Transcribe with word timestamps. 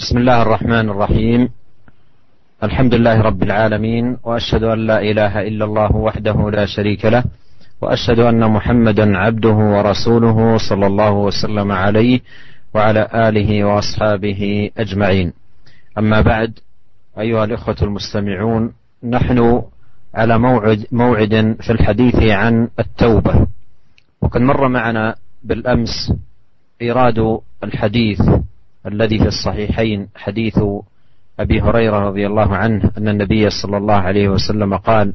بسم 0.00 0.18
الله 0.18 0.42
الرحمن 0.42 0.88
الرحيم. 0.88 1.48
الحمد 2.62 2.94
لله 2.94 3.20
رب 3.20 3.42
العالمين 3.42 4.16
وأشهد 4.24 4.62
أن 4.62 4.86
لا 4.86 4.98
إله 5.00 5.48
إلا 5.48 5.64
الله 5.64 5.96
وحده 5.96 6.50
لا 6.50 6.66
شريك 6.66 7.04
له 7.04 7.24
وأشهد 7.80 8.18
أن 8.18 8.50
محمدا 8.50 9.18
عبده 9.18 9.52
ورسوله 9.52 10.56
صلى 10.56 10.86
الله 10.86 11.12
وسلم 11.12 11.72
عليه 11.72 12.20
وعلى 12.74 13.08
آله 13.14 13.64
وأصحابه 13.64 14.70
أجمعين. 14.78 15.32
أما 15.98 16.20
بعد 16.20 16.58
أيها 17.18 17.44
الإخوة 17.44 17.76
المستمعون 17.82 18.72
نحن 19.04 19.62
على 20.14 20.38
موعد 20.38 20.86
موعد 20.92 21.56
في 21.60 21.70
الحديث 21.72 22.16
عن 22.16 22.68
التوبة. 22.78 23.46
وقد 24.22 24.40
مر 24.40 24.68
معنا 24.68 25.14
بالأمس 25.44 26.12
إيراد 26.82 27.38
الحديث 27.64 28.20
الذي 28.86 29.18
في 29.18 29.26
الصحيحين 29.26 30.08
حديث 30.16 30.58
أبي 31.40 31.60
هريرة 31.60 31.98
رضي 31.98 32.26
الله 32.26 32.56
عنه 32.56 32.90
أن 32.98 33.08
النبي 33.08 33.50
صلى 33.50 33.76
الله 33.76 33.94
عليه 33.94 34.28
وسلم 34.28 34.76
قال 34.76 35.12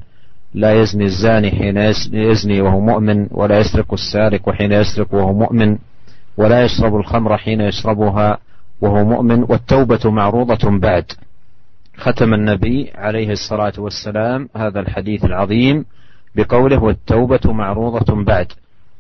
لا 0.54 0.82
يزني 0.82 1.04
الزاني 1.04 1.52
حين 1.52 1.78
يزني 2.14 2.62
وهو 2.62 2.80
مؤمن 2.80 3.28
ولا 3.32 3.60
يسرق 3.60 3.94
السارق 3.94 4.50
حين 4.50 4.72
يسرق 4.72 5.14
وهو 5.14 5.34
مؤمن 5.34 5.78
ولا 6.38 6.64
يشرب 6.64 6.96
الخمر 6.96 7.38
حين 7.38 7.62
يشربها 7.62 8.38
وهو 8.82 9.06
مؤمن 9.06 9.44
والتوبة 9.44 10.12
معروضة 10.12 10.80
بعد. 10.80 11.12
ختم 11.98 12.34
النبي 12.34 12.92
عليه 12.96 13.32
الصلاة 13.32 13.74
والسلام 13.78 14.50
هذا 14.56 14.80
الحديث 14.80 15.26
العظيم 15.26 15.86
بقوله 16.36 16.84
والتوبة 16.84 17.54
معروضة 17.54 18.24
بعد. 18.24 18.48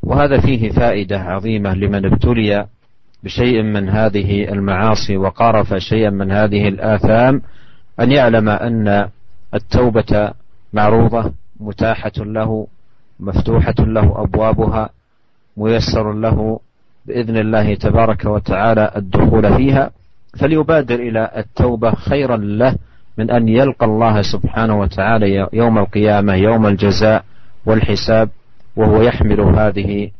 وهذا 0.03 0.39
فيه 0.39 0.69
فائدة 0.69 1.19
عظيمة 1.19 1.73
لمن 1.75 2.05
ابتلي 2.05 2.67
بشيء 3.25 3.61
من 3.61 3.89
هذه 3.89 4.49
المعاصي 4.51 5.17
وقارف 5.17 5.73
شيئا 5.73 6.09
من 6.09 6.31
هذه 6.31 6.67
الآثام 6.67 7.41
أن 7.99 8.11
يعلم 8.11 8.49
أن 8.49 9.09
التوبة 9.53 10.31
معروضة 10.73 11.31
متاحة 11.59 12.11
له 12.17 12.67
مفتوحة 13.19 13.75
له 13.79 14.23
أبوابها 14.23 14.89
ميسر 15.57 16.13
له 16.13 16.59
بإذن 17.05 17.37
الله 17.37 17.75
تبارك 17.75 18.25
وتعالى 18.25 18.91
الدخول 18.95 19.57
فيها. 19.57 19.91
فليبادر 20.39 20.95
إلى 20.95 21.31
التوبة 21.37 21.91
خيرا 21.91 22.37
له 22.37 22.75
من 23.17 23.31
أن 23.31 23.49
يلقى 23.49 23.85
الله 23.85 24.21
سبحانه 24.21 24.79
وتعالى 24.79 25.47
يوم 25.53 25.77
القيامة 25.77 26.33
يوم 26.35 26.67
الجزاء 26.67 27.23
والحساب 27.65 28.29
وهو 28.75 29.01
يحمل 29.01 29.41
هذه 29.41 30.11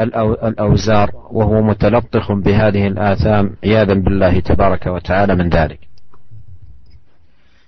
الأوزار 0.00 1.10
وهو 1.30 1.62
متلطخ 1.62 2.32
بهذه 2.32 2.86
الآثام 2.86 3.44
عياذا 3.64 3.94
بالله 3.94 4.40
تبارك 4.40 4.86
وتعالى 4.86 5.34
من 5.34 5.48
ذلك 5.48 5.80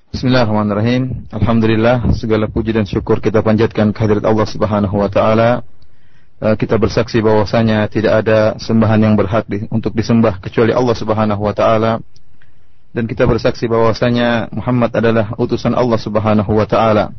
Bismillahirrahmanirrahim. 0.08 1.28
Alhamdulillah 1.28 2.17
segala 2.17 2.48
puji 2.48 2.72
dan 2.72 2.89
syukur 2.89 3.20
kita 3.20 3.44
panjatkan 3.44 3.92
kehadirat 3.92 4.25
Allah 4.25 4.48
Subhanahu 4.48 5.05
wa 5.05 5.12
taala. 5.12 5.61
Eh, 6.41 6.56
kita 6.56 6.81
bersaksi 6.81 7.20
bahwasanya 7.20 7.84
tidak 7.92 8.25
ada 8.25 8.56
sembahan 8.56 9.05
yang 9.05 9.14
berhak 9.20 9.44
di, 9.44 9.69
untuk 9.69 9.92
disembah 9.92 10.41
kecuali 10.41 10.72
Allah 10.72 10.97
Subhanahu 10.97 11.44
wa 11.44 11.53
taala. 11.53 12.00
Dan 12.89 13.05
kita 13.05 13.28
bersaksi 13.28 13.69
bahwasanya 13.69 14.48
Muhammad 14.48 14.97
adalah 14.97 15.36
utusan 15.36 15.77
Allah 15.77 16.00
Subhanahu 16.00 16.56
wa 16.56 16.64
taala. 16.64 17.12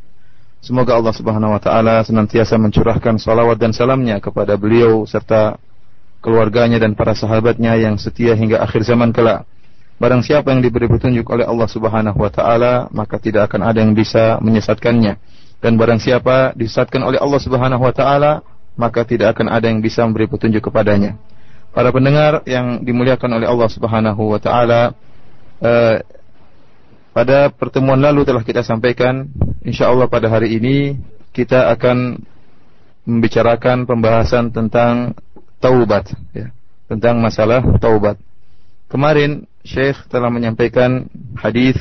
Semoga 0.65 0.97
Allah 0.97 1.12
Subhanahu 1.12 1.53
wa 1.53 1.61
taala 1.61 2.01
senantiasa 2.09 2.57
mencurahkan 2.57 3.20
salawat 3.20 3.61
dan 3.61 3.77
salamnya 3.77 4.17
kepada 4.17 4.57
beliau 4.57 5.05
serta 5.05 5.61
keluarganya 6.25 6.81
dan 6.81 6.97
para 6.97 7.12
sahabatnya 7.12 7.77
yang 7.77 8.01
setia 8.01 8.33
hingga 8.33 8.65
akhir 8.65 8.81
zaman 8.81 9.12
kelak. 9.12 9.45
Barang 10.01 10.25
siapa 10.25 10.56
yang 10.56 10.65
diberi 10.65 10.89
petunjuk 10.89 11.29
oleh 11.29 11.45
Allah 11.45 11.69
Subhanahu 11.69 12.17
wa 12.17 12.33
taala, 12.33 12.89
maka 12.97 13.21
tidak 13.21 13.53
akan 13.53 13.61
ada 13.61 13.84
yang 13.84 13.93
bisa 13.93 14.41
menyesatkannya. 14.41 15.21
Dan 15.61 15.77
barang 15.77 16.01
siapa 16.01 16.56
disesatkan 16.56 17.05
oleh 17.12 17.21
Allah 17.21 17.41
Subhanahu 17.45 17.84
wa 17.84 17.93
taala, 17.93 18.41
maka 18.72 19.05
tidak 19.05 19.37
akan 19.37 19.53
ada 19.53 19.69
yang 19.69 19.84
bisa 19.84 20.00
memberi 20.09 20.33
petunjuk 20.33 20.65
kepadanya. 20.65 21.21
Para 21.77 21.93
pendengar 21.93 22.41
yang 22.49 22.81
dimuliakan 22.81 23.37
oleh 23.37 23.44
Allah 23.53 23.69
Subhanahu 23.69 24.33
wa 24.33 24.41
taala, 24.41 24.97
eh, 25.61 26.00
pada 27.14 27.47
pertemuan 27.54 28.02
lalu 28.02 28.26
telah 28.26 28.42
kita 28.42 28.66
sampaikan, 28.66 29.30
insyaallah 29.62 30.10
pada 30.10 30.26
hari 30.26 30.58
ini 30.58 30.98
kita 31.30 31.70
akan 31.70 32.19
membicarakan 33.06 33.86
pembahasan 33.86 34.50
tentang 34.50 35.14
taubat 35.62 36.10
ya, 36.34 36.50
tentang 36.91 37.22
masalah 37.22 37.62
taubat. 37.78 38.19
Kemarin 38.91 39.47
Syekh 39.62 40.10
telah 40.10 40.28
menyampaikan 40.28 41.06
hadis 41.38 41.78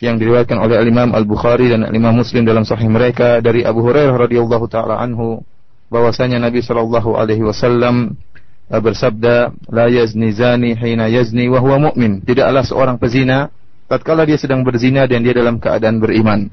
yang 0.00 0.16
diriwayatkan 0.16 0.56
oleh 0.56 0.80
Imam 0.88 1.12
Al-Bukhari 1.12 1.68
dan 1.68 1.84
Imam 1.92 2.16
Muslim 2.16 2.48
dalam 2.48 2.64
sahih 2.64 2.88
mereka 2.88 3.44
dari 3.44 3.60
Abu 3.60 3.84
Hurairah 3.84 4.16
radhiyallahu 4.16 4.66
taala 4.72 4.96
anhu 4.96 5.44
bahwasanya 5.92 6.40
Nabi 6.40 6.64
sallallahu 6.64 7.12
alaihi 7.20 7.44
wasallam 7.44 8.16
bersabda 8.72 9.52
la 9.68 9.86
yazni 9.92 10.32
zani 10.32 10.72
hina 10.78 11.12
yazni 11.12 11.50
wa 11.52 11.60
huwa 11.60 11.92
mu'min 11.92 12.24
tidaklah 12.24 12.64
seorang 12.64 12.96
pezina 12.96 13.52
tatkala 13.90 14.22
dia 14.22 14.38
sedang 14.38 14.62
berzina 14.62 15.10
dan 15.10 15.26
dia 15.26 15.34
dalam 15.34 15.58
keadaan 15.58 15.98
beriman. 15.98 16.46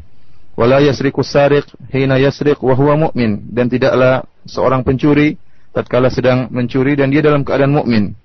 Wala 0.57 0.81
yasriku 0.81 1.21
sariq 1.21 1.69
hina 1.93 2.17
yasriq 2.17 2.57
wa 2.65 2.73
huwa 2.73 3.07
mu'min. 3.07 3.45
Dan 3.53 3.69
tidaklah 3.69 4.25
seorang 4.49 4.81
pencuri 4.81 5.37
tatkala 5.69 6.09
sedang 6.09 6.49
mencuri 6.49 6.97
dan 6.97 7.13
dia 7.13 7.21
dalam 7.21 7.45
keadaan 7.45 7.77
mukmin 7.77 8.17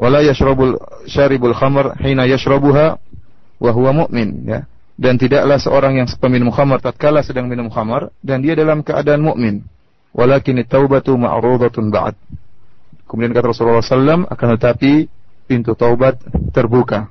wala 0.00 0.24
yashrabul 0.24 0.80
syaribul 1.04 1.52
khamr 1.52 1.96
hina 2.00 2.24
yashrabuha 2.24 2.96
wa 3.60 3.70
huwa 3.72 4.04
mu'min 4.04 4.48
ya. 4.48 4.60
Dan 5.00 5.16
tidaklah 5.16 5.56
seorang 5.56 5.96
yang 5.96 6.08
peminum 6.20 6.52
khamar 6.52 6.84
tatkala 6.84 7.24
sedang 7.24 7.48
minum 7.48 7.72
khamar 7.72 8.12
dan 8.20 8.44
dia 8.44 8.52
dalam 8.52 8.84
keadaan 8.84 9.24
mukmin 9.24 9.64
walakin 10.12 10.60
taubatu 10.68 11.16
ma'rudatun 11.16 11.88
ba'd. 11.88 12.20
Kemudian 13.08 13.32
kata 13.32 13.48
Rasulullah 13.48 13.80
SAW 13.80 14.28
akan 14.28 14.48
tetapi 14.60 15.08
pintu 15.48 15.72
taubat 15.72 16.20
terbuka 16.52 17.08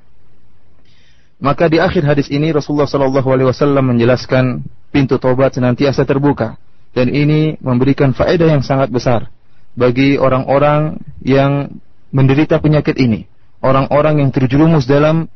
maka 1.40 1.72
di 1.72 1.80
akhir 1.80 2.04
hadis 2.04 2.28
ini 2.28 2.52
Rasulullah 2.52 2.86
Shallallahu 2.88 3.28
Alaihi 3.32 3.48
Wasallam 3.48 3.96
menjelaskan 3.96 4.60
pintu 4.92 5.16
taubat 5.16 5.56
senantiasa 5.56 6.04
terbuka 6.04 6.60
dan 6.92 7.08
ini 7.08 7.56
memberikan 7.64 8.12
faedah 8.12 8.60
yang 8.60 8.62
sangat 8.62 8.92
besar 8.92 9.32
bagi 9.72 10.20
orang-orang 10.20 11.00
yang 11.24 11.80
menderita 12.10 12.58
penyakit 12.58 12.98
ini, 12.98 13.24
orang-orang 13.62 14.20
yang 14.20 14.30
terjerumus 14.34 14.84
dalam 14.84 15.30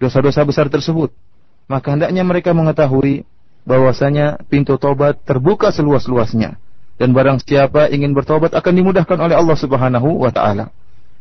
dosa-dosa 0.00 0.42
besar 0.42 0.66
tersebut, 0.72 1.12
maka 1.68 1.92
hendaknya 1.92 2.24
mereka 2.24 2.56
mengetahui 2.56 3.28
bahwasanya 3.68 4.40
pintu 4.48 4.80
tobat 4.80 5.20
terbuka 5.26 5.70
seluas-luasnya 5.70 6.56
dan 6.96 7.12
barang 7.12 7.44
siapa 7.44 7.92
ingin 7.92 8.16
bertobat 8.16 8.56
akan 8.56 8.72
dimudahkan 8.72 9.18
oleh 9.20 9.36
Allah 9.36 9.56
Subhanahu 9.58 10.24
wa 10.24 10.32
taala. 10.32 10.72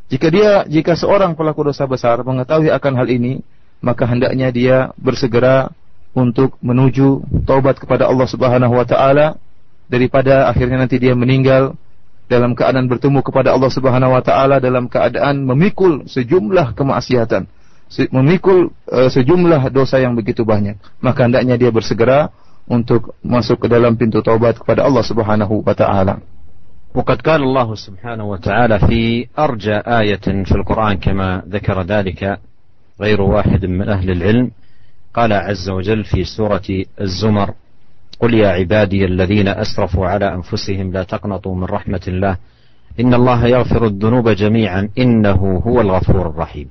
Jika 0.07 0.27
dia 0.29 0.63
jika 0.69 0.93
seorang 0.93 1.33
pelaku 1.33 1.67
dosa 1.73 1.83
besar 1.89 2.21
mengetahui 2.21 2.71
akan 2.71 2.93
hal 2.95 3.07
ini, 3.09 3.41
maka 3.84 4.04
hendaknya 4.04 4.48
dia 4.52 4.76
bersegera 5.00 5.72
untuk 6.12 6.58
menuju 6.60 7.22
taubat 7.46 7.78
kepada 7.80 8.10
Allah 8.10 8.28
Subhanahu 8.28 8.74
wa 8.74 8.84
taala 8.84 9.40
daripada 9.86 10.50
akhirnya 10.50 10.86
nanti 10.86 10.98
dia 10.98 11.14
meninggal 11.14 11.74
dalam 12.30 12.54
keadaan 12.54 12.86
bertemu 12.86 13.26
kepada 13.26 13.50
Allah 13.50 13.70
Subhanahu 13.72 14.14
wa 14.14 14.22
taala 14.22 14.62
dalam 14.62 14.86
keadaan 14.86 15.42
memikul 15.42 16.06
sejumlah 16.06 16.78
kemaksiatan, 16.78 17.50
memikul 18.14 18.70
uh, 18.86 19.10
sejumlah 19.10 19.66
dosa 19.74 19.98
yang 19.98 20.14
begitu 20.14 20.46
banyak. 20.46 20.78
Maka 21.02 21.26
hendaknya 21.26 21.58
dia 21.58 21.74
bersegera 21.74 22.30
untuk 22.70 23.18
masuk 23.26 23.66
ke 23.66 23.68
dalam 23.70 23.98
pintu 23.98 24.22
taubat 24.22 24.62
kepada 24.62 24.86
Allah 24.86 25.02
Subhanahu 25.02 25.66
wa 25.66 25.74
taala. 25.74 26.22
وقد 26.90 27.22
قال 27.22 27.42
الله 27.42 27.74
سبحانه 27.74 28.24
وتعالى 28.24 28.78
في 28.90 29.30
أرجى 29.38 29.76
آية 29.86 30.26
في 30.42 30.54
القرآن 30.58 30.98
كما 30.98 31.46
ذكر 31.46 31.82
ذلك 31.86 32.38
غير 33.01 33.21
واحد 33.21 33.65
من 33.65 33.89
أهل 33.89 34.11
العلم. 34.11 34.51
قال 35.13 35.33
عز 35.33 35.69
وجل 35.69 36.03
في 36.03 36.23
سورة 36.23 36.83
الزمر 37.01 37.53
قل 38.19 38.33
يا 38.33 38.49
عبادي 38.49 39.05
الذين 39.05 39.47
أسرفوا 39.47 40.07
على 40.07 40.33
أنفسهم 40.33 40.91
لا 40.91 41.03
تقنطوا 41.03 41.55
من 41.55 41.63
رحمة 41.63 42.01
الله. 42.07 42.37
إن 42.99 43.13
الله 43.13 43.47
يغفر 43.47 43.85
الذنوب 43.85 44.29
جميعا. 44.29 44.89
إنه 44.97 45.61
هو 45.67 45.81
الغفور 45.81 46.29
الرحيم. 46.29 46.67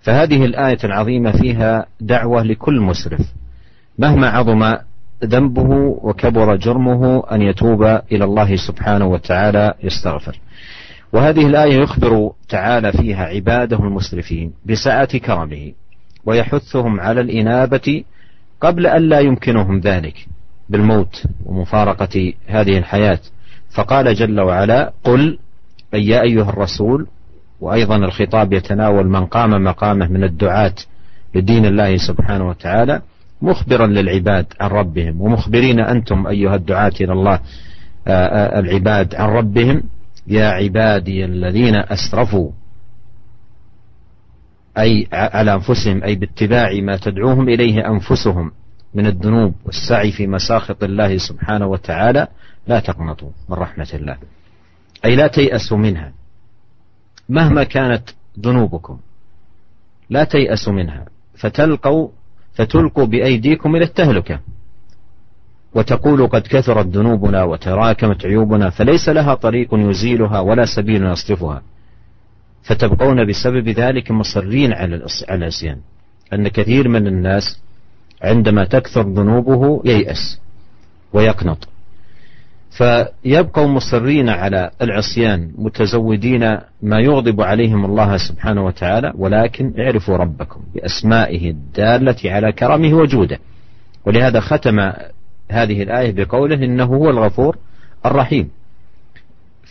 فهذه 0.00 0.44
الآية 0.44 0.78
العظيمة 0.84 1.32
فيها 1.32 1.86
دعوة 2.00 2.42
لكل 2.42 2.80
مسرف. 2.80 3.20
مهما 3.98 4.28
عظم 4.28 4.76
ذنبه 5.24 5.70
وكبر 6.02 6.56
جرمه 6.56 7.24
أن 7.32 7.42
يتوب 7.42 7.82
إلى 7.82 8.24
الله 8.24 8.56
سبحانه 8.56 9.06
وتعالى 9.06 9.74
يستغفر. 9.82 10.38
وهذه 11.12 11.46
الآية 11.46 11.74
يخبر 11.82 12.32
تعالى 12.48 12.92
فيها 12.92 13.24
عباده 13.24 13.78
المسرفين 13.78 14.52
بسعه 14.66 15.18
كرمه 15.18 15.72
ويحثهم 16.24 17.00
على 17.00 17.20
الإنابة 17.20 18.04
قبل 18.60 18.86
أن 18.86 19.02
لا 19.02 19.20
يمكنهم 19.20 19.80
ذلك 19.80 20.26
بالموت 20.68 21.24
ومفارقة 21.46 22.32
هذه 22.46 22.78
الحياة. 22.78 23.20
فقال 23.70 24.14
جل 24.14 24.40
وعلا 24.40 24.92
قل 25.04 25.38
أي 25.94 26.06
يا 26.06 26.22
أيها 26.22 26.50
الرسول 26.50 27.06
وأيضا 27.60 27.96
الخطاب 27.96 28.52
يتناول 28.52 29.06
من 29.08 29.26
قام 29.26 29.64
مقامه 29.64 30.08
من 30.08 30.24
الدعاة 30.24 30.74
لدين 31.34 31.66
الله 31.66 31.96
سبحانه 31.96 32.48
وتعالى 32.48 33.02
مخبرا 33.42 33.86
للعباد 33.86 34.46
عن 34.60 34.70
ربهم 34.70 35.20
ومخبرين 35.20 35.80
أنتم 35.80 36.26
أيها 36.26 36.54
الدعاة 36.54 36.92
إلى 37.00 37.12
الله 37.12 37.40
العباد 38.58 39.14
عن 39.14 39.28
ربهم 39.28 39.82
يا 40.28 40.46
عبادي 40.46 41.24
الذين 41.24 41.74
أسرفوا. 41.76 42.50
أي 44.78 45.08
على 45.12 45.54
أنفسهم 45.54 46.02
أي 46.04 46.14
باتباع 46.14 46.72
ما 46.72 46.96
تدعوهم 46.96 47.48
إليه 47.48 47.88
أنفسهم 47.88 48.52
من 48.94 49.06
الذنوب 49.06 49.54
والسعي 49.64 50.12
في 50.12 50.26
مساخط 50.26 50.84
الله 50.84 51.16
سبحانه 51.16 51.66
وتعالى 51.66 52.26
لا 52.66 52.80
تقنطوا 52.80 53.30
من 53.48 53.56
رحمة 53.56 53.88
الله. 53.94 54.16
أي 55.04 55.16
لا 55.16 55.26
تيأسوا 55.26 55.78
منها. 55.78 56.12
مهما 57.28 57.64
كانت 57.64 58.10
ذنوبكم 58.40 58.98
لا 60.10 60.24
تيأسوا 60.24 60.72
منها. 60.72 61.04
فتلقوا 61.34 62.08
فتلقوا 62.54 63.04
بأيديكم 63.04 63.76
إلى 63.76 63.84
التهلكة. 63.84 64.40
وتقول 65.74 66.26
قد 66.26 66.42
كثرت 66.42 66.86
ذنوبنا 66.86 67.44
وتراكمت 67.44 68.26
عيوبنا 68.26 68.70
فليس 68.70 69.08
لها 69.08 69.34
طريق 69.34 69.68
يزيلها 69.72 70.40
ولا 70.40 70.64
سبيل 70.64 71.04
يصرفها. 71.06 71.62
فتبقون 72.62 73.28
بسبب 73.28 73.68
ذلك 73.68 74.10
مصرين 74.10 74.72
على 74.72 75.02
العصيان. 75.30 75.78
أن 76.32 76.48
كثير 76.48 76.88
من 76.88 77.06
الناس 77.06 77.60
عندما 78.22 78.64
تكثر 78.64 79.02
ذنوبه 79.02 79.82
ييأس 79.84 80.40
ويقنط. 81.12 81.68
فيبقوا 82.70 83.66
مصرين 83.66 84.28
على 84.28 84.70
العصيان 84.82 85.50
متزودين 85.58 86.58
ما 86.82 87.00
يغضب 87.00 87.40
عليهم 87.40 87.84
الله 87.84 88.16
سبحانه 88.16 88.64
وتعالى 88.64 89.12
ولكن 89.16 89.74
اعرفوا 89.78 90.16
ربكم 90.16 90.60
بأسمائه 90.74 91.50
الدالة 91.50 92.16
على 92.24 92.52
كرمه 92.52 92.94
وجوده. 92.94 93.38
ولهذا 94.04 94.40
ختم 94.40 94.92
هذه 95.50 95.82
الآية 95.82 96.12
بقوله 96.12 96.54
إنه 96.54 96.84
هو 96.84 97.10
الغفور 97.10 97.56
الرحيم. 98.06 98.50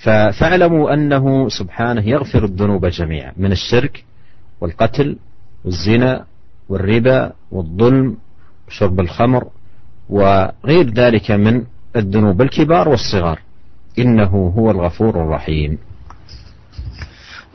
فاعلموا 0.04 0.94
أنه 0.94 1.50
سبحانه 1.50 2.10
يغفر 2.10 2.44
الذنوب 2.46 2.86
جميعا 2.86 3.34
من 3.38 3.52
الشرك 3.52 4.04
والقتل 4.62 5.18
والزنا 5.66 6.26
والربا 6.70 7.32
والظلم 7.52 8.18
وشرب 8.68 9.00
الخمر 9.00 9.48
وغير 10.10 10.94
ذلك 10.94 11.32
من 11.32 11.64
الذنوب 11.96 12.42
الكبار 12.42 12.90
والصغار. 12.90 13.40
إنه 14.00 14.54
هو 14.58 14.72
الغفور 14.72 15.22
الرحيم. 15.22 15.78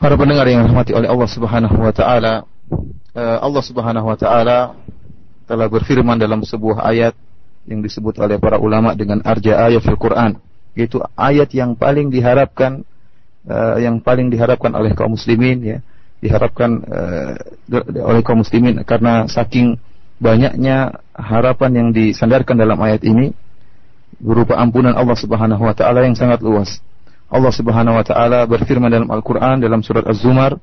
Para 0.03 0.19
pendengar 0.19 0.43
yang 0.51 0.67
dirahmati 0.67 0.91
oleh 0.91 1.07
Allah 1.07 1.29
Subhanahu 1.31 1.79
wa 1.79 1.93
taala, 1.95 2.43
eh, 3.15 3.37
Allah 3.39 3.63
Subhanahu 3.63 4.03
wa 4.03 4.17
taala 4.19 4.75
telah 5.47 5.71
berfirman 5.71 6.19
dalam 6.19 6.43
sebuah 6.43 6.83
ayat 6.83 7.15
yang 7.67 7.79
disebut 7.79 8.19
oleh 8.19 8.37
para 8.39 8.59
ulama 8.59 8.91
dengan 8.93 9.23
arja 9.23 9.59
ayat 9.63 9.81
fil 9.83 9.99
Quran, 9.99 10.39
yaitu 10.75 10.99
ayat 11.15 11.51
yang 11.55 11.79
paling 11.79 12.11
diharapkan 12.11 12.83
uh, 13.47 13.79
yang 13.79 14.03
paling 14.03 14.27
diharapkan 14.27 14.71
oleh 14.75 14.91
kaum 14.95 15.15
muslimin 15.15 15.63
ya, 15.63 15.77
diharapkan 16.19 16.83
uh, 16.83 17.33
oleh 18.03 18.21
kaum 18.23 18.43
muslimin 18.43 18.83
karena 18.83 19.27
saking 19.31 19.79
banyaknya 20.19 21.03
harapan 21.15 21.71
yang 21.71 21.87
disandarkan 21.91 22.55
dalam 22.59 22.79
ayat 22.79 23.03
ini 23.03 23.35
berupa 24.19 24.55
ampunan 24.55 24.95
Allah 24.95 25.19
Subhanahu 25.19 25.63
wa 25.63 25.75
taala 25.75 26.07
yang 26.07 26.15
sangat 26.15 26.39
luas. 26.39 26.79
Allah 27.27 27.51
Subhanahu 27.51 27.97
wa 27.97 28.05
taala 28.05 28.45
berfirman 28.47 28.91
dalam 28.91 29.09
Al-Qur'an 29.09 29.59
dalam 29.59 29.83
surat 29.83 30.05
Az-Zumar, 30.07 30.55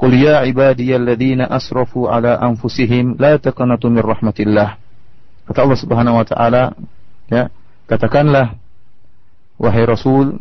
"Qul 0.00 0.16
ya 0.16 0.44
ibadiyalladzina 0.48 1.48
asrafu 1.48 2.08
ala 2.08 2.40
anfusihim 2.40 3.20
la 3.20 3.36
taqnatu 3.36 3.92
min 3.92 4.00
rahmatillah." 4.00 4.81
Kata 5.48 5.66
Allah 5.66 5.78
Subhanahu 5.78 6.16
wa 6.18 6.26
taala, 6.26 6.62
ya, 7.26 7.50
katakanlah 7.90 8.54
wahai 9.58 9.84
Rasul, 9.86 10.38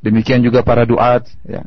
demikian 0.00 0.42
juga 0.42 0.62
para 0.62 0.86
duat 0.86 1.26
ya, 1.42 1.66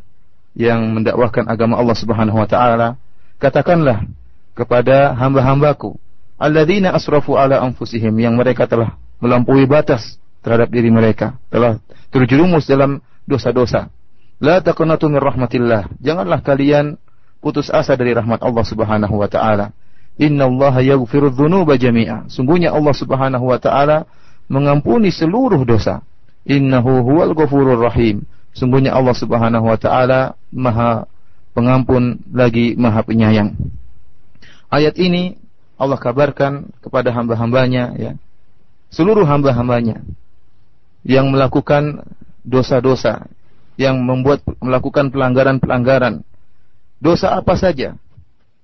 yang 0.56 0.96
mendakwahkan 0.96 1.48
agama 1.48 1.80
Allah 1.80 1.98
Subhanahu 1.98 2.40
wa 2.40 2.48
taala, 2.48 2.96
katakanlah 3.40 4.08
kepada 4.54 5.12
hamba-hambaku 5.18 5.98
alladzina 6.38 6.92
asrafu 6.94 7.40
ala 7.40 7.62
anfusihim 7.64 8.14
yang 8.20 8.36
mereka 8.36 8.68
telah 8.68 9.00
melampaui 9.24 9.64
batas 9.64 10.20
terhadap 10.44 10.68
diri 10.68 10.92
mereka, 10.92 11.40
telah 11.48 11.80
terjerumus 12.12 12.68
dalam 12.68 13.00
dosa-dosa. 13.24 13.88
La 14.44 14.60
taqnatu 14.60 15.08
min 15.08 15.24
rahmatillah. 15.24 16.04
Janganlah 16.04 16.44
kalian 16.44 17.00
putus 17.40 17.72
asa 17.72 17.96
dari 17.96 18.12
rahmat 18.12 18.44
Allah 18.44 18.66
Subhanahu 18.68 19.16
wa 19.16 19.32
taala. 19.32 19.72
Inna 20.22 20.46
Allah 20.46 20.74
yaghfiru 20.94 21.34
dzunuba 21.34 21.74
jami'a. 21.74 22.30
Sungguhnya 22.30 22.70
Allah 22.70 22.94
Subhanahu 22.94 23.50
wa 23.50 23.58
taala 23.58 24.06
mengampuni 24.46 25.10
seluruh 25.10 25.66
dosa. 25.66 26.06
Innahu 26.46 27.02
huwal 27.02 27.34
ghafurur 27.34 27.82
rahim. 27.82 28.28
Sungguhnya 28.54 28.94
Allah 28.94 29.16
Subhanahu 29.18 29.66
wa 29.66 29.78
taala 29.80 30.38
Maha 30.54 31.10
Pengampun 31.54 32.18
lagi 32.34 32.74
Maha 32.74 33.06
Penyayang. 33.06 33.54
Ayat 34.74 34.98
ini 34.98 35.38
Allah 35.78 36.02
kabarkan 36.02 36.74
kepada 36.82 37.14
hamba-hambanya 37.14 37.94
ya. 37.94 38.18
Seluruh 38.90 39.26
hamba-hambanya 39.26 40.02
yang 41.06 41.30
melakukan 41.30 42.06
dosa-dosa, 42.42 43.30
yang 43.78 44.02
membuat 44.02 44.42
melakukan 44.62 45.14
pelanggaran-pelanggaran. 45.14 46.26
Dosa 46.98 47.38
apa 47.38 47.54
saja? 47.54 47.98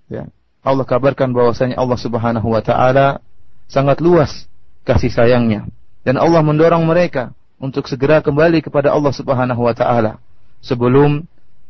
Ya. 0.09 0.25
Allah 0.59 0.83
kabarkan 0.83 1.31
bahwasanya 1.31 1.79
Allah 1.79 1.99
Subhanahu 1.99 2.47
wa 2.51 2.59
taala 2.59 3.23
sangat 3.71 4.03
luas 4.03 4.47
kasih 4.83 5.11
sayangnya 5.11 5.67
dan 6.03 6.19
Allah 6.19 6.43
mendorong 6.43 6.83
mereka 6.83 7.31
untuk 7.59 7.87
segera 7.87 8.19
kembali 8.19 8.63
kepada 8.63 8.91
Allah 8.91 9.11
Subhanahu 9.15 9.61
wa 9.63 9.75
taala 9.75 10.19
sebelum 10.59 11.23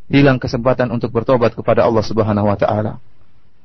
hilang 0.10 0.42
kesempatan 0.42 0.90
untuk 0.90 1.14
bertobat 1.14 1.54
kepada 1.54 1.86
Allah 1.86 2.02
Subhanahu 2.02 2.50
wa 2.50 2.58
taala. 2.58 2.98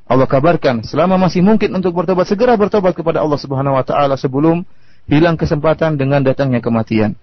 Allah 0.04 0.28
kabarkan 0.28 0.84
selama 0.84 1.16
masih 1.16 1.40
mungkin 1.40 1.72
untuk 1.72 1.96
bertobat 1.96 2.28
segera 2.28 2.52
bertobat 2.60 2.92
kepada 2.92 3.24
Allah 3.24 3.40
Subhanahu 3.40 3.80
wa 3.80 3.84
taala 3.84 4.20
sebelum 4.20 4.60
hilang 5.08 5.40
kesempatan 5.40 5.96
dengan 5.96 6.20
datangnya 6.20 6.60
kematian. 6.60 7.16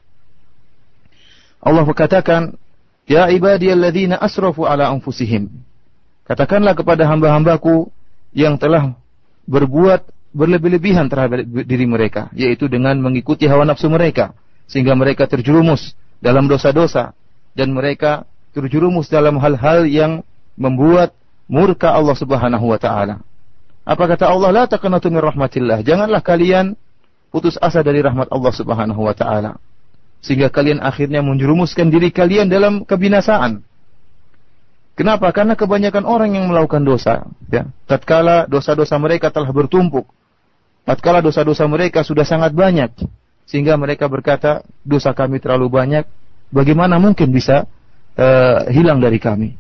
Allah 1.61 1.85
berkatakan, 1.85 2.57
"Ya 3.05 3.29
ibadiyalladzina 3.29 4.17
asrafu 4.17 4.65
ala 4.65 4.89
anfusihim." 4.89 5.53
Katakanlah 6.31 6.79
kepada 6.79 7.03
hamba-hambaku 7.11 7.91
yang 8.31 8.55
telah 8.55 8.95
berbuat 9.51 10.07
berlebih-lebihan 10.31 11.11
terhadap 11.11 11.43
diri 11.43 11.83
mereka, 11.83 12.31
yaitu 12.31 12.71
dengan 12.71 12.95
mengikuti 13.03 13.51
hawa 13.51 13.67
nafsu 13.67 13.91
mereka, 13.91 14.31
sehingga 14.63 14.95
mereka 14.95 15.27
terjerumus 15.27 15.91
dalam 16.23 16.47
dosa-dosa 16.47 17.11
dan 17.51 17.75
mereka 17.75 18.23
terjerumus 18.55 19.11
dalam 19.11 19.43
hal-hal 19.43 19.83
yang 19.83 20.23
membuat 20.55 21.11
murka 21.51 21.91
Allah 21.91 22.15
Subhanahu 22.15 22.63
wa 22.63 22.79
taala. 22.79 23.19
Apa 23.83 24.15
kata 24.15 24.31
Allah? 24.31 24.55
La 24.55 24.63
min 25.11 25.19
rahmatillah. 25.19 25.83
Janganlah 25.83 26.23
kalian 26.23 26.79
putus 27.27 27.59
asa 27.59 27.83
dari 27.83 27.99
rahmat 27.99 28.31
Allah 28.31 28.53
Subhanahu 28.55 29.03
wa 29.03 29.11
taala 29.11 29.59
sehingga 30.23 30.47
kalian 30.47 30.79
akhirnya 30.79 31.19
menjerumuskan 31.19 31.91
diri 31.91 32.13
kalian 32.13 32.47
dalam 32.47 32.87
kebinasaan. 32.87 33.67
Kenapa? 34.91 35.31
Karena 35.31 35.55
kebanyakan 35.55 36.03
orang 36.03 36.35
yang 36.35 36.51
melakukan 36.51 36.83
dosa, 36.83 37.25
ya, 37.47 37.71
tatkala 37.87 38.45
dosa-dosa 38.45 38.99
mereka 38.99 39.31
telah 39.31 39.49
bertumpuk, 39.49 40.03
tatkala 40.83 41.23
dosa-dosa 41.23 41.63
mereka 41.65 42.03
sudah 42.03 42.27
sangat 42.27 42.51
banyak, 42.51 42.91
sehingga 43.47 43.79
mereka 43.79 44.11
berkata, 44.11 44.67
dosa 44.83 45.15
kami 45.15 45.39
terlalu 45.39 45.71
banyak, 45.71 46.03
bagaimana 46.51 46.99
mungkin 46.99 47.31
bisa 47.31 47.65
uh, 48.19 48.67
hilang 48.67 48.99
dari 48.99 49.17
kami? 49.17 49.55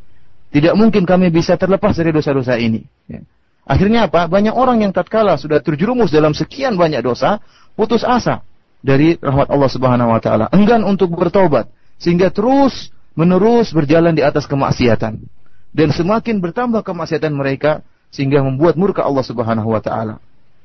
Tidak 0.51 0.75
mungkin 0.75 1.07
kami 1.07 1.31
bisa 1.31 1.55
terlepas 1.55 1.95
dari 1.95 2.11
dosa-dosa 2.11 2.59
ini. 2.59 2.83
Ya. 3.07 3.23
Akhirnya 3.63 4.11
apa? 4.11 4.27
Banyak 4.27 4.51
orang 4.51 4.83
yang 4.83 4.91
tatkala 4.91 5.39
sudah 5.39 5.63
terjerumus 5.63 6.11
dalam 6.11 6.35
sekian 6.35 6.75
banyak 6.75 6.99
dosa, 6.99 7.39
putus 7.79 8.03
asa 8.03 8.43
dari 8.83 9.15
rahmat 9.15 9.47
Allah 9.47 9.71
Subhanahu 9.71 10.11
wa 10.11 10.19
taala, 10.19 10.51
enggan 10.51 10.83
untuk 10.83 11.13
bertobat 11.15 11.71
sehingga 12.01 12.33
terus 12.33 12.89
menerus 13.17 13.75
berjalan 13.75 14.15
di 14.15 14.23
atas 14.23 14.47
kemaksiatan 14.47 15.23
dan 15.71 15.89
semakin 15.91 16.43
bertambah 16.43 16.83
kemaksiatan 16.83 17.31
mereka 17.31 17.83
sehingga 18.11 18.43
membuat 18.43 18.75
murka 18.75 19.07
Allah 19.07 19.23
Subhanahu 19.23 19.71
wa 19.71 19.79
taala. 19.79 20.19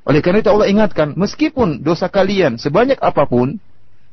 Oleh 0.07 0.23
karena 0.23 0.39
itu 0.39 0.51
Allah 0.51 0.71
ingatkan, 0.71 1.15
meskipun 1.19 1.83
dosa 1.83 2.07
kalian 2.07 2.55
sebanyak 2.55 2.99
apa 2.99 3.27
pun, 3.27 3.59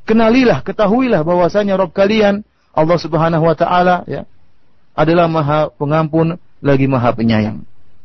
kenalilah, 0.07 0.63
ketahuilah 0.63 1.23
bahwasanya 1.23 1.79
Rabb 1.79 1.95
kalian 1.95 2.43
Allah 2.75 2.99
Subhanahu 2.99 3.47
wa 3.47 3.55
taala 3.55 4.03
ya 4.11 4.27
adalah 4.95 5.31
Maha 5.31 5.71
Pengampun 5.75 6.39
lagi 6.63 6.87
Maha 6.91 7.15
Penyayang. 7.15 7.63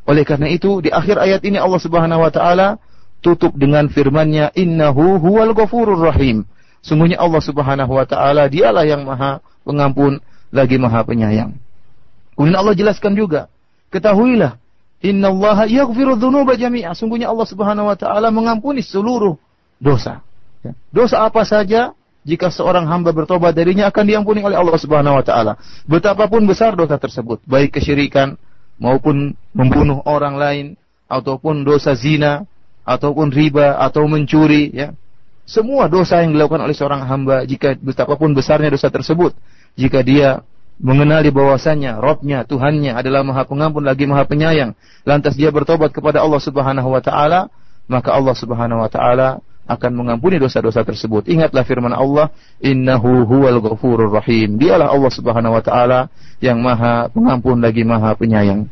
Oleh 0.09 0.25
karena 0.25 0.49
itu 0.49 0.81
di 0.81 0.89
akhir 0.89 1.21
ayat 1.21 1.41
ini 1.45 1.61
Allah 1.61 1.81
Subhanahu 1.81 2.25
wa 2.25 2.33
taala 2.33 2.81
tutup 3.21 3.53
dengan 3.57 3.89
firman-Nya 3.89 4.53
innahu 4.57 5.21
huwal 5.21 5.53
ghafurur 5.53 6.01
rahim. 6.01 6.45
Sungguhnya 6.81 7.21
Allah 7.21 7.41
Subhanahu 7.41 7.93
wa 7.93 8.05
taala 8.09 8.49
dialah 8.49 8.85
yang 8.85 9.05
Maha 9.05 9.41
Pengampun 9.69 10.17
lagi 10.49 10.81
Maha 10.81 11.05
Penyayang. 11.05 11.53
Kemudian 12.33 12.57
Allah 12.57 12.73
jelaskan 12.73 13.13
juga, 13.13 13.45
ketahuilah, 13.93 14.57
innallaha 15.05 15.69
yaghfiru 15.69 16.17
dzunuba 16.17 16.57
jami'a. 16.57 16.97
Sungguhnya 16.97 17.29
Allah 17.29 17.45
Subhanahu 17.45 17.85
wa 17.85 17.97
taala 17.99 18.33
mengampuni 18.33 18.81
seluruh 18.81 19.37
dosa. 19.77 20.25
Ya. 20.65 20.73
Dosa 20.89 21.21
apa 21.21 21.45
saja 21.45 21.93
jika 22.25 22.51
seorang 22.51 22.89
hamba 22.89 23.15
bertobat 23.15 23.55
darinya 23.55 23.87
akan 23.87 24.03
diampuni 24.09 24.43
oleh 24.43 24.57
Allah 24.57 24.75
Subhanahu 24.75 25.21
wa 25.21 25.23
taala. 25.23 25.53
Betapapun 25.87 26.49
besar 26.49 26.73
dosa 26.73 26.97
tersebut, 26.97 27.43
baik 27.45 27.77
kesyirikan 27.77 28.35
maupun 28.79 29.35
membunuh 29.55 30.03
orang 30.03 30.35
lain 30.39 30.65
ataupun 31.11 31.67
dosa 31.67 31.93
zina 31.93 32.47
ataupun 32.87 33.29
riba 33.29 33.77
atau 33.79 34.07
mencuri 34.07 34.71
ya. 34.73 34.95
Semua 35.49 35.89
dosa 35.89 36.21
yang 36.21 36.37
dilakukan 36.37 36.61
oleh 36.61 36.77
seorang 36.77 37.09
hamba 37.09 37.41
jika 37.41 37.73
betapapun 37.73 38.37
besarnya 38.37 38.69
dosa 38.69 38.93
tersebut, 38.93 39.33
jika 39.74 40.02
dia 40.02 40.42
mengenali 40.78 41.30
bahwasanya 41.30 42.02
Robnya, 42.02 42.42
Tuhannya 42.42 42.94
adalah 42.98 43.22
Maha 43.22 43.46
Pengampun 43.46 43.86
lagi 43.86 44.04
Maha 44.06 44.26
Penyayang, 44.26 44.74
lantas 45.06 45.38
dia 45.38 45.50
bertobat 45.54 45.94
kepada 45.94 46.22
Allah 46.22 46.40
Subhanahu 46.42 46.88
wa 46.90 47.02
taala, 47.02 47.46
maka 47.86 48.10
Allah 48.10 48.34
Subhanahu 48.34 48.82
wa 48.82 48.90
taala 48.90 49.38
akan 49.64 49.92
mengampuni 49.96 50.36
dosa-dosa 50.36 50.84
tersebut. 50.84 51.24
Ingatlah 51.24 51.64
firman 51.64 51.96
Allah, 51.96 52.28
"Innahu 52.60 53.24
huwal 53.24 53.64
ghafurur 53.64 54.12
rahim." 54.12 54.60
Dialah 54.60 54.92
Allah 54.92 55.12
Subhanahu 55.14 55.56
wa 55.56 55.62
taala 55.64 56.12
yang 56.44 56.60
Maha 56.60 57.08
Pengampun 57.08 57.64
lagi 57.64 57.80
Maha 57.86 58.12
Penyayang. 58.18 58.68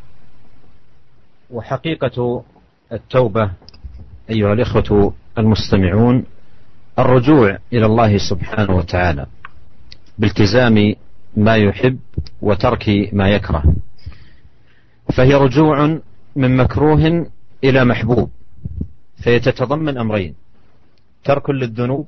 وحقيقة 1.52 2.42
التوبة 2.92 3.50
أيها 4.30 4.52
الإخوة 4.52 5.12
المستمعون 5.38 6.24
الرجوع 6.98 7.58
إلى 7.72 7.86
الله 7.86 8.18
سبحانه 8.18 8.76
وتعالى 8.76 9.26
بالتزام 10.19 10.95
ما 11.37 11.55
يحب 11.55 11.99
وترك 12.41 13.09
ما 13.13 13.29
يكره. 13.29 13.63
فهي 15.13 15.33
رجوع 15.33 15.99
من 16.35 16.57
مكروه 16.57 17.27
إلى 17.63 17.85
محبوب 17.85 18.29
فيتتضمن 19.23 19.97
أمرين 19.97 20.33
ترك 21.23 21.49
للذنوب 21.49 22.07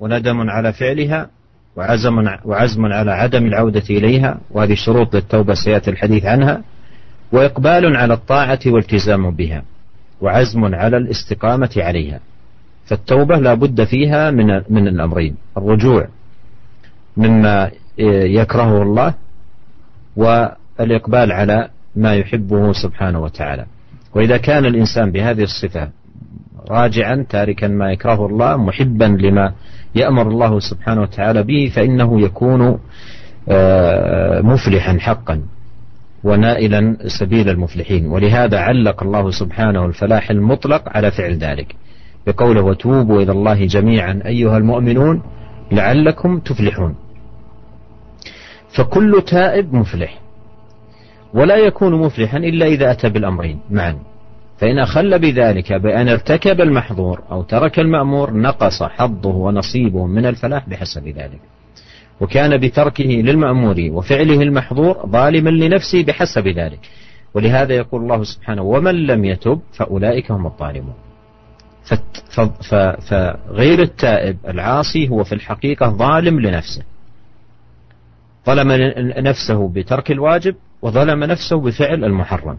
وندم 0.00 0.50
على 0.50 0.72
فعلها 0.72 1.30
وعزم 1.76 2.28
وعزم 2.44 2.86
على 2.86 3.12
عدم 3.12 3.46
العودة 3.46 3.84
إليها 3.90 4.40
وهذه 4.50 4.74
شروط 4.74 5.14
للتوبة 5.14 5.54
سيأتي 5.54 5.90
الحديث 5.90 6.24
عنها 6.24 6.62
وإقبال 7.32 7.96
على 7.96 8.14
الطاعة 8.14 8.60
والتزام 8.66 9.30
بها 9.30 9.62
وعزم 10.20 10.74
على 10.74 10.96
الاستقامة 10.96 11.70
عليها. 11.76 12.20
فالتوبة 12.86 13.36
لا 13.36 13.54
بد 13.54 13.84
فيها 13.84 14.30
من 14.30 14.46
من 14.70 14.88
الأمرين 14.88 15.36
الرجوع 15.56 16.08
مما 17.16 17.70
يكرهه 18.38 18.82
الله 18.82 19.14
والإقبال 20.16 21.32
على 21.32 21.68
ما 21.96 22.14
يحبه 22.14 22.72
سبحانه 22.72 23.20
وتعالى. 23.20 23.66
وإذا 24.14 24.36
كان 24.36 24.66
الإنسان 24.66 25.12
بهذه 25.12 25.42
الصفة 25.42 25.90
راجعا 26.70 27.26
تاركا 27.28 27.68
ما 27.68 27.92
يكرهه 27.92 28.26
الله 28.26 28.56
محبا 28.56 29.04
لما 29.04 29.52
يأمر 29.94 30.28
الله 30.28 30.60
سبحانه 30.60 31.02
وتعالى 31.02 31.42
به 31.42 31.72
فإنه 31.74 32.20
يكون 32.20 32.78
آه، 33.48 34.40
مفلحا 34.40 34.98
حقا 34.98 35.42
ونائلا 36.24 36.96
سبيل 37.06 37.48
المفلحين. 37.48 38.06
ولهذا 38.06 38.58
علق 38.58 39.02
الله 39.02 39.30
سبحانه 39.30 39.86
الفلاح 39.86 40.30
المطلق 40.30 40.96
على 40.96 41.10
فعل 41.10 41.32
ذلك. 41.36 41.74
بقوله 42.26 42.62
وتوبوا 42.62 43.22
إلى 43.22 43.32
الله 43.32 43.66
جميعا 43.66 44.22
أيها 44.26 44.56
المؤمنون 44.56 45.22
لعلكم 45.72 46.38
تفلحون. 46.38 46.94
فكل 48.76 49.22
تائب 49.26 49.74
مفلح. 49.74 50.20
ولا 51.34 51.56
يكون 51.56 51.94
مفلحا 51.94 52.38
إلا 52.38 52.66
إذا 52.66 52.90
أتى 52.90 53.08
بالأمرين 53.08 53.60
معا. 53.70 53.98
فإن 54.58 54.78
أخل 54.78 55.18
بذلك 55.18 55.72
بأن 55.72 56.08
ارتكب 56.08 56.60
المحظور 56.60 57.22
أو 57.30 57.42
ترك 57.42 57.78
المأمور 57.78 58.32
نقص 58.32 58.82
حظه 58.82 59.34
ونصيبه 59.34 60.06
من 60.06 60.26
الفلاح 60.26 60.68
بحسب 60.68 61.08
ذلك. 61.08 61.40
وكان 62.20 62.56
بتركه 62.56 63.04
للمأمور 63.04 63.76
وفعله 63.90 64.42
المحظور 64.42 65.06
ظالما 65.06 65.50
لنفسه 65.50 66.04
بحسب 66.04 66.48
ذلك. 66.48 66.80
ولهذا 67.34 67.74
يقول 67.74 68.02
الله 68.02 68.24
سبحانه 68.24 68.62
ومن 68.62 69.06
لم 69.06 69.24
يتب 69.24 69.60
فأولئك 69.72 70.30
هم 70.30 70.46
الظالمون. 70.46 70.94
فغير 73.10 73.82
التائب 73.82 74.36
العاصي 74.48 75.08
هو 75.08 75.24
في 75.24 75.34
الحقيقة 75.34 75.88
ظالم 75.88 76.40
لنفسه. 76.40 76.82
ظلم 78.46 78.68
نفسه 79.28 79.68
بترك 79.68 80.10
الواجب 80.10 80.54
وظلم 80.82 81.24
نفسه 81.24 81.56
بفعل 81.60 82.04
المحرم. 82.04 82.58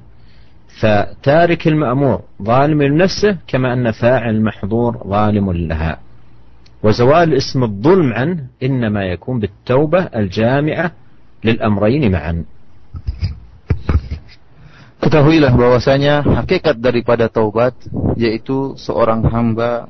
فتارك 0.81 1.67
المأمور 1.67 2.21
ظالم 2.43 2.81
لنفسه 2.81 3.37
كما 3.47 3.73
أن 3.73 3.91
فاعل 3.91 4.35
المحظور 4.35 4.91
ظالم 5.07 5.51
لها. 5.51 5.99
وزوال 6.83 7.33
اسم 7.33 7.63
الظلم 7.63 8.13
عنه 8.13 8.45
إنما 8.63 9.03
يكون 9.05 9.39
بالتوبة 9.39 10.01
الجامعة 10.15 10.91
للأمرين 11.43 12.11
معا. 12.11 12.43
Ketahuilah 15.05 15.53
bahwasanya 15.53 16.25
hakikat 16.25 16.81
daripada 16.81 17.29
taubat 17.29 17.77
yaitu 18.17 18.73
seorang 18.73 19.21
hamba 19.29 19.85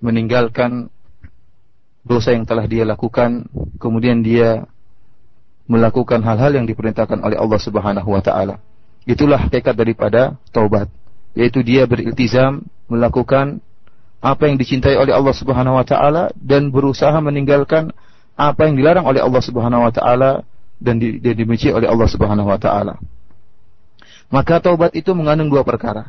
meninggalkan 0.00 0.88
dosa 2.00 2.32
yang 2.32 2.48
telah 2.48 2.64
dia 2.64 2.88
lakukan 2.88 3.44
kemudian 3.76 4.24
dia 4.24 4.64
melakukan 5.70 6.20
hal-hal 6.22 6.52
yang 6.58 6.66
diperintahkan 6.66 7.22
oleh 7.22 7.38
Allah 7.38 7.60
Subhanahu 7.60 8.08
wa 8.08 8.22
taala. 8.22 8.58
Itulah 9.02 9.46
hakikat 9.48 9.74
daripada 9.74 10.38
taubat, 10.54 10.86
yaitu 11.34 11.62
dia 11.66 11.86
beriltizam 11.86 12.62
melakukan 12.86 13.58
apa 14.22 14.46
yang 14.46 14.54
dicintai 14.54 14.94
oleh 14.94 15.10
Allah 15.10 15.34
Subhanahu 15.34 15.78
wa 15.78 15.86
taala 15.86 16.30
dan 16.38 16.70
berusaha 16.70 17.14
meninggalkan 17.18 17.90
apa 18.38 18.70
yang 18.70 18.78
dilarang 18.78 19.06
oleh 19.06 19.18
Allah 19.18 19.42
Subhanahu 19.42 19.82
wa 19.82 19.92
taala 19.92 20.46
dan 20.78 20.98
dibenci 21.02 21.70
oleh 21.70 21.90
Allah 21.90 22.08
Subhanahu 22.10 22.46
wa 22.46 22.58
taala. 22.58 22.98
Maka 24.32 24.62
taubat 24.62 24.96
itu 24.96 25.12
mengandung 25.12 25.52
dua 25.52 25.66
perkara. 25.66 26.08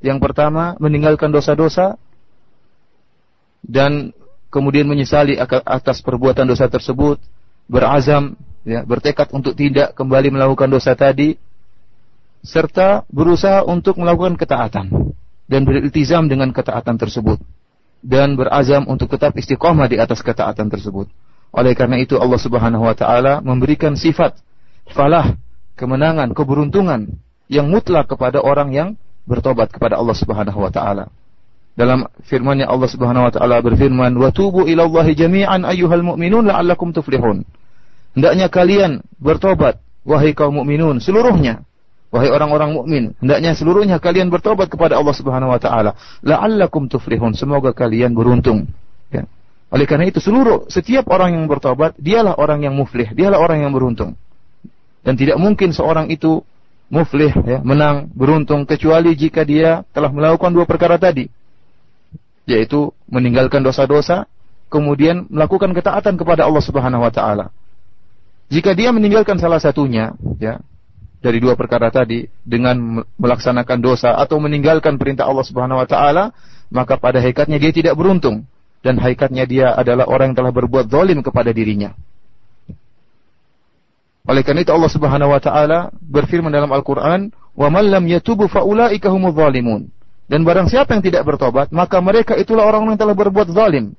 Yang 0.00 0.18
pertama, 0.24 0.74
meninggalkan 0.80 1.28
dosa-dosa 1.28 2.00
dan 3.60 4.16
kemudian 4.48 4.88
menyesali 4.88 5.36
atas 5.38 6.00
perbuatan 6.00 6.48
dosa 6.48 6.66
tersebut, 6.66 7.20
berazam 7.70 8.34
ya, 8.64 8.84
bertekad 8.84 9.32
untuk 9.32 9.56
tidak 9.56 9.96
kembali 9.96 10.34
melakukan 10.34 10.68
dosa 10.68 10.92
tadi 10.96 11.36
serta 12.40 13.04
berusaha 13.12 13.64
untuk 13.68 14.00
melakukan 14.00 14.36
ketaatan 14.40 15.12
dan 15.50 15.60
beriltizam 15.66 16.30
dengan 16.30 16.54
ketaatan 16.54 16.96
tersebut 16.96 17.40
dan 18.00 18.32
berazam 18.36 18.88
untuk 18.88 19.12
tetap 19.12 19.36
istiqomah 19.36 19.88
di 19.88 20.00
atas 20.00 20.24
ketaatan 20.24 20.72
tersebut. 20.72 21.08
Oleh 21.52 21.76
karena 21.76 22.00
itu 22.00 22.16
Allah 22.16 22.40
Subhanahu 22.40 22.86
wa 22.86 22.96
taala 22.96 23.44
memberikan 23.44 23.98
sifat 23.98 24.38
falah, 24.94 25.36
kemenangan, 25.76 26.32
keberuntungan 26.32 27.10
yang 27.50 27.66
mutlak 27.68 28.08
kepada 28.08 28.40
orang 28.40 28.70
yang 28.72 28.88
bertobat 29.28 29.68
kepada 29.68 29.98
Allah 29.98 30.16
Subhanahu 30.16 30.58
wa 30.62 30.70
taala. 30.72 31.10
Dalam 31.74 32.06
firman-Nya 32.26 32.70
Allah 32.70 32.88
Subhanahu 32.88 33.26
wa 33.28 33.32
taala 33.34 33.56
berfirman, 33.60 34.14
"Wa 34.16 34.30
tubu 34.32 34.64
ila 34.64 34.86
Allahi 34.86 35.12
jami'an 35.12 35.66
ayyuhal 35.66 36.02
mu'minun 36.06 36.48
la'allakum 36.48 36.94
tuflihun." 36.94 37.44
Hendaknya 38.12 38.50
kalian 38.50 39.06
bertobat 39.22 39.78
wahai 40.02 40.34
kaum 40.34 40.58
mukminun 40.58 40.98
seluruhnya 40.98 41.62
Wahai 42.10 42.26
orang-orang 42.26 42.74
mukmin, 42.74 43.04
hendaknya 43.22 43.54
seluruhnya 43.54 44.02
kalian 44.02 44.34
bertobat 44.34 44.66
kepada 44.66 44.98
Allah 44.98 45.14
Subhanahu 45.14 45.54
wa 45.54 45.62
taala. 45.62 45.94
La'allakum 46.26 46.90
tuflihun. 46.90 47.38
Semoga 47.38 47.70
kalian 47.70 48.18
beruntung. 48.18 48.66
Ya. 49.14 49.30
Oleh 49.70 49.86
karena 49.86 50.10
itu 50.10 50.18
seluruh 50.18 50.66
setiap 50.66 51.06
orang 51.06 51.38
yang 51.38 51.46
bertobat, 51.46 51.94
dialah 52.02 52.34
orang 52.34 52.66
yang 52.66 52.74
muflih, 52.74 53.06
dialah 53.14 53.38
orang 53.38 53.62
yang 53.62 53.70
beruntung. 53.70 54.18
Dan 55.06 55.14
tidak 55.14 55.38
mungkin 55.38 55.70
seorang 55.70 56.10
itu 56.10 56.42
muflih, 56.90 57.30
ya, 57.46 57.62
menang, 57.62 58.10
beruntung 58.10 58.66
kecuali 58.66 59.14
jika 59.14 59.46
dia 59.46 59.86
telah 59.94 60.10
melakukan 60.10 60.50
dua 60.50 60.66
perkara 60.66 60.98
tadi. 60.98 61.30
Yaitu 62.42 62.90
meninggalkan 63.06 63.62
dosa-dosa, 63.62 64.26
kemudian 64.66 65.30
melakukan 65.30 65.70
ketaatan 65.70 66.18
kepada 66.18 66.50
Allah 66.50 66.62
Subhanahu 66.66 67.06
wa 67.06 67.12
taala. 67.14 67.54
Jika 68.50 68.74
dia 68.74 68.90
meninggalkan 68.90 69.38
salah 69.38 69.62
satunya, 69.62 70.10
ya, 70.42 70.58
dari 71.22 71.38
dua 71.38 71.54
perkara 71.54 71.92
tadi 71.94 72.26
dengan 72.42 73.06
melaksanakan 73.14 73.78
dosa 73.78 74.18
atau 74.18 74.42
meninggalkan 74.42 74.98
perintah 74.98 75.30
Allah 75.30 75.46
Subhanahu 75.46 75.78
wa 75.78 75.86
taala, 75.86 76.34
maka 76.72 76.98
pada 76.98 77.22
hakikatnya 77.22 77.62
dia 77.62 77.70
tidak 77.70 77.94
beruntung 77.94 78.48
dan 78.82 78.98
hakikatnya 78.98 79.44
dia 79.46 79.66
adalah 79.70 80.10
orang 80.10 80.34
yang 80.34 80.38
telah 80.42 80.52
berbuat 80.52 80.90
zalim 80.90 81.22
kepada 81.22 81.54
dirinya. 81.54 81.94
Oleh 84.26 84.42
karena 84.42 84.66
itu 84.66 84.72
Allah 84.74 84.90
Subhanahu 84.90 85.30
wa 85.30 85.40
taala 85.40 85.94
berfirman 86.02 86.50
dalam 86.50 86.74
Al-Qur'an, 86.74 87.30
"Wa 87.54 87.68
man 87.70 87.86
lam 87.86 88.04
yatubu 88.08 88.50
faulaika 88.50 89.12
humudz 89.14 89.38
zalimun." 89.38 89.94
Dan 90.30 90.46
barang 90.46 90.70
siapa 90.70 90.94
yang 90.94 91.02
tidak 91.02 91.26
bertobat, 91.26 91.74
maka 91.74 91.98
mereka 91.98 92.38
itulah 92.38 92.62
orang-orang 92.62 92.94
yang 92.94 93.02
telah 93.02 93.16
berbuat 93.18 93.48
zalim. 93.50 93.98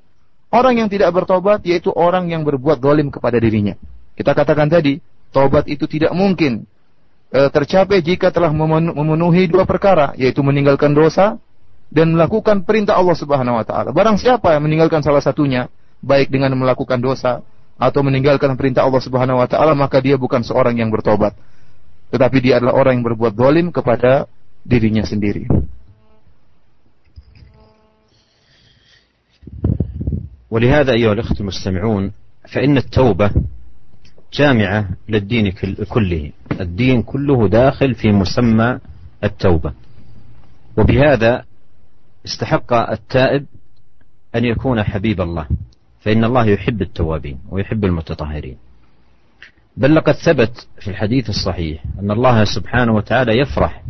Orang 0.52 0.80
yang 0.80 0.88
tidak 0.88 1.12
bertobat 1.12 1.60
yaitu 1.64 1.92
orang 1.92 2.28
yang 2.32 2.44
berbuat 2.44 2.80
zalim 2.80 3.12
kepada 3.12 3.36
dirinya. 3.36 3.76
Kita 4.21 4.33
katakan 4.33 4.67
tadi, 4.67 4.97
tobat 5.29 5.69
itu 5.69 5.85
tidak 5.85 6.11
mungkin 6.17 6.65
e, 7.29 7.39
tercapai 7.53 8.01
jika 8.01 8.33
telah 8.33 8.49
memenuhi 8.51 9.45
dua 9.45 9.69
perkara, 9.69 10.17
yaitu 10.17 10.41
meninggalkan 10.41 10.95
dosa 10.97 11.37
dan 11.93 12.17
melakukan 12.17 12.65
perintah 12.65 12.97
Allah 12.97 13.15
Subhanahu 13.15 13.61
wa 13.61 13.65
taala. 13.65 13.89
Barang 13.93 14.17
siapa 14.17 14.57
yang 14.57 14.65
meninggalkan 14.65 15.05
salah 15.05 15.21
satunya, 15.21 15.69
baik 16.01 16.33
dengan 16.33 16.51
melakukan 16.57 16.97
dosa 16.97 17.45
atau 17.77 18.01
meninggalkan 18.01 18.57
perintah 18.57 18.83
Allah 18.83 19.01
Subhanahu 19.03 19.37
wa 19.37 19.47
taala, 19.47 19.77
maka 19.77 20.01
dia 20.01 20.17
bukan 20.17 20.41
seorang 20.41 20.75
yang 20.81 20.89
bertobat. 20.89 21.37
Tetapi 22.09 22.37
dia 22.39 22.57
adalah 22.57 22.73
orang 22.73 22.99
yang 22.99 23.05
berbuat 23.05 23.35
dolim 23.35 23.69
kepada 23.69 24.25
dirinya 24.65 25.03
sendiri. 25.03 25.47
ولهذا 30.47 30.95
أيها 30.95 31.13
الأخوة 31.13 31.37
المستمعون 31.39 32.11
فإن 32.47 32.77
التوبة 32.77 33.31
جامعة 34.32 34.88
للدين 35.08 35.52
كله. 35.90 36.32
الدين 36.60 37.02
كله 37.02 37.48
داخل 37.48 37.94
في 37.94 38.12
مسمى 38.12 38.78
التوبة. 39.24 39.72
وبهذا 40.76 41.44
استحق 42.26 42.72
التائب 42.72 43.46
أن 44.34 44.44
يكون 44.44 44.82
حبيب 44.82 45.20
الله. 45.20 45.46
فإن 46.00 46.24
الله 46.24 46.46
يحب 46.46 46.82
التوابين 46.82 47.38
ويحب 47.50 47.84
المتطهرين. 47.84 48.56
بل 49.76 49.94
لقد 49.94 50.12
ثبت 50.12 50.66
في 50.80 50.88
الحديث 50.88 51.28
الصحيح 51.28 51.84
أن 52.00 52.10
الله 52.10 52.44
سبحانه 52.44 52.92
وتعالى 52.94 53.38
يفرح 53.38 53.82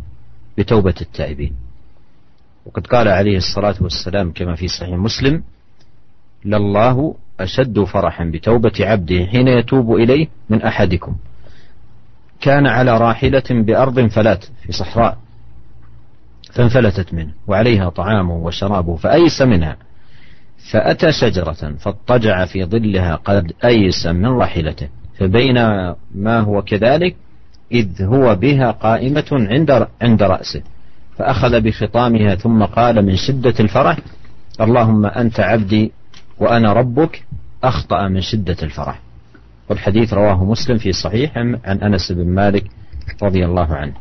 بتوبة 0.57 0.95
التائبين. 1.01 1.55
وقد 2.65 2.87
قال 2.87 3.07
عليه 3.07 3.37
الصلاة 3.37 3.75
والسلام 3.81 4.31
كما 4.31 4.55
في 4.55 4.67
صحيح 4.67 4.95
مسلم 4.97 5.43
لله 6.45 7.15
أشد 7.39 7.79
فرحا 7.79 8.25
بتوبة 8.25 8.71
عبده 8.79 9.25
حين 9.25 9.47
يتوب 9.47 9.95
إليه 9.95 10.27
من 10.49 10.61
أحدكم. 10.61 11.15
كان 12.41 12.67
على 12.67 12.97
راحلة 12.97 13.43
بأرض 13.49 14.07
فلات 14.07 14.45
في 14.65 14.71
صحراء 14.71 15.17
فانفلتت 16.53 17.13
منه 17.13 17.31
وعليها 17.47 17.89
طعامه 17.89 18.35
وشرابه 18.35 18.95
فأيس 18.95 19.41
منها. 19.41 19.77
فأتى 20.71 21.11
شجرة 21.11 21.75
فاضطجع 21.79 22.45
في 22.45 22.65
ظلها 22.65 23.15
قد 23.15 23.51
أيس 23.65 24.05
من 24.05 24.25
راحلته. 24.25 24.87
فبينما 25.17 26.39
هو 26.39 26.61
كذلك 26.61 27.15
إذ 27.71 28.03
هو 28.03 28.35
بها 28.35 28.71
قائمة 28.71 29.25
عند 29.31 29.87
عند 30.01 30.23
رأسه. 30.23 30.61
فأخذ 31.17 31.61
بخطامها 31.61 32.35
ثم 32.35 32.63
قال 32.63 33.05
من 33.05 33.15
شدة 33.15 33.53
الفرح 33.59 33.97
اللهم 34.61 35.05
أنت 35.05 35.39
عبدي 35.39 35.91
وأنا 36.38 36.72
ربك 36.72 37.24
أخطأ 37.64 38.08
من 38.08 38.20
شدة 38.20 38.56
الفرح 38.62 39.00
والحديث 39.68 40.14
رواه 40.14 40.44
مسلم 40.44 40.78
في 40.78 40.92
صحيح 40.92 41.38
عن 41.38 41.78
أنس 41.82 42.12
بن 42.12 42.28
مالك 42.28 42.64
رضي 43.22 43.44
الله 43.44 43.68
عنه 43.74 43.94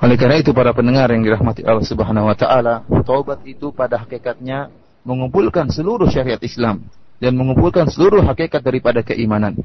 Oleh 0.00 0.16
karena 0.16 0.40
itu 0.40 0.56
para 0.56 0.72
pendengar 0.72 1.12
yang 1.12 1.20
dirahmati 1.20 1.60
Allah 1.60 1.84
Subhanahu 1.84 2.24
wa 2.24 2.32
taala, 2.32 2.88
taubat 3.04 3.44
itu 3.44 3.68
pada 3.68 4.00
hakikatnya 4.00 4.72
mengumpulkan 5.04 5.68
seluruh 5.68 6.08
syariat 6.08 6.40
Islam 6.40 6.88
dan 7.20 7.36
mengumpulkan 7.36 7.84
seluruh 7.84 8.24
hakikat 8.24 8.64
daripada 8.64 9.04
keimanan. 9.04 9.60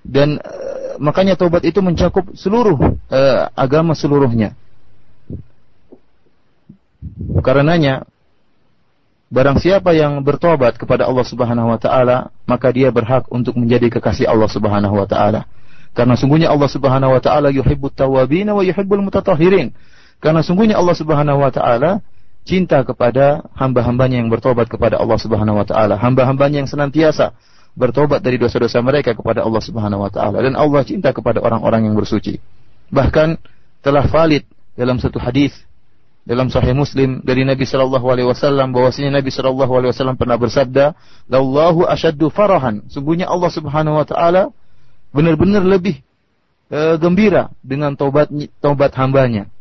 Dan 0.00 0.40
e, 0.40 0.54
makanya 0.96 1.36
taubat 1.36 1.68
itu 1.68 1.84
mencakup 1.84 2.32
seluruh 2.32 2.96
e, 3.12 3.20
agama 3.52 3.92
seluruhnya. 3.92 4.56
Karenanya 7.44 8.08
Barang 9.33 9.57
siapa 9.57 9.97
yang 9.97 10.21
bertobat 10.21 10.77
kepada 10.77 11.09
Allah 11.09 11.25
Subhanahu 11.25 11.73
wa 11.73 11.81
taala, 11.81 12.29
maka 12.45 12.69
dia 12.69 12.93
berhak 12.93 13.25
untuk 13.33 13.57
menjadi 13.57 13.89
kekasih 13.97 14.29
Allah 14.29 14.45
Subhanahu 14.45 14.93
wa 14.93 15.09
taala. 15.09 15.49
Karena 15.97 16.13
sungguhnya 16.13 16.53
Allah 16.53 16.69
Subhanahu 16.69 17.17
wa 17.17 17.21
taala 17.21 17.49
yuhibbut 17.49 17.97
tawwabin 17.97 18.45
wa 18.53 18.61
yuhibbul 18.61 19.01
mutatahhirin. 19.01 19.73
Karena 20.21 20.45
sungguhnya 20.45 20.77
Allah 20.77 20.93
Subhanahu 20.93 21.41
wa 21.41 21.49
taala 21.49 22.05
cinta 22.45 22.85
kepada 22.85 23.41
hamba-hambanya 23.57 24.21
yang 24.21 24.29
bertobat 24.29 24.69
kepada 24.69 25.01
Allah 25.01 25.17
Subhanahu 25.17 25.57
wa 25.57 25.65
taala, 25.65 25.97
hamba-hambanya 25.97 26.61
yang 26.61 26.69
senantiasa 26.69 27.33
bertobat 27.73 28.21
dari 28.21 28.37
dosa-dosa 28.37 28.85
mereka 28.85 29.17
kepada 29.17 29.41
Allah 29.41 29.65
Subhanahu 29.65 30.05
wa 30.05 30.13
taala 30.13 30.45
dan 30.45 30.53
Allah 30.53 30.85
cinta 30.85 31.09
kepada 31.09 31.41
orang-orang 31.41 31.89
yang 31.89 31.97
bersuci. 31.97 32.37
Bahkan 32.93 33.41
telah 33.81 34.05
valid 34.05 34.45
dalam 34.77 35.01
satu 35.01 35.17
hadis 35.17 35.57
dalam 36.23 36.47
Sahih 36.47 36.71
Muslim 36.71 37.19
dari 37.19 37.43
Nabi 37.43 37.67
Shallallahu 37.67 38.07
Alaihi 38.07 38.27
Wasallam 38.31 38.71
bahwasanya 38.71 39.19
Nabi 39.19 39.27
Shallallahu 39.27 39.71
Alaihi 39.75 39.91
Wasallam 39.91 40.15
pernah 40.15 40.39
bersabda, 40.39 40.95
"Lallahu 41.27 41.83
asyaddu 41.83 42.31
farahan." 42.31 42.87
Sungguhnya 42.87 43.27
Allah 43.27 43.51
Subhanahu 43.51 43.99
Wa 43.99 44.05
Taala 44.07 44.43
benar-benar 45.11 45.67
lebih 45.67 45.99
e, 46.71 46.79
gembira 46.95 47.51
dengan 47.59 47.91
taubat 47.93 48.31
taubat 48.63 48.95
hambanya. 48.95 49.51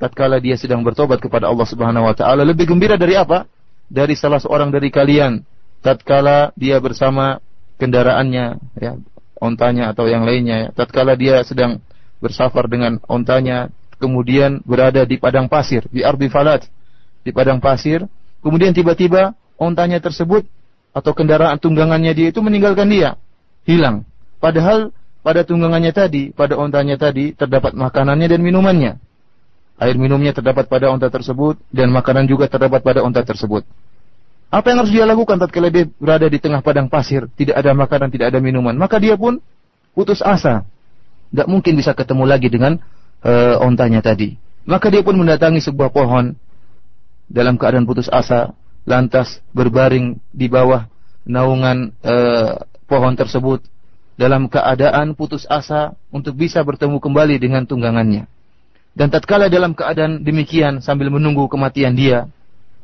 Tatkala 0.00 0.40
dia 0.40 0.56
sedang 0.56 0.80
bertobat 0.80 1.20
kepada 1.20 1.52
Allah 1.52 1.68
Subhanahu 1.68 2.08
Wa 2.08 2.16
Taala, 2.16 2.48
lebih 2.48 2.64
gembira 2.64 2.96
dari 2.96 3.20
apa? 3.20 3.44
Dari 3.92 4.16
salah 4.16 4.40
seorang 4.40 4.72
dari 4.72 4.88
kalian. 4.88 5.44
Tatkala 5.84 6.56
dia 6.56 6.80
bersama 6.80 7.44
kendaraannya, 7.76 8.56
ya, 8.80 8.96
ontanya 9.36 9.92
atau 9.92 10.08
yang 10.08 10.24
lainnya. 10.24 10.56
Ya. 10.56 10.68
Tatkala 10.72 11.12
dia 11.16 11.44
sedang 11.44 11.84
bersafar 12.24 12.68
dengan 12.72 13.00
ontanya, 13.08 13.68
kemudian 14.00 14.64
berada 14.64 15.04
di 15.04 15.20
padang 15.20 15.46
pasir, 15.46 15.84
di 15.92 16.00
ardi 16.00 16.32
falat, 16.32 16.64
di 17.20 17.30
padang 17.30 17.60
pasir, 17.60 18.08
kemudian 18.40 18.72
tiba-tiba 18.72 19.36
ontanya 19.60 20.00
tersebut 20.00 20.48
atau 20.96 21.12
kendaraan 21.12 21.60
tunggangannya 21.60 22.16
dia 22.16 22.32
itu 22.32 22.40
meninggalkan 22.40 22.88
dia, 22.88 23.20
hilang. 23.68 24.08
Padahal 24.40 24.90
pada 25.20 25.44
tunggangannya 25.44 25.92
tadi, 25.92 26.32
pada 26.32 26.56
ontanya 26.56 26.96
tadi 26.96 27.36
terdapat 27.36 27.76
makanannya 27.76 28.26
dan 28.26 28.40
minumannya. 28.40 28.92
Air 29.80 29.96
minumnya 29.96 30.36
terdapat 30.36 30.68
pada 30.68 30.92
onta 30.92 31.08
tersebut 31.08 31.60
dan 31.72 31.88
makanan 31.92 32.28
juga 32.28 32.48
terdapat 32.48 32.80
pada 32.84 33.00
onta 33.04 33.20
tersebut. 33.24 33.64
Apa 34.50 34.74
yang 34.74 34.82
harus 34.82 34.92
dia 34.92 35.06
lakukan 35.06 35.38
tatkala 35.38 35.70
dia 35.70 35.86
berada 35.96 36.26
di 36.26 36.36
tengah 36.42 36.60
padang 36.60 36.90
pasir, 36.90 37.30
tidak 37.38 37.56
ada 37.56 37.70
makanan, 37.72 38.10
tidak 38.10 38.34
ada 38.34 38.42
minuman? 38.42 38.74
Maka 38.74 38.98
dia 38.98 39.14
pun 39.14 39.38
putus 39.94 40.20
asa. 40.20 40.66
Tidak 41.30 41.46
mungkin 41.46 41.78
bisa 41.78 41.94
ketemu 41.94 42.26
lagi 42.26 42.50
dengan 42.50 42.82
uh, 43.24 43.60
ontanya 43.64 44.00
tadi. 44.04 44.36
Maka 44.68 44.92
dia 44.92 45.00
pun 45.00 45.16
mendatangi 45.16 45.60
sebuah 45.64 45.90
pohon 45.90 46.36
dalam 47.30 47.56
keadaan 47.56 47.86
putus 47.88 48.10
asa, 48.10 48.52
lantas 48.84 49.40
berbaring 49.54 50.18
di 50.34 50.50
bawah 50.50 50.86
naungan 51.24 51.94
uh, 52.02 52.60
pohon 52.90 53.14
tersebut 53.14 53.62
dalam 54.20 54.52
keadaan 54.52 55.16
putus 55.16 55.48
asa 55.48 55.96
untuk 56.12 56.36
bisa 56.36 56.60
bertemu 56.60 57.00
kembali 57.00 57.40
dengan 57.40 57.64
tunggangannya. 57.64 58.28
Dan 58.92 59.08
tatkala 59.08 59.46
dalam 59.46 59.72
keadaan 59.72 60.26
demikian 60.26 60.82
sambil 60.82 61.08
menunggu 61.08 61.46
kematian 61.46 61.94
dia 61.94 62.26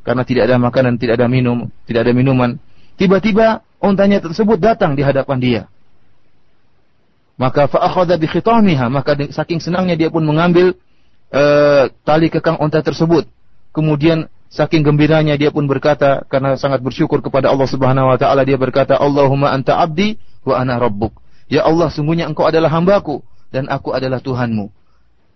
karena 0.07 0.23
tidak 0.23 0.47
ada 0.47 0.57
makanan, 0.57 0.97
tidak 1.03 1.19
ada 1.19 1.27
minum, 1.27 1.67
tidak 1.85 2.07
ada 2.07 2.13
minuman, 2.15 2.63
tiba-tiba 2.95 3.67
ontanya 3.83 4.23
tersebut 4.23 4.57
datang 4.63 4.95
di 4.95 5.03
hadapan 5.03 5.39
dia. 5.43 5.63
Maka 7.37 7.69
fa'akhadha 7.69 8.17
bi 8.17 8.27
khitamiha, 8.29 8.89
maka 8.89 9.13
saking 9.29 9.61
senangnya 9.61 9.93
dia 9.93 10.09
pun 10.09 10.25
mengambil 10.25 10.73
uh, 11.33 11.93
tali 12.05 12.33
kekang 12.33 12.57
unta 12.57 12.81
tersebut. 12.81 13.29
Kemudian 13.77 14.33
saking 14.49 14.81
gembiranya 14.81 15.37
dia 15.37 15.53
pun 15.53 15.69
berkata 15.69 16.25
karena 16.33 16.57
sangat 16.57 16.81
bersyukur 16.81 17.21
kepada 17.21 17.53
Allah 17.53 17.69
Subhanahu 17.69 18.09
wa 18.09 18.17
taala 18.17 18.41
dia 18.41 18.57
berkata, 18.57 18.97
"Allahumma 18.97 19.53
anta 19.53 19.77
abdi 19.77 20.17
wa 20.49 20.57
ana 20.57 20.81
rabbuk." 20.81 21.13
Ya 21.47 21.63
Allah, 21.69 21.93
sungguhnya 21.93 22.25
engkau 22.25 22.49
adalah 22.49 22.73
hambaku 22.73 23.21
dan 23.53 23.69
aku 23.69 23.93
adalah 23.93 24.19
Tuhanmu. 24.19 24.73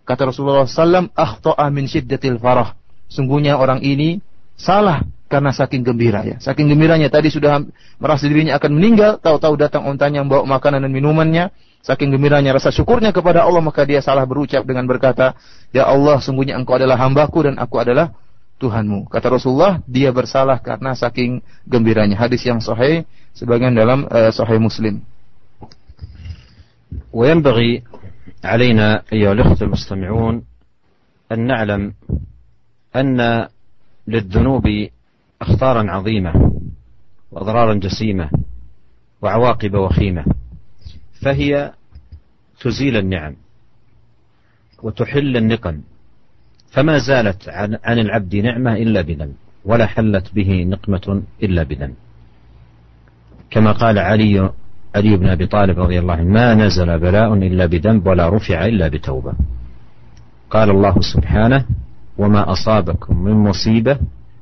Kata 0.08 0.26
Rasulullah 0.26 0.66
SAW, 0.66 1.14
akhta'a 1.14 1.70
min 1.70 1.86
syiddatil 1.86 2.42
farah. 2.42 2.74
Sungguhnya 3.06 3.60
orang 3.60 3.84
ini 3.84 4.18
salah 4.58 5.06
karena 5.30 5.54
saking 5.54 5.86
gembira 5.86 6.26
ya. 6.26 6.42
Saking 6.42 6.74
gembiranya 6.74 7.06
tadi 7.06 7.30
sudah 7.30 7.62
merasa 8.02 8.26
dirinya 8.26 8.58
akan 8.58 8.70
meninggal, 8.74 9.22
tahu-tahu 9.22 9.54
datang 9.54 9.86
ontanya 9.86 10.18
yang 10.24 10.26
bawa 10.26 10.42
makanan 10.50 10.82
dan 10.82 10.90
minumannya, 10.90 11.54
Saking 11.85 12.17
gembiranya 12.17 12.49
rasa 12.57 12.73
syukurnya 12.73 13.13
kepada 13.13 13.45
Allah 13.45 13.61
maka 13.61 13.85
dia 13.85 14.01
salah 14.01 14.25
berucap 14.25 14.65
dengan 14.65 14.89
berkata, 14.89 15.37
"Ya 15.69 15.85
Allah, 15.85 16.17
sungguhnya 16.17 16.57
Engkau 16.57 16.81
adalah 16.81 16.97
hambaku 16.97 17.45
dan 17.45 17.61
aku 17.61 17.77
adalah 17.77 18.09
Tuhanmu." 18.57 19.05
Kata 19.05 19.37
Rasulullah, 19.37 19.85
dia 19.85 20.09
bersalah 20.09 20.57
karena 20.65 20.97
saking 20.97 21.45
gembiranya. 21.69 22.17
Hadis 22.17 22.41
yang 22.41 22.57
sahih 22.57 23.05
sebagian 23.37 23.77
dalam 23.77 24.09
uh, 24.09 24.33
sahih 24.33 24.57
Muslim. 24.57 25.05
وينبغي 27.13 27.83
علينا 28.43 29.03
أيها 29.13 29.31
الأخوة 29.31 29.57
المستمعون 29.61 30.43
أن 31.31 31.39
نعلم 31.47 31.93
أن 32.95 33.47
للذنوب 34.07 34.87
أخطارا 35.41 35.91
عظيمة 35.91 36.33
وأضرارا 37.31 37.73
جسيمة 37.73 38.29
وعواقب 39.21 39.73
وخيمة 39.75 40.25
فهي 41.20 41.72
تزيل 42.60 42.96
النعم 42.96 43.34
وتحل 44.82 45.36
النقم. 45.36 45.80
فما 46.70 46.98
زالت 46.98 47.48
عن, 47.48 47.98
العبد 47.98 48.36
نعمة 48.36 48.72
إلا 48.72 49.00
بذنب 49.00 49.34
ولا 49.64 49.86
حلت 49.86 50.34
به 50.34 50.64
نقمة 50.64 51.22
إلا 51.42 51.62
بذنب. 51.62 51.94
كما 53.50 53.72
قال 53.72 53.98
علي 53.98 54.50
علي 54.94 55.16
بن 55.16 55.28
أبي 55.28 55.46
طالب 55.46 55.78
رضي 55.78 55.98
الله 55.98 56.14
عنه 56.14 56.24
ما 56.24 56.54
نزل 56.54 56.98
بلاء 56.98 57.34
إلا 57.34 57.66
بذنب 57.66 58.06
ولا 58.06 58.28
رفع 58.28 58.66
إلا 58.66 58.88
بتوبة. 58.88 59.32
قال 60.50 60.70
الله 60.70 61.00
سبحانه 61.00 61.64
وما 62.18 62.52
أصابكم 62.52 63.24
من 63.24 63.32
مصيبة 63.32 63.98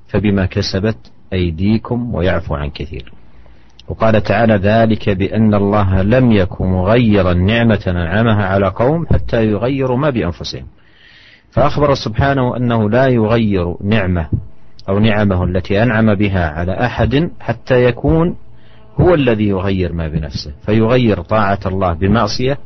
فبما 0.08 0.46
كسبت 0.46 0.98
أيديكم 1.32 2.14
ويعفو 2.14 2.54
عن 2.54 2.70
كثير. 2.70 3.17
وقال 3.88 4.22
تعالى 4.22 4.54
ذلك 4.54 5.10
بأن 5.10 5.54
الله 5.54 6.02
لم 6.02 6.32
يكن 6.32 6.66
مغيرا 6.66 7.32
نعمة 7.32 7.84
أنعمها 7.86 8.46
على 8.46 8.68
قوم 8.68 9.06
حتى 9.06 9.46
يغيروا 9.46 9.96
ما 9.96 10.10
بأنفسهم. 10.10 10.66
فأخبر 11.50 11.94
سبحانه 11.94 12.56
أنه 12.56 12.90
لا 12.90 13.06
يغير 13.06 13.74
نعمة 13.84 14.28
أو 14.88 14.98
نعمه 14.98 15.44
التي 15.44 15.82
أنعم 15.82 16.14
بها 16.14 16.50
على 16.50 16.72
أحد 16.72 17.30
حتى 17.40 17.84
يكون 17.84 18.36
هو 19.00 19.14
الذي 19.14 19.48
يغير 19.48 19.92
ما 19.92 20.08
بنفسه 20.08 20.52
فيغير 20.66 21.20
طاعة 21.22 21.60
الله 21.66 21.92
بمعصية 21.92 22.58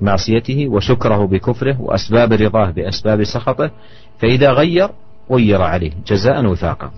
معصيته 0.00 0.68
وشكره 0.68 1.26
بكفره 1.26 1.80
وأسباب 1.80 2.32
رضاه 2.32 2.70
بأسباب 2.70 3.24
سخطه 3.24 3.70
فإذا 4.18 4.50
غير 4.50 4.88
غير 5.30 5.62
عليه 5.62 5.92
جزاء 6.06 6.46
وفاقا. 6.46 6.90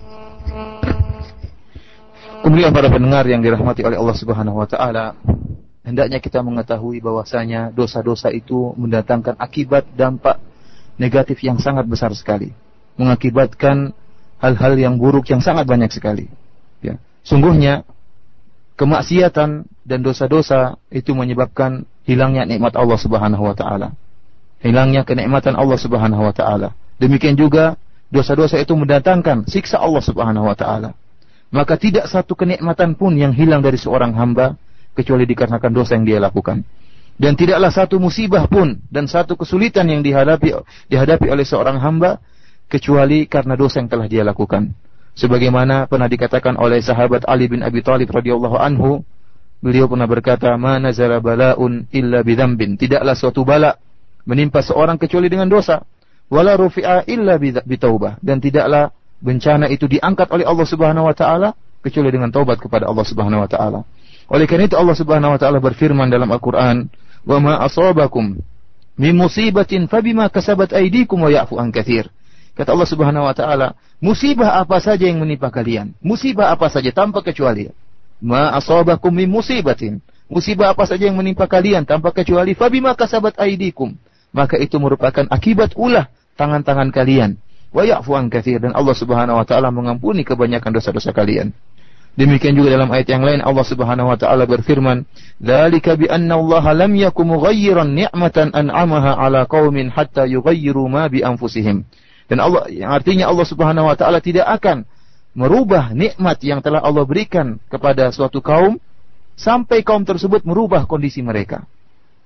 Kemudian 2.45 2.69
para 2.69 2.93
pendengar 2.93 3.25
yang 3.25 3.41
dirahmati 3.41 3.81
oleh 3.81 3.97
Allah 3.97 4.13
Subhanahu 4.13 4.61
wa 4.61 4.69
taala, 4.69 5.17
hendaknya 5.81 6.21
kita 6.21 6.45
mengetahui 6.45 7.01
bahwasanya 7.01 7.73
dosa-dosa 7.73 8.29
itu 8.29 8.69
mendatangkan 8.77 9.33
akibat 9.41 9.89
dampak 9.97 10.37
negatif 11.01 11.41
yang 11.41 11.57
sangat 11.57 11.89
besar 11.89 12.13
sekali, 12.13 12.53
mengakibatkan 13.01 13.97
hal-hal 14.37 14.77
yang 14.77 15.01
buruk 15.01 15.25
yang 15.25 15.41
sangat 15.41 15.65
banyak 15.65 15.89
sekali. 15.89 16.29
Ya. 16.85 17.01
Sungguhnya 17.25 17.81
kemaksiatan 18.77 19.65
dan 19.81 19.99
dosa-dosa 20.05 20.77
itu 20.93 21.17
menyebabkan 21.17 21.89
hilangnya 22.05 22.45
nikmat 22.45 22.77
Allah 22.77 23.01
Subhanahu 23.01 23.41
wa 23.41 23.57
taala. 23.57 23.97
Hilangnya 24.61 25.01
kenikmatan 25.01 25.57
Allah 25.57 25.81
Subhanahu 25.81 26.21
wa 26.21 26.33
taala. 26.37 26.77
Demikian 27.01 27.41
juga 27.41 27.73
dosa-dosa 28.13 28.61
itu 28.61 28.77
mendatangkan 28.77 29.49
siksa 29.49 29.81
Allah 29.81 30.05
Subhanahu 30.05 30.45
wa 30.45 30.53
taala 30.53 30.93
maka 31.53 31.77
tidak 31.77 32.09
satu 32.09 32.33
kenikmatan 32.33 32.97
pun 32.97 33.13
yang 33.13 33.33
hilang 33.35 33.61
dari 33.61 33.77
seorang 33.77 34.15
hamba 34.17 34.57
kecuali 34.95 35.27
dikarenakan 35.27 35.71
dosa 35.75 35.99
yang 35.99 36.05
dia 36.07 36.19
lakukan. 36.23 36.63
Dan 37.15 37.39
tidaklah 37.39 37.71
satu 37.71 37.95
musibah 37.95 38.43
pun 38.47 38.79
dan 38.91 39.07
satu 39.07 39.39
kesulitan 39.39 39.87
yang 39.87 40.03
dihadapi 40.03 40.51
dihadapi 40.91 41.31
oleh 41.31 41.47
seorang 41.47 41.79
hamba 41.79 42.19
kecuali 42.67 43.23
karena 43.29 43.55
dosa 43.55 43.79
yang 43.79 43.87
telah 43.87 44.07
dia 44.11 44.23
lakukan. 44.27 44.75
Sebagaimana 45.15 45.87
pernah 45.87 46.11
dikatakan 46.11 46.59
oleh 46.59 46.83
sahabat 46.83 47.23
Ali 47.23 47.47
bin 47.47 47.63
Abi 47.63 47.79
Thalib 47.79 48.11
radhiyallahu 48.11 48.59
anhu, 48.59 48.99
beliau 49.63 49.87
pernah 49.87 50.11
berkata, 50.11 50.51
"Ma 50.59 50.75
nazala 50.75 51.23
bala'un 51.23 51.87
illa 51.95 52.19
bidzambin." 52.19 52.75
Tidaklah 52.75 53.15
suatu 53.15 53.47
bala 53.47 53.79
menimpa 54.27 54.59
seorang 54.59 54.99
kecuali 54.99 55.31
dengan 55.31 55.47
dosa. 55.47 55.87
Wala 56.27 56.59
rufi'a 56.59 57.07
illa 57.07 57.39
bitaubah 57.39 58.19
dan 58.19 58.43
tidaklah 58.43 58.91
bencana 59.25 59.65
itu 59.73 59.89
diangkat 59.89 60.29
oleh 60.29 60.45
Allah 60.45 60.67
Subhanahu 60.69 61.09
wa 61.09 61.15
taala 61.17 61.57
kecuali 61.81 62.13
dengan 62.13 62.29
taubat 62.29 62.61
kepada 62.61 62.85
Allah 62.85 63.01
Subhanahu 63.01 63.41
wa 63.41 63.49
taala. 63.49 63.81
Oleh 64.29 64.45
karena 64.45 64.69
itu 64.69 64.77
Allah 64.77 64.93
Subhanahu 64.93 65.33
wa 65.33 65.39
taala 65.41 65.57
berfirman 65.57 66.13
dalam 66.13 66.29
Al-Qur'an, 66.29 66.85
"Wa 67.25 67.37
ma 67.41 67.57
asabakum 67.65 68.37
min 68.95 69.13
musibatin 69.17 69.89
fabima 69.89 70.29
kasabat 70.29 70.77
aydikum 70.77 71.25
wa 71.25 71.33
ya'fu 71.33 71.57
an 71.57 71.73
katsir." 71.73 72.13
Kata 72.53 72.71
Allah 72.71 72.87
Subhanahu 72.87 73.25
wa 73.25 73.35
taala, 73.35 73.67
musibah 73.99 74.61
apa 74.61 74.77
saja 74.79 75.09
yang 75.09 75.19
menimpa 75.19 75.49
kalian, 75.49 75.91
musibah 75.99 76.53
apa 76.53 76.69
saja 76.71 76.93
tanpa 76.93 77.19
kecuali. 77.19 77.67
Ma 78.23 78.55
asabakum 78.55 79.11
min 79.11 79.27
musibatin, 79.27 79.99
musibah 80.31 80.71
apa 80.71 80.87
saja 80.87 81.11
yang 81.11 81.19
menimpa 81.19 81.51
kalian 81.51 81.83
tanpa 81.83 82.15
kecuali 82.15 82.55
fabima 82.55 82.95
kasabat 82.95 83.35
aydikum, 83.35 83.91
maka 84.31 84.55
itu 84.55 84.79
merupakan 84.79 85.27
akibat 85.27 85.75
ulah 85.75 86.07
tangan-tangan 86.39 86.95
kalian 86.95 87.35
wa 87.75 87.83
ya'fu 87.83 88.15
dan 88.63 88.71
Allah 88.71 88.95
Subhanahu 88.95 89.35
wa 89.35 89.43
taala 89.43 89.67
mengampuni 89.67 90.23
kebanyakan 90.23 90.71
dosa-dosa 90.71 91.11
kalian. 91.11 91.51
Demikian 92.15 92.55
juga 92.55 92.71
dalam 92.71 92.87
ayat 92.95 93.11
yang 93.11 93.27
lain 93.27 93.43
Allah 93.43 93.67
Subhanahu 93.67 94.07
wa 94.07 94.15
taala 94.15 94.47
berfirman, 94.47 95.03
"Dzalika 95.43 95.99
bi 95.99 96.07
anna 96.07 96.39
Allah 96.39 96.63
lam 96.71 96.95
yakum 96.95 97.27
mughayyiran 97.27 97.91
ni'matan 97.91 98.55
an'amaha 98.55 99.19
'ala 99.19 99.43
qaumin 99.43 99.91
hatta 99.91 100.23
yughayyiru 100.23 100.87
ma 100.87 101.11
bi 101.11 101.19
anfusihim." 101.19 101.83
Dan 102.31 102.39
Allah 102.39 102.71
yang 102.71 102.95
artinya 102.95 103.27
Allah 103.27 103.43
Subhanahu 103.43 103.91
wa 103.91 103.99
taala 103.99 104.23
tidak 104.23 104.47
akan 104.47 104.87
merubah 105.35 105.91
nikmat 105.91 106.39
yang 106.39 106.63
telah 106.63 106.79
Allah 106.79 107.03
berikan 107.03 107.59
kepada 107.67 108.07
suatu 108.15 108.39
kaum 108.39 108.79
sampai 109.35 109.83
kaum 109.83 110.07
tersebut 110.07 110.47
merubah 110.47 110.87
kondisi 110.87 111.19
mereka. 111.19 111.67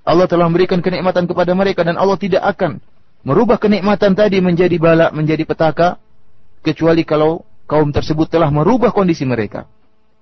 Allah 0.06 0.30
telah 0.30 0.46
memberikan 0.46 0.78
kenikmatan 0.78 1.26
kepada 1.26 1.50
mereka 1.58 1.82
dan 1.82 1.98
Allah 1.98 2.14
tidak 2.14 2.46
akan 2.46 2.78
merubah 3.26 3.60
kenikmatan 3.60 4.16
tadi 4.16 4.40
menjadi 4.40 4.76
balak, 4.80 5.10
menjadi 5.12 5.44
petaka, 5.44 6.00
kecuali 6.64 7.04
kalau 7.04 7.44
kaum 7.68 7.92
tersebut 7.92 8.28
telah 8.28 8.48
merubah 8.48 8.90
kondisi 8.90 9.24
mereka, 9.24 9.68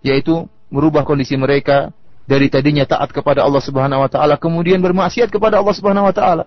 yaitu 0.05 0.47
merubah 0.69 1.03
kondisi 1.07 1.35
mereka 1.35 1.91
dari 2.29 2.53
tadinya 2.53 2.85
taat 2.85 3.09
kepada 3.09 3.41
Allah 3.41 3.63
Subhanahu 3.65 4.05
wa 4.05 4.11
taala 4.13 4.37
kemudian 4.37 4.85
bermaksiat 4.85 5.33
kepada 5.33 5.59
Allah 5.65 5.75
Subhanahu 5.75 6.09
wa 6.09 6.15
taala. 6.15 6.45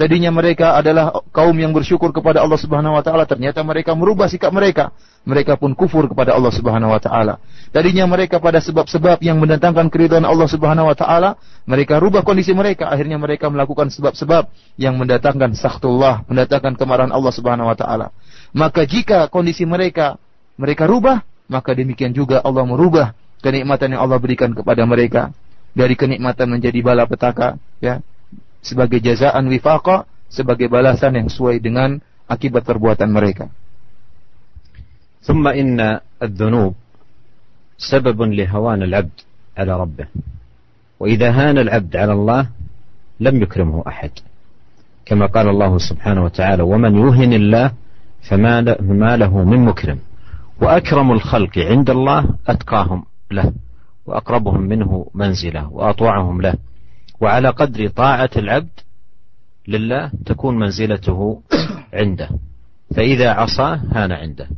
Tadinya 0.00 0.32
mereka 0.32 0.80
adalah 0.80 1.12
kaum 1.28 1.52
yang 1.60 1.76
bersyukur 1.76 2.08
kepada 2.08 2.40
Allah 2.40 2.56
Subhanahu 2.56 2.96
wa 2.96 3.04
taala, 3.04 3.28
ternyata 3.28 3.60
mereka 3.60 3.92
merubah 3.92 4.32
sikap 4.32 4.48
mereka. 4.48 4.96
Mereka 5.28 5.60
pun 5.60 5.76
kufur 5.76 6.08
kepada 6.08 6.32
Allah 6.32 6.48
Subhanahu 6.48 6.88
wa 6.88 6.96
taala. 6.96 7.36
Tadinya 7.68 8.08
mereka 8.08 8.40
pada 8.40 8.64
sebab-sebab 8.64 9.20
yang 9.20 9.36
mendatangkan 9.36 9.92
keridhaan 9.92 10.24
Allah 10.24 10.48
Subhanahu 10.48 10.88
wa 10.88 10.96
taala, 10.96 11.36
mereka 11.68 12.00
rubah 12.00 12.24
kondisi 12.24 12.56
mereka, 12.56 12.88
akhirnya 12.88 13.20
mereka 13.20 13.52
melakukan 13.52 13.92
sebab-sebab 13.92 14.48
yang 14.80 14.96
mendatangkan 14.96 15.52
sakhtullah, 15.52 16.24
mendatangkan 16.24 16.80
kemarahan 16.80 17.12
Allah 17.12 17.32
Subhanahu 17.36 17.68
wa 17.68 17.76
taala. 17.76 18.08
Maka 18.56 18.88
jika 18.88 19.28
kondisi 19.28 19.68
mereka 19.68 20.16
mereka 20.56 20.88
rubah, 20.88 21.28
maka 21.44 21.76
demikian 21.76 22.16
juga 22.16 22.40
Allah 22.40 22.64
merubah 22.64 23.12
kenikmatan 23.44 23.92
yang 23.92 24.08
Allah 24.08 24.16
berikan 24.16 24.56
kepada 24.56 24.80
mereka 24.88 25.28
dari 25.76 25.92
kenikmatan 25.92 26.48
menjadi 26.56 26.80
bala 26.80 27.04
petaka, 27.04 27.60
ya 27.84 28.00
sebagai 28.60 29.00
jazaan 29.00 29.48
wifaqa 29.48 30.04
sebagai 30.30 30.70
balasan 30.70 31.16
yang 31.16 31.28
sesuai 31.28 31.58
dengan 31.58 31.98
akibat 32.30 32.62
perbuatan 32.62 33.10
mereka. 33.10 33.50
ثم 35.20 35.44
إن 35.48 36.00
الذنوب 36.22 36.74
سبب 37.78 38.22
لهوان 38.22 38.82
العبد 38.82 39.18
على 39.58 39.72
ربه 39.76 40.06
وإذا 41.00 41.30
هان 41.30 41.58
العبد 41.58 41.96
على 41.96 42.12
الله 42.12 42.48
لم 43.20 43.42
يكرمه 43.42 43.84
أحد 43.88 44.10
كما 45.04 45.26
قال 45.26 45.48
الله 45.48 45.78
سبحانه 45.78 46.24
وتعالى 46.24 46.62
ومن 46.62 46.92
يهن 46.96 47.32
الله 47.32 47.72
فما 48.22 49.16
له 49.16 49.44
من 49.44 49.60
مكرم 49.64 49.98
وأكرم 50.60 51.12
الخلق 51.12 51.58
عند 51.58 51.90
الله 51.90 52.24
أتقاهم 52.48 53.04
له 53.30 53.52
وأقربهم 54.06 54.60
منه 54.60 55.06
منزلة 55.14 55.68
وأطوعهم 55.72 56.40
له 56.40 56.54
وعلى 57.20 57.48
قدر 57.48 57.88
طاعة 57.88 58.30
العبد 58.36 58.80
لله 59.68 60.10
تكون 60.26 60.58
منزلته 60.58 61.42
عنده. 61.92 62.28
فإذا 62.96 63.30
عصى 63.30 63.80
هان 63.92 64.12
عنده. 64.12 64.48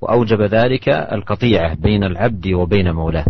وأوجب 0.00 0.42
ذلك 0.42 0.88
القطيعة 0.88 1.74
بين 1.74 2.04
العبد 2.04 2.48
وبين 2.48 2.92
مولاه. 2.92 3.26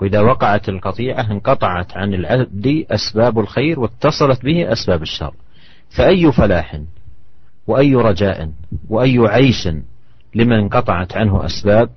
وإذا 0.00 0.20
وقعت 0.20 0.68
القطيعة 0.68 1.30
انقطعت 1.30 1.96
عن 1.96 2.14
العبد 2.14 2.84
أسباب 2.90 3.38
الخير 3.38 3.80
واتصلت 3.80 4.44
به 4.44 4.72
أسباب 4.72 5.02
الشر. 5.02 5.34
فأي 5.96 6.32
فلاح 6.32 6.80
وأي 7.66 7.94
رجاء 7.94 8.50
وأي 8.88 9.18
عيش 9.18 9.68
لمن 10.34 10.52
انقطعت 10.52 11.16
عنه 11.16 11.44
أسباب 11.44 11.90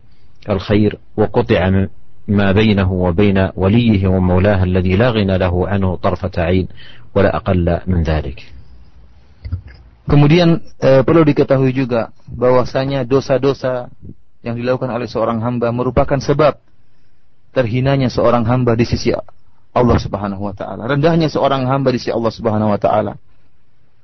الخير 0.50 0.98
وقطع 1.18 1.88
ما 2.29 2.53
بينه 2.53 2.93
وبين 2.93 3.39
وليه 3.57 4.09
ومولاه 4.09 4.65
الذي 4.65 4.97
لا 4.97 5.11
غنى 5.11 5.39
له 5.39 5.69
عنه 5.69 5.97
طرفة 5.97 6.35
عين 6.37 6.69
ولا 7.17 7.37
أقل 7.37 7.81
من 7.89 8.05
ذلك 8.05 8.61
Kemudian 10.09 10.65
e, 10.81 11.05
perlu 11.05 11.21
diketahui 11.21 11.69
juga 11.77 12.09
bahwasanya 12.33 13.05
dosa-dosa 13.05 13.93
yang 14.41 14.57
dilakukan 14.57 14.89
oleh 14.89 15.05
seorang 15.05 15.45
hamba 15.45 15.69
merupakan 15.69 16.17
sebab 16.17 16.57
terhinanya 17.53 18.09
seorang 18.09 18.49
hamba 18.49 18.73
di 18.73 18.89
sisi 18.89 19.13
Allah 19.77 19.99
Subhanahu 20.01 20.49
wa 20.49 20.57
taala. 20.57 20.89
Rendahnya 20.89 21.29
seorang 21.29 21.69
hamba 21.69 21.93
di 21.93 22.01
sisi 22.01 22.09
Allah 22.09 22.33
Subhanahu 22.33 22.73
wa 22.73 22.81
taala. 22.81 23.21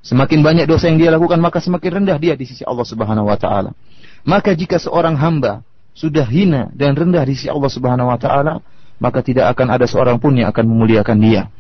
Semakin 0.05 0.44
banyak 0.44 0.68
dosa 0.68 0.92
yang 0.92 1.01
dia 1.01 1.09
lakukan 1.09 1.40
maka 1.40 1.64
semakin 1.64 2.05
rendah 2.05 2.20
dia 2.20 2.37
di 2.37 2.44
sisi 2.44 2.68
Allah 2.68 2.85
Subhanahu 2.85 3.25
wa 3.25 3.40
taala. 3.40 3.73
Maka 4.29 4.53
jika 4.53 4.77
seorang 4.77 5.16
hamba 5.16 5.64
sudah 6.00 6.24
hina 6.24 6.72
dan 6.72 6.96
rendah 6.96 7.28
di 7.28 7.36
sisi 7.36 7.52
Allah 7.52 7.68
Subhanahu 7.68 8.08
wa 8.08 8.16
taala, 8.16 8.64
maka 9.04 9.20
tidak 9.20 9.52
akan 9.52 9.68
ada 9.76 9.84
seorang 9.84 10.16
pun 10.16 10.32
yang 10.40 10.48
akan 10.48 10.64
memuliakan 10.64 11.20
dia. 11.20 11.52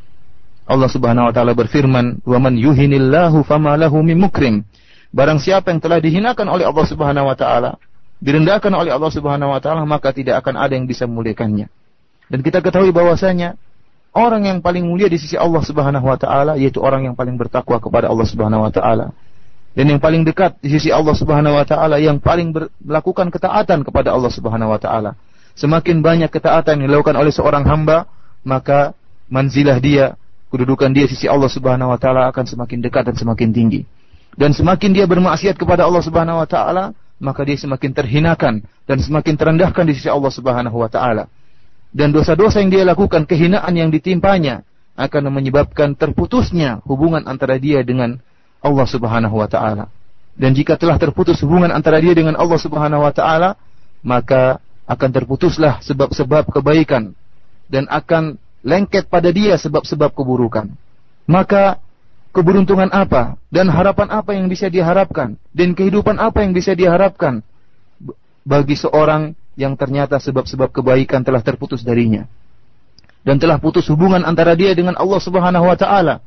Allah 0.63 0.87
Subhanahu 0.87 1.27
wa 1.27 1.33
taala 1.35 1.51
berfirman, 1.51 2.23
"Wa 2.23 2.39
man 2.39 2.55
yuhinillahu 2.55 3.43
fama 3.43 3.75
lahu 3.75 3.99
min 3.99 4.15
mukrim." 4.15 4.63
Barang 5.11 5.43
siapa 5.43 5.75
yang 5.75 5.83
telah 5.83 5.99
dihinakan 5.99 6.47
oleh 6.47 6.63
Allah 6.63 6.85
Subhanahu 6.87 7.27
wa 7.27 7.35
taala, 7.35 7.75
direndahkan 8.23 8.71
oleh 8.71 8.95
Allah 8.95 9.11
Subhanahu 9.11 9.51
wa 9.51 9.59
taala, 9.59 9.83
maka 9.83 10.15
tidak 10.15 10.39
akan 10.39 10.55
ada 10.55 10.71
yang 10.71 10.87
bisa 10.87 11.03
memuliakannya. 11.03 11.67
Dan 12.29 12.39
kita 12.45 12.63
ketahui 12.63 12.95
bahwasanya 12.95 13.59
orang 14.15 14.47
yang 14.47 14.57
paling 14.63 14.85
mulia 14.85 15.09
di 15.11 15.19
sisi 15.19 15.35
Allah 15.35 15.65
Subhanahu 15.65 16.05
wa 16.05 16.15
taala 16.15 16.55
yaitu 16.55 16.79
orang 16.79 17.11
yang 17.11 17.15
paling 17.17 17.35
bertakwa 17.35 17.81
kepada 17.81 18.07
Allah 18.07 18.27
Subhanahu 18.29 18.63
wa 18.63 18.71
taala. 18.71 19.11
Dan 19.77 19.85
yang 19.95 20.01
paling 20.01 20.25
dekat 20.25 20.57
di 20.59 20.73
sisi 20.73 20.89
Allah 20.89 21.13
Subhanahu 21.13 21.53
wa 21.53 21.65
taala 21.65 22.01
yang 22.01 22.17
paling 22.17 22.49
ber, 22.49 22.73
melakukan 22.81 23.29
ketaatan 23.29 23.85
kepada 23.85 24.11
Allah 24.11 24.31
Subhanahu 24.33 24.73
wa 24.73 24.79
taala. 24.81 25.13
Semakin 25.53 26.01
banyak 26.01 26.31
ketaatan 26.33 26.81
yang 26.81 26.87
dilakukan 26.89 27.13
oleh 27.19 27.29
seorang 27.29 27.67
hamba, 27.67 28.09
maka 28.41 28.97
manzilah 29.29 29.77
dia, 29.77 30.17
kedudukan 30.49 30.89
dia 30.89 31.05
di 31.05 31.13
sisi 31.13 31.29
Allah 31.29 31.51
Subhanahu 31.51 31.93
wa 31.93 31.99
taala 32.01 32.27
akan 32.33 32.45
semakin 32.49 32.81
dekat 32.81 33.13
dan 33.13 33.15
semakin 33.15 33.53
tinggi. 33.53 33.81
Dan 34.33 34.55
semakin 34.55 34.95
dia 34.95 35.05
bermaksiat 35.05 35.59
kepada 35.59 35.85
Allah 35.85 36.01
Subhanahu 36.01 36.41
wa 36.41 36.47
taala, 36.49 36.95
maka 37.21 37.43
dia 37.45 37.59
semakin 37.59 37.91
terhinakan 37.93 38.63
dan 38.89 38.97
semakin 38.97 39.35
terendahkan 39.35 39.83
di 39.85 39.93
sisi 39.93 40.09
Allah 40.09 40.31
Subhanahu 40.33 40.79
wa 40.79 40.89
taala. 40.89 41.29
Dan 41.89 42.13
dosa-dosa 42.13 42.61
yang 42.61 42.71
dia 42.73 42.83
lakukan, 42.85 43.25
kehinaan 43.25 43.73
yang 43.73 43.89
ditimpanya 43.89 44.65
akan 44.99 45.31
menyebabkan 45.31 45.95
terputusnya 45.95 46.83
hubungan 46.85 47.25
antara 47.25 47.57
dia 47.57 47.81
dengan 47.81 48.21
Allah 48.59 48.87
Subhanahu 48.87 49.35
wa 49.39 49.47
taala. 49.47 49.87
Dan 50.39 50.55
jika 50.55 50.79
telah 50.79 50.95
terputus 50.95 51.39
hubungan 51.43 51.71
antara 51.71 51.99
dia 51.99 52.15
dengan 52.15 52.39
Allah 52.39 52.59
Subhanahu 52.59 53.03
wa 53.03 53.11
taala, 53.11 53.59
maka 54.03 54.63
akan 54.87 55.09
terputuslah 55.11 55.83
sebab-sebab 55.83 56.49
kebaikan 56.49 57.11
dan 57.67 57.85
akan 57.91 58.39
lengket 58.65 59.07
pada 59.07 59.29
dia 59.29 59.55
sebab-sebab 59.59 60.15
keburukan. 60.15 60.71
Maka 61.29 61.77
keberuntungan 62.33 62.89
apa 62.93 63.37
dan 63.49 63.69
harapan 63.69 64.07
apa 64.13 64.31
yang 64.37 64.47
bisa 64.49 64.69
diharapkan 64.69 65.37
dan 65.53 65.73
kehidupan 65.73 66.17
apa 66.21 66.45
yang 66.45 66.53
bisa 66.53 66.77
diharapkan 66.77 67.41
bagi 68.45 68.77
seorang 68.77 69.33
yang 69.57 69.73
ternyata 69.75 70.21
sebab-sebab 70.21 70.71
kebaikan 70.71 71.25
telah 71.25 71.41
terputus 71.41 71.81
darinya 71.81 72.29
dan 73.25 73.41
telah 73.41 73.59
putus 73.59 73.89
hubungan 73.91 74.23
antara 74.23 74.53
dia 74.55 74.71
dengan 74.77 74.95
Allah 74.95 75.19
Subhanahu 75.19 75.65
wa 75.67 75.75
taala 75.75 76.21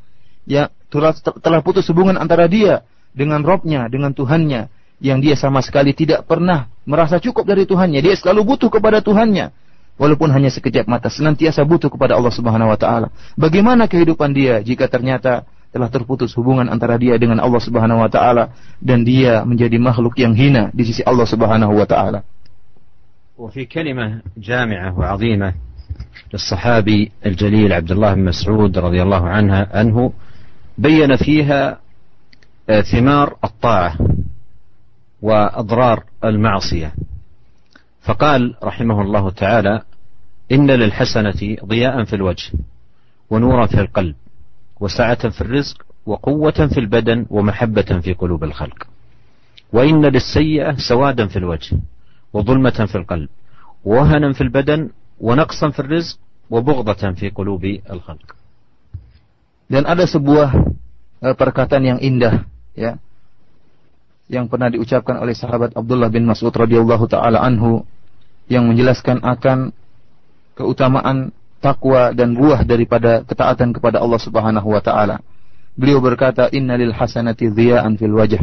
ya 0.48 0.72
telah, 0.88 1.14
telah 1.18 1.60
putus 1.62 1.88
hubungan 1.92 2.16
antara 2.16 2.48
dia 2.48 2.86
dengan 3.12 3.44
Robnya 3.44 3.90
dengan 3.92 4.14
Tuhannya 4.16 4.70
yang 4.98 5.22
dia 5.22 5.38
sama 5.38 5.62
sekali 5.62 5.94
tidak 5.94 6.26
pernah 6.26 6.70
merasa 6.88 7.22
cukup 7.22 7.46
dari 7.46 7.70
Tuhannya 7.70 8.02
dia 8.02 8.16
selalu 8.18 8.56
butuh 8.56 8.70
kepada 8.74 9.04
Tuhannya 9.04 9.54
walaupun 9.98 10.30
hanya 10.34 10.50
sekejap 10.50 10.86
mata 10.90 11.10
senantiasa 11.10 11.62
butuh 11.66 11.90
kepada 11.90 12.18
Allah 12.18 12.34
Subhanahu 12.34 12.70
wa 12.74 12.80
taala 12.80 13.14
bagaimana 13.38 13.86
kehidupan 13.86 14.34
dia 14.34 14.62
jika 14.62 14.90
ternyata 14.90 15.46
telah 15.72 15.92
terputus 15.92 16.32
hubungan 16.34 16.72
antara 16.72 16.96
dia 16.96 17.20
dengan 17.20 17.44
Allah 17.44 17.60
Subhanahu 17.60 18.00
wa 18.00 18.10
taala 18.10 18.56
dan 18.80 19.04
dia 19.04 19.44
menjadi 19.44 19.76
makhluk 19.78 20.16
yang 20.18 20.32
hina 20.32 20.72
di 20.72 20.88
sisi 20.88 21.04
Allah 21.04 21.28
Subhanahu 21.28 21.76
wa 21.76 21.88
taala. 21.88 22.22
وفي 23.38 23.70
كلمة 23.70 24.34
جامعة 24.38 24.98
وعظيمة 24.98 25.54
للصحابي 26.34 27.12
الجليل 27.26 27.74
عبد 27.74 27.92
الله 27.92 28.14
بن 28.14 28.24
مسعود 28.34 28.78
رضي 28.78 29.02
الله 29.02 29.24
عنه 29.30 29.54
عنه 29.70 29.98
بين 30.79 31.17
فيها 31.17 31.79
ثمار 32.93 33.37
الطاعة 33.45 33.97
وأضرار 35.23 36.05
المعصية. 36.25 36.95
فقال 38.03 38.55
رحمه 38.63 39.03
الله 39.03 39.31
تعالى 39.31 39.83
إن 40.53 40.71
للحسنة 40.71 41.57
ضياء 41.65 42.05
في 42.05 42.17
الوجه 42.17 42.53
ونورا 43.31 43.67
في 43.67 43.81
القلب 43.81 44.15
وسعة 44.81 45.29
في 45.29 45.41
الرزق 45.41 45.83
وقوة 46.07 46.69
في 46.75 46.81
البدن 46.81 47.27
ومحبة 47.31 48.01
في 48.01 48.13
قلوب 48.13 48.45
الخلق. 48.45 48.87
وإن 49.73 50.05
للسيئة 50.07 50.77
سوادا 50.89 51.27
في 51.27 51.37
الوجه 51.37 51.79
وظلمة 52.33 52.87
في 52.87 52.95
القلب 52.99 53.29
ووهنا 53.85 54.33
في 54.33 54.41
البدن 54.41 54.91
ونقصا 55.21 55.71
في 55.71 55.81
الرزق 55.81 56.19
وبغضة 56.51 57.13
في 57.13 57.29
قلوب 57.31 57.65
الخلق. 57.91 58.37
Dan 59.73 59.89
ada 59.89 60.05
sebuah 60.05 60.53
uh, 61.25 61.35
perkataan 61.35 61.97
yang 61.97 61.99
indah 62.05 62.45
ya 62.77 63.01
yang 64.29 64.53
pernah 64.53 64.69
diucapkan 64.69 65.17
oleh 65.17 65.33
sahabat 65.33 65.73
Abdullah 65.73 66.13
bin 66.13 66.29
Mas'ud 66.29 66.53
radhiyallahu 66.53 67.09
taala 67.09 67.41
anhu 67.41 67.89
yang 68.53 68.69
menjelaskan 68.69 69.25
akan 69.25 69.73
keutamaan 70.53 71.33
takwa 71.65 72.13
dan 72.13 72.37
buah 72.37 72.67
daripada 72.69 73.25
ketaatan 73.25 73.73
kepada 73.73 74.03
Allah 74.03 74.21
Subhanahu 74.21 74.69
wa 74.75 74.83
taala. 74.83 75.23
Beliau 75.73 76.03
berkata, 76.05 76.53
"Innalil 76.53 76.93
hasanati 76.93 77.49
dhiya'an 77.49 77.97
fil 77.97 78.13
wajh." 78.13 78.43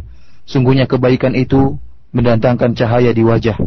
Sungguhnya 0.50 0.89
kebaikan 0.89 1.38
itu 1.38 1.78
mendatangkan 2.10 2.74
cahaya 2.74 3.13
di 3.13 3.22
wajah. 3.22 3.60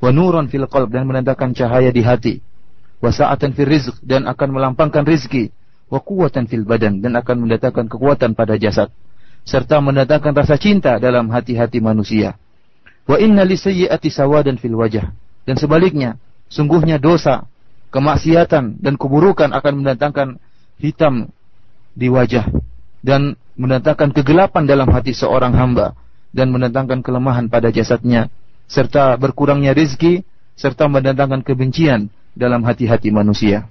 Wa 0.00 0.08
nuran 0.08 0.48
fil 0.48 0.64
qalb 0.64 0.88
dan 0.88 1.04
mendatangkan 1.04 1.52
cahaya 1.52 1.92
di 1.92 2.00
hati. 2.00 2.40
Wa 3.04 3.12
sa'atan 3.12 3.52
fil 3.52 3.68
rizq 3.68 4.00
dan 4.00 4.24
akan 4.24 4.56
melampangkan 4.56 5.04
rizki. 5.04 5.52
Wa 5.94 6.02
quwwatan 6.02 6.50
fil 6.50 6.66
badan 6.66 6.98
dan 6.98 7.14
akan 7.14 7.46
mendatangkan 7.46 7.86
kekuatan 7.86 8.34
pada 8.34 8.58
jasad 8.58 8.90
serta 9.46 9.78
mendatangkan 9.78 10.34
rasa 10.34 10.58
cinta 10.58 10.98
dalam 10.98 11.30
hati-hati 11.30 11.78
manusia. 11.78 12.34
Wa 13.06 13.14
inna 13.22 13.46
lisayyi'ati 13.46 14.10
sawadan 14.10 14.58
fil 14.58 14.74
wajah 14.74 15.14
dan 15.46 15.54
sebaliknya 15.54 16.18
sungguhnya 16.50 16.98
dosa 16.98 17.46
kemaksiatan 17.94 18.82
dan 18.82 18.98
keburukan 18.98 19.54
akan 19.54 19.72
mendatangkan 19.86 20.28
hitam 20.82 21.30
di 21.94 22.10
wajah 22.10 22.50
dan 23.06 23.38
mendatangkan 23.54 24.10
kegelapan 24.10 24.66
dalam 24.66 24.90
hati 24.90 25.14
seorang 25.14 25.54
hamba 25.54 25.94
dan 26.34 26.50
mendatangkan 26.50 27.06
kelemahan 27.06 27.46
pada 27.46 27.70
jasadnya 27.70 28.34
serta 28.66 29.14
berkurangnya 29.14 29.70
rizki 29.78 30.26
serta 30.58 30.90
mendatangkan 30.90 31.46
kebencian 31.46 32.10
dalam 32.34 32.66
hati-hati 32.66 33.14
manusia. 33.14 33.70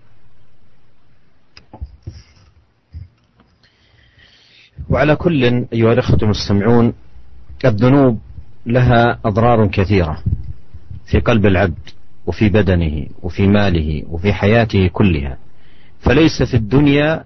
وعلى 4.89 5.15
كل 5.15 5.43
أيها 5.73 5.93
الأخوة 5.93 6.19
المستمعون 6.23 6.93
الذنوب 7.65 8.19
لها 8.65 9.19
أضرار 9.25 9.67
كثيرة 9.67 10.17
في 11.05 11.19
قلب 11.19 11.45
العبد 11.45 11.89
وفي 12.27 12.49
بدنه 12.49 13.05
وفي 13.23 13.47
ماله 13.47 14.03
وفي 14.09 14.33
حياته 14.33 14.87
كلها. 14.87 15.37
فليس 15.99 16.43
في 16.43 16.53
الدنيا 16.53 17.23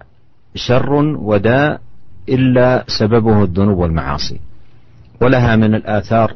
شر 0.54 0.92
وداء 1.02 1.80
إلا 2.28 2.84
سببه 2.86 3.42
الذنوب 3.42 3.78
والمعاصي. 3.78 4.40
ولها 5.20 5.56
من 5.56 5.74
الآثار 5.74 6.34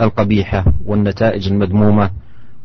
القبيحة 0.00 0.64
والنتائج 0.86 1.48
المذمومة 1.48 2.10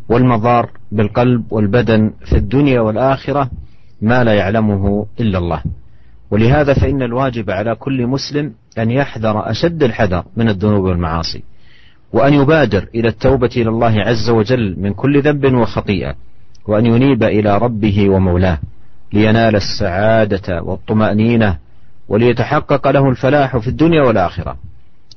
والمضار 0.09 0.69
بالقلب 0.91 1.43
والبدن 1.53 2.11
في 2.25 2.35
الدنيا 2.37 2.79
والآخرة 2.81 3.49
ما 4.01 4.23
لا 4.23 4.33
يعلمه 4.33 5.05
إلا 5.19 5.37
الله. 5.37 5.61
ولهذا 6.31 6.73
فإن 6.73 7.01
الواجب 7.01 7.51
على 7.51 7.75
كل 7.75 8.07
مسلم 8.07 8.53
أن 8.77 8.91
يحذر 8.91 9.51
أشد 9.51 9.83
الحذر 9.83 10.23
من 10.37 10.49
الذنوب 10.49 10.83
والمعاصي 10.83 11.43
وأن 12.13 12.33
يبادر 12.33 12.87
إلى 12.95 13.07
التوبة 13.07 13.49
إلى 13.57 13.69
الله 13.69 14.01
عز 14.01 14.29
وجل 14.29 14.75
من 14.79 14.93
كل 14.93 15.21
ذنب 15.21 15.53
وخطيئة 15.53 16.15
وأن 16.67 16.85
ينيب 16.85 17.23
إلى 17.23 17.57
ربه 17.57 18.09
ومولاه 18.09 18.59
لينال 19.13 19.55
السعادة 19.55 20.63
والطمأنينة 20.63 21.57
وليتحقق 22.07 22.87
له 22.87 23.09
الفلاح 23.09 23.57
في 23.57 23.67
الدنيا 23.67 24.03
والآخرة. 24.03 24.57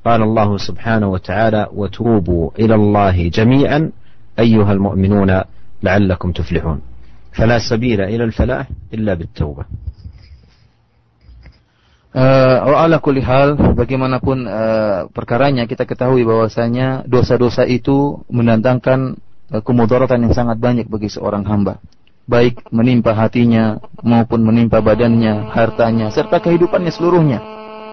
قال 0.04 0.22
الله 0.22 0.56
سبحانه 0.56 1.08
وتعالى 1.08 1.66
وتوبوا 1.72 2.50
إلى 2.58 2.74
الله 2.74 3.28
جميعا 3.28 3.90
أيها 4.38 4.72
المؤمنون 4.72 5.42
لعلكم 5.82 6.32
تفلحون. 6.32 6.80
فلا 7.32 7.58
سبيل 7.70 8.00
إلى 8.00 8.24
الفلاح 8.24 8.68
إلا 8.94 9.14
بالتوبة. 9.14 9.64
Uh, 12.18 12.74
ala 12.74 12.98
kulli 12.98 13.22
hal 13.22 13.54
bagaimanapun 13.78 14.42
uh, 14.42 15.06
perkaranya 15.14 15.70
kita 15.70 15.86
ketahui 15.86 16.26
bahwasanya 16.26 17.06
dosa-dosa 17.06 17.62
itu 17.62 18.26
mendatangkan 18.26 19.22
uh, 19.54 19.62
kemudaratan 19.62 20.26
yang 20.26 20.34
sangat 20.34 20.58
banyak 20.58 20.90
bagi 20.90 21.06
seorang 21.06 21.46
hamba 21.46 21.78
baik 22.28 22.68
menimpa 22.68 23.16
hatinya 23.16 23.80
maupun 24.04 24.44
menimpa 24.44 24.84
badannya, 24.84 25.48
hartanya 25.48 26.12
serta 26.12 26.44
kehidupannya 26.44 26.92
seluruhnya 26.92 27.40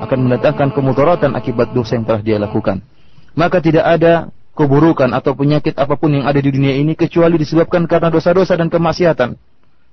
akan 0.04 0.28
mendatangkan 0.28 0.76
kemudaratan 0.76 1.32
akibat 1.40 1.72
dosa 1.72 1.96
yang 1.96 2.04
telah 2.04 2.22
dia 2.22 2.36
lakukan. 2.36 2.84
Maka 3.32 3.64
tidak 3.64 3.88
ada 3.88 4.28
keburukan 4.52 5.08
atau 5.16 5.40
penyakit 5.40 5.80
apa 5.80 5.96
pun 5.96 6.12
yang 6.12 6.28
ada 6.28 6.40
di 6.44 6.52
dunia 6.52 6.76
ini 6.76 7.00
kecuali 7.00 7.40
disebabkan 7.40 7.88
karena 7.88 8.12
dosa-dosa 8.12 8.60
dan 8.60 8.68
kemaksiatan. 8.68 9.40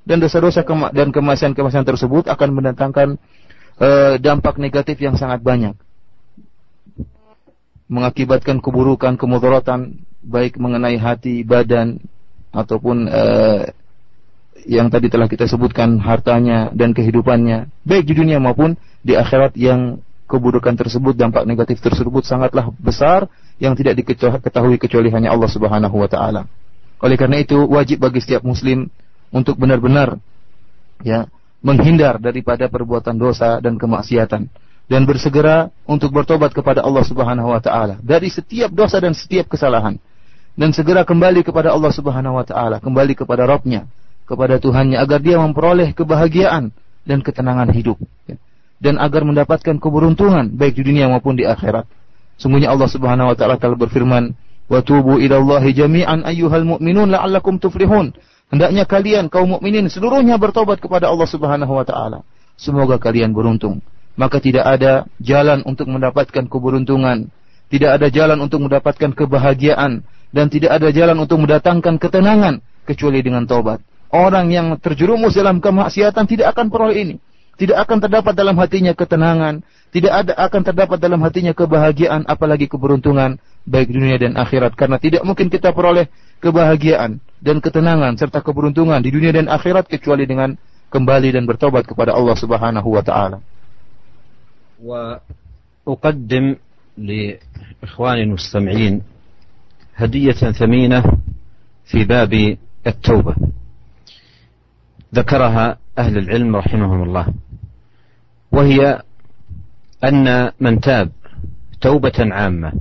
Dan 0.03 0.19
dosa-dosa 0.19 0.67
dan 0.91 1.15
kemaksiatan-kemaksiatan 1.15 1.87
tersebut 1.87 2.27
akan 2.27 2.49
mendatangkan 2.51 3.23
Eh, 3.83 4.15
dampak 4.23 4.63
negatif 4.63 5.03
yang 5.03 5.19
sangat 5.19 5.43
banyak. 5.43 5.75
Mengakibatkan 7.91 8.63
keburukan, 8.63 9.19
kemudaratan 9.19 10.07
baik 10.23 10.55
mengenai 10.55 11.03
hati, 11.03 11.43
badan 11.43 11.99
ataupun 12.55 13.11
uh, 13.11 13.67
yang 14.71 14.87
tadi 14.87 15.11
telah 15.11 15.27
kita 15.27 15.51
sebutkan 15.51 15.99
hartanya 15.99 16.71
dan 16.71 16.95
kehidupannya, 16.95 17.75
baik 17.83 18.07
di 18.07 18.15
dunia 18.15 18.39
maupun 18.39 18.79
di 19.03 19.19
akhirat 19.19 19.59
yang 19.59 19.99
keburukan 20.31 20.79
tersebut, 20.79 21.19
dampak 21.19 21.43
negatif 21.43 21.83
tersebut 21.83 22.23
sangatlah 22.23 22.71
besar 22.79 23.27
yang 23.59 23.75
tidak 23.75 23.99
diketahui 23.99 24.79
kecuali 24.79 25.11
hanya 25.11 25.35
Allah 25.35 25.51
Subhanahu 25.51 25.97
wa 25.99 26.07
taala. 26.07 26.47
Oleh 27.03 27.19
karena 27.19 27.43
itu 27.43 27.59
wajib 27.67 27.99
bagi 27.99 28.23
setiap 28.23 28.47
muslim 28.47 28.87
untuk 29.35 29.59
benar-benar 29.59 30.23
ya 31.03 31.27
menghindar 31.63 32.19
daripada 32.19 32.67
perbuatan 32.67 33.17
dosa 33.17 33.63
dan 33.63 33.79
kemaksiatan. 33.79 34.51
Dan 34.91 35.09
bersegera 35.09 35.71
untuk 35.89 36.13
bertobat 36.13 36.53
kepada 36.53 36.83
Allah 36.85 37.07
Subhanahu 37.07 37.55
wa 37.55 37.63
taala. 37.63 37.97
Dari 38.03 38.29
setiap 38.29 38.69
dosa 38.75 38.99
dan 38.99 39.15
setiap 39.17 39.49
kesalahan. 39.49 39.97
Dan 40.53 40.75
segera 40.77 41.07
kembali 41.07 41.47
kepada 41.47 41.73
Allah 41.73 41.89
Subhanahu 41.95 42.37
wa 42.37 42.45
taala, 42.45 42.77
kembali 42.77 43.17
kepada 43.17 43.49
Rabbnya, 43.49 43.89
kepada 44.29 44.61
Tuhannya. 44.61 45.01
Agar 45.01 45.25
dia 45.25 45.41
memperoleh 45.41 45.97
kebahagiaan 45.97 46.75
dan 47.09 47.19
ketenangan 47.25 47.73
hidup. 47.73 47.97
Dan 48.83 48.99
agar 48.99 49.23
mendapatkan 49.23 49.79
keberuntungan 49.79 50.51
baik 50.53 50.77
di 50.77 50.83
dunia 50.85 51.09
maupun 51.09 51.39
di 51.39 51.47
akhirat. 51.47 51.87
Sungguhnya 52.37 52.75
Allah 52.75 52.91
Subhanahu 52.91 53.33
wa 53.33 53.37
taala 53.39 53.57
telah 53.57 53.79
berfirman, 53.79 54.35
"Wa 54.67 54.83
tubu 54.83 55.23
ila 55.23 55.39
Allahi 55.39 55.73
jami'an 55.73 56.27
ayyuhal 56.27 56.67
mu'minun 56.67 57.15
la'allakum 57.15 57.63
tuflihun." 57.63 58.13
Hendaknya 58.53 58.85
kalian 58.85 59.33
kaum 59.33 59.57
mukminin 59.57 59.89
seluruhnya 59.89 60.37
bertobat 60.37 60.77
kepada 60.77 61.09
Allah 61.09 61.25
Subhanahu 61.25 61.73
wa 61.73 61.89
taala. 61.89 62.21
Semoga 62.61 63.01
kalian 63.01 63.33
beruntung. 63.33 63.81
Maka 64.13 64.45
tidak 64.45 64.69
ada 64.69 65.09
jalan 65.25 65.65
untuk 65.65 65.89
mendapatkan 65.89 66.45
keberuntungan, 66.45 67.33
tidak 67.73 67.97
ada 67.97 68.13
jalan 68.13 68.45
untuk 68.45 68.61
mendapatkan 68.61 69.17
kebahagiaan 69.17 70.05
dan 70.37 70.47
tidak 70.53 70.77
ada 70.77 70.93
jalan 70.93 71.17
untuk 71.17 71.41
mendatangkan 71.41 71.97
ketenangan 71.97 72.61
kecuali 72.85 73.25
dengan 73.25 73.49
taubat. 73.49 73.81
Orang 74.13 74.53
yang 74.53 74.77
terjerumus 74.77 75.33
dalam 75.33 75.65
kemaksiatan 75.65 76.29
tidak 76.29 76.53
akan 76.53 76.69
peroleh 76.69 77.09
ini 77.09 77.17
Tidak 77.62 77.74
akan 77.74 77.98
terdapat 77.98 78.38
dalam 78.38 78.54
hatinya 78.62 78.94
ketenangan, 78.94 79.66
tidak 79.90 80.14
ada 80.14 80.34
akan 80.38 80.62
terdapat 80.62 80.98
dalam 81.02 81.18
hatinya 81.26 81.58
kebahagiaan 81.58 82.22
apalagi 82.30 82.70
keberuntungan 82.70 83.42
baik 83.66 83.90
dunia 83.90 84.22
dan 84.22 84.38
akhirat 84.38 84.78
karena 84.78 85.02
tidak 85.02 85.26
mungkin 85.26 85.50
kita 85.50 85.74
peroleh 85.74 86.06
kebahagiaan 86.38 87.18
dan 87.42 87.58
ketenangan 87.58 88.14
serta 88.14 88.46
keberuntungan 88.46 89.02
di 89.02 89.10
dunia 89.10 89.34
dan 89.34 89.50
akhirat 89.50 89.90
kecuali 89.90 90.30
dengan 90.30 90.54
kembali 90.94 91.34
dan 91.34 91.50
bertobat 91.50 91.88
kepada 91.88 92.14
Allah 92.14 92.36
Subhanahu 92.38 92.90
wa 92.94 93.04
taala. 93.04 93.40
وأقدم 94.78 96.56
لإخواني 96.98 98.24
المستمعين 98.24 99.02
هدية 99.96 100.32
ثمينة 100.54 101.04
في 101.86 102.06
باب 102.06 102.58
التوبة 102.88 103.36
ذكرها 105.16 105.78
أهل 105.98 106.18
العلم 106.18 106.56
رحمهم 106.56 107.04
الله 107.04 107.26
وهي 108.53 109.03
أن 110.05 110.51
من 110.61 110.81
تاب 110.81 111.11
توبة 111.81 112.13
عامة 112.19 112.73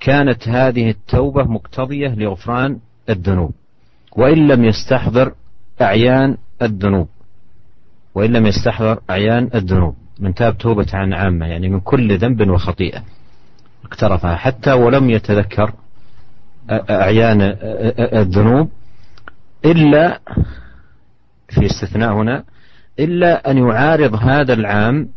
كانت 0.00 0.48
هذه 0.48 0.90
التوبة 0.90 1.44
مقتضية 1.44 2.08
لغفران 2.08 2.78
الذنوب 3.08 3.52
وإن 4.16 4.48
لم 4.48 4.64
يستحضر 4.64 5.34
أعيان 5.82 6.36
الذنوب 6.62 7.08
وإن 8.14 8.32
لم 8.32 8.46
يستحضر 8.46 9.00
أعيان 9.10 9.50
الذنوب. 9.54 9.94
من 10.18 10.34
تاب 10.34 10.58
توبة 10.58 10.86
عن 10.92 11.12
عامة 11.12 11.46
يعني 11.46 11.68
من 11.68 11.80
كل 11.80 12.18
ذنب 12.18 12.50
وخطيئة 12.50 13.02
اقترفها. 13.84 14.36
حتى 14.36 14.72
ولم 14.72 15.10
يتذكر 15.10 15.72
أعيان 16.70 17.40
الذنوب 18.12 18.70
إلا 19.64 20.20
في 21.48 21.66
استثناء 21.66 22.12
هنا 22.12 22.44
إلا 23.00 23.50
أن 23.50 23.58
يعارض 23.58 24.14
هذا 24.14 24.52
العام 24.52 25.08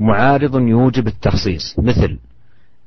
معارض 0.00 0.60
يوجب 0.60 1.06
التخصيص. 1.06 1.78
مثل 1.78 2.18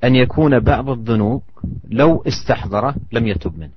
أن 0.03 0.15
يكون 0.15 0.59
بعض 0.59 0.89
الذنوب 0.89 1.41
لو 1.89 2.23
استحضره 2.27 2.95
لم 3.11 3.27
يتب 3.27 3.59
منه 3.59 3.71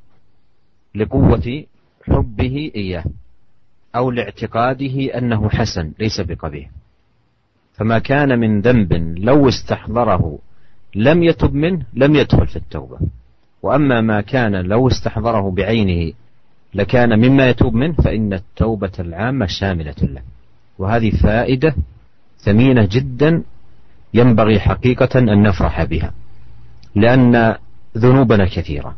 لقوة 0.94 1.64
حبه 2.04 2.70
إياه 2.76 3.04
أو 3.96 4.10
لاعتقاده 4.10 5.18
أنه 5.18 5.48
حسن 5.48 5.92
ليس 5.98 6.20
بقبيح. 6.20 6.70
فما 7.72 7.98
كان 7.98 8.38
من 8.38 8.60
ذنب 8.60 8.92
لو 9.18 9.48
استحضره 9.48 10.38
لم 10.94 11.22
يتب 11.22 11.54
منه 11.54 11.82
لم 11.94 12.16
يدخل 12.16 12.46
في 12.46 12.56
التوبة. 12.56 12.98
وأما 13.62 14.00
ما 14.00 14.20
كان 14.20 14.56
لو 14.56 14.88
استحضره 14.88 15.50
بعينه 15.50 16.12
لكان 16.74 17.18
مما 17.18 17.48
يتوب 17.48 17.74
منه 17.74 17.92
فإن 17.92 18.32
التوبة 18.32 18.92
العامة 18.98 19.46
شاملة 19.46 19.94
له. 20.02 20.22
وهذه 20.78 21.10
فائدة 21.10 21.74
ثمينة 22.38 22.88
جدا 22.90 23.42
ينبغي 24.14 24.60
حقيقة 24.60 25.18
أن 25.18 25.42
نفرح 25.42 25.84
بها 25.84 26.12
لأن 26.94 27.56
ذنوبنا 27.98 28.46
كثيرة 28.46 28.94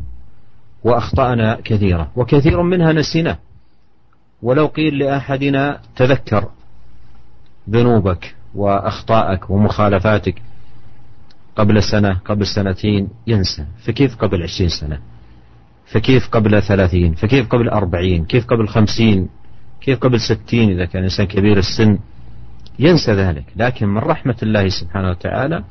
وأخطأنا 0.85 1.59
كثيرة 1.65 2.11
وكثير 2.17 2.63
منها 2.63 2.93
نسيناه 2.93 3.39
ولو 4.43 4.67
قيل 4.67 4.99
لأحدنا 4.99 5.81
تذكر 5.97 6.49
ذنوبك 7.71 8.35
وأخطاءك 8.55 9.51
ومخالفاتك 9.51 10.43
قبل 11.57 11.83
سنة 11.83 12.13
قبل 12.25 12.47
سنتين 12.47 13.09
ينسى. 13.27 13.65
فكيف 13.87 14.17
قبل 14.17 14.43
عشرين 14.43 14.69
سنة؟ 14.69 15.01
فكيف 15.87 16.29
قبل 16.29 16.63
ثلاثين؟ 16.63 17.15
فكيف 17.15 17.49
قبل 17.49 17.69
أربعين؟ 17.69 18.25
كيف 18.25 18.47
قبل 18.47 18.69
خمسين؟ 18.69 19.29
كيف 19.85 20.01
قبل 20.01 20.21
ستين 20.21 20.71
إذا 20.71 20.85
كان 20.85 21.03
إنسان 21.03 21.27
كبير 21.27 21.59
السن 21.59 21.99
ينسى 22.79 23.13
ذلك 23.13 23.45
لكن 23.57 23.89
من 23.89 23.99
رحمة 23.99 24.37
الله 24.43 24.69
سبحانه 24.69 25.11
وتعالى 25.11 25.65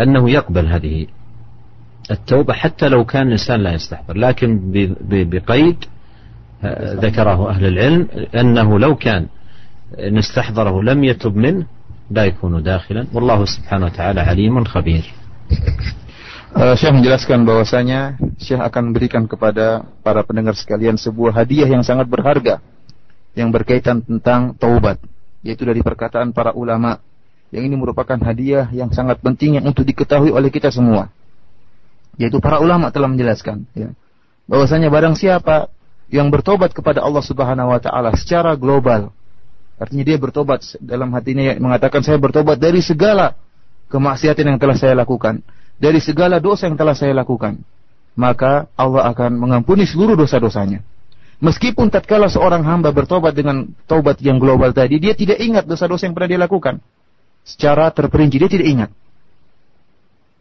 أنه 0.00 0.30
يقبل 0.30 0.66
هذه 0.66 1.06
التوبة 2.10 2.52
حتى 2.52 2.88
لو 2.88 3.04
كان 3.04 3.26
الإنسان 3.26 3.60
لا 3.60 3.72
يستحضر 3.72 4.16
لكن 4.16 4.60
بقيد 5.30 5.84
آه، 6.64 6.94
ذكره 6.94 7.50
أهل 7.50 7.66
العلم 7.66 8.08
أنه 8.34 8.78
لو 8.78 8.94
كان 8.94 9.26
نستحضره 9.98 10.82
لم 10.82 11.04
يتب 11.04 11.36
منه 11.36 11.66
لا 12.10 12.24
يكون 12.24 12.62
داخلا 12.62 13.06
والله 13.12 13.44
سبحانه 13.44 13.86
وتعالى 13.86 14.20
عليم 14.20 14.64
خبير. 14.64 15.04
Syekh 16.54 16.94
menjelaskan 16.94 17.42
bahwasanya 17.42 18.14
Syekh 18.38 18.62
akan 18.62 18.94
berikan 18.94 19.26
kepada 19.26 19.82
para 20.06 20.22
pendengar 20.22 20.54
sekalian 20.54 20.94
sebuah 20.94 21.34
hadiah 21.42 21.66
yang 21.66 21.82
sangat 21.82 22.06
berharga. 22.06 22.62
Yang 23.34 23.50
berkaitan 23.50 24.02
tentang 24.02 24.54
taubat 24.54 25.02
yaitu 25.44 25.68
dari 25.68 25.84
perkataan 25.84 26.32
para 26.32 26.56
ulama 26.56 26.98
yang 27.52 27.70
ini 27.70 27.76
merupakan 27.78 28.16
hadiah 28.18 28.66
yang 28.74 28.90
sangat 28.90 29.20
penting 29.22 29.60
yang 29.60 29.64
untuk 29.68 29.86
diketahui 29.86 30.34
oleh 30.34 30.50
kita 30.50 30.74
semua. 30.74 31.12
Yaitu 32.18 32.42
para 32.42 32.58
ulama 32.58 32.90
telah 32.90 33.06
menjelaskan 33.06 33.68
ya, 33.76 33.94
bahwasanya 34.48 34.88
barang 34.90 35.14
siapa 35.14 35.70
yang 36.12 36.28
bertobat 36.28 36.72
kepada 36.72 37.00
Allah 37.02 37.24
Subhanahu 37.24 37.72
wa 37.72 37.80
taala 37.80 38.12
secara 38.14 38.54
global 38.54 39.10
artinya 39.80 40.04
dia 40.06 40.18
bertobat 40.20 40.62
dalam 40.78 41.10
hatinya 41.10 41.58
mengatakan 41.58 42.04
saya 42.06 42.20
bertobat 42.20 42.60
dari 42.60 42.78
segala 42.78 43.34
kemaksiatan 43.90 44.54
yang 44.54 44.58
telah 44.60 44.78
saya 44.78 44.94
lakukan 44.94 45.42
dari 45.80 45.98
segala 45.98 46.38
dosa 46.38 46.70
yang 46.70 46.78
telah 46.78 46.94
saya 46.94 47.10
lakukan 47.16 47.58
maka 48.14 48.70
Allah 48.78 49.10
akan 49.10 49.34
mengampuni 49.34 49.88
seluruh 49.88 50.14
dosa-dosanya 50.14 50.86
meskipun 51.44 51.92
tatkala 51.92 52.32
seorang 52.32 52.64
hamba 52.64 52.88
bertobat 52.96 53.36
dengan 53.36 53.68
taubat 53.84 54.16
yang 54.24 54.40
global 54.40 54.72
tadi 54.72 54.96
dia 54.96 55.12
tidak 55.12 55.36
ingat 55.36 55.68
dosa-dosa 55.68 56.08
yang 56.08 56.16
pernah 56.16 56.30
dia 56.32 56.40
lakukan 56.40 56.80
secara 57.44 57.92
terperinci 57.92 58.40
dia 58.40 58.48
tidak 58.48 58.68
ingat 58.72 58.90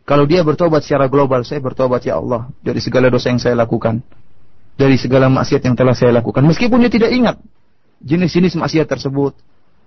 kalau 0.03 0.27
dia 0.27 0.43
bertobat 0.43 0.83
secara 0.83 1.07
global, 1.07 1.47
saya 1.47 1.63
bertobat 1.63 2.03
ya 2.03 2.19
Allah 2.19 2.51
dari 2.59 2.83
segala 2.83 3.07
dosa 3.07 3.31
yang 3.31 3.39
saya 3.39 3.55
lakukan, 3.55 4.03
dari 4.75 4.99
segala 4.99 5.31
maksiat 5.31 5.63
yang 5.63 5.79
telah 5.79 5.95
saya 5.95 6.11
lakukan, 6.11 6.43
meskipun 6.43 6.83
dia 6.83 6.91
tidak 6.91 7.11
ingat 7.15 7.39
jenis-jenis 8.03 8.59
maksiat 8.59 8.83
tersebut 8.83 9.31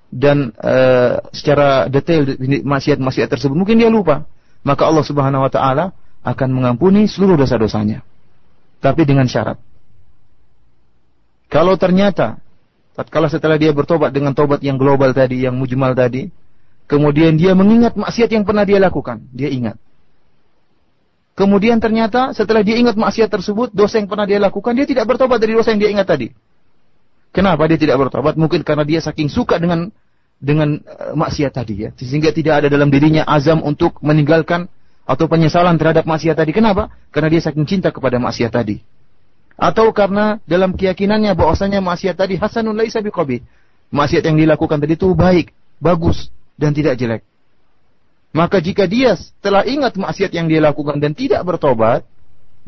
dan 0.09 0.57
uh, 0.57 1.21
secara 1.37 1.93
detail 1.93 2.25
maksiat-maksiat 2.65 3.29
tersebut, 3.29 3.53
mungkin 3.53 3.77
dia 3.77 3.93
lupa. 3.93 4.25
Maka 4.65 4.89
Allah 4.89 5.05
Subhanahu 5.05 5.45
wa 5.45 5.53
taala 5.53 5.93
akan 6.25 6.49
mengampuni 6.49 7.05
seluruh 7.05 7.37
dosa-dosanya. 7.37 8.01
Tapi 8.81 9.05
dengan 9.05 9.29
syarat. 9.29 9.61
Kalau 11.57 11.73
ternyata 11.81 12.37
tatkala 12.93 13.33
setelah 13.33 13.57
dia 13.57 13.73
bertobat 13.73 14.13
dengan 14.13 14.37
tobat 14.37 14.61
yang 14.61 14.77
global 14.77 15.17
tadi, 15.17 15.41
yang 15.49 15.57
mujmal 15.57 15.97
tadi, 15.97 16.29
kemudian 16.85 17.41
dia 17.41 17.57
mengingat 17.57 17.97
maksiat 17.97 18.29
yang 18.29 18.45
pernah 18.45 18.69
dia 18.69 18.77
lakukan, 18.77 19.25
dia 19.33 19.49
ingat. 19.49 19.81
Kemudian 21.33 21.81
ternyata 21.81 22.37
setelah 22.37 22.61
dia 22.61 22.77
ingat 22.77 23.01
maksiat 23.01 23.33
tersebut, 23.33 23.73
dosa 23.73 23.97
yang 23.97 24.05
pernah 24.05 24.29
dia 24.29 24.37
lakukan, 24.37 24.77
dia 24.77 24.85
tidak 24.85 25.09
bertobat 25.09 25.41
dari 25.41 25.57
dosa 25.57 25.73
yang 25.73 25.81
dia 25.81 25.91
ingat 25.97 26.05
tadi. 26.05 26.29
Kenapa 27.33 27.65
dia 27.73 27.81
tidak 27.81 28.05
bertobat? 28.05 28.37
Mungkin 28.37 28.61
karena 28.61 28.85
dia 28.85 29.01
saking 29.01 29.33
suka 29.33 29.57
dengan 29.57 29.89
dengan 30.37 30.77
uh, 30.85 31.17
maksiat 31.17 31.57
tadi 31.57 31.89
ya, 31.89 31.91
sehingga 31.97 32.37
tidak 32.37 32.65
ada 32.65 32.69
dalam 32.69 32.93
dirinya 32.93 33.25
azam 33.25 33.65
untuk 33.65 33.97
meninggalkan 34.05 34.69
atau 35.09 35.25
penyesalan 35.25 35.81
terhadap 35.81 36.05
maksiat 36.05 36.37
tadi. 36.37 36.53
Kenapa? 36.53 36.93
Karena 37.09 37.33
dia 37.33 37.41
saking 37.41 37.65
cinta 37.65 37.89
kepada 37.89 38.21
maksiat 38.21 38.53
tadi. 38.53 38.96
Atau 39.57 39.89
karena 39.97 40.37
dalam 40.45 40.77
keyakinannya 40.77 41.33
bahwasanya 41.33 41.81
maksiat 41.81 42.17
tadi 42.17 42.37
hasanun 42.37 42.77
laisa 42.77 43.01
biqabi. 43.01 43.41
Maksiat 43.89 44.29
yang 44.29 44.37
dilakukan 44.37 44.79
tadi 44.85 45.01
itu 45.01 45.17
baik, 45.17 45.57
bagus 45.81 46.29
dan 46.61 46.77
tidak 46.77 47.01
jelek. 47.01 47.23
Maka 48.37 48.61
jika 48.61 48.85
dia 48.85 49.17
telah 49.41 49.65
ingat 49.65 49.97
maksiat 49.97 50.29
yang 50.37 50.45
dia 50.45 50.61
lakukan 50.61 51.01
dan 51.01 51.17
tidak 51.17 51.41
bertobat, 51.49 52.05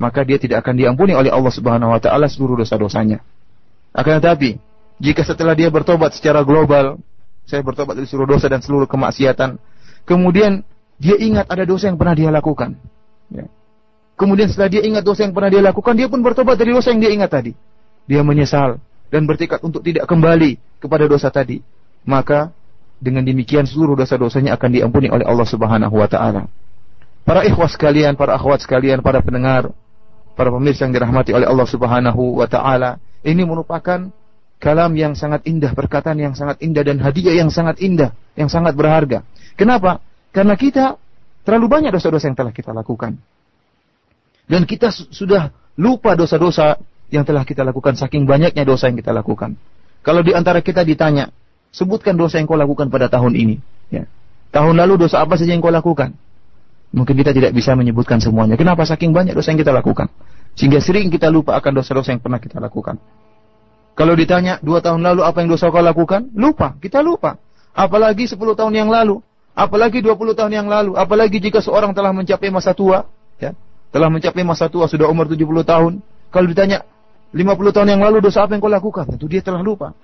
maka 0.01 0.25
dia 0.25 0.41
tidak 0.41 0.65
akan 0.65 0.81
diampuni 0.81 1.13
oleh 1.13 1.29
Allah 1.29 1.53
Subhanahu 1.53 1.93
wa 1.93 2.01
taala 2.01 2.25
seluruh 2.25 2.57
dosa-dosanya. 2.57 3.21
Akan 3.93 4.23
tetapi, 4.23 4.57
Jika 4.99 5.23
setelah 5.23 5.55
dia 5.55 5.71
bertobat 5.71 6.11
secara 6.11 6.43
global, 6.43 6.99
saya 7.47 7.63
bertobat 7.63 7.95
dari 7.95 8.11
seluruh 8.11 8.35
dosa 8.35 8.51
dan 8.51 8.59
seluruh 8.59 8.91
kemaksiatan, 8.91 9.55
kemudian 10.03 10.67
dia 10.99 11.15
ingat 11.15 11.47
ada 11.47 11.63
dosa 11.63 11.87
yang 11.87 11.95
pernah 11.95 12.19
dia 12.19 12.35
lakukan. 12.35 12.75
Ya. 13.31 13.47
Kemudian 14.19 14.51
setelah 14.51 14.67
dia 14.67 14.83
ingat 14.83 15.07
dosa 15.07 15.23
yang 15.23 15.31
pernah 15.31 15.47
dia 15.47 15.63
lakukan, 15.63 15.95
dia 15.95 16.11
pun 16.11 16.19
bertobat 16.19 16.59
dari 16.59 16.75
dosa 16.75 16.91
yang 16.91 16.99
dia 16.99 17.15
ingat 17.15 17.31
tadi. 17.31 17.55
Dia 18.11 18.27
menyesal 18.27 18.83
dan 19.15 19.31
bertekad 19.31 19.63
untuk 19.63 19.87
tidak 19.87 20.11
kembali 20.11 20.59
kepada 20.83 21.07
dosa 21.07 21.31
tadi. 21.31 21.63
Maka 22.03 22.51
dengan 22.99 23.23
demikian 23.23 23.63
seluruh 23.63 23.95
dosa-dosanya 23.95 24.59
akan 24.59 24.71
diampuni 24.75 25.07
oleh 25.07 25.23
Allah 25.23 25.47
Subhanahu 25.47 25.95
wa 25.95 26.11
taala. 26.11 26.51
Para 27.23 27.47
ikhwas 27.47 27.79
sekalian, 27.79 28.19
para 28.19 28.35
akhwat 28.35 28.67
sekalian, 28.67 29.07
para 29.07 29.23
pendengar, 29.23 29.71
para 30.35 30.51
pemirsa 30.51 30.83
yang 30.89 30.99
dirahmati 30.99 31.31
oleh 31.31 31.47
Allah 31.47 31.69
Subhanahu 31.71 32.43
wa 32.43 32.51
taala, 32.51 32.99
ini 33.23 33.47
merupakan 33.47 34.11
kalam 34.59 34.93
yang 34.99 35.15
sangat 35.15 35.47
indah, 35.47 35.71
perkataan 35.79 36.19
yang 36.19 36.35
sangat 36.35 36.59
indah 36.59 36.83
dan 36.83 36.99
hadiah 36.99 37.39
yang 37.39 37.55
sangat 37.55 37.79
indah, 37.79 38.11
yang 38.35 38.51
sangat 38.51 38.75
berharga. 38.75 39.23
Kenapa? 39.55 40.03
Karena 40.35 40.59
kita 40.59 40.99
terlalu 41.47 41.71
banyak 41.71 41.95
dosa-dosa 41.95 42.27
yang 42.27 42.35
telah 42.35 42.51
kita 42.51 42.75
lakukan. 42.75 43.15
Dan 44.49 44.65
kita 44.65 44.91
sudah 44.91 45.53
lupa 45.77 46.17
dosa-dosa 46.17 46.81
yang 47.13 47.25
telah 47.25 47.45
kita 47.45 47.65
lakukan 47.65 47.95
saking 47.97 48.25
banyaknya 48.25 48.65
dosa 48.65 48.89
yang 48.89 48.97
kita 48.97 49.13
lakukan. 49.13 49.61
Kalau 50.01 50.25
di 50.25 50.33
antara 50.33 50.65
kita 50.65 50.83
ditanya, 50.85 51.29
sebutkan 51.69 52.17
dosa 52.17 52.41
yang 52.41 52.49
kau 52.49 52.57
lakukan 52.57 52.89
pada 52.89 53.13
tahun 53.13 53.37
ini. 53.37 53.57
Ya. 53.93 54.09
Tahun 54.49 54.73
lalu 54.73 55.05
dosa 55.05 55.21
apa 55.21 55.37
saja 55.37 55.53
yang 55.53 55.61
kau 55.61 55.73
lakukan? 55.73 56.17
Mungkin 56.97 57.15
kita 57.21 57.37
tidak 57.37 57.53
bisa 57.53 57.77
menyebutkan 57.77 58.17
semuanya. 58.17 58.57
Kenapa? 58.57 58.89
Saking 58.89 59.13
banyak 59.13 59.37
dosa 59.37 59.53
yang 59.53 59.61
kita 59.61 59.77
lakukan. 59.77 60.09
Sehingga 60.57 60.81
sering 60.81 61.13
kita 61.13 61.29
lupa 61.29 61.55
akan 61.61 61.85
dosa-dosa 61.85 62.17
yang 62.17 62.25
pernah 62.25 62.41
kita 62.41 62.57
lakukan. 62.57 62.97
Kalau 63.93 64.15
ditanya 64.15 64.63
dua 64.65 64.81
tahun 64.81 65.05
lalu 65.05 65.21
apa 65.27 65.45
yang 65.45 65.53
dosa 65.53 65.69
kau 65.69 65.85
lakukan, 65.85 66.33
lupa, 66.33 66.79
kita 66.81 67.05
lupa. 67.05 67.37
Apalagi 67.77 68.31
sepuluh 68.31 68.57
tahun 68.57 68.73
yang 68.73 68.89
lalu, 68.89 69.21
apalagi 69.53 70.01
dua 70.01 70.15
puluh 70.17 70.33
tahun 70.33 70.55
yang 70.55 70.69
lalu, 70.71 70.97
apalagi 70.97 71.43
jika 71.43 71.61
seorang 71.61 71.93
telah 71.93 72.15
mencapai 72.15 72.49
masa 72.49 72.73
tua, 72.73 73.11
telah 73.89 74.09
mencapai 74.13 74.45
masa 74.45 74.69
tua 74.69 74.87
sudah 74.87 75.09
umur 75.09 75.29
tujuh 75.29 75.47
puluh 75.49 75.65
tahun. 75.65 76.01
Kalau 76.29 76.47
ditanya 76.49 76.85
lima 77.33 77.57
puluh 77.57 77.73
tahun 77.73 77.99
yang 77.99 78.03
lalu 78.05 78.25
dosa 78.25 78.45
apa 78.45 78.57
yang 78.57 78.61
kau 78.61 78.73
lakukan, 78.73 79.05
tentu 79.09 79.27
dia 79.29 79.41
telah 79.41 79.65
lupa. 79.65 79.97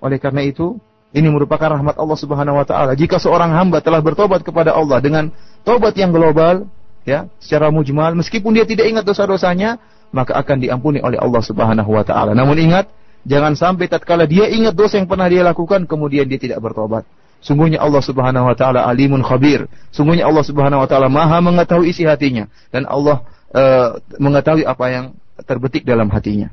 Oleh 0.00 0.18
karena 0.18 0.42
itu, 0.42 0.80
ini 1.14 1.28
merupakan 1.28 1.70
rahmat 1.76 1.98
Allah 1.98 2.18
Subhanahu 2.18 2.56
wa 2.58 2.66
taala. 2.66 2.92
Jika 2.98 3.20
seorang 3.20 3.52
hamba 3.54 3.84
telah 3.84 4.00
bertobat 4.02 4.42
kepada 4.42 4.74
Allah 4.74 4.98
dengan 4.98 5.30
tobat 5.62 5.94
yang 5.94 6.10
global, 6.10 6.66
ya, 7.06 7.30
secara 7.38 7.68
mujmal, 7.68 8.16
meskipun 8.18 8.56
dia 8.56 8.66
tidak 8.66 8.88
ingat 8.88 9.04
dosa-dosanya, 9.06 9.78
maka 10.10 10.34
akan 10.34 10.58
diampuni 10.58 10.98
oleh 10.98 11.20
Allah 11.20 11.42
Subhanahu 11.44 11.90
wa 11.94 12.02
taala. 12.02 12.34
Namun 12.34 12.58
ingat, 12.58 12.90
Jangan 13.28 13.52
sampai 13.52 13.84
tatkala 13.84 14.24
dia 14.24 14.48
ingat 14.48 14.72
dosa 14.72 14.96
yang 14.96 15.04
pernah 15.04 15.28
dia 15.28 15.44
lakukan 15.44 15.84
kemudian 15.84 16.24
dia 16.24 16.40
tidak 16.40 16.64
bertobat. 16.64 17.04
Sungguhnya 17.40 17.80
Allah 17.80 18.04
Subhanahu 18.04 18.52
wa 18.52 18.56
taala 18.56 18.84
alimun 18.84 19.24
khabir. 19.24 19.64
Sungguhnya 19.90 20.28
Allah 20.28 20.44
Subhanahu 20.44 20.84
wa 20.84 20.88
taala 20.88 21.08
Maha 21.08 21.40
mengetahui 21.40 21.88
isi 21.88 22.04
hatinya. 22.04 22.44
Dan 22.68 22.84
Allah 22.84 23.24
uh, 23.56 23.96
mengetahui 24.20 24.68
apa 24.68 24.84
yang 24.92 25.04
terbetik 25.48 25.88
dalam 25.88 26.12
hatinya. 26.12 26.52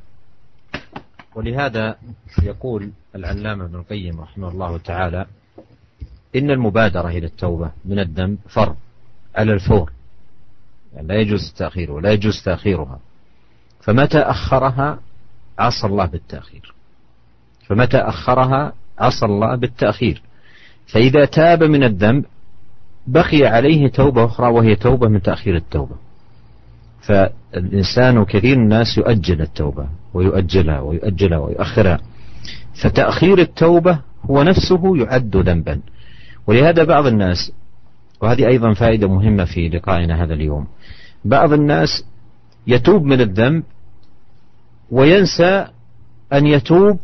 ولهذا 1.38 1.95
يقول 2.43 2.89
العلامة 3.15 3.65
ابن 3.65 3.75
القيم 3.75 4.21
رحمه 4.21 4.49
الله 4.49 4.77
تعالى 4.77 5.25
إن 6.35 6.51
المبادرة 6.51 7.09
إلى 7.09 7.25
التوبة 7.25 7.71
من 7.85 7.99
الذنب 7.99 8.38
فرض 8.49 8.75
على 9.35 9.53
الفور. 9.53 9.91
يعني 10.93 11.07
لا 11.07 11.15
يجوز 11.15 11.49
التأخير 11.49 11.91
ولا 11.91 12.11
يجوز 12.11 12.41
تأخيرها. 12.41 12.99
فمتى 13.81 14.17
أخرها 14.17 14.99
عصى 15.59 15.88
الله 15.88 16.05
بالتأخير؟ 16.05 16.73
فمتى 17.67 17.97
أخرها 17.97 18.73
عصى 18.99 19.25
الله 19.25 19.55
بالتأخير؟ 19.55 20.21
فإذا 20.88 21.25
تاب 21.25 21.63
من 21.63 21.83
الذنب 21.83 22.25
بقي 23.07 23.45
عليه 23.45 23.88
توبة 23.88 24.25
أخرى 24.25 24.49
وهي 24.49 24.75
توبة 24.75 25.07
من 25.07 25.21
تأخير 25.21 25.55
التوبة. 25.55 25.95
فالإنسان 27.01 28.25
كثير 28.25 28.57
الناس 28.57 28.97
يؤجل 28.97 29.41
التوبة 29.41 29.88
ويؤجلها 30.13 30.79
ويؤجلها 30.79 31.38
ويؤخرها. 31.38 31.99
فتأخير 32.81 33.39
التوبة 33.39 33.99
هو 34.25 34.43
نفسه 34.43 34.97
يعد 34.97 35.35
ذنبا. 35.35 35.81
ولهذا 36.47 36.83
بعض 36.83 37.05
الناس 37.05 37.51
وهذه 38.21 38.47
أيضا 38.47 38.73
فائدة 38.73 39.07
مهمة 39.07 39.45
في 39.45 39.69
لقائنا 39.69 40.23
هذا 40.23 40.33
اليوم 40.33 40.67
بعض 41.25 41.53
الناس 41.53 42.05
يتوب 42.67 43.03
من 43.03 43.21
الذنب 43.21 43.63
وينسى 44.91 45.67
أن 46.33 46.47
يتوب 46.47 46.99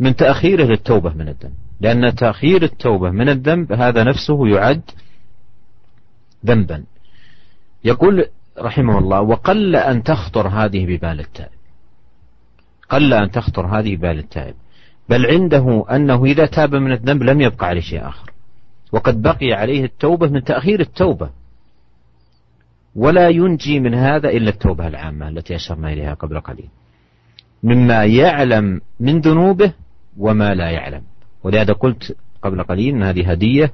من 0.00 0.16
تأخيره 0.16 0.64
للتوبة 0.64 1.10
من 1.14 1.28
الذنب. 1.28 1.63
لأن 1.80 2.14
تأخير 2.14 2.62
التوبة 2.62 3.10
من 3.10 3.28
الذنب 3.28 3.72
هذا 3.72 4.04
نفسه 4.04 4.48
يعد 4.48 4.82
ذنبا. 6.46 6.84
يقول 7.84 8.26
رحمه 8.58 8.98
الله 8.98 9.20
وقل 9.20 9.76
أن 9.76 10.02
تخطر 10.02 10.48
هذه 10.48 10.86
ببال 10.86 11.20
التائب. 11.20 11.50
قل 12.88 13.14
أن 13.14 13.30
تخطر 13.30 13.66
هذه 13.66 13.96
ببال 13.96 14.18
التائب. 14.18 14.54
بل 15.08 15.26
عنده 15.26 15.84
أنه 15.90 16.24
إذا 16.24 16.46
تاب 16.46 16.74
من 16.74 16.92
الذنب 16.92 17.22
لم 17.22 17.40
يبقى 17.40 17.66
عليه 17.66 17.80
شيء 17.80 18.08
آخر. 18.08 18.32
وقد 18.92 19.22
بقي 19.22 19.52
عليه 19.52 19.84
التوبة 19.84 20.28
من 20.28 20.44
تأخير 20.44 20.80
التوبة. 20.80 21.30
ولا 22.96 23.28
ينجي 23.28 23.80
من 23.80 23.94
هذا 23.94 24.28
إلا 24.28 24.50
التوبة 24.50 24.86
العامة 24.86 25.28
التي 25.28 25.54
أشرنا 25.54 25.92
إليها 25.92 26.14
قبل 26.14 26.40
قليل. 26.40 26.68
مما 27.62 28.04
يعلم 28.04 28.80
من 29.00 29.20
ذنوبه 29.20 29.72
وما 30.18 30.54
لا 30.54 30.70
يعلم. 30.70 31.02
ولهذا 31.44 31.72
قلت 31.72 32.16
قبل 32.42 32.62
قليل 32.62 32.94
أن 32.94 33.02
هذه 33.02 33.30
هدية 33.30 33.72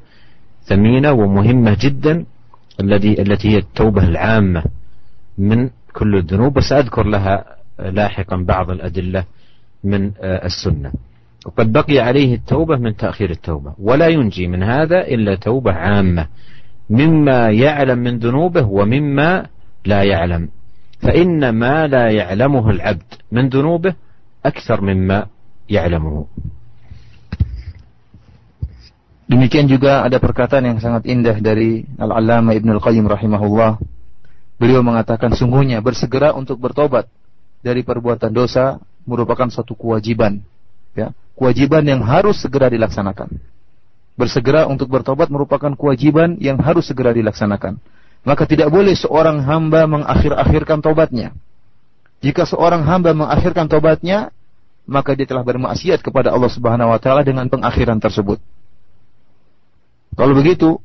ثمينة 0.62 1.12
ومهمة 1.12 1.76
جدا 1.80 2.24
الذي 2.80 3.22
التي 3.22 3.48
هي 3.48 3.58
التوبة 3.58 4.04
العامة 4.04 4.64
من 5.38 5.70
كل 5.92 6.16
الذنوب 6.16 6.56
وسأذكر 6.56 7.06
لها 7.06 7.44
لاحقا 7.78 8.36
بعض 8.36 8.70
الأدلة 8.70 9.24
من 9.84 10.12
السنة. 10.22 10.92
وقد 11.46 11.72
بقي 11.72 11.98
عليه 11.98 12.34
التوبة 12.34 12.76
من 12.76 12.96
تأخير 12.96 13.30
التوبة 13.30 13.74
ولا 13.78 14.08
ينجي 14.08 14.46
من 14.46 14.62
هذا 14.62 15.00
إلا 15.00 15.34
توبة 15.34 15.72
عامة 15.72 16.26
مما 16.90 17.50
يعلم 17.50 17.98
من 17.98 18.18
ذنوبه 18.18 18.66
ومما 18.66 19.46
لا 19.84 20.02
يعلم. 20.02 20.48
فإن 20.98 21.50
ما 21.50 21.86
لا 21.86 22.10
يعلمه 22.10 22.70
العبد 22.70 23.14
من 23.32 23.48
ذنوبه 23.48 23.94
أكثر 24.46 24.80
مما 24.80 25.26
يعلمه. 25.70 26.26
Demikian 29.30 29.70
juga 29.70 30.02
ada 30.02 30.18
perkataan 30.18 30.66
yang 30.66 30.78
sangat 30.82 31.06
indah 31.06 31.38
dari 31.38 31.86
Al-Allamah 32.02 32.50
Ibnu 32.50 32.74
Al-Qayyim 32.82 33.06
rahimahullah. 33.06 33.78
Beliau 34.58 34.82
mengatakan 34.82 35.30
sungguhnya 35.38 35.78
bersegera 35.78 36.34
untuk 36.34 36.58
bertobat 36.58 37.06
dari 37.62 37.86
perbuatan 37.86 38.34
dosa 38.34 38.82
merupakan 39.06 39.46
suatu 39.46 39.78
kewajiban, 39.78 40.42
ya, 40.98 41.14
kewajiban 41.38 41.86
yang 41.86 42.02
harus 42.02 42.42
segera 42.42 42.74
dilaksanakan. 42.74 43.38
Bersegera 44.18 44.66
untuk 44.66 44.90
bertobat 44.90 45.30
merupakan 45.30 45.78
kewajiban 45.78 46.34
yang 46.42 46.58
harus 46.58 46.90
segera 46.90 47.14
dilaksanakan. 47.14 47.78
Maka 48.26 48.50
tidak 48.50 48.66
boleh 48.68 48.98
seorang 48.98 49.46
hamba 49.46 49.86
mengakhir-akhirkan 49.86 50.82
tobatnya. 50.82 51.38
Jika 52.18 52.50
seorang 52.50 52.82
hamba 52.82 53.14
mengakhirkan 53.14 53.70
tobatnya, 53.70 54.34
maka 54.90 55.14
dia 55.14 55.24
telah 55.24 55.46
bermaksiat 55.46 56.02
kepada 56.02 56.34
Allah 56.34 56.50
Subhanahu 56.50 56.90
wa 56.90 56.98
taala 56.98 57.22
dengan 57.22 57.46
pengakhiran 57.46 58.02
tersebut. 58.02 58.42
Kalau 60.14 60.34
begitu, 60.34 60.78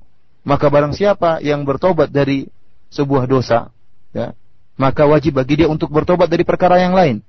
maka 0.46 0.70
barang 0.70 0.94
siapa 0.94 1.42
yang 1.42 1.66
bertobat 1.66 2.14
dari 2.14 2.46
sebuah 2.94 3.26
dosa, 3.26 3.74
ya, 4.14 4.38
maka 4.78 5.08
wajib 5.08 5.40
bagi 5.40 5.64
dia 5.64 5.68
untuk 5.72 5.90
bertobat 5.90 6.30
dari 6.30 6.44
perkara 6.46 6.80
yang 6.80 6.94
lain. 6.94 7.24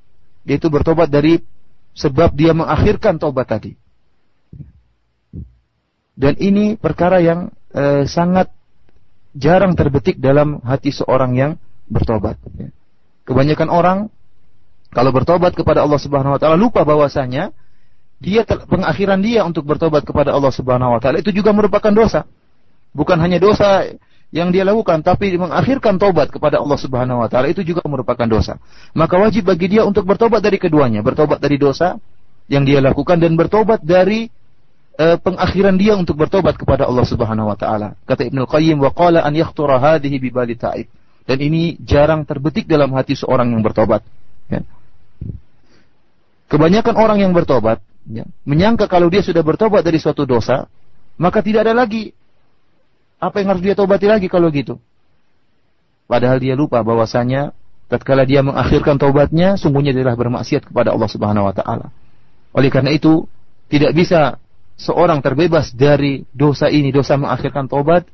Yaitu 0.47 0.71
bertobat 0.71 1.11
dari 1.11 1.43
sebab 1.97 2.35
dia 2.37 2.55
mengakhirkan 2.55 3.19
tobat 3.19 3.51
tadi. 3.51 3.73
Dan 6.17 6.37
ini 6.41 6.79
perkara 6.81 7.21
yang 7.21 7.53
eh, 7.77 8.09
sangat 8.09 8.49
jarang 9.37 9.77
terbetik 9.77 10.17
dalam 10.17 10.65
hati 10.65 10.91
seorang 10.91 11.37
yang 11.37 11.53
bertobat. 11.93 12.41
Ya. 12.57 12.73
Kebanyakan 13.29 13.69
orang 13.69 13.99
kalau 14.95 15.13
bertobat 15.13 15.53
kepada 15.53 15.85
Allah 15.85 16.01
Subhanahu 16.01 16.39
wa 16.39 16.41
taala 16.41 16.57
lupa 16.57 16.87
bahwasanya 16.87 17.53
dia 18.17 18.49
pengakhiran 18.49 19.21
dia 19.21 19.45
untuk 19.45 19.69
bertobat 19.69 20.01
kepada 20.01 20.33
Allah 20.33 20.49
Subhanahu 20.49 20.97
wa 20.97 21.01
taala 21.01 21.21
itu 21.21 21.33
juga 21.33 21.53
merupakan 21.53 21.93
dosa. 21.93 22.25
Bukan 22.97 23.21
hanya 23.21 23.37
dosa 23.37 23.93
yang 24.33 24.51
dia 24.51 24.65
lakukan 24.65 25.05
tapi 25.05 25.37
mengakhirkan 25.37 26.01
tobat 26.01 26.33
kepada 26.33 26.59
Allah 26.59 26.79
Subhanahu 26.81 27.21
wa 27.21 27.29
taala 27.29 27.53
itu 27.53 27.61
juga 27.61 27.85
merupakan 27.85 28.25
dosa. 28.25 28.57
Maka 28.97 29.21
wajib 29.21 29.53
bagi 29.53 29.77
dia 29.77 29.85
untuk 29.85 30.09
bertobat 30.09 30.41
dari 30.41 30.57
keduanya, 30.57 31.05
bertobat 31.05 31.45
dari 31.45 31.61
dosa 31.61 32.01
yang 32.49 32.65
dia 32.65 32.81
lakukan 32.81 33.21
dan 33.21 33.37
bertobat 33.37 33.85
dari 33.85 34.33
uh, 34.97 35.21
pengakhiran 35.21 35.77
dia 35.77 35.93
untuk 35.93 36.17
bertobat 36.17 36.57
kepada 36.57 36.89
Allah 36.89 37.05
Subhanahu 37.05 37.53
wa 37.53 37.57
taala. 37.59 38.01
Kata 38.09 38.25
Ibnu 38.25 38.49
Qayyim 38.49 38.81
wa 38.81 38.97
qala 38.97 39.29
an 39.29 39.37
yakhtura 39.37 39.77
hadhihi 39.77 40.17
bi 40.17 40.33
bali 40.33 40.57
ta'ib. 40.57 40.89
Dan 41.27 41.43
ini 41.43 41.75
jarang 41.83 42.23
terbetik 42.23 42.71
dalam 42.71 42.95
hati 42.95 43.19
seorang 43.19 43.51
yang 43.51 43.61
bertobat. 43.61 44.01
Ya. 44.47 44.63
Kebanyakan 46.47 46.95
orang 46.95 47.19
yang 47.19 47.35
bertobat 47.35 47.83
ya, 48.11 48.25
menyangka 48.47 48.87
kalau 48.87 49.11
dia 49.11 49.23
sudah 49.23 49.43
bertobat 49.43 49.83
dari 49.83 49.99
suatu 49.99 50.25
dosa, 50.25 50.71
maka 51.19 51.43
tidak 51.43 51.67
ada 51.67 51.75
lagi 51.75 52.13
apa 53.17 53.41
yang 53.41 53.57
harus 53.57 53.63
dia 53.65 53.75
tobati 53.75 54.07
lagi 54.07 54.29
kalau 54.29 54.49
gitu. 54.53 54.77
Padahal 56.07 56.39
dia 56.39 56.55
lupa 56.55 56.81
bahwasanya 56.87 57.51
tatkala 57.91 58.23
dia 58.23 58.43
mengakhirkan 58.43 58.99
taubatnya, 58.99 59.59
sungguhnya 59.59 59.91
dia 59.91 60.07
telah 60.07 60.19
bermaksiat 60.19 60.71
kepada 60.71 60.95
Allah 60.95 61.11
Subhanahu 61.11 61.49
wa 61.51 61.55
taala. 61.55 61.91
Oleh 62.55 62.71
karena 62.71 62.95
itu, 62.95 63.27
tidak 63.67 63.93
bisa 63.97 64.39
seorang 64.79 65.19
terbebas 65.25 65.75
dari 65.75 66.23
dosa 66.31 66.71
ini, 66.71 66.95
dosa 66.95 67.19
mengakhirkan 67.19 67.67
taubat 67.67 68.07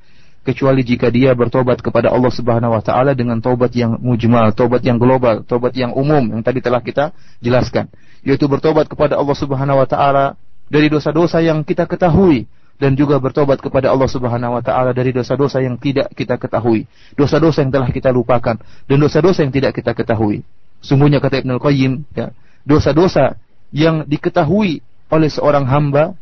kecuali 0.42 0.82
jika 0.82 1.06
dia 1.10 1.36
bertobat 1.38 1.78
kepada 1.78 2.10
Allah 2.10 2.32
Subhanahu 2.32 2.74
wa 2.74 2.82
taala 2.82 3.14
dengan 3.14 3.38
tobat 3.38 3.70
yang 3.76 3.98
mujmal, 4.02 4.50
tobat 4.56 4.82
yang 4.82 4.98
global, 4.98 5.46
tobat 5.46 5.74
yang 5.78 5.94
umum 5.94 6.34
yang 6.34 6.42
tadi 6.42 6.58
telah 6.58 6.82
kita 6.82 7.14
jelaskan, 7.38 7.86
yaitu 8.22 8.46
bertobat 8.46 8.86
kepada 8.86 9.18
Allah 9.18 9.36
Subhanahu 9.36 9.82
wa 9.82 9.86
taala 9.86 10.38
dari 10.70 10.88
dosa-dosa 10.88 11.42
yang 11.42 11.66
kita 11.66 11.84
ketahui 11.90 12.46
dan 12.78 12.98
juga 12.98 13.22
bertobat 13.22 13.62
kepada 13.62 13.94
Allah 13.94 14.10
Subhanahu 14.10 14.58
wa 14.58 14.62
taala 14.62 14.90
dari 14.90 15.14
dosa-dosa 15.14 15.62
yang 15.62 15.78
tidak 15.78 16.10
kita 16.18 16.34
ketahui, 16.34 16.90
dosa-dosa 17.14 17.62
yang 17.62 17.70
telah 17.70 17.90
kita 17.90 18.10
lupakan 18.10 18.58
dan 18.58 18.96
dosa-dosa 18.98 19.46
yang 19.46 19.54
tidak 19.54 19.78
kita 19.78 19.94
ketahui. 19.94 20.42
Sungguhnya 20.82 21.22
kata 21.22 21.46
Ibnu 21.46 21.62
Qayyim, 21.62 21.92
ya, 22.16 22.34
dosa-dosa 22.66 23.38
yang 23.70 24.02
diketahui 24.06 24.82
oleh 25.12 25.30
seorang 25.30 25.68
hamba 25.70 26.18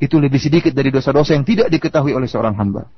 itu 0.00 0.16
lebih 0.16 0.40
sedikit 0.40 0.72
dari 0.72 0.88
dosa-dosa 0.88 1.36
yang 1.36 1.44
tidak 1.44 1.68
diketahui 1.68 2.16
oleh 2.16 2.26
seorang 2.26 2.56
hamba. 2.56 2.88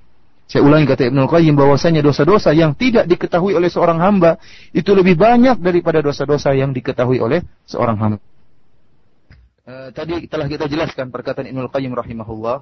Saya 0.45 0.61
ulangi 0.61 0.85
kata 0.85 1.09
Ibnu 1.09 1.25
Qayyim 1.25 1.57
bahwasanya 1.57 2.05
dosa-dosa 2.05 2.53
yang 2.53 2.77
tidak 2.77 3.09
diketahui 3.09 3.57
oleh 3.57 3.73
seorang 3.73 3.97
hamba 3.97 4.37
itu 4.77 4.93
lebih 4.93 5.17
banyak 5.17 5.57
daripada 5.59 6.05
dosa-dosa 6.05 6.53
yang 6.53 6.77
diketahui 6.77 7.17
oleh 7.19 7.41
seorang 7.65 7.97
hamba. 7.97 8.19
Uh, 9.65 9.89
tadi 9.97 10.29
telah 10.29 10.45
kita 10.45 10.69
jelaskan 10.69 11.09
perkataan 11.09 11.49
Ibnu 11.49 11.73
Qayyim 11.73 11.97
rahimahullah 11.97 12.61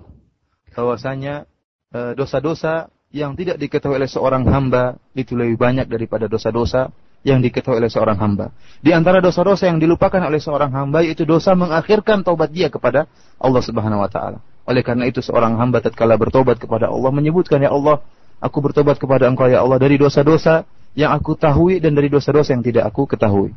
bahwasanya 0.73 1.51
dosa 1.93 2.41
dosa-dosa 2.41 2.89
yang 3.13 3.37
tidak 3.37 3.61
diketahui 3.61 4.01
oleh 4.01 4.09
seorang 4.09 4.49
hamba 4.49 4.97
itu 5.13 5.37
lebih 5.37 5.61
banyak 5.61 5.85
daripada 5.85 6.25
dosa-dosa 6.25 6.89
yang 7.23 7.39
diketahui 7.39 7.79
oleh 7.79 7.93
seorang 7.93 8.19
hamba. 8.19 8.51
Di 8.83 8.91
antara 8.91 9.23
dosa-dosa 9.23 9.71
yang 9.71 9.79
dilupakan 9.79 10.19
oleh 10.25 10.41
seorang 10.43 10.73
hamba 10.75 11.05
itu 11.07 11.23
dosa 11.23 11.55
mengakhirkan 11.55 12.27
taubat 12.27 12.51
dia 12.51 12.73
kepada 12.73 13.07
Allah 13.39 13.63
Subhanahu 13.63 14.03
wa 14.03 14.11
taala. 14.11 14.41
Oleh 14.63 14.83
karena 14.87 15.11
itu 15.11 15.19
seorang 15.19 15.59
hamba 15.59 15.83
tatkala 15.83 16.15
bertobat 16.15 16.59
kepada 16.59 16.87
Allah 16.87 17.11
menyebutkan 17.11 17.59
ya 17.59 17.75
Allah, 17.75 17.99
aku 18.39 18.63
bertobat 18.63 18.99
kepada 18.99 19.27
Engkau 19.27 19.51
ya 19.51 19.63
Allah 19.63 19.79
dari 19.83 19.99
dosa-dosa 19.99 20.63
yang 20.95 21.11
aku 21.11 21.35
tahui 21.35 21.83
dan 21.83 21.97
dari 21.99 22.13
dosa-dosa 22.13 22.55
yang 22.55 22.63
tidak 22.63 22.87
aku 22.91 23.09
ketahui. 23.09 23.53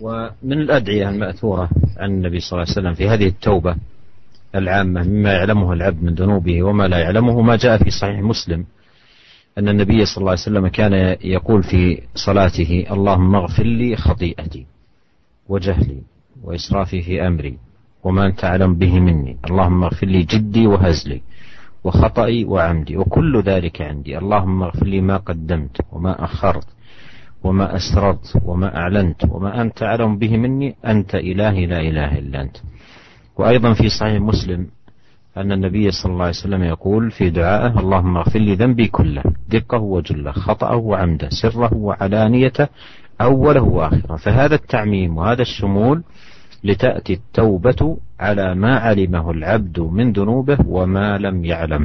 ومن 0.00 0.52
الأدعية 0.68 1.08
المأثورة 1.08 1.70
عن 1.96 2.10
النبي 2.10 2.40
صلى 2.40 2.52
الله 2.52 2.66
عليه 2.68 2.78
وسلم 2.80 2.94
في 2.94 3.08
هذه 3.08 3.26
التوبة 3.26 3.76
العامة 4.54 5.02
مما 5.02 5.32
يعلمه 5.32 5.72
العبد 5.72 6.02
من 6.02 6.14
ذنوبه 6.14 6.62
وما 6.62 6.84
لا 6.88 6.98
يعلمه 6.98 7.40
ما 7.40 7.56
جاء 7.56 7.80
في 7.80 7.90
صحيح 7.90 8.20
مسلم 8.20 8.64
أن 9.58 9.68
النبي 9.68 10.04
صلى 10.04 10.16
الله 10.20 10.30
عليه 10.30 10.40
وسلم 10.40 10.68
كان 10.68 11.16
يقول 11.24 11.62
في 11.62 12.02
صلاته 12.14 12.86
اللهم 12.90 13.34
اغفر 13.34 13.62
لي 13.62 13.96
خطيئتي 13.96 14.66
وجهلي 15.48 16.00
وإسرافي 16.44 17.02
في 17.02 17.26
أمري 17.26 17.58
وما 18.06 18.22
أنت 18.26 18.40
أعلم 18.44 18.72
به 18.74 18.94
مني. 19.00 19.36
اللهم 19.50 19.80
اغفر 19.84 20.06
لي 20.06 20.22
جدي 20.22 20.66
وهزلي 20.66 21.20
وخطئي 21.84 22.44
وعمدي 22.44 22.96
وكل 22.96 23.32
ذلك 23.50 23.76
عندي. 23.82 24.18
اللهم 24.18 24.62
اغفر 24.62 24.86
لي 24.86 25.00
ما 25.00 25.16
قدمت 25.16 25.76
وما 25.92 26.24
أخرت 26.24 26.68
وما 27.44 27.66
أسررت 27.76 28.26
وما 28.48 28.68
أعلنت 28.80 29.20
وما 29.32 29.50
أنت 29.62 29.82
أعلم 29.82 30.18
به 30.18 30.32
مني. 30.36 30.68
أنت 30.92 31.14
إلهي 31.14 31.66
لا 31.66 31.80
إله 31.80 32.10
إلا 32.18 32.36
أنت. 32.42 32.56
وأيضا 33.38 33.72
في 33.72 33.88
صحيح 33.88 34.20
مسلم 34.20 34.66
أن 35.36 35.52
النبي 35.52 35.90
صلى 35.90 36.12
الله 36.12 36.24
عليه 36.24 36.42
وسلم 36.44 36.62
يقول 36.62 37.10
في 37.10 37.30
دعائه 37.30 37.80
اللهم 37.80 38.16
اغفر 38.16 38.38
لي 38.38 38.54
ذنبي 38.54 38.86
كله 38.88 39.22
دقه 39.48 39.78
وجله 39.78 40.32
خطأه 40.32 40.76
وعمده 40.76 41.28
سره 41.42 41.74
وعلانيته 41.74 42.66
أوله 43.20 43.62
وآخره. 43.62 44.16
فهذا 44.16 44.54
التعميم 44.54 45.16
وهذا 45.18 45.42
الشمول 45.42 46.02
لتأتي 46.63 47.13
التوبة 47.13 47.81
على 48.19 48.47
ما 48.55 48.73
علمه 48.85 49.25
العبد 49.31 49.77
من 49.79 50.13
ذنوبه 50.13 50.57
وما 50.61 51.17
لم 51.17 51.37
يعلم 51.45 51.83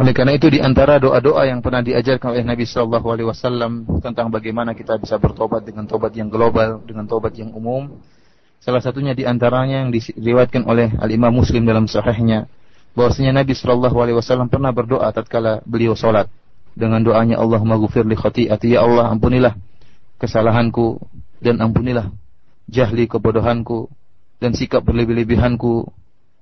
Oleh 0.00 0.16
karena 0.16 0.32
itu 0.32 0.48
di 0.48 0.56
antara 0.56 0.96
doa-doa 0.96 1.44
yang 1.44 1.60
pernah 1.60 1.84
diajarkan 1.84 2.32
oleh 2.32 2.40
Nabi 2.40 2.64
Shallallahu 2.64 3.04
Alaihi 3.04 3.28
Wasallam 3.28 3.84
tentang 4.00 4.32
bagaimana 4.32 4.72
kita 4.72 4.96
bisa 4.96 5.20
bertobat 5.20 5.60
dengan 5.68 5.84
tobat 5.84 6.16
yang 6.16 6.32
global, 6.32 6.80
dengan 6.88 7.04
tobat 7.04 7.36
yang 7.36 7.52
umum. 7.52 8.00
Salah 8.64 8.80
satunya 8.80 9.12
di 9.12 9.28
antaranya 9.28 9.84
yang 9.84 9.92
diriwayatkan 9.92 10.64
oleh 10.64 10.96
Al 10.96 11.12
Imam 11.12 11.36
Muslim 11.36 11.68
dalam 11.68 11.84
Sahihnya, 11.84 12.48
bahwasanya 12.96 13.44
Nabi 13.44 13.52
Shallallahu 13.52 13.96
Alaihi 14.00 14.16
Wasallam 14.16 14.48
pernah 14.48 14.72
berdoa 14.72 15.04
tatkala 15.12 15.60
beliau 15.68 15.92
sholat 15.92 16.32
dengan 16.72 17.04
doanya 17.04 17.36
Allah 17.36 17.60
maghfir 17.60 18.08
li 18.08 18.16
khati'ati 18.16 18.72
ya 18.72 18.80
Allah 18.80 19.12
ampunilah 19.12 19.52
kesalahanku 20.16 20.96
dan 21.44 21.60
ampunilah 21.60 22.08
jahli 22.69 23.05
kebodohanku 23.05 23.89
dan 24.41 24.53
sikap 24.53 24.83
berlebih-lebihanku. 24.85 25.89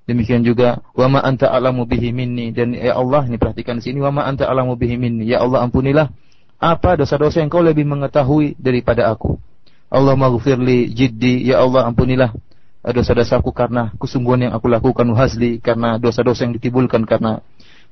Demikian 0.03 0.43
juga 0.43 0.83
wa 0.91 1.07
ma 1.07 1.19
anta 1.23 1.47
alamu 1.47 1.87
bihi 1.87 2.11
minni. 2.11 2.51
Dan 2.51 2.75
ya 2.75 2.99
Allah 2.99 3.23
ini 3.23 3.39
perhatikan 3.39 3.79
di 3.79 3.87
sini 3.87 4.03
wa 4.03 4.11
ma 4.11 4.27
anta 4.27 4.47
alamu 4.51 4.75
bihi 4.75 4.99
minni. 4.99 5.31
Ya 5.31 5.39
Allah 5.39 5.63
ampunilah 5.63 6.11
apa 6.59 6.99
dosa-dosa 6.99 7.39
yang 7.39 7.47
kau 7.47 7.63
lebih 7.63 7.87
mengetahui 7.87 8.59
daripada 8.59 9.07
aku. 9.07 9.39
Allah 9.87 10.15
maghfirli 10.19 10.91
jiddi. 10.91 11.47
Ya 11.47 11.63
Allah 11.63 11.87
ampunilah 11.87 12.35
dosa-dosaku 12.83 13.55
karena 13.55 13.95
kesungguhan 13.95 14.51
yang 14.51 14.53
aku 14.59 14.67
lakukan 14.67 15.07
hasli 15.15 15.63
karena 15.63 15.95
dosa-dosa 15.95 16.43
yang 16.43 16.59
ditibulkan 16.59 17.07
karena 17.07 17.39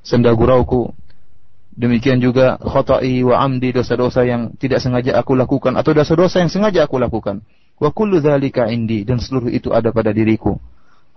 senda 0.04 0.36
gurauku. 0.36 0.92
Demikian 1.72 2.20
juga 2.20 2.60
khotai 2.60 3.24
wa 3.24 3.40
amdi 3.40 3.72
dosa-dosa 3.72 4.28
yang 4.28 4.52
tidak 4.60 4.84
sengaja 4.84 5.16
aku 5.16 5.40
lakukan 5.40 5.80
atau 5.80 5.96
dosa-dosa 5.96 6.44
yang 6.44 6.52
sengaja 6.52 6.84
aku 6.84 7.00
lakukan 7.00 7.48
Wa 7.82 7.90
kullu 7.90 8.22
dzalika 8.22 8.70
indi 8.70 9.02
dan 9.02 9.18
seluruh 9.18 9.50
itu 9.50 9.74
ada 9.74 9.90
pada 9.90 10.14
diriku. 10.14 10.62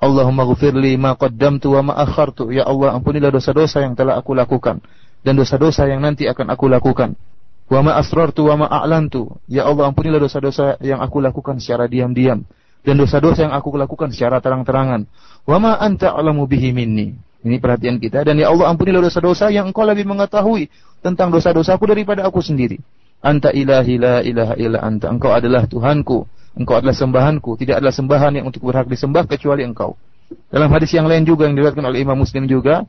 Allahumma 0.01 0.49
ghfirli 0.49 0.97
ma 0.97 1.12
qaddamtu 1.12 1.77
wa 1.77 1.93
ma 1.93 1.95
akhartu. 2.01 2.49
Ya 2.49 2.65
Allah, 2.65 2.97
ampunilah 2.97 3.29
dosa-dosa 3.29 3.85
yang 3.85 3.93
telah 3.93 4.17
aku 4.17 4.33
lakukan 4.33 4.81
dan 5.21 5.37
dosa-dosa 5.37 5.85
yang 5.85 6.01
nanti 6.01 6.25
akan 6.25 6.49
aku 6.49 6.73
lakukan. 6.73 7.21
Wa 7.69 7.85
ma 7.85 8.01
asrartu 8.01 8.49
wa 8.49 8.65
ma 8.65 8.67
a'lantu. 8.69 9.37
Ya 9.45 9.69
Allah, 9.69 9.93
ampunilah 9.93 10.17
dosa-dosa 10.17 10.81
yang 10.81 11.05
aku 11.05 11.21
lakukan 11.21 11.61
secara 11.61 11.85
diam-diam 11.85 12.49
dan 12.81 12.95
dosa-dosa 12.97 13.45
yang 13.45 13.55
aku 13.57 13.77
lakukan 13.77 14.09
secara 14.12 14.41
terang-terangan. 14.41 15.05
Wa 15.45 15.61
ma 15.61 15.77
anta 15.77 16.17
alamu 16.17 16.49
bihi 16.49 16.73
minni. 16.73 17.12
Ini 17.45 17.61
perhatian 17.61 18.01
kita 18.01 18.25
dan 18.25 18.41
ya 18.41 18.49
Allah 18.49 18.73
ampunilah 18.73 19.05
dosa-dosa 19.05 19.53
yang 19.53 19.69
Engkau 19.69 19.85
lebih 19.85 20.09
mengetahui 20.09 20.73
tentang 21.05 21.29
dosa-dosaku 21.29 21.93
daripada 21.93 22.25
aku 22.25 22.41
sendiri. 22.41 22.81
Anta 23.21 23.53
ilahi 23.53 24.01
la 24.01 24.25
ilaha 24.25 24.57
illa 24.57 24.81
anta. 24.81 25.12
Engkau 25.12 25.29
adalah 25.29 25.69
Tuhanku 25.69 26.25
Engkau 26.55 26.79
adalah 26.79 26.95
sembahanku, 26.95 27.59
tidak 27.59 27.83
adalah 27.83 27.91
sembahan 27.91 28.33
yang 28.39 28.47
untuk 28.47 28.63
berhak 28.63 28.87
disembah 28.87 29.27
kecuali 29.27 29.67
engkau. 29.67 29.99
Dalam 30.55 30.71
hadis 30.71 30.95
yang 30.95 31.11
lain 31.11 31.27
juga 31.27 31.51
yang 31.51 31.59
diriwayatkan 31.59 31.83
oleh 31.83 32.07
Imam 32.07 32.15
Muslim 32.15 32.47
juga, 32.47 32.87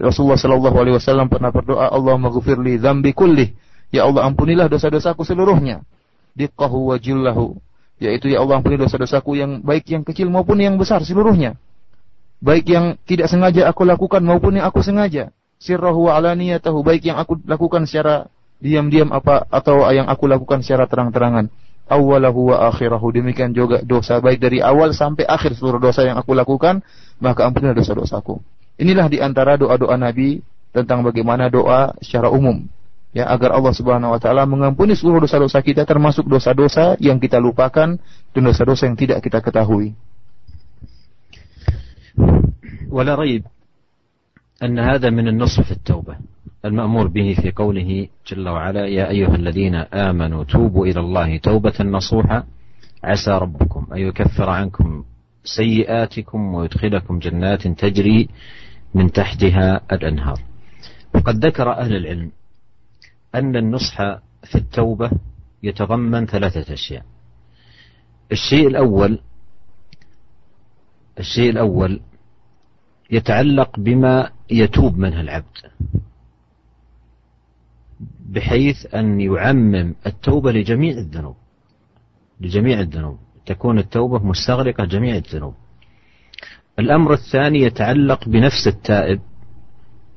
Rasulullah 0.00 0.40
Shallallahu 0.40 0.76
alaihi 0.80 0.96
wasallam 0.96 1.28
pernah 1.28 1.52
berdoa, 1.52 1.92
"Allahumma 1.92 2.32
ghfirli 2.32 2.80
dzambi 2.80 3.12
kulli." 3.12 3.52
Ya 3.92 4.08
Allah 4.08 4.24
ampunilah 4.24 4.72
dosa-dosaku 4.72 5.20
seluruhnya. 5.20 5.84
Diqqahu 6.32 6.92
wa 6.92 6.96
jillahu. 6.96 7.60
Yaitu 8.00 8.32
ya 8.32 8.40
Allah 8.40 8.60
ampuni 8.60 8.80
dosa-dosaku 8.80 9.36
yang 9.36 9.60
baik 9.60 9.84
yang 9.92 10.04
kecil 10.04 10.32
maupun 10.32 10.56
yang 10.60 10.80
besar 10.80 11.04
seluruhnya. 11.04 11.60
Baik 12.40 12.72
yang 12.72 12.96
tidak 13.04 13.28
sengaja 13.28 13.68
aku 13.68 13.84
lakukan 13.84 14.24
maupun 14.24 14.56
yang 14.56 14.64
aku 14.68 14.80
sengaja. 14.80 15.34
Sirrahu 15.58 16.08
wa 16.08 16.16
alaniyatahu 16.16 16.86
baik 16.86 17.10
yang 17.10 17.18
aku 17.18 17.42
lakukan 17.44 17.84
secara 17.84 18.30
diam-diam 18.62 19.10
apa 19.10 19.44
atau 19.50 19.82
yang 19.90 20.06
aku 20.06 20.30
lakukan 20.30 20.62
secara 20.62 20.86
terang-terangan 20.86 21.50
awalahu 21.87 22.53
wa 22.53 22.69
akhirahu. 22.71 23.13
Demikian 23.13 23.51
juga 23.53 23.83
dosa 23.83 24.17
baik 24.19 24.39
dari 24.39 24.59
awal 24.63 24.95
sampai 24.95 25.27
akhir 25.27 25.59
seluruh 25.59 25.79
dosa 25.79 26.07
yang 26.07 26.17
aku 26.17 26.33
lakukan, 26.33 26.81
maka 27.19 27.45
ampunilah 27.45 27.75
dosa-dosaku. 27.75 28.39
Inilah 28.81 29.07
di 29.11 29.21
antara 29.21 29.59
doa-doa 29.59 29.95
Nabi 29.99 30.41
tentang 30.73 31.05
bagaimana 31.05 31.47
doa 31.47 31.93
secara 32.01 32.33
umum. 32.33 32.65
Ya, 33.13 33.29
agar 33.29 33.53
Allah 33.53 33.77
Subhanahu 33.77 34.09
wa 34.09 34.17
taala 34.17 34.49
mengampuni 34.49 34.97
seluruh 34.97 35.21
dosa-dosa 35.21 35.61
kita 35.61 35.85
termasuk 35.85 36.25
dosa-dosa 36.25 36.97
yang 36.97 37.21
kita 37.21 37.37
lupakan 37.37 38.01
dan 38.33 38.41
dosa-dosa 38.41 38.89
yang 38.89 38.97
tidak 38.97 39.21
kita 39.21 39.37
ketahui. 39.37 39.93
ولا 42.93 43.15
ريب 43.15 43.43
أن 44.63 44.79
هذا 44.79 45.09
من 45.09 45.27
النصف 45.27 45.65
في 45.65 45.71
التوبة 45.71 46.15
المأمور 46.64 47.06
به 47.08 47.36
في 47.42 47.50
قوله 47.50 48.08
جل 48.26 48.48
وعلا 48.48 48.86
يا 48.86 49.08
أيها 49.10 49.34
الذين 49.34 49.74
آمنوا 49.74 50.44
توبوا 50.44 50.86
إلى 50.86 51.00
الله 51.00 51.36
توبة 51.36 51.74
نصوحا 51.80 52.44
عسى 53.04 53.30
ربكم 53.30 53.86
أن 53.92 53.98
يكفر 53.98 54.50
عنكم 54.50 55.04
سيئاتكم 55.44 56.54
ويدخلكم 56.54 57.18
جنات 57.18 57.66
تجري 57.68 58.28
من 58.94 59.12
تحتها 59.12 59.80
الأنهار. 59.92 60.40
وقد 61.14 61.44
ذكر 61.46 61.72
أهل 61.72 61.96
العلم 61.96 62.30
أن 63.34 63.56
النصح 63.56 63.96
في 64.44 64.54
التوبة 64.54 65.10
يتضمن 65.62 66.26
ثلاثة 66.26 66.74
أشياء. 66.74 67.04
الشيء 68.32 68.66
الأول 68.68 69.18
الشيء 71.18 71.50
الأول 71.50 72.00
يتعلق 73.10 73.80
بما 73.80 74.30
يتوب 74.50 74.98
منه 74.98 75.20
العبد. 75.20 75.56
بحيث 78.28 78.94
أن 78.94 79.20
يعمم 79.20 79.94
التوبة 80.06 80.52
لجميع 80.52 80.98
الذنوب. 80.98 81.36
لجميع 82.40 82.80
الذنوب. 82.80 83.18
تكون 83.46 83.78
التوبة 83.78 84.18
مستغرقة 84.18 84.84
جميع 84.84 85.16
الذنوب. 85.16 85.54
الأمر 86.78 87.12
الثاني 87.12 87.58
يتعلق 87.62 88.28
بنفس 88.28 88.66
التائب 88.66 89.20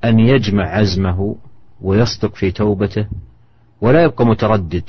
أن 0.03 0.20
يجمع 0.20 0.64
عزمه 0.64 1.36
ويصدق 1.82 2.36
في 2.36 2.51
توبته 2.51 3.07
ولا 3.82 4.03
يبقى 4.03 4.26
متردد 4.26 4.84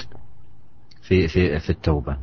في 1.03 1.29
في 1.29 1.59
في 1.59 1.71
التوبة. 1.71 2.17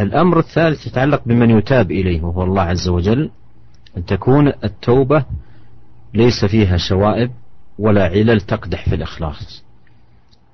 الأمر 0.00 0.38
الثالث 0.38 0.86
يتعلق 0.86 1.22
بمن 1.26 1.50
يتاب 1.50 1.90
إليه 1.90 2.22
وهو 2.22 2.42
الله 2.44 2.62
عز 2.62 2.88
وجل 2.88 3.30
أن 3.96 4.04
تكون 4.04 4.48
التوبة 4.48 5.24
ليس 6.14 6.44
فيها 6.44 6.76
شوائب 6.76 7.30
ولا 7.78 8.04
علل 8.04 8.40
تقدح 8.40 8.88
في 8.88 8.94
الإخلاص. 8.94 9.65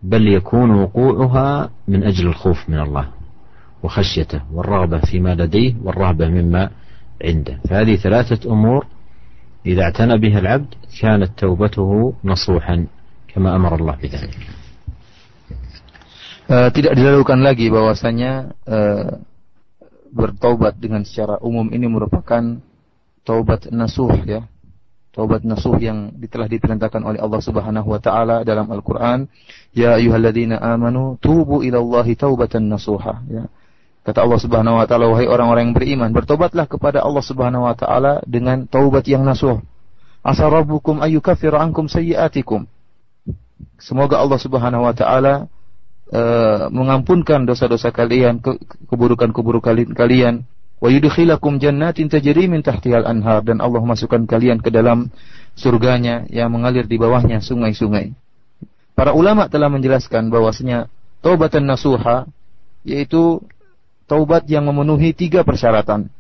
بل 0.03 0.29
يكون 0.29 0.71
وقوعها 0.71 1.71
من 1.89 2.05
أجل 2.05 2.27
الخوف 2.27 2.69
من 2.69 2.79
الله 2.79 3.09
وخشيته 3.83 4.41
والرغبة 4.53 4.99
فيما 4.99 5.35
لديه 5.35 5.75
والرهبة 5.83 6.29
مما 6.29 6.71
عنده. 7.25 7.59
فهذه 7.69 7.97
ثلاثة 7.97 8.53
أمور 8.53 8.87
إذا 9.67 9.83
اعتنى 9.83 10.19
بها 10.19 10.39
العبد 10.39 10.75
كانت 11.01 11.31
توبته 11.39 12.15
نصوحا 12.25 12.87
كما 13.35 13.57
أمر 13.57 13.75
الله 13.75 13.95
بذلك. 14.03 14.39
uh, 16.51 16.69
tidak 16.75 16.93
dilakukan 16.99 17.39
lagi 17.41 17.71
bahwasanya 17.71 18.53
uh, 18.67 19.23
bertaubat 20.13 20.77
dengan 20.77 21.07
secara 21.07 21.41
umum 21.41 21.71
ini 21.73 21.89
merupakan 21.89 22.61
taubat 23.25 23.71
nasuh 23.71 24.13
ya. 24.27 24.45
Taubat 25.13 25.45
nasuh 25.45 25.77
yang 25.77 26.09
telah 26.27 26.49
diperintahkan 26.49 27.05
oleh 27.05 27.21
Allah 27.21 27.41
Subhanahu 27.45 27.85
wa 27.85 28.01
taala 28.01 28.43
dalam 28.49 28.73
Al-Qur'an. 28.73 29.29
Ya 29.77 30.01
ayyuhalladzina 30.01 30.59
amanu 30.59 31.21
tubu 31.21 31.61
ilallahi 31.61 32.17
taubatan 32.17 32.73
nasuha. 32.73 33.21
Ya. 33.29 33.45
Kata 34.03 34.25
Allah 34.25 34.41
Subhanahu 34.41 34.81
wa 34.81 34.87
taala 34.89 35.07
wahai 35.13 35.29
orang-orang 35.31 35.71
yang 35.71 35.77
beriman 35.77 36.11
bertobatlah 36.11 36.67
kepada 36.67 37.05
Allah 37.05 37.23
Subhanahu 37.23 37.69
wa 37.69 37.77
taala 37.77 38.25
dengan 38.25 38.65
taubat 38.67 39.07
yang 39.07 39.23
nasuh. 39.23 39.63
Asa 40.25 40.49
rabbukum 40.49 41.05
ayyukaffiru 41.05 41.61
ankum 41.61 41.87
sayyi'atikum. 41.87 42.67
Semoga 43.79 44.19
Allah 44.19 44.41
Subhanahu 44.41 44.89
wa 44.89 44.95
taala 44.97 45.47
uh, 46.11 46.67
mengampunkan 46.73 47.47
dosa-dosa 47.47 47.95
kalian 47.95 48.41
keburukan-keburukan 48.91 49.95
kalian 49.95 50.49
wa 50.83 50.91
yudkhilakum 50.91 51.63
jannatin 51.63 52.11
tajri 52.11 52.51
min 52.51 52.59
tahtihal 52.67 53.07
anhar 53.07 53.47
dan 53.47 53.63
Allah 53.63 53.79
masukkan 53.87 54.27
kalian 54.27 54.59
ke 54.59 54.75
dalam 54.75 55.15
surganya 55.55 56.27
yang 56.27 56.51
mengalir 56.51 56.91
di 56.91 56.99
bawahnya 56.99 57.39
sungai-sungai. 57.39 58.19
Para 58.99 59.15
ulama 59.15 59.47
telah 59.47 59.71
menjelaskan 59.71 60.27
bahwasanya 60.27 60.91
taubatan 61.23 61.71
nasuha 61.71 62.27
yaitu 62.83 63.39
taubat 64.11 64.51
yang 64.51 64.67
memenuhi 64.67 65.15
tiga 65.15 65.47
persyaratan. 65.47 66.11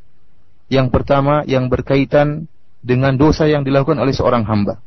Yang 0.70 0.88
pertama 0.94 1.42
yang 1.44 1.66
berkaitan 1.66 2.46
dengan 2.80 3.18
dosa 3.18 3.50
yang 3.50 3.66
dilakukan 3.66 3.98
oleh 3.98 4.14
seorang 4.14 4.46
hamba. 4.46 4.78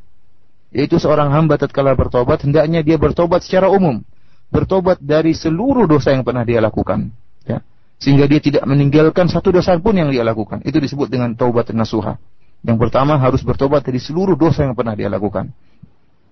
Yaitu 0.72 1.04
seorang 1.04 1.36
hamba 1.36 1.60
tatkala 1.60 1.94
bertobat 2.00 2.48
hendaknya 2.48 2.80
dia 2.80 2.96
bertobat 2.96 3.44
secara 3.44 3.68
umum, 3.68 4.02
bertobat 4.50 5.04
dari 5.04 5.36
seluruh 5.36 5.84
dosa 5.84 6.16
yang 6.16 6.24
pernah 6.24 6.48
dia 6.48 6.64
lakukan. 6.64 7.12
Ya 7.46 7.62
sehingga 8.00 8.28
dia 8.28 8.44
tidak 8.44 8.64
meninggalkan 8.68 9.32
satu 9.32 9.56
dosa 9.56 9.76
pun 9.80 9.96
yang 9.96 10.12
dia 10.12 10.22
lakukan. 10.22 10.62
Itu 10.68 10.84
disebut 10.84 11.08
dengan 11.08 11.34
taubat 11.34 11.72
nasuha. 11.72 12.20
Yang 12.66 12.78
pertama 12.82 13.16
harus 13.22 13.46
bertobat 13.46 13.86
dari 13.86 14.02
seluruh 14.02 14.34
dosa 14.34 14.66
yang 14.66 14.76
pernah 14.76 14.98
dia 14.98 15.08
lakukan. 15.08 15.54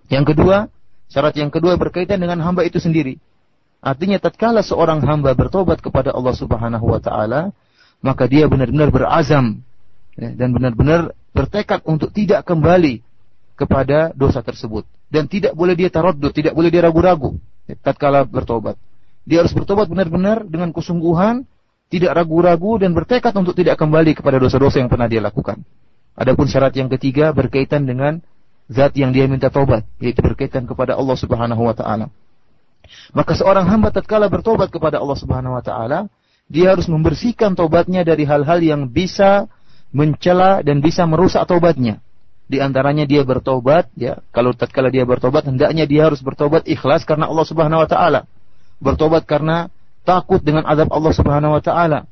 Yang 0.10 0.34
kedua, 0.36 0.68
syarat 1.08 1.38
yang 1.38 1.54
kedua 1.54 1.78
berkaitan 1.78 2.20
dengan 2.20 2.42
hamba 2.42 2.66
itu 2.66 2.82
sendiri. 2.82 3.22
Artinya 3.84 4.18
tatkala 4.18 4.64
seorang 4.64 5.04
hamba 5.04 5.36
bertobat 5.36 5.84
kepada 5.84 6.16
Allah 6.16 6.36
Subhanahu 6.36 6.86
wa 6.88 7.00
taala, 7.04 7.52
maka 8.00 8.26
dia 8.28 8.48
benar-benar 8.48 8.90
berazam 8.90 9.62
ya, 10.16 10.32
dan 10.34 10.56
benar-benar 10.56 11.12
bertekad 11.36 11.84
untuk 11.84 12.12
tidak 12.16 12.48
kembali 12.48 13.04
kepada 13.54 14.12
dosa 14.16 14.42
tersebut 14.42 14.88
dan 15.14 15.30
tidak 15.30 15.54
boleh 15.54 15.78
dia 15.78 15.94
taradud, 15.94 16.34
tidak 16.34 16.58
boleh 16.58 16.74
dia 16.74 16.82
ragu-ragu 16.82 17.38
ya, 17.70 17.78
tatkala 17.78 18.26
bertobat. 18.26 18.80
Dia 19.24 19.46
harus 19.46 19.54
bertobat 19.56 19.88
benar-benar 19.88 20.44
dengan 20.44 20.74
kesungguhan 20.74 21.46
tidak 21.94 22.18
ragu-ragu 22.18 22.82
dan 22.82 22.98
bertekad 22.98 23.38
untuk 23.38 23.54
tidak 23.54 23.78
kembali 23.78 24.18
kepada 24.18 24.42
dosa-dosa 24.42 24.82
yang 24.82 24.90
pernah 24.90 25.06
dia 25.06 25.22
lakukan. 25.22 25.62
Adapun 26.18 26.50
syarat 26.50 26.74
yang 26.74 26.90
ketiga 26.90 27.30
berkaitan 27.30 27.86
dengan 27.86 28.18
zat 28.66 28.98
yang 28.98 29.14
dia 29.14 29.30
minta 29.30 29.54
tobat, 29.54 29.86
yaitu 30.02 30.26
berkaitan 30.26 30.66
kepada 30.66 30.98
Allah 30.98 31.14
Subhanahu 31.14 31.62
wa 31.62 31.76
taala. 31.78 32.10
Maka 33.14 33.38
seorang 33.38 33.70
hamba 33.70 33.94
tatkala 33.94 34.26
bertobat 34.26 34.74
kepada 34.74 34.98
Allah 34.98 35.18
Subhanahu 35.18 35.54
wa 35.54 35.62
taala, 35.62 36.10
dia 36.50 36.74
harus 36.74 36.90
membersihkan 36.90 37.54
tobatnya 37.54 38.02
dari 38.02 38.26
hal-hal 38.26 38.60
yang 38.62 38.90
bisa 38.90 39.46
mencela 39.94 40.66
dan 40.66 40.82
bisa 40.82 41.06
merusak 41.06 41.46
tobatnya. 41.46 42.02
Di 42.50 42.60
antaranya 42.60 43.08
dia 43.08 43.22
bertobat, 43.24 43.88
ya, 43.96 44.20
kalau 44.34 44.52
tatkala 44.52 44.90
dia 44.90 45.06
bertobat 45.08 45.48
hendaknya 45.48 45.86
dia 45.86 46.10
harus 46.10 46.20
bertobat 46.20 46.66
ikhlas 46.66 47.06
karena 47.06 47.30
Allah 47.30 47.46
Subhanahu 47.46 47.86
wa 47.86 47.90
taala. 47.90 48.26
Bertobat 48.84 49.24
karena 49.24 49.72
takut 50.07 50.41
dengan 50.41 50.65
azab 50.65 50.89
Allah 50.89 51.13
Subhanahu 51.13 51.53
wa 51.59 51.63
taala. 51.63 52.09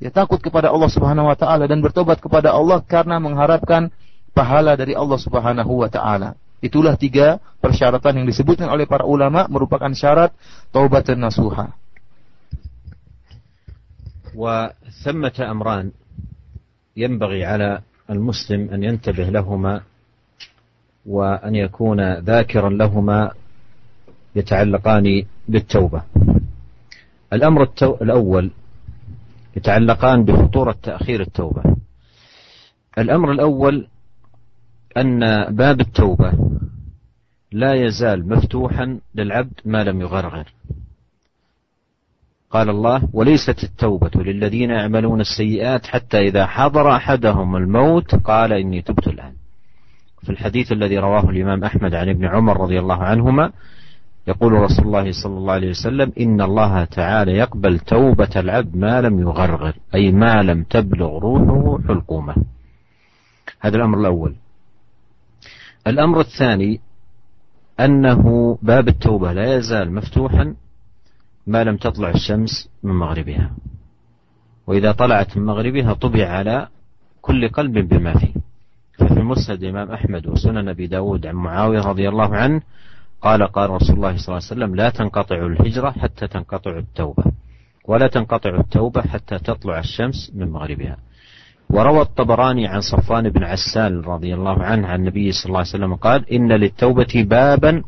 Ya 0.00 0.08
takut 0.08 0.40
kepada 0.40 0.72
Allah 0.72 0.88
Subhanahu 0.88 1.28
wa 1.28 1.36
taala 1.36 1.68
dan 1.68 1.84
bertobat 1.84 2.22
kepada 2.22 2.54
Allah 2.54 2.80
karena 2.80 3.20
mengharapkan 3.20 3.92
pahala 4.32 4.78
dari 4.78 4.96
Allah 4.96 5.18
Subhanahu 5.18 5.84
wa 5.84 5.90
taala. 5.90 6.38
Itulah 6.60 6.96
tiga 6.96 7.40
persyaratan 7.60 8.22
yang 8.22 8.26
disebutkan 8.28 8.68
oleh 8.68 8.84
para 8.84 9.08
ulama 9.08 9.48
merupakan 9.48 9.90
syarat 9.96 10.32
taubat 10.72 11.08
dan 11.08 11.24
nasuha. 11.24 11.76
وثمة 14.30 15.36
أمران 15.42 15.90
ينبغي 16.96 17.44
على 17.44 17.82
المسلم 18.10 18.70
أن 18.70 18.84
ينتبه 18.84 19.24
لهما 19.24 19.82
وأن 21.06 21.54
يكون 21.54 22.14
ذاكرا 22.14 22.70
لهما 22.70 23.30
يتعلقان 24.36 25.26
بالتوبة 25.48 26.02
الأمر 27.33 27.63
التو... 27.63 27.97
الأول 28.01 28.51
يتعلقان 29.55 30.25
بخطورة 30.25 30.75
تأخير 30.83 31.21
التوبة. 31.21 31.75
الأمر 32.97 33.31
الأول 33.31 33.87
أن 34.97 35.45
باب 35.55 35.81
التوبة 35.81 36.33
لا 37.51 37.73
يزال 37.73 38.29
مفتوحا 38.29 38.99
للعبد 39.15 39.59
ما 39.65 39.83
لم 39.83 40.01
يغرغر 40.01 40.45
قال 42.49 42.69
الله 42.69 43.09
وليست 43.13 43.63
التوبة 43.63 44.11
للذين 44.15 44.69
يعملون 44.69 45.21
السيئات 45.21 45.85
حتى 45.85 46.19
إذا 46.19 46.45
حضر 46.45 46.95
أحدهم 46.95 47.55
الموت 47.55 48.15
قال 48.15 48.53
إني 48.53 48.81
تبت 48.81 49.07
الآن. 49.07 49.33
في 50.23 50.29
الحديث 50.31 50.71
الذي 50.71 50.97
رواه 50.97 51.29
الإمام 51.29 51.63
أحمد 51.63 51.95
عن 51.95 52.09
ابن 52.09 52.25
عمر 52.25 52.61
رضي 52.61 52.79
الله 52.79 53.03
عنهما 53.03 53.51
يقول 54.27 54.53
رسول 54.53 54.85
الله 54.85 55.11
صلى 55.11 55.37
الله 55.37 55.53
عليه 55.53 55.69
وسلم 55.69 56.13
إن 56.19 56.41
الله 56.41 56.83
تعالى 56.83 57.31
يقبل 57.31 57.79
توبة 57.79 58.29
العبد 58.35 58.75
ما 58.75 59.01
لم 59.01 59.19
يغرغر 59.19 59.75
أي 59.95 60.11
ما 60.11 60.43
لم 60.43 60.63
تبلغ 60.63 61.17
روحه 61.17 61.87
حلقومه. 61.87 62.35
هذا 63.59 63.77
الأمر 63.77 63.99
الأول. 63.99 64.35
الأمر 65.87 66.19
الثاني 66.19 66.79
أنه 67.79 68.57
باب 68.61 68.87
التوبة 68.87 69.33
لا 69.33 69.55
يزال 69.55 69.93
مفتوحا 69.93 70.55
ما 71.47 71.63
لم 71.63 71.77
تطلع 71.77 72.09
الشمس 72.09 72.69
من 72.83 72.93
مغربها. 72.93 73.51
وإذا 74.67 74.91
طلعت 74.91 75.37
من 75.37 75.45
مغربها 75.45 75.93
طبع 75.93 76.27
على 76.27 76.67
كل 77.21 77.49
قلب 77.49 77.73
بما 77.73 78.13
فيه. 78.13 78.33
ففي 78.97 79.19
مسند 79.19 79.63
الإمام 79.63 79.91
أحمد 79.91 80.27
وسنن 80.27 80.69
أبي 80.69 80.87
داود 80.87 81.27
عن 81.27 81.35
معاوية 81.35 81.81
رضي 81.81 82.09
الله 82.09 82.35
عنه 82.35 82.61
قال 83.25 83.47
قال 83.47 83.69
رسول 83.69 83.95
الله 83.95 84.17
صلى 84.17 84.27
الله 84.27 84.41
عليه 84.45 84.53
وسلم 84.53 84.75
لا 84.75 84.89
تنقطع 84.89 85.35
الهجرة 85.35 85.91
حتى 85.91 86.27
تنقطع 86.27 86.77
التوبة 86.77 87.23
ولا 87.87 88.07
تنقطع 88.07 88.49
التوبة 88.49 89.01
حتى 89.01 89.39
تطلع 89.39 89.79
الشمس 89.79 90.31
من 90.35 90.51
مغربها. 90.51 90.97
وروى 91.69 92.01
الطبراني 92.01 92.67
عن 92.67 92.81
صفوان 92.81 93.29
بن 93.29 93.43
عسال 93.43 94.07
رضي 94.07 94.33
الله 94.33 94.63
عنه 94.63 94.87
عن 94.87 94.99
النبي 94.99 95.31
صلى 95.31 95.45
الله 95.45 95.59
عليه 95.59 95.69
وسلم 95.69 95.95
قال 95.95 96.29
إن 96.29 96.51
للتوبة 96.51 97.25
بابا 97.29 97.83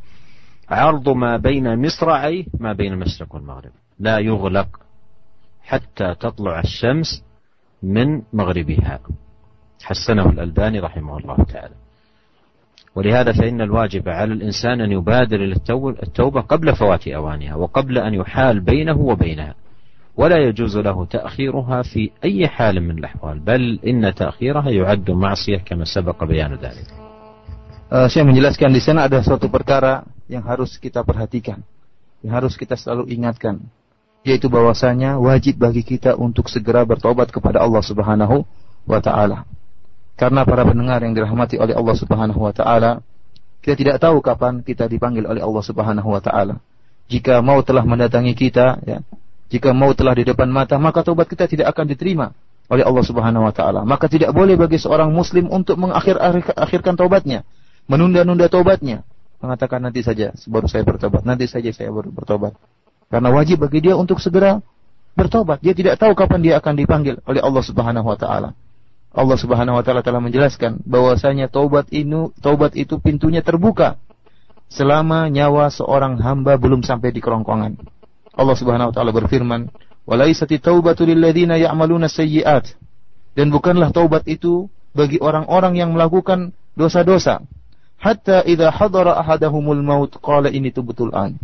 عرض 0.70 1.10
ما 1.10 1.38
بين 1.38 1.86
مصرعيه 1.86 2.46
ما 2.60 2.74
بين 2.74 2.94
المشرق 2.94 3.36
والمغرب. 3.36 3.72
لا 4.00 4.20
يغلق 4.20 4.68
حتى 5.64 6.16
تطلع 6.16 6.60
الشمس 6.60 7.24
من 7.84 8.22
مغربها. 8.34 9.00
حسنه 9.84 10.30
الألباني 10.30 10.80
رحمه 10.80 11.18
الله 11.18 11.44
تعالى. 11.44 11.76
ولهذا 12.98 13.32
فإن 13.32 13.62
الواجب 13.62 14.10
على 14.10 14.34
الإنسان 14.34 14.82
أن 14.82 14.92
يبادر 14.92 15.36
إلى 15.36 15.56
التوبة 16.04 16.42
قبل 16.42 16.76
فوات 16.76 17.08
أوانها 17.08 17.56
وقبل 17.56 17.98
أن 17.98 18.14
يحال 18.14 18.60
بينه 18.60 18.98
وبينها 18.98 19.56
ولا 20.18 20.38
يجوز 20.38 20.78
له 20.78 21.06
تأخيرها 21.06 21.82
في 21.82 22.10
أي 22.24 22.48
حال 22.48 22.82
من 22.82 22.98
الأحوال 22.98 23.40
بل 23.40 23.80
إن 23.88 24.14
تأخيرها 24.16 24.70
يعد 24.70 25.12
معصية 25.12 25.58
كما 25.58 25.86
سبق 25.86 26.24
بيان 26.24 26.54
ذلك 26.58 26.90
uh, 27.94 28.10
saya 28.10 28.26
menjelaskan 28.26 28.74
di 28.74 28.82
sana 28.82 29.06
ada 29.06 29.22
suatu 29.22 29.46
perkara 29.46 30.02
yang 30.26 30.42
harus 30.42 30.82
kita 30.82 31.06
perhatikan, 31.06 31.62
yang 32.26 32.34
harus 32.34 32.58
kita 32.58 32.74
selalu 32.74 33.14
ingatkan, 33.14 33.62
yaitu 34.26 34.50
bahwasanya 34.50 35.22
wajib 35.22 35.62
bagi 35.62 35.86
kita 35.86 36.18
untuk 36.18 36.50
segera 36.50 36.82
bertobat 36.82 37.30
kepada 37.30 37.62
Allah 37.62 37.86
Subhanahu 37.86 38.42
wa 38.90 39.00
taala. 39.06 39.46
Karena 40.18 40.42
para 40.50 40.66
pendengar 40.66 41.06
yang 41.06 41.14
dirahmati 41.14 41.62
oleh 41.62 41.78
Allah 41.78 41.94
Subhanahu 41.94 42.42
wa 42.42 42.50
taala, 42.50 43.06
kita 43.62 43.78
tidak 43.78 43.96
tahu 44.02 44.18
kapan 44.26 44.66
kita 44.66 44.90
dipanggil 44.90 45.30
oleh 45.30 45.46
Allah 45.46 45.62
Subhanahu 45.62 46.10
wa 46.10 46.18
taala. 46.18 46.58
Jika 47.06 47.40
mau 47.46 47.62
telah 47.62 47.86
mendatangi 47.86 48.34
kita, 48.34 48.82
ya, 48.82 49.06
jika 49.54 49.72
mau 49.78 49.94
telah 49.94 50.18
di 50.18 50.26
depan 50.26 50.50
mata, 50.50 50.76
maka 50.82 51.06
taubat 51.06 51.30
kita 51.30 51.46
tidak 51.46 51.70
akan 51.70 51.86
diterima 51.94 52.34
oleh 52.68 52.84
Allah 52.84 53.04
Subhanahu 53.06 53.46
wa 53.46 53.54
taala. 53.54 53.86
Maka 53.86 54.10
tidak 54.10 54.34
boleh 54.34 54.58
bagi 54.58 54.82
seorang 54.82 55.14
muslim 55.14 55.54
untuk 55.54 55.78
mengakhir 55.78 56.18
akhirkan 56.58 56.98
taubatnya, 56.98 57.46
menunda-nunda 57.86 58.50
taubatnya, 58.50 59.06
mengatakan 59.38 59.86
nanti 59.86 60.02
saja 60.02 60.34
baru 60.50 60.66
saya 60.66 60.82
bertobat, 60.84 61.24
nanti 61.24 61.46
saja 61.46 61.70
saya 61.70 61.94
baru 61.94 62.10
bertobat. 62.10 62.58
Karena 63.08 63.30
wajib 63.32 63.64
bagi 63.64 63.86
dia 63.86 63.96
untuk 63.96 64.20
segera 64.20 64.60
bertobat. 65.16 65.64
Dia 65.64 65.72
tidak 65.72 66.02
tahu 66.02 66.12
kapan 66.18 66.44
dia 66.44 66.54
akan 66.60 66.74
dipanggil 66.76 67.16
oleh 67.24 67.40
Allah 67.40 67.64
Subhanahu 67.64 68.04
wa 68.10 68.18
taala. 68.20 68.52
Allah 69.18 69.34
Subhanahu 69.34 69.82
wa 69.82 69.84
taala 69.84 70.06
telah 70.06 70.22
menjelaskan 70.22 70.86
bahwasanya 70.86 71.50
taubat 71.50 71.90
itu 71.90 72.30
taubat 72.38 72.78
itu 72.78 73.02
pintunya 73.02 73.42
terbuka 73.42 73.98
selama 74.70 75.26
nyawa 75.26 75.74
seorang 75.74 76.22
hamba 76.22 76.54
belum 76.62 76.86
sampai 76.86 77.10
di 77.10 77.18
kerongkongan. 77.18 77.82
Allah 78.38 78.56
Subhanahu 78.56 78.94
wa 78.94 78.96
taala 78.96 79.10
berfirman, 79.10 79.74
"Walaisati 80.06 80.62
taubatu 80.62 81.02
lil 81.02 81.18
ladzina 81.18 81.58
ya'maluna 81.58 82.06
sayyi'at." 82.06 82.78
Dan 83.34 83.50
bukanlah 83.50 83.90
taubat 83.90 84.30
itu 84.30 84.70
bagi 84.94 85.18
orang-orang 85.18 85.82
yang 85.82 85.98
melakukan 85.98 86.54
dosa-dosa. 86.78 87.42
Hatta 87.98 88.46
idza 88.46 88.70
hadara 88.70 89.18
ahadahumul 89.18 89.82
maut 89.82 90.14
qala 90.22 90.54
ini 90.54 90.70
tubtul 90.70 91.10
an. 91.18 91.42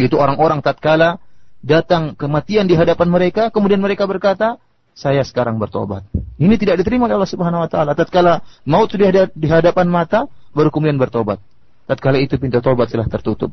Itu 0.00 0.16
orang-orang 0.16 0.64
tatkala 0.64 1.20
datang 1.60 2.16
kematian 2.16 2.64
di 2.64 2.76
hadapan 2.76 3.12
mereka, 3.12 3.52
kemudian 3.52 3.80
mereka 3.80 4.08
berkata, 4.08 4.56
saya 4.94 5.26
sekarang 5.26 5.58
bertobat. 5.58 6.06
Ini 6.38 6.54
tidak 6.54 6.80
diterima 6.80 7.10
oleh 7.10 7.18
Allah 7.18 7.32
Subhanahu 7.34 7.66
wa 7.66 7.68
taala. 7.68 7.98
Tatkala 7.98 8.46
maut 8.62 8.86
sudah 8.86 9.10
di 9.34 9.46
hadapan 9.50 9.90
mata, 9.90 10.30
baru 10.54 10.70
kemudian 10.70 10.96
bertobat. 10.96 11.42
Tatkala 11.90 12.22
itu 12.22 12.38
pintu 12.38 12.62
tobat 12.62 12.88
telah 12.88 13.10
tertutup. 13.10 13.50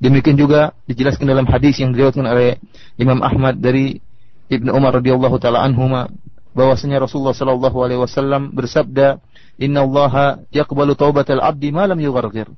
Demikian 0.00 0.40
juga 0.40 0.72
dijelaskan 0.88 1.28
dalam 1.28 1.44
hadis 1.44 1.76
yang 1.78 1.92
diriwayatkan 1.92 2.24
oleh 2.24 2.56
Imam 2.96 3.20
Ahmad 3.20 3.60
dari 3.60 4.00
Ibnu 4.48 4.72
Umar 4.72 4.96
radhiyallahu 4.96 5.36
taala 5.36 5.60
anhuma 5.60 6.08
bahwasanya 6.56 7.04
Rasulullah 7.04 7.36
sallallahu 7.36 7.76
alaihi 7.84 8.00
wasallam 8.00 8.56
bersabda, 8.56 9.20
"Inna 9.60 9.84
Allah 9.84 10.40
yaqbalu 10.48 10.96
taubatal 10.96 11.44
'abdi 11.44 11.68
ma 11.68 11.84
lam 11.84 12.00
yugharghir." 12.00 12.48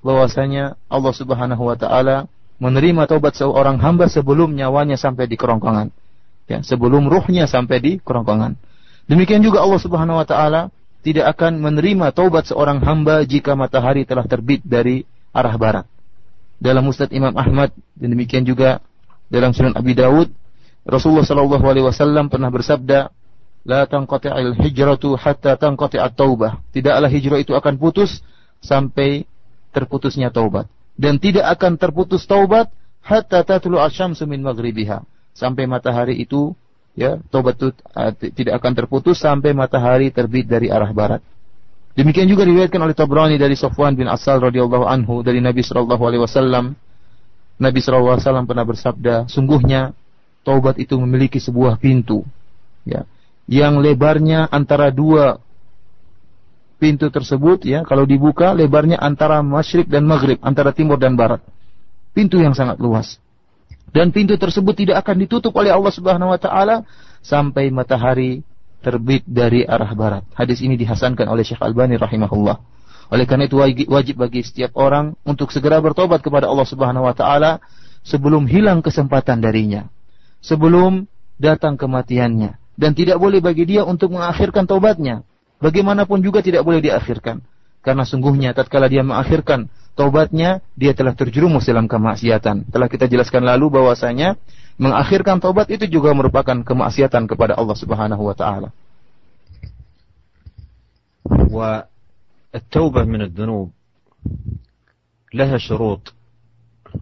Bahwasanya 0.00 0.78
Allah 0.86 1.12
Subhanahu 1.12 1.62
wa 1.66 1.76
taala 1.76 2.30
menerima 2.62 3.10
taubat 3.10 3.34
seorang 3.34 3.82
hamba 3.82 4.06
sebelum 4.06 4.54
nyawanya 4.54 4.94
sampai 4.94 5.26
di 5.26 5.34
kerongkongan 5.34 5.90
ya, 6.50 6.58
sebelum 6.66 7.06
ruhnya 7.06 7.46
sampai 7.46 7.78
di 7.78 7.92
kerongkongan. 8.02 8.58
Demikian 9.06 9.42
juga 9.46 9.62
Allah 9.62 9.78
Subhanahu 9.78 10.18
wa 10.18 10.26
taala 10.26 10.74
tidak 11.06 11.38
akan 11.38 11.62
menerima 11.62 12.10
taubat 12.10 12.50
seorang 12.50 12.82
hamba 12.82 13.22
jika 13.22 13.54
matahari 13.54 14.02
telah 14.02 14.26
terbit 14.26 14.60
dari 14.66 15.06
arah 15.30 15.54
barat. 15.54 15.86
Dalam 16.60 16.84
Musnad 16.84 17.08
Imam 17.14 17.32
Ahmad 17.38 17.72
dan 17.96 18.08
demikian 18.12 18.44
juga 18.44 18.84
dalam 19.32 19.54
Sunan 19.56 19.72
Abi 19.78 19.96
Dawud, 19.96 20.28
Rasulullah 20.84 21.24
sallallahu 21.24 21.64
alaihi 21.64 21.86
wasallam 21.86 22.28
pernah 22.28 22.52
bersabda, 22.52 23.08
"La 23.64 23.88
tanqati'il 23.88 24.58
hijratu 24.60 25.16
hatta 25.16 25.56
tanqati'at 25.56 26.12
taubah." 26.12 26.60
Tidaklah 26.74 27.08
hijrah 27.08 27.38
itu 27.40 27.56
akan 27.56 27.80
putus 27.80 28.20
sampai 28.60 29.24
terputusnya 29.72 30.28
taubat. 30.28 30.68
Dan 31.00 31.16
tidak 31.16 31.48
akan 31.56 31.80
terputus 31.80 32.28
taubat 32.28 32.68
hatta 33.00 33.40
tatlu 33.40 33.80
asyamsu 33.80 34.28
min 34.28 34.44
maghribiha 34.44 35.00
sampai 35.32 35.64
matahari 35.66 36.18
itu 36.18 36.52
ya 36.98 37.18
tobat 37.30 37.56
itu 37.56 37.70
uh, 37.94 38.12
tidak 38.14 38.60
akan 38.60 38.72
terputus 38.74 39.22
sampai 39.22 39.54
matahari 39.54 40.10
terbit 40.10 40.46
dari 40.46 40.68
arah 40.68 40.90
barat. 40.90 41.22
Demikian 41.94 42.30
juga 42.30 42.46
diriwayatkan 42.46 42.80
oleh 42.80 42.94
Tabrani 42.94 43.36
dari 43.36 43.58
Safwan 43.58 43.98
bin 43.98 44.06
Asal 44.06 44.38
radhiyallahu 44.38 44.86
anhu 44.86 45.26
dari 45.26 45.42
Nabi 45.42 45.60
sallallahu 45.60 46.02
alaihi 46.06 46.22
wasallam. 46.22 46.78
Nabi 47.60 47.78
sallallahu 47.82 48.16
alaihi 48.16 48.24
wasallam 48.24 48.46
pernah 48.48 48.64
bersabda, 48.64 49.14
sungguhnya 49.28 49.92
taubat 50.44 50.80
itu 50.80 50.96
memiliki 50.96 51.36
sebuah 51.36 51.76
pintu 51.76 52.24
ya 52.88 53.04
yang 53.50 53.82
lebarnya 53.82 54.48
antara 54.48 54.88
dua 54.88 55.42
pintu 56.80 57.12
tersebut 57.12 57.68
ya 57.68 57.84
kalau 57.84 58.08
dibuka 58.08 58.56
lebarnya 58.56 58.96
antara 58.96 59.44
masyrik 59.44 59.90
dan 59.90 60.08
maghrib 60.08 60.40
antara 60.40 60.72
timur 60.72 60.96
dan 60.96 61.12
barat 61.12 61.44
pintu 62.16 62.40
yang 62.40 62.56
sangat 62.56 62.80
luas 62.80 63.20
dan 63.90 64.14
pintu 64.14 64.38
tersebut 64.38 64.74
tidak 64.74 65.02
akan 65.02 65.26
ditutup 65.26 65.52
oleh 65.58 65.74
Allah 65.74 65.90
Subhanahu 65.90 66.30
wa 66.30 66.38
taala 66.38 66.86
sampai 67.20 67.74
matahari 67.74 68.46
terbit 68.80 69.26
dari 69.26 69.66
arah 69.66 69.92
barat. 69.92 70.24
Hadis 70.32 70.62
ini 70.64 70.78
dihasankan 70.78 71.28
oleh 71.28 71.44
Syekh 71.44 71.60
Albani 71.60 72.00
rahimahullah. 72.00 72.56
Oleh 73.10 73.26
karena 73.26 73.50
itu 73.50 73.58
wajib 73.90 74.22
bagi 74.22 74.46
setiap 74.46 74.78
orang 74.78 75.18
untuk 75.26 75.50
segera 75.50 75.82
bertobat 75.82 76.22
kepada 76.22 76.46
Allah 76.46 76.64
Subhanahu 76.64 77.10
wa 77.10 77.14
taala 77.14 77.58
sebelum 78.06 78.46
hilang 78.46 78.80
kesempatan 78.80 79.42
darinya. 79.42 79.90
Sebelum 80.40 81.04
datang 81.36 81.76
kematiannya 81.76 82.56
dan 82.78 82.90
tidak 82.96 83.20
boleh 83.20 83.42
bagi 83.44 83.68
dia 83.68 83.82
untuk 83.84 84.14
mengakhirkan 84.14 84.64
taubatnya. 84.64 85.26
Bagaimanapun 85.60 86.24
juga 86.24 86.40
tidak 86.40 86.64
boleh 86.64 86.80
diakhirkan. 86.80 87.44
Karena 87.84 88.08
sungguhnya 88.08 88.56
tatkala 88.56 88.88
dia 88.88 89.04
mengakhirkan 89.04 89.68
taubatnya, 89.99 90.59
dia 90.75 90.91
telah 90.91 91.15
terjerumus 91.15 91.65
dalam 91.65 91.87
kemaksiatan. 91.87 92.67
Telah 92.69 92.87
kita 92.91 93.07
jelaskan 93.07 93.47
lalu 93.47 93.79
bahwasanya 93.79 94.35
mengakhirkan 94.75 95.39
taubat 95.39 95.71
itu 95.71 95.87
juga 95.87 96.11
merupakan 96.11 96.61
kemaksiatan 96.61 97.25
kepada 97.31 97.55
Allah 97.55 97.77
Subhanahu 97.79 98.23
wa 98.27 98.35
taala. 98.35 98.69
والتوبة 101.25 103.03
من 103.03 103.21
الذنوب 103.21 103.71
لها 105.33 105.57
شروط 105.57 106.13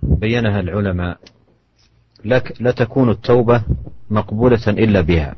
بينها 0.04 0.60
العلماء 0.60 1.18
لك 2.26 2.62
لا 2.62 2.72
تكون 2.72 3.10
التوبة 3.10 3.64
مقبولة 4.10 4.66
إلا 4.68 5.02
بها 5.02 5.36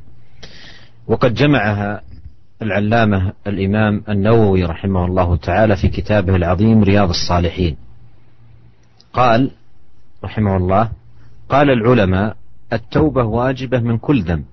وقد 1.07 1.33
جمعها 1.33 2.01
العلامة 2.62 3.32
الإمام 3.46 4.02
النووي 4.08 4.64
رحمه 4.64 5.04
الله 5.04 5.36
تعالى 5.36 5.76
في 5.76 5.88
كتابه 5.88 6.36
العظيم 6.36 6.82
رياض 6.82 7.08
الصالحين. 7.08 7.76
قال 9.12 9.50
رحمه 10.24 10.56
الله 10.56 10.90
قال 11.48 11.70
العلماء 11.70 12.36
التوبة 12.72 13.24
واجبة 13.24 13.80
من 13.80 13.98
كل 13.98 14.22
ذنب. 14.22 14.44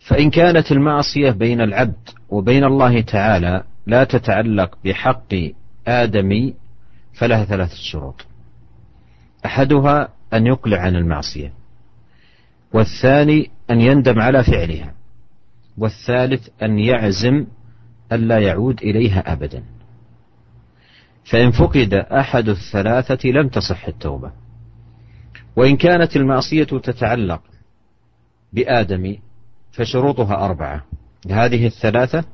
فإن 0.00 0.30
كانت 0.30 0.72
المعصية 0.72 1.30
بين 1.30 1.60
العبد 1.60 2.08
وبين 2.28 2.64
الله 2.64 3.00
تعالى 3.00 3.62
لا 3.86 4.04
تتعلق 4.04 4.78
بحق 4.84 5.34
آدمي 5.86 6.54
فلها 7.14 7.44
ثلاثة 7.44 7.74
شروط. 7.74 8.26
أحدها 9.46 10.08
أن 10.32 10.46
يقلع 10.46 10.78
عن 10.78 10.96
المعصية 10.96 11.52
والثاني 12.72 13.50
أن 13.70 13.80
يندم 13.80 14.20
على 14.20 14.44
فعلها. 14.44 14.92
والثالث 15.78 16.48
أن 16.62 16.78
يعزم 16.78 17.46
ألا 18.12 18.38
يعود 18.38 18.80
إليها 18.80 19.32
أبدا. 19.32 19.62
فإن 21.24 21.50
فقد 21.50 21.94
أحد 21.94 22.48
الثلاثة 22.48 23.28
لم 23.28 23.48
تصح 23.48 23.86
التوبة. 23.86 24.32
وإن 25.56 25.76
كانت 25.76 26.16
المعصية 26.16 26.64
تتعلق 26.64 27.40
بآدم 28.52 29.16
فشروطها 29.72 30.44
أربعة. 30.44 30.84
هذه 31.30 31.66
الثلاثة 31.66 32.24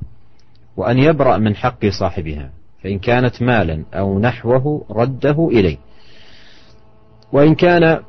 وأن 0.77 0.99
يبرأ 0.99 1.39
من 1.39 1.57
حق 1.57 1.87
صاحبها 1.87 2.51
فإن 2.83 2.99
كانت 2.99 3.43
مالا 3.43 3.85
أو 3.95 4.19
نحوه 4.19 4.87
رده 4.91 5.49
إليه. 5.53 5.79
وإن 7.33 7.55
كان 7.55 8.01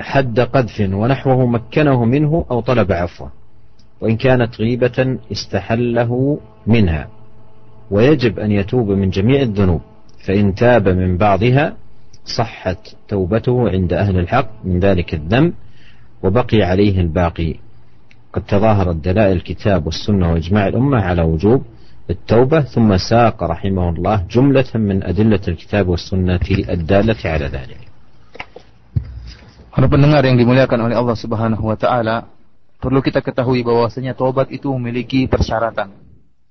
حد 0.00 0.40
قذف 0.40 0.80
ونحوه 0.80 1.46
مكنه 1.46 2.04
منه 2.04 2.46
أو 2.50 2.60
طلب 2.60 2.92
عفوه. 2.92 3.32
وإن 4.00 4.16
كانت 4.16 4.60
غيبة 4.60 5.18
استحله 5.32 6.40
منها. 6.66 7.08
ويجب 7.90 8.38
أن 8.38 8.50
يتوب 8.52 8.90
من 8.90 9.10
جميع 9.10 9.42
الذنوب 9.42 9.80
فإن 10.26 10.54
تاب 10.54 10.88
من 10.88 11.16
بعضها 11.16 11.76
صحت 12.24 12.96
توبته 13.08 13.70
عند 13.70 13.92
أهل 13.92 14.18
الحق 14.18 14.50
من 14.64 14.80
ذلك 14.80 15.14
الذنب 15.14 15.52
وبقي 16.22 16.62
عليه 16.62 17.00
الباقي. 17.00 17.54
قد 18.32 18.42
تظاهرت 18.42 18.96
دلائل 18.96 19.36
الكتاب 19.36 19.86
والسنة 19.86 20.32
وإجماع 20.32 20.68
الأمة 20.68 21.00
على 21.00 21.22
وجوب 21.22 21.64
التوبة 22.10 22.60
ثم 22.60 22.96
ساق 22.96 23.42
رحمه 23.42 23.88
الله 23.88 24.16
جملة 24.30 24.70
من 24.74 25.02
أدلة 25.04 25.40
الكتاب 25.48 25.88
والسنة 25.88 26.40
الدالة 26.68 27.20
على 27.24 27.46
ذلك. 27.46 27.80
Para 29.78 29.86
pendengar 29.86 30.26
yang 30.26 30.34
dimuliakan 30.34 30.90
oleh 30.90 30.96
Allah 30.98 31.14
Subhanahu 31.14 31.62
wa 31.62 31.78
taala, 31.78 32.26
perlu 32.78 33.02
kita 33.02 33.22
ketahui 33.22 33.66
bahwasanya 33.66 34.14
tobat 34.14 34.50
itu 34.54 34.70
memiliki 34.74 35.26
persyaratan 35.26 35.94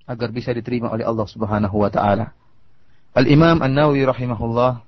agar 0.08 0.30
bisa 0.32 0.56
diterima 0.56 0.92
oleh 0.92 1.04
Allah 1.04 1.28
Subhanahu 1.28 1.76
wa 1.84 1.92
taala. 1.92 2.32
Al-Imam 3.16 3.60
An-Nawawi 3.60 4.08
rahimahullah 4.08 4.84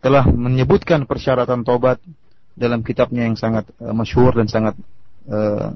telah 0.00 0.24
menyebutkan 0.28 1.04
persyaratan 1.04 1.62
tobat 1.62 2.00
dalam 2.56 2.84
kitabnya 2.84 3.28
yang 3.28 3.36
sangat 3.36 3.68
uh, 3.78 3.92
masyhur 3.94 4.32
dan 4.36 4.48
sangat 4.48 4.74
uh, 5.28 5.72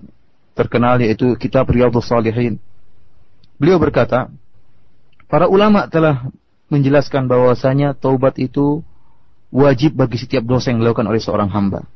terkenal 0.57 1.01
yaitu 1.01 1.37
kitab 1.37 1.69
Riyadhus 1.69 2.09
Shalihin. 2.09 2.61
Beliau 3.61 3.79
berkata, 3.79 4.29
para 5.31 5.47
ulama 5.47 5.87
telah 5.87 6.29
menjelaskan 6.73 7.31
bahwasanya 7.31 7.95
taubat 7.95 8.41
itu 8.41 8.83
wajib 9.55 9.95
bagi 9.95 10.19
setiap 10.19 10.43
dosa 10.43 10.75
yang 10.75 10.83
dilakukan 10.83 11.07
oleh 11.07 11.23
seorang 11.23 11.47
hamba. 11.53 11.87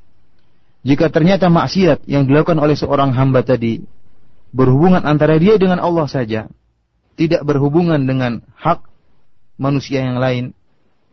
Jika 0.88 1.12
ternyata 1.12 1.52
maksiat 1.52 2.08
yang 2.08 2.24
dilakukan 2.24 2.56
oleh 2.56 2.72
seorang 2.72 3.12
hamba 3.12 3.44
tadi 3.44 3.84
berhubungan 4.56 5.04
antara 5.04 5.36
dia 5.36 5.60
dengan 5.60 5.84
Allah 5.84 6.08
saja, 6.08 6.48
tidak 7.20 7.44
berhubungan 7.44 8.00
dengan 8.00 8.40
hak 8.56 8.88
manusia 9.60 10.00
yang 10.00 10.16
lain, 10.16 10.56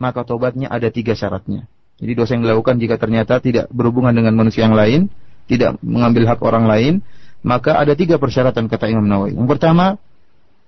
maka 0.00 0.24
tobatnya 0.24 0.72
ada 0.72 0.88
tiga 0.88 1.12
syaratnya. 1.12 1.68
Jadi 2.00 2.12
dosa 2.16 2.40
yang 2.40 2.48
dilakukan 2.48 2.80
jika 2.80 2.96
ternyata 2.96 3.36
tidak 3.36 3.68
berhubungan 3.68 4.16
dengan 4.16 4.32
manusia 4.32 4.64
yang 4.64 4.72
lain, 4.72 5.12
tidak 5.44 5.76
mengambil 5.84 6.24
hak 6.24 6.40
orang 6.40 6.64
lain, 6.64 7.04
maka 7.44 7.76
ada 7.76 7.92
tiga 7.92 8.16
persyaratan 8.16 8.72
kata 8.72 8.88
Imam 8.88 9.04
Nawawi. 9.04 9.36
Yang 9.36 9.48
pertama, 9.60 10.00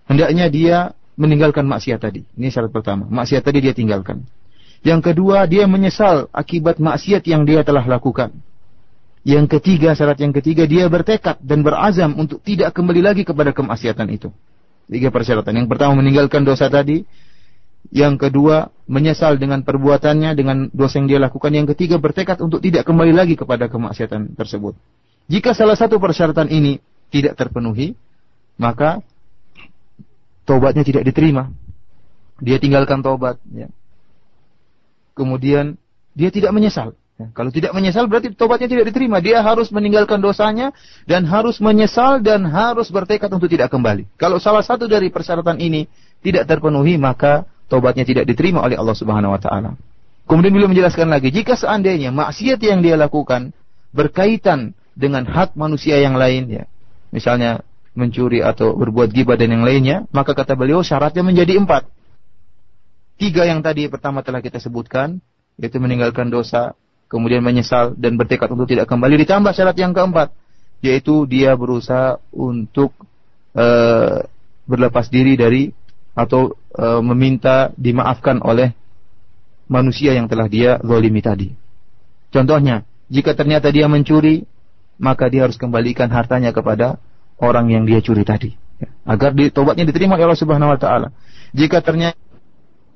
hendaknya 0.04 0.52
dia 0.52 0.78
meninggalkan 1.16 1.64
maksiat 1.64 2.04
tadi. 2.04 2.28
Ini 2.36 2.52
syarat 2.52 2.76
pertama. 2.76 3.09
Maksiat 3.09 3.40
tadi 3.40 3.64
dia 3.64 3.72
tinggalkan. 3.72 4.28
Yang 4.84 5.12
kedua, 5.12 5.48
dia 5.48 5.64
menyesal 5.64 6.28
akibat 6.30 6.76
maksiat 6.76 7.24
yang 7.24 7.48
dia 7.48 7.64
telah 7.64 7.88
lakukan. 7.88 8.36
Yang 9.29 9.61
ketiga, 9.61 9.93
syarat 9.93 10.16
yang 10.24 10.33
ketiga, 10.33 10.64
dia 10.64 10.89
bertekad 10.89 11.37
dan 11.45 11.61
berazam 11.61 12.16
untuk 12.16 12.41
tidak 12.41 12.72
kembali 12.72 13.05
lagi 13.05 13.29
kepada 13.29 13.53
kemaksiatan 13.53 14.09
itu. 14.09 14.33
Tiga 14.89 15.12
persyaratan. 15.12 15.53
Yang 15.53 15.68
pertama, 15.68 16.01
meninggalkan 16.01 16.49
dosa 16.49 16.72
tadi. 16.72 17.05
Yang 17.93 18.24
kedua, 18.24 18.72
menyesal 18.89 19.37
dengan 19.37 19.61
perbuatannya, 19.61 20.33
dengan 20.33 20.72
dosa 20.72 20.97
yang 20.97 21.12
dia 21.12 21.20
lakukan. 21.20 21.53
Yang 21.53 21.76
ketiga, 21.76 22.01
bertekad 22.01 22.41
untuk 22.41 22.64
tidak 22.64 22.89
kembali 22.89 23.12
lagi 23.12 23.37
kepada 23.37 23.68
kemaksiatan 23.68 24.33
tersebut. 24.33 24.72
Jika 25.29 25.53
salah 25.53 25.76
satu 25.76 26.01
persyaratan 26.01 26.49
ini 26.49 26.81
tidak 27.12 27.37
terpenuhi, 27.37 28.01
maka 28.57 29.05
tobatnya 30.49 30.89
tidak 30.89 31.05
diterima. 31.05 31.53
Dia 32.41 32.57
tinggalkan 32.57 33.05
tobat. 33.05 33.37
Ya. 33.53 33.68
Kemudian 35.12 35.76
dia 36.16 36.33
tidak 36.33 36.57
menyesal. 36.57 36.97
Ya, 37.18 37.26
kalau 37.34 37.50
tidak 37.50 37.74
menyesal 37.74 38.06
berarti 38.06 38.30
tobatnya 38.30 38.70
tidak 38.70 38.94
diterima. 38.94 39.18
Dia 39.18 39.42
harus 39.42 39.74
meninggalkan 39.74 40.22
dosanya 40.22 40.70
dan 41.02 41.26
harus 41.26 41.58
menyesal 41.58 42.22
dan 42.22 42.46
harus 42.46 42.94
bertekad 42.94 43.26
untuk 43.34 43.50
tidak 43.50 43.74
kembali. 43.74 44.06
Kalau 44.14 44.38
salah 44.38 44.62
satu 44.62 44.86
dari 44.86 45.10
persyaratan 45.10 45.58
ini 45.58 45.90
tidak 46.22 46.46
terpenuhi 46.46 46.94
maka 46.94 47.42
tobatnya 47.66 48.06
tidak 48.06 48.22
diterima 48.22 48.62
oleh 48.62 48.78
Allah 48.78 48.94
Subhanahu 48.94 49.34
wa 49.34 49.40
taala. 49.42 49.74
Kemudian 50.30 50.54
beliau 50.54 50.70
menjelaskan 50.70 51.10
lagi, 51.10 51.34
jika 51.34 51.58
seandainya 51.58 52.14
maksiat 52.14 52.62
yang 52.62 52.86
dia 52.86 52.94
lakukan 52.94 53.50
berkaitan 53.90 54.78
dengan 54.94 55.26
hak 55.26 55.58
manusia 55.58 55.98
yang 55.98 56.14
lain 56.14 56.46
ya. 56.46 56.64
Misalnya 57.10 57.66
mencuri 57.98 58.46
atau 58.46 58.78
berbuat 58.78 59.10
gibah 59.10 59.34
dan 59.34 59.58
yang 59.58 59.66
lainnya, 59.66 60.06
maka 60.14 60.38
kata 60.38 60.54
beliau 60.54 60.86
syaratnya 60.86 61.26
menjadi 61.26 61.58
empat. 61.58 61.90
Tiga 63.18 63.42
yang 63.42 63.58
tadi 63.64 63.90
pertama 63.90 64.22
telah 64.22 64.38
kita 64.38 64.62
sebutkan, 64.62 65.18
yaitu 65.58 65.82
meninggalkan 65.82 66.30
dosa, 66.30 66.78
kemudian 67.09 67.40
menyesal 67.40 67.96
dan 67.96 68.14
bertekad 68.20 68.52
untuk 68.52 68.68
tidak 68.68 68.86
kembali. 68.86 69.18
Ditambah 69.24 69.52
syarat 69.56 69.76
yang 69.80 69.96
keempat, 69.96 70.30
yaitu 70.84 71.24
dia 71.24 71.56
berusaha 71.56 72.20
untuk 72.30 72.92
uh, 73.56 74.22
berlepas 74.68 75.09
diri 75.09 75.34
dari 75.34 75.72
atau 76.12 76.54
uh, 76.76 77.00
meminta 77.00 77.72
dimaafkan 77.74 78.44
oleh 78.44 78.76
manusia 79.66 80.12
yang 80.12 80.28
telah 80.28 80.46
dia 80.46 80.76
zalimi 80.84 81.24
tadi. 81.24 81.48
Contohnya, 82.28 82.84
jika 83.09 83.32
ternyata 83.32 83.72
dia 83.72 83.88
mencuri, 83.88 84.44
maka 85.00 85.32
dia 85.32 85.48
harus 85.48 85.56
kembalikan 85.56 86.12
hartanya 86.12 86.52
kepada 86.52 87.00
orang 87.40 87.72
yang 87.72 87.84
dia 87.88 88.04
curi 88.04 88.26
tadi. 88.26 88.52
Agar 89.09 89.32
tobatnya 89.50 89.88
diterima 89.88 90.14
oleh 90.14 90.28
Allah 90.28 90.42
Subhanahu 90.42 90.70
wa 90.76 90.78
taala. 90.78 91.09
Jika 91.56 91.80
ternyata 91.80 92.18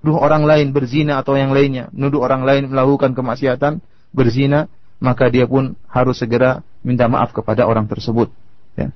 nuduh 0.03 0.19
orang 0.19 0.43
lain 0.45 0.75
berzina 0.75 1.23
atau 1.23 1.39
yang 1.39 1.55
lainnya, 1.55 1.89
nuduh 1.95 2.21
orang 2.27 2.43
lain 2.43 2.69
melakukan 2.69 3.15
kemaksiatan, 3.15 3.81
berzina, 4.13 4.69
maka 5.03 5.27
dia 5.33 5.49
pun 5.49 5.75
harus 5.91 6.21
segera 6.21 6.63
minta 6.87 7.11
maaf 7.11 7.35
kepada 7.35 7.67
orang 7.67 7.91
tersebut. 7.91 8.31
Ya. 8.79 8.93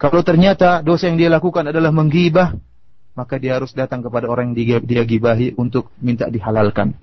Kalau 0.00 0.24
ternyata 0.24 0.80
dosa 0.80 1.10
yang 1.10 1.20
dia 1.20 1.28
lakukan 1.28 1.68
adalah 1.68 1.92
menggibah, 1.92 2.56
maka 3.16 3.36
dia 3.36 3.56
harus 3.56 3.72
datang 3.76 4.00
kepada 4.00 4.28
orang 4.28 4.52
yang 4.56 4.80
dia 4.84 5.04
gibahi 5.04 5.52
untuk 5.56 5.92
minta 6.00 6.28
dihalalkan. 6.28 6.96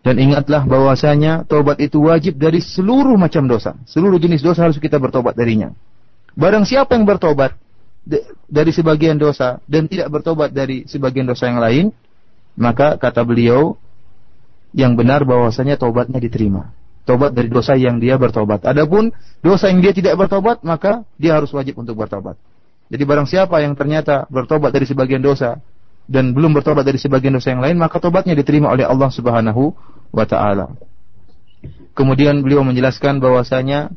Dan 0.00 0.16
ingatlah 0.16 0.64
bahwasanya 0.64 1.44
tobat 1.44 1.76
itu 1.76 2.00
wajib 2.00 2.40
dari 2.40 2.64
seluruh 2.64 3.20
macam 3.20 3.44
dosa. 3.44 3.76
Seluruh 3.84 4.16
jenis 4.16 4.40
dosa 4.40 4.64
harus 4.64 4.80
kita 4.80 4.96
bertobat 4.96 5.36
darinya. 5.36 5.76
Barang 6.32 6.64
siapa 6.64 6.96
yang 6.96 7.04
bertobat 7.04 7.52
dari 8.48 8.72
sebagian 8.72 9.20
dosa 9.20 9.60
dan 9.68 9.84
tidak 9.92 10.08
bertobat 10.08 10.56
dari 10.56 10.88
sebagian 10.88 11.28
dosa 11.28 11.52
yang 11.52 11.60
lain, 11.60 11.84
maka 12.60 13.00
kata 13.00 13.24
beliau 13.24 13.80
yang 14.76 14.94
benar 14.94 15.24
bahwasanya 15.24 15.80
tobatnya 15.80 16.20
diterima. 16.20 16.76
Tobat 17.08 17.32
dari 17.32 17.48
dosa 17.48 17.74
yang 17.74 17.96
dia 17.96 18.20
bertobat. 18.20 18.62
Adapun 18.68 19.10
dosa 19.40 19.72
yang 19.72 19.80
dia 19.80 19.96
tidak 19.96 20.20
bertobat, 20.20 20.60
maka 20.62 21.02
dia 21.16 21.40
harus 21.40 21.48
wajib 21.56 21.80
untuk 21.80 21.96
bertobat. 21.96 22.36
Jadi 22.92 23.02
barang 23.02 23.26
siapa 23.26 23.64
yang 23.64 23.72
ternyata 23.72 24.28
bertobat 24.28 24.70
dari 24.70 24.84
sebagian 24.84 25.24
dosa 25.24 25.58
dan 26.04 26.36
belum 26.36 26.52
bertobat 26.52 26.84
dari 26.84 27.00
sebagian 27.00 27.34
dosa 27.34 27.56
yang 27.56 27.64
lain, 27.64 27.80
maka 27.80 27.96
tobatnya 27.98 28.36
diterima 28.36 28.70
oleh 28.70 28.84
Allah 28.84 29.08
Subhanahu 29.08 29.72
wa 30.12 30.26
taala. 30.28 30.76
Kemudian 31.96 32.44
beliau 32.44 32.62
menjelaskan 32.62 33.18
bahwasanya 33.18 33.90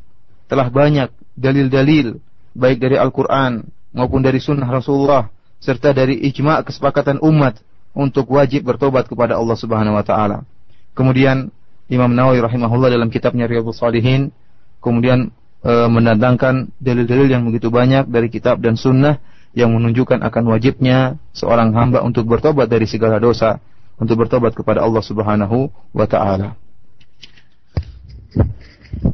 telah 0.48 0.72
banyak 0.72 1.12
dalil-dalil 1.36 2.18
baik 2.56 2.78
dari 2.80 2.96
Al-Qur'an 2.98 3.68
maupun 3.94 4.24
dari 4.24 4.40
sunnah 4.40 4.70
Rasulullah 4.70 5.30
serta 5.62 5.94
dari 5.94 6.18
ijma' 6.30 6.66
kesepakatan 6.66 7.22
umat 7.22 7.62
untuk 7.97 8.31
wajib 8.31 8.69
bertobat 8.69 9.11
kepada 9.11 9.35
Allah 9.35 9.57
Subhanahu 9.59 9.99
wa 9.99 10.05
taala. 10.07 10.47
Kemudian 10.95 11.51
Imam 11.89 12.13
Nawawi 12.13 12.45
rahimahullah 12.45 12.93
dalam 12.93 13.09
kitabnya 13.09 13.49
Riyadhus 13.49 13.81
Shalihin 13.81 14.31
kemudian 14.79 15.33
e, 15.65 15.73
mendatangkan 15.89 16.71
dalil-dalil 16.79 17.29
yang 17.33 17.43
begitu 17.49 17.73
banyak 17.73 18.07
dari 18.07 18.29
kitab 18.31 18.61
dan 18.63 18.79
sunnah 18.79 19.19
yang 19.57 19.73
menunjukkan 19.75 20.21
akan 20.21 20.45
wajibnya 20.53 21.17
seorang 21.33 21.73
hamba 21.73 22.05
untuk 22.05 22.29
bertobat 22.29 22.69
dari 22.69 22.85
segala 22.85 23.19
dosa, 23.19 23.59
untuk 23.97 24.21
bertobat 24.21 24.53
kepada 24.55 24.85
Allah 24.85 25.03
Subhanahu 25.03 25.73
wa 25.91 26.07
taala. 26.07 26.55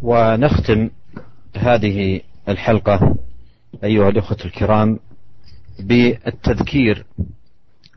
ونختم 0.02 0.90
هذه 1.56 2.20
الحلقة 2.48 3.16
أيها 3.84 4.08
الأخوة 4.08 4.36
الكرام 4.44 4.98
بالتذكير 5.78 7.06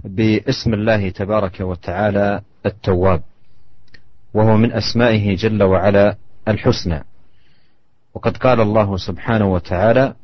باسم 0.04 0.74
الله 0.74 1.08
تبارك 1.08 1.60
وتعالى 1.60 2.40
التواب 2.66 3.22
وهو 4.34 4.56
من 4.56 4.72
أسمائه 4.72 5.36
جل 5.36 5.62
وعلا 5.62 6.16
الحسنى. 6.48 7.04
وقد 8.14 8.36
قال 8.36 8.60
الله 8.60 8.96
سبحانه 8.96 9.52
وتعالى 9.52 10.14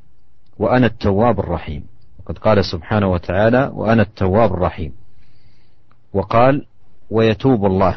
وأنا 0.58 0.86
التواب 0.86 1.40
الرحيم. 1.40 1.82
قد 2.26 2.38
قال 2.38 2.64
سبحانه 2.64 3.08
وتعالى 3.08 3.70
وأنا 3.74 4.02
التواب 4.02 4.52
الرحيم. 4.52 4.92
وقال 6.12 6.66
ويتوب 7.10 7.66
الله 7.66 7.94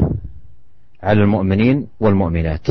على 1.03 1.19
المؤمنين 1.23 1.88
والمؤمنات. 1.99 2.67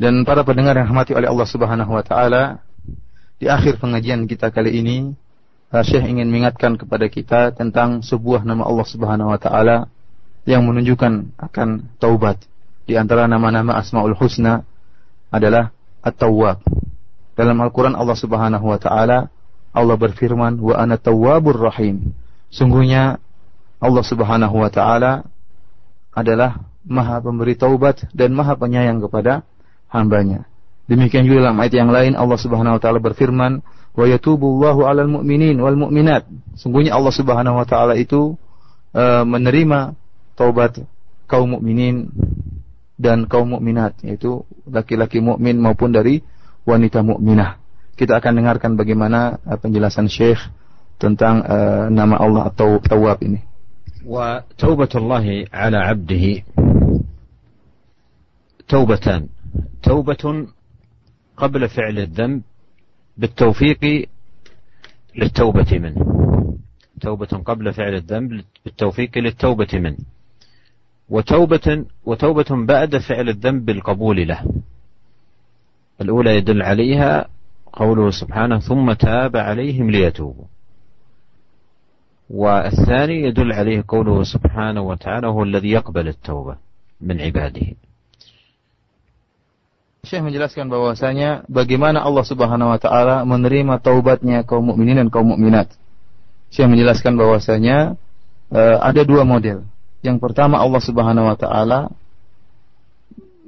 Dan 0.00 0.24
para 0.24 0.40
pendengar 0.40 0.80
yang 0.80 0.88
rahmati 0.88 1.12
oleh 1.12 1.28
Allah 1.28 1.44
Subhanahu 1.44 1.92
wa 1.92 2.00
taala, 2.00 2.64
di 3.40 3.48
akhir 3.48 3.80
pengajian 3.80 4.28
kita 4.28 4.52
kali 4.52 4.84
ini, 4.84 5.16
Syekh 5.72 6.04
ingin 6.04 6.28
mengingatkan 6.28 6.76
kepada 6.76 7.08
kita 7.08 7.40
tentang 7.56 8.04
sebuah 8.04 8.44
nama 8.44 8.68
Allah 8.68 8.84
Subhanahu 8.84 9.32
wa 9.32 9.40
taala 9.40 9.88
yang 10.44 10.68
menunjukkan 10.68 11.40
akan 11.40 11.88
taubat. 11.96 12.44
Di 12.84 13.00
antara 13.00 13.24
nama-nama 13.24 13.78
Asmaul 13.80 14.18
Husna 14.18 14.66
adalah 15.30 15.70
At-Tawwab. 16.02 16.60
Dalam 17.40 17.56
Al-Quran 17.56 17.96
Allah 17.96 18.18
subhanahu 18.20 18.68
wa 18.68 18.76
ta'ala 18.76 19.32
Allah 19.72 19.96
berfirman 19.96 20.60
Wa 20.60 20.84
ana 20.84 21.00
tawwabur 21.00 21.56
rahim 21.56 22.12
Sungguhnya 22.52 23.16
Allah 23.80 24.04
subhanahu 24.04 24.60
wa 24.60 24.68
ta'ala 24.68 25.24
Adalah 26.12 26.60
maha 26.84 27.22
pemberi 27.24 27.56
taubat 27.56 28.12
Dan 28.12 28.36
maha 28.36 28.60
penyayang 28.60 29.00
kepada 29.00 29.46
hambanya 29.88 30.49
Demikian 30.90 31.22
juga 31.22 31.46
dalam 31.46 31.62
ayat 31.62 31.74
yang 31.78 31.94
lain 31.94 32.18
Allah 32.18 32.34
Subhanahu 32.34 32.74
wa 32.74 32.80
taala 32.82 32.98
berfirman, 32.98 33.62
"Wa 33.94 34.10
yatubullahu 34.10 34.82
'alal 34.82 35.06
mu'minin 35.06 35.54
wal 35.62 35.78
mu'minat." 35.78 36.26
Sungguhnya 36.58 36.98
Allah 36.98 37.14
Subhanahu 37.14 37.62
wa 37.62 37.62
taala 37.62 37.94
itu 37.94 38.34
uh, 38.90 39.22
menerima 39.22 39.94
taubat 40.34 40.82
kaum 41.30 41.54
mukminin 41.54 42.10
dan 42.98 43.30
kaum 43.30 43.54
mukminat, 43.54 43.94
yaitu 44.02 44.42
laki-laki 44.66 45.22
mukmin 45.22 45.62
maupun 45.62 45.94
dari 45.94 46.26
wanita 46.66 47.06
mukminah. 47.06 47.62
Kita 47.94 48.18
akan 48.18 48.42
dengarkan 48.42 48.80
bagaimana 48.80 49.40
e, 49.44 49.52
penjelasan 49.60 50.08
Syekh 50.08 50.40
tentang 50.96 51.44
uh, 51.44 51.88
nama 51.92 52.16
Allah 52.16 52.42
atau 52.48 52.80
Tawwab 52.80 53.20
ini. 53.24 53.40
Wa 54.04 54.42
taubatullah 54.56 55.24
'ala 55.48 55.78
'abdihi 55.86 56.44
taubatan. 58.68 59.32
Taubatun 59.80 60.52
قبل 61.40 61.68
فعل 61.68 61.98
الذنب 61.98 62.42
بالتوفيق 63.16 64.08
للتوبة 65.16 65.78
منه. 65.78 66.00
توبة 67.00 67.26
قبل 67.26 67.72
فعل 67.72 67.94
الذنب 67.94 68.44
بالتوفيق 68.64 69.18
للتوبة 69.18 69.68
منه. 69.74 69.98
وتوبة 71.08 71.84
وتوبة 72.04 72.66
بعد 72.66 72.96
فعل 72.98 73.28
الذنب 73.28 73.64
بالقبول 73.64 74.28
له. 74.28 74.44
الأولى 76.00 76.36
يدل 76.36 76.62
عليها 76.62 77.28
قوله 77.72 78.10
سبحانه 78.10 78.58
ثم 78.58 78.92
تاب 78.92 79.36
عليهم 79.36 79.90
ليتوبوا. 79.90 80.44
والثاني 82.30 83.22
يدل 83.22 83.52
عليه 83.52 83.84
قوله 83.88 84.22
سبحانه 84.22 84.80
وتعالى 84.80 85.26
هو 85.26 85.42
الذي 85.42 85.70
يقبل 85.70 86.08
التوبة 86.08 86.56
من 87.00 87.20
عباده. 87.20 87.66
Syekh 90.00 90.24
menjelaskan 90.24 90.72
bahwasanya 90.72 91.44
bagaimana 91.44 92.00
Allah 92.00 92.24
Subhanahu 92.24 92.72
wa 92.72 92.80
taala 92.80 93.20
menerima 93.28 93.84
taubatnya 93.84 94.48
kaum 94.48 94.72
mukminin 94.72 94.96
dan 94.96 95.08
kaum 95.12 95.28
mukminat. 95.28 95.76
Syekh 96.48 96.72
menjelaskan 96.72 97.20
bahwasanya 97.20 98.00
uh, 98.48 98.76
ada 98.80 99.04
dua 99.04 99.28
model. 99.28 99.68
Yang 100.00 100.24
pertama 100.24 100.56
Allah 100.56 100.80
Subhanahu 100.80 101.28
wa 101.28 101.36
taala 101.36 101.92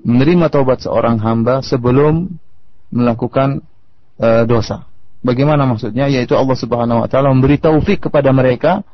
menerima 0.05 0.53
taubat 0.53 0.84
seorang 0.84 1.16
hamba 1.24 1.64
sebelum 1.64 2.36
melakukan 2.92 3.64
uh, 4.20 4.44
dosa. 4.44 4.84
Bagaimana 5.24 5.64
maksudnya? 5.64 6.12
Yaitu 6.12 6.36
Allah 6.36 6.59
Subhanahu 6.61 7.00
wa 7.00 7.09
taala 7.09 7.32
memberi 7.32 7.57
taufik 7.57 8.12
kepada 8.12 8.28
mereka 8.28 8.84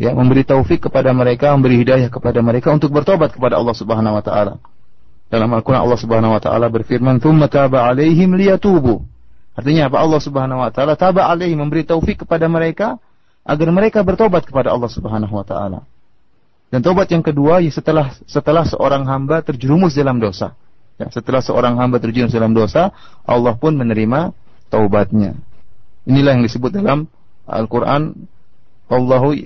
ya, 0.00 0.16
memberi 0.16 0.40
taufik 0.40 0.88
kepada 0.88 1.12
mereka, 1.12 1.52
memberi 1.52 1.84
hidayah 1.84 2.08
kepada 2.08 2.40
mereka 2.40 2.72
untuk 2.72 2.96
bertobat 2.96 3.36
kepada 3.36 3.60
Allah 3.60 3.76
Subhanahu 3.76 4.16
wa 4.16 4.24
taala. 4.24 4.56
Dalam 5.28 5.52
Al-Quran 5.52 5.84
Allah 5.84 6.00
Subhanahu 6.00 6.32
Wa 6.36 6.40
Taala 6.40 6.72
berfirman, 6.72 7.20
"Thumma 7.20 7.52
taba 7.52 7.84
alaihim 7.84 8.32
liyatubu." 8.32 9.04
Artinya 9.52 9.92
apa? 9.92 10.00
Allah 10.00 10.20
Subhanahu 10.24 10.64
Wa 10.64 10.70
Taala 10.72 10.96
taba 10.96 11.28
alaihim 11.28 11.60
memberi 11.60 11.84
taufik 11.84 12.24
kepada 12.24 12.48
mereka 12.48 12.96
agar 13.44 13.68
mereka 13.68 14.00
bertobat 14.00 14.48
kepada 14.48 14.72
Allah 14.72 14.88
Subhanahu 14.88 15.32
Wa 15.36 15.44
Taala. 15.44 15.80
Dan 16.68 16.84
tobat 16.84 17.08
yang 17.08 17.24
kedua 17.24 17.64
ya 17.64 17.72
setelah 17.72 18.12
setelah 18.28 18.64
seorang 18.64 19.04
hamba 19.08 19.40
terjerumus 19.40 19.96
dalam 19.96 20.20
dosa. 20.20 20.52
Ya, 21.00 21.08
setelah 21.08 21.40
seorang 21.40 21.80
hamba 21.80 21.96
terjerumus 22.00 22.34
dalam 22.34 22.52
dosa, 22.52 22.92
Allah 23.24 23.56
pun 23.56 23.72
menerima 23.76 24.36
taubatnya. 24.68 25.36
Inilah 26.04 26.36
yang 26.36 26.44
disebut 26.44 26.72
dalam 26.72 27.08
Al-Quran 27.48 28.28
Allahu 28.88 29.36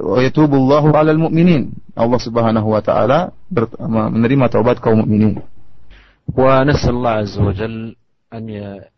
wa 0.00 0.18
yatubu 0.20 0.54
Allahu 0.60 0.92
'alal 0.92 1.18
mu'minin. 1.18 1.72
Allah 1.96 2.20
Subhanahu 2.20 2.68
wa 2.76 2.80
taala 2.84 3.32
menerima 4.12 4.48
taubat 4.52 4.78
kaum 4.84 5.00
mukminin. 5.04 5.40
ونسأل 6.24 6.90
الله 6.90 7.10
عز 7.10 7.36
وجل 7.38 7.76
أن 8.32 8.44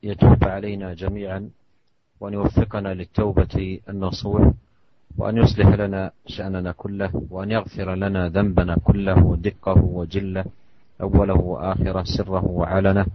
يتوب 0.02 0.40
علينا 0.44 0.94
جميعا 0.94 1.50
وأن 2.20 2.32
يوفقنا 2.32 2.94
للتوبة 2.94 3.80
النصوح 3.90 4.42
وأن 5.18 5.36
يصلح 5.36 5.66
لنا 5.66 6.10
شأننا 6.26 6.72
كله 6.72 7.10
وأن 7.30 7.50
يغفر 7.50 7.94
لنا 7.94 8.28
ذنبنا 8.28 8.78
كله 8.78 9.36
دقه 9.42 9.78
وجله 9.84 10.44
أوله 11.02 11.34
وآخره 11.34 12.04
سره 12.06 12.44
وعلنه 12.46 13.06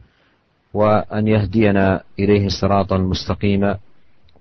وأن 0.73 1.27
يهدينا 1.27 2.03
إليه 2.19 2.47
صراطا 2.51 2.97
مستقيما 2.97 3.77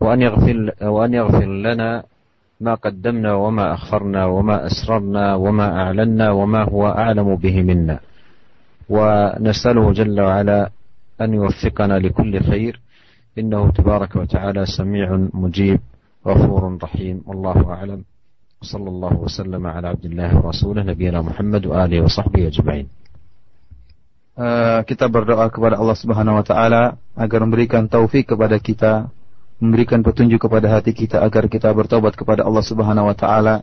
وأن 0.01 0.23
يغفر, 0.23 0.57
وأن 0.83 1.15
يغفر 1.15 1.47
لنا 1.47 2.03
ما 2.61 2.75
قدمنا 2.75 3.35
وما 3.35 3.75
أخرنا 3.75 4.27
وما 4.27 4.67
أسررنا 4.67 5.35
وما 5.35 5.67
أعلنا 5.83 6.31
وما 6.31 6.63
هو 6.63 6.89
أعلم 6.89 7.37
به 7.37 7.63
منا. 7.63 8.01
ونسأله 8.89 9.93
جل 9.93 10.21
وعلا 10.21 10.71
أن 11.21 11.35
يوفقنا 11.35 11.99
لكل 11.99 12.41
خير. 12.41 12.81
إنه 13.39 13.71
تبارك 13.71 14.17
وتعالى 14.17 14.67
سميع 14.67 15.29
مجيب 15.33 15.81
غفور 16.27 16.79
رحيم. 16.83 17.23
والله 17.27 17.59
أعلم. 17.71 18.01
صلى 18.61 18.89
الله 18.89 19.15
وسلم 19.25 19.67
على 19.67 19.89
عبد 19.89 20.05
الله 20.05 20.31
ورسوله 20.37 20.83
نبينا 20.83 21.25
محمد 21.25 21.67
وآله 21.67 22.05
وصحبه 22.05 22.53
أجمعين. 22.53 22.87
Uh, 24.41 24.81
kita 24.89 25.05
berdoa 25.09 25.53
kepada 25.53 25.77
Allah 25.77 25.97
Subhanahu 25.97 26.41
wa 26.41 26.45
taala 26.45 26.97
agar 27.13 27.45
memberikan 27.45 27.85
taufik 27.85 28.33
kepada 28.33 28.57
kita 28.57 29.13
memberikan 29.61 30.01
petunjuk 30.01 30.49
kepada 30.49 30.73
hati 30.73 30.97
kita 30.97 31.21
agar 31.21 31.47
kita 31.47 31.69
bertobat 31.71 32.17
kepada 32.17 32.49
Allah 32.49 32.65
Subhanahu 32.65 33.13
wa 33.13 33.17
taala 33.17 33.63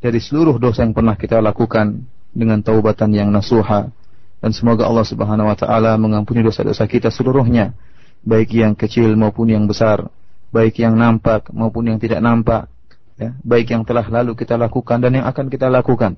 dari 0.00 0.16
seluruh 0.18 0.56
dosa 0.56 0.82
yang 0.82 0.96
pernah 0.96 1.14
kita 1.14 1.38
lakukan 1.38 2.00
dengan 2.32 2.64
taubatan 2.64 3.12
yang 3.12 3.28
nasuha. 3.28 3.92
Dan 4.40 4.50
semoga 4.52 4.88
Allah 4.88 5.04
Subhanahu 5.04 5.48
wa 5.48 5.56
taala 5.56 5.96
mengampuni 6.00 6.40
dosa-dosa 6.40 6.88
kita 6.88 7.12
seluruhnya 7.12 7.76
baik 8.24 8.56
yang 8.56 8.72
kecil 8.72 9.12
maupun 9.14 9.52
yang 9.52 9.68
besar 9.68 10.08
baik 10.48 10.80
yang 10.80 10.96
nampak 10.96 11.52
maupun 11.52 11.92
yang 11.92 12.00
tidak 12.00 12.24
nampak 12.24 12.72
ya 13.20 13.36
baik 13.44 13.68
yang 13.68 13.84
telah 13.84 14.04
lalu 14.08 14.32
kita 14.32 14.56
lakukan 14.56 14.96
dan 14.96 15.20
yang 15.20 15.28
akan 15.28 15.52
kita 15.52 15.68
lakukan. 15.68 16.16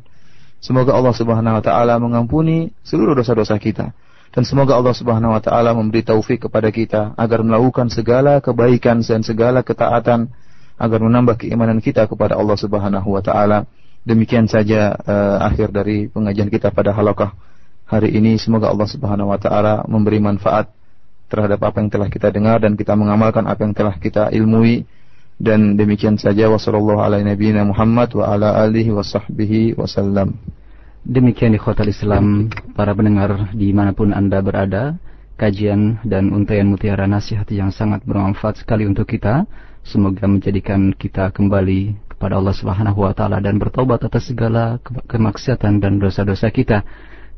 Semoga 0.63 0.95
Allah 0.95 1.13
Subhanahu 1.13 1.59
wa 1.59 1.63
taala 1.63 1.99
mengampuni 1.99 2.71
seluruh 2.87 3.13
dosa-dosa 3.19 3.59
kita 3.59 3.91
dan 4.35 4.43
semoga 4.43 4.77
Allah 4.77 4.95
Subhanahu 4.97 5.33
wa 5.33 5.43
taala 5.43 5.73
memberi 5.73 6.03
taufik 6.03 6.49
kepada 6.49 6.69
kita 6.73 7.15
agar 7.17 7.41
melakukan 7.41 7.89
segala 7.89 8.43
kebaikan 8.43 9.01
dan 9.01 9.23
segala 9.23 9.63
ketaatan 9.63 10.33
agar 10.77 10.99
menambah 11.01 11.41
keimanan 11.41 11.81
kita 11.81 12.05
kepada 12.05 12.37
Allah 12.37 12.57
Subhanahu 12.59 13.09
wa 13.17 13.23
taala. 13.25 13.65
Demikian 14.07 14.47
saja 14.47 14.95
uh, 14.95 15.43
akhir 15.43 15.75
dari 15.75 16.07
pengajian 16.07 16.47
kita 16.47 16.71
pada 16.71 16.95
halakah 16.95 17.35
hari 17.89 18.15
ini. 18.15 18.39
Semoga 18.39 18.71
Allah 18.71 18.87
Subhanahu 18.87 19.35
wa 19.35 19.39
taala 19.41 19.83
memberi 19.89 20.23
manfaat 20.23 20.71
terhadap 21.27 21.59
apa 21.67 21.83
yang 21.83 21.91
telah 21.91 22.07
kita 22.07 22.31
dengar 22.31 22.63
dan 22.63 22.79
kita 22.79 22.95
mengamalkan 22.95 23.51
apa 23.51 23.67
yang 23.67 23.75
telah 23.75 23.99
kita 23.99 24.31
ilmui 24.31 24.87
dan 25.43 25.75
demikian 25.75 26.17
saja 26.17 26.47
wasallallahu 26.49 27.03
ala 27.03 27.19
nabiyina 27.19 27.67
Muhammad 27.67 28.15
wa 28.15 28.31
ala 28.31 28.63
alihi. 28.63 28.95
Demikian 31.07 31.55
di 31.55 31.63
Kota 31.63 31.87
Islam, 31.87 32.51
para 32.75 32.91
pendengar 32.91 33.55
di 33.55 33.71
mana 33.71 33.95
pun 33.95 34.11
Anda 34.11 34.43
berada, 34.43 34.99
kajian 35.39 36.03
dan 36.03 36.35
untayan 36.35 36.67
mutiara 36.67 37.07
nasihat 37.07 37.47
yang 37.55 37.71
sangat 37.71 38.03
bermanfaat 38.03 38.67
sekali 38.67 38.91
untuk 38.91 39.07
kita. 39.07 39.47
Semoga 39.87 40.27
menjadikan 40.27 40.91
kita 40.91 41.31
kembali 41.31 42.11
kepada 42.11 42.43
Allah 42.43 42.59
Subhanahu 42.59 43.07
wa 43.07 43.15
taala 43.15 43.39
dan 43.39 43.63
bertobat 43.63 44.03
atas 44.03 44.35
segala 44.35 44.83
kemaksiatan 44.83 45.79
dan 45.79 46.03
dosa-dosa 46.03 46.51
kita. 46.51 46.83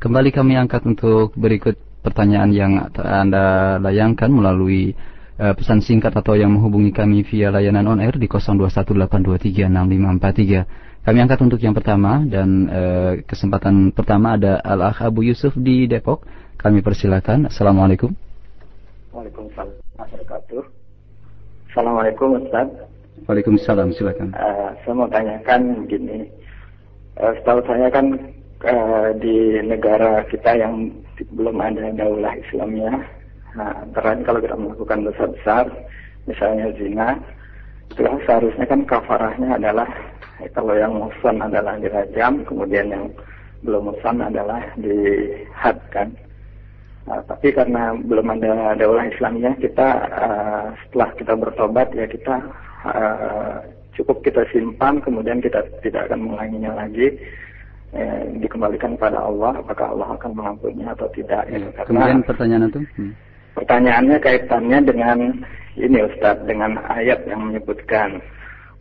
Kembali 0.00 0.32
kami 0.32 0.56
angkat 0.56 0.88
untuk 0.88 1.36
berikut 1.36 1.76
pertanyaan 2.00 2.48
yang 2.56 2.72
Anda 2.96 3.76
layangkan 3.84 4.32
melalui 4.32 4.96
uh, 5.36 5.52
pesan 5.52 5.84
singkat 5.84 6.16
atau 6.16 6.40
yang 6.40 6.56
menghubungi 6.56 6.88
kami 6.88 7.20
via 7.20 7.52
layanan 7.52 7.84
on 7.84 8.00
air 8.00 8.16
di 8.16 8.32
0218236543. 8.32 10.87
Kami 11.08 11.24
angkat 11.24 11.40
untuk 11.40 11.56
yang 11.64 11.72
pertama 11.72 12.20
dan 12.28 12.68
e, 12.68 12.82
kesempatan 13.24 13.96
pertama 13.96 14.36
ada 14.36 14.60
Al 14.60 14.92
Akh 14.92 15.00
Abu 15.00 15.24
Yusuf 15.24 15.56
di 15.56 15.88
Depok. 15.88 16.20
Kami 16.60 16.84
persilakan. 16.84 17.48
Assalamualaikum. 17.48 18.12
Waalaikumsalam. 19.16 19.72
Assalamualaikum 21.72 22.44
Ustaz. 22.44 22.68
Waalaikumsalam 23.24 23.96
silakan. 23.96 24.36
Uh, 24.36 24.76
saya 24.84 24.92
mau 24.92 25.08
tanyakan 25.08 25.88
begini. 25.88 26.28
Uh, 27.16 27.32
setahu 27.40 27.64
saya 27.64 27.88
kan 27.88 28.12
uh, 28.68 29.08
di 29.16 29.64
negara 29.64 30.28
kita 30.28 30.60
yang 30.60 30.92
belum 31.32 31.56
ada 31.56 31.88
daulah 31.96 32.36
Islamnya, 32.36 32.92
nah, 33.56 33.80
antara 33.80 34.12
kalau 34.28 34.44
kita 34.44 34.60
melakukan 34.60 35.08
dosa 35.08 35.24
besar, 35.24 35.72
misalnya 36.28 36.68
zina, 36.76 37.16
itu 37.96 38.04
seharusnya 38.28 38.68
kan 38.68 38.84
kafarahnya 38.84 39.56
adalah 39.56 39.88
kalau 40.54 40.74
yang 40.78 40.94
musan 40.94 41.42
adalah 41.42 41.74
dirajam, 41.82 42.46
kemudian 42.46 42.86
yang 42.90 43.04
belum 43.66 43.90
musan 43.90 44.22
adalah 44.22 44.62
dihadkan. 44.78 46.14
Nah, 47.08 47.24
tapi 47.24 47.50
karena 47.50 47.96
belum 47.96 48.26
ada 48.38 48.76
daulah 48.76 49.08
Islamnya, 49.08 49.56
kita 49.58 49.88
uh, 50.12 50.66
setelah 50.86 51.08
kita 51.16 51.32
bertobat 51.34 51.88
ya 51.96 52.04
kita 52.04 52.36
uh, 52.84 53.64
cukup 53.98 54.22
kita 54.22 54.44
simpan, 54.54 55.02
kemudian 55.02 55.42
kita 55.42 55.64
tidak 55.82 56.06
akan 56.06 56.28
mengulanginya 56.28 56.86
lagi. 56.86 57.18
Eh, 57.88 58.36
dikembalikan 58.44 59.00
pada 59.00 59.16
Allah, 59.16 59.64
apakah 59.64 59.96
Allah 59.96 60.12
akan 60.12 60.36
mengampuninya 60.36 60.92
atau 60.92 61.08
tidak? 61.16 61.48
Ya, 61.48 61.56
Karena 61.72 61.88
kemudian 61.88 62.20
pertanyaan 62.20 62.68
itu? 62.68 62.80
Hmm. 63.00 63.12
Pertanyaannya 63.56 64.16
kaitannya 64.20 64.78
dengan 64.84 65.18
ini 65.80 65.98
Ustadz, 66.04 66.44
dengan 66.44 66.76
ayat 66.84 67.24
yang 67.24 67.48
menyebutkan 67.48 68.20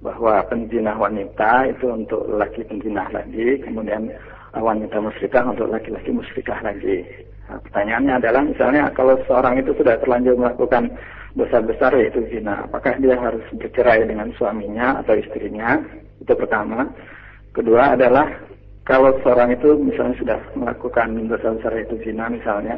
bahwa 0.01 0.45
penzina 0.45 0.93
wanita 0.93 1.73
itu 1.73 1.89
untuk 1.89 2.21
laki 2.29 2.61
penzina 2.69 3.09
lagi, 3.09 3.57
kemudian 3.65 4.13
wanita 4.53 5.01
musyrikah 5.01 5.43
untuk 5.49 5.69
laki-laki 5.73 6.13
musyrikah 6.13 6.59
lagi. 6.61 7.01
Nah, 7.47 7.57
pertanyaannya 7.63 8.13
adalah 8.19 8.41
misalnya 8.43 8.83
kalau 8.93 9.15
seorang 9.25 9.57
itu 9.57 9.71
sudah 9.79 9.95
terlanjur 10.03 10.35
melakukan 10.35 10.91
dosa 11.37 11.63
besar 11.63 11.93
yaitu 11.95 12.25
zina, 12.27 12.65
apakah 12.65 12.97
dia 12.99 13.15
harus 13.15 13.45
bercerai 13.55 14.03
dengan 14.03 14.29
suaminya 14.35 14.99
atau 15.05 15.15
istrinya? 15.15 15.79
Itu 16.19 16.33
pertama. 16.33 16.89
Kedua 17.53 17.95
adalah 17.95 18.25
kalau 18.83 19.15
seorang 19.21 19.53
itu 19.53 19.77
misalnya 19.79 20.15
sudah 20.19 20.39
melakukan 20.57 21.07
dosa 21.29 21.55
besar 21.57 21.71
yaitu 21.77 21.95
zina 22.03 22.29
misalnya, 22.29 22.77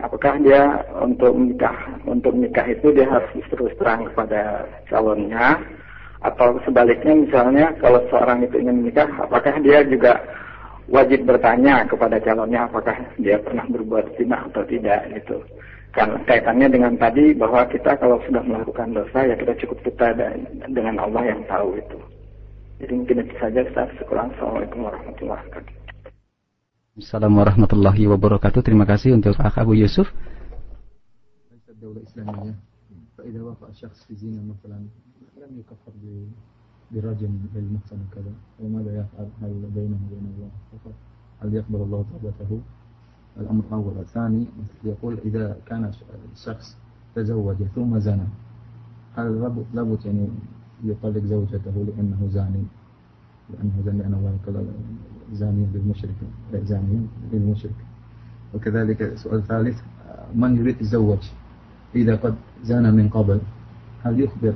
apakah 0.00 0.38
dia 0.40 0.80
untuk 1.00 1.36
menikah 1.36 1.76
untuk 2.08 2.32
menikah 2.32 2.64
itu 2.68 2.94
dia 2.94 3.08
harus 3.08 3.28
terus 3.48 3.72
terang 3.76 4.08
kepada 4.12 4.64
calonnya 4.88 5.60
atau 6.25 6.57
sebaliknya 6.65 7.13
misalnya 7.13 7.65
kalau 7.77 8.01
seorang 8.09 8.41
itu 8.41 8.57
ingin 8.57 8.81
menikah 8.81 9.09
apakah 9.21 9.53
dia 9.61 9.85
juga 9.85 10.17
wajib 10.89 11.25
bertanya 11.25 11.85
kepada 11.85 12.17
calonnya 12.21 12.65
apakah 12.65 12.97
dia 13.21 13.37
pernah 13.41 13.65
berbuat 13.69 14.17
zina 14.17 14.45
atau 14.49 14.65
tidak 14.65 15.05
gitu 15.13 15.37
karena 15.93 16.17
kaitannya 16.27 16.67
dengan 16.67 16.93
tadi 16.99 17.31
bahwa 17.37 17.63
kita 17.71 17.95
kalau 17.97 18.19
sudah 18.27 18.43
melakukan 18.43 18.91
dosa 18.93 19.19
ya 19.25 19.35
kita 19.37 19.53
cukup 19.65 19.79
kita 19.85 20.17
dengan 20.69 20.95
Allah 21.01 21.23
yang 21.29 21.41
tahu 21.45 21.77
itu 21.77 21.99
jadi 22.81 22.91
mungkin 22.91 23.17
itu 23.25 23.33
saja 23.39 23.59
Ustaz 23.65 23.89
sekurang 24.01 24.33
Assalamualaikum 24.35 24.79
warahmatullahi 24.85 25.41
wabarakatuh 25.45 25.73
Assalamualaikum 26.95 27.41
warahmatullahi 27.41 28.03
wabarakatuh 28.11 28.61
terima 28.65 28.85
kasih 28.89 29.13
untuk 29.13 29.37
Akh 29.37 29.57
Abu 29.61 29.77
Yusuf 29.77 30.09
فإذا 33.25 33.41
وقع 33.41 33.67
الشخص 33.69 34.05
في 34.05 34.15
زنا 34.15 34.41
مثلا 34.53 34.85
لم 35.40 35.58
يكفر 35.58 35.92
برجم 36.92 37.32
للمحسن 37.54 37.98
كذا. 38.14 38.32
وماذا 38.60 38.92
يفعل؟ 39.00 39.28
هل 39.42 39.70
بينه 39.74 39.98
وبين 40.06 40.26
الله 40.36 40.50
فقط؟ 40.72 40.92
هل 41.40 41.54
يقبل 41.54 41.80
الله 41.82 42.04
توبته؟ 42.12 42.60
الأمر 43.40 43.64
الأول. 43.68 43.98
الثاني 43.98 44.46
يقول 44.84 45.18
إذا 45.24 45.56
كان 45.66 45.92
الشخص 46.32 46.76
تزوج 47.14 47.56
ثم 47.74 47.98
زنى 47.98 48.26
هل 49.16 49.42
لابد 49.74 50.06
يعني 50.06 50.28
يطلق 50.84 51.24
زوجته 51.24 51.76
لأنه 51.88 52.28
زاني؟ 52.32 52.64
لأنه 53.50 53.82
زاني 53.84 53.98
لأن 53.98 54.14
الله 54.14 54.38
قال 54.46 54.66
زاني 55.32 55.66
للمشرك 55.74 56.16
زاني 56.52 57.06
للمشرك. 57.32 57.78
وكذلك 58.54 59.14
سؤال 59.14 59.42
ثالث 59.46 59.78
من 60.34 60.56
يريد 60.56 60.80
الزوج 60.80 61.22
إذا 61.94 62.16
قد 62.16 62.34
زنى 62.62 62.90
من 62.92 63.08
قبل؟ 63.08 63.40
هل 64.02 64.20
يخبر 64.20 64.54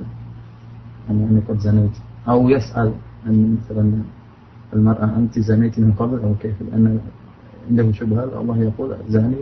أني 1.09 1.41
قد 1.49 1.59
زنيت. 1.59 1.91
أو 2.27 2.49
يسأل 2.49 2.93
أن 3.27 3.57
مثلا 3.57 4.01
المرأة 4.73 5.17
أنت 5.17 5.39
زنيت 5.39 5.79
من 5.79 5.91
قبل 5.93 6.19
أو 6.19 6.35
كيف؟ 6.35 6.61
لأن 6.61 6.99
عنده 7.69 7.91
شبهة 7.91 8.41
الله 8.41 8.57
يقول 8.57 8.97
زاني 9.09 9.35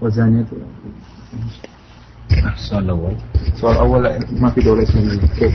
وزانية 0.00 0.46
السؤال 2.54 2.84
الأول. 2.84 3.16
السؤال 3.54 3.72
الأول 3.76 4.02
ما 4.40 4.50
في 4.50 4.60
دولة 4.60 4.82
إسلامية 4.82 5.26
كيف 5.38 5.54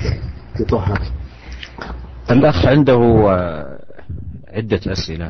يطهر؟ 0.59 0.99
الأخ 2.31 2.65
عنده 2.65 2.99
عدة 4.47 4.81
أسئلة. 4.87 5.29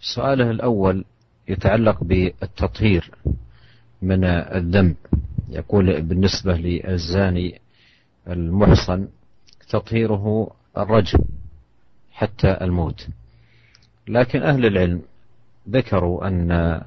سؤاله 0.00 0.50
الأول 0.50 1.04
يتعلق 1.48 2.04
بالتطهير 2.04 3.10
من 4.02 4.24
الذنب 4.24 4.96
يقول 5.50 6.02
بالنسبة 6.02 6.56
للزاني 6.56 7.60
المحصن 8.28 9.08
تطهيره 9.68 10.50
الرجم 10.76 11.18
حتى 12.12 12.58
الموت. 12.60 13.08
لكن 14.08 14.42
أهل 14.42 14.66
العلم 14.66 15.02
ذكروا 15.70 16.28
أن 16.28 16.80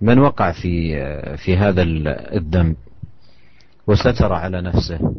من 0.00 0.18
وقع 0.18 0.52
في 0.52 0.96
في 1.36 1.56
هذا 1.56 1.82
الذنب 1.82 2.76
وستر 3.86 4.32
على 4.32 4.60
نفسه 4.60 5.14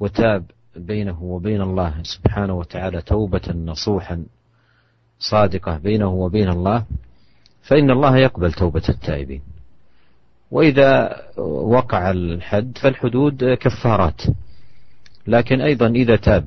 وتاب 0.00 0.44
بينه 0.76 1.22
وبين 1.22 1.60
الله 1.60 2.02
سبحانه 2.02 2.54
وتعالى 2.54 3.02
توبة 3.02 3.52
نصوحا 3.54 4.24
صادقة 5.18 5.78
بينه 5.78 6.08
وبين 6.08 6.48
الله 6.48 6.84
فإن 7.62 7.90
الله 7.90 8.16
يقبل 8.16 8.52
توبة 8.52 8.82
التائبين. 8.88 9.42
وإذا 10.50 11.22
وقع 11.38 12.10
الحد 12.10 12.78
فالحدود 12.78 13.44
كفارات. 13.44 14.22
لكن 15.26 15.60
أيضا 15.60 15.86
إذا 15.86 16.16
تاب 16.16 16.44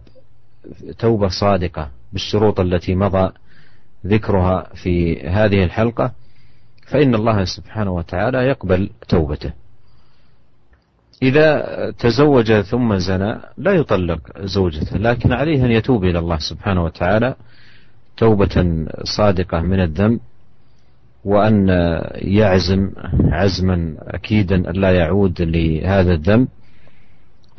توبة 1.00 1.28
صادقة 1.28 1.90
بالشروط 2.14 2.60
التي 2.60 2.96
مضى 2.96 3.32
ذكرها 4.06 4.70
في 4.74 5.22
هذه 5.28 5.64
الحلقة 5.64 6.12
فإن 6.88 7.16
الله 7.16 7.46
سبحانه 7.46 7.92
وتعالى 7.92 8.38
يقبل 8.38 8.90
توبته. 9.08 9.52
إذا 11.22 11.92
تزوج 12.00 12.62
ثم 12.62 12.96
زنى 12.98 13.40
لا 13.58 13.72
يطلق 13.72 14.20
زوجته 14.40 14.98
لكن 14.98 15.32
عليه 15.34 15.66
أن 15.66 15.72
يتوب 15.72 16.04
إلى 16.04 16.20
الله 16.20 16.38
سبحانه 16.38 16.84
وتعالى 16.84 17.36
توبة 18.18 18.86
صادقة 19.04 19.62
من 19.62 19.80
الذنب 19.80 20.20
وأن 21.26 21.68
يعزم 22.16 22.92
عزما 23.32 23.96
أكيدا 24.00 24.56
ألا 24.56 24.92
يعود 24.92 25.42
لهذا 25.42 26.14
الذنب. 26.14 26.48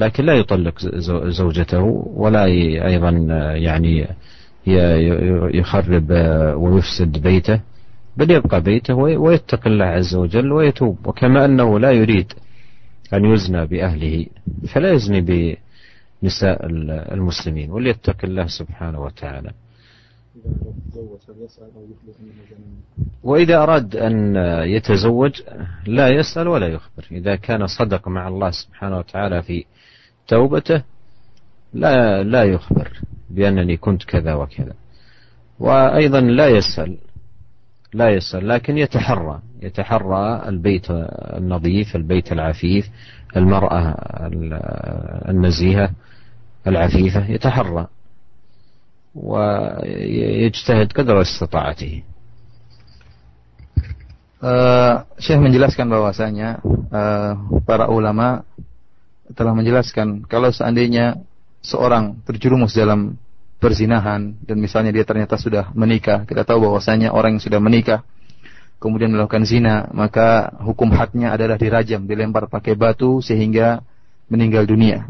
لكن 0.01 0.25
لا 0.25 0.35
يطلق 0.35 0.79
زوجته 1.29 1.83
ولا 2.15 2.45
أيضا 2.87 3.11
يعني 3.57 4.07
يخرب 5.55 6.11
ويفسد 6.57 7.19
بيته 7.19 7.61
بل 8.17 8.31
يبقى 8.31 8.61
بيته 8.61 8.95
ويتقي 8.95 9.71
الله 9.71 9.85
عز 9.85 10.15
وجل 10.15 10.53
ويتوب. 10.53 11.07
وكما 11.07 11.45
أنه 11.45 11.79
لا 11.79 11.91
يريد 11.91 12.33
أن 13.15 13.25
يزنى 13.25 13.67
بأهله 13.67 14.27
فلا 14.69 14.93
يزني 14.93 15.21
بنساء 16.23 16.67
المسلمين 17.15 17.71
وليتقي 17.71 18.29
الله 18.29 18.47
سبحانه 18.47 19.01
وتعالى. 19.03 19.51
وإذا 23.23 23.63
أراد 23.63 23.97
أن 23.97 24.37
يتزوج 24.67 25.43
لا 25.87 26.09
يسأل 26.09 26.49
ولا 26.49 26.67
يخبر. 26.67 27.05
إذا 27.13 27.37
كان 27.37 27.67
صدق 27.67 28.09
مع 28.09 28.29
الله 28.29 28.51
سبحانه 28.51 28.99
وتعالى 28.99 29.43
في 29.43 29.65
توبته 30.29 30.83
لا 31.75 32.23
لا 32.23 32.43
يخبر 32.45 32.89
بأنني 33.31 33.77
كنت 33.77 34.05
كذا 34.05 34.35
وكذا. 34.35 34.75
وأيضا 35.61 36.21
لا 36.21 36.49
يسأل 36.49 36.97
لا 37.95 38.09
يسأل 38.11 38.49
لكن 38.49 38.79
يتحرى 38.79 39.41
يتحرى 39.63 40.49
البيت 40.49 40.87
النظيف 40.91 41.97
البيت 41.97 42.33
العفيف 42.33 42.91
المرأة 43.37 43.95
النزيهة 45.29 45.91
العفيفة 46.67 47.31
يتحرى 47.31 47.87
ويجتهد 49.15 50.93
قدر 50.93 51.21
استطاعته. 51.21 52.03
Uh, 54.37 55.01
Syekh 55.17 55.41
menjelaskan 55.41 55.89
bahwasanya 55.89 56.61
uh, 56.93 57.33
para 57.65 57.89
ulama 57.89 58.45
telah 59.35 59.53
menjelaskan 59.57 60.29
kalau 60.31 60.53
seandainya 60.55 61.19
seorang 61.65 62.23
terjerumus 62.23 62.77
dalam 62.77 63.19
perzinahan 63.59 64.37
dan 64.45 64.57
misalnya 64.61 64.93
dia 64.93 65.03
ternyata 65.03 65.41
sudah 65.41 65.73
menikah, 65.73 66.29
kita 66.29 66.45
tahu 66.47 66.71
bahwasanya 66.71 67.11
orang 67.11 67.41
yang 67.41 67.43
sudah 67.43 67.59
menikah 67.59 68.05
kemudian 68.77 69.09
melakukan 69.13 69.45
zina, 69.49 69.89
maka 69.93 70.53
hukum 70.61 70.93
hadnya 70.93 71.33
adalah 71.33 71.57
dirajam, 71.57 72.05
dilempar 72.05 72.47
pakai 72.47 72.77
batu 72.77 73.25
sehingga 73.25 73.81
meninggal 74.29 74.69
dunia. 74.69 75.09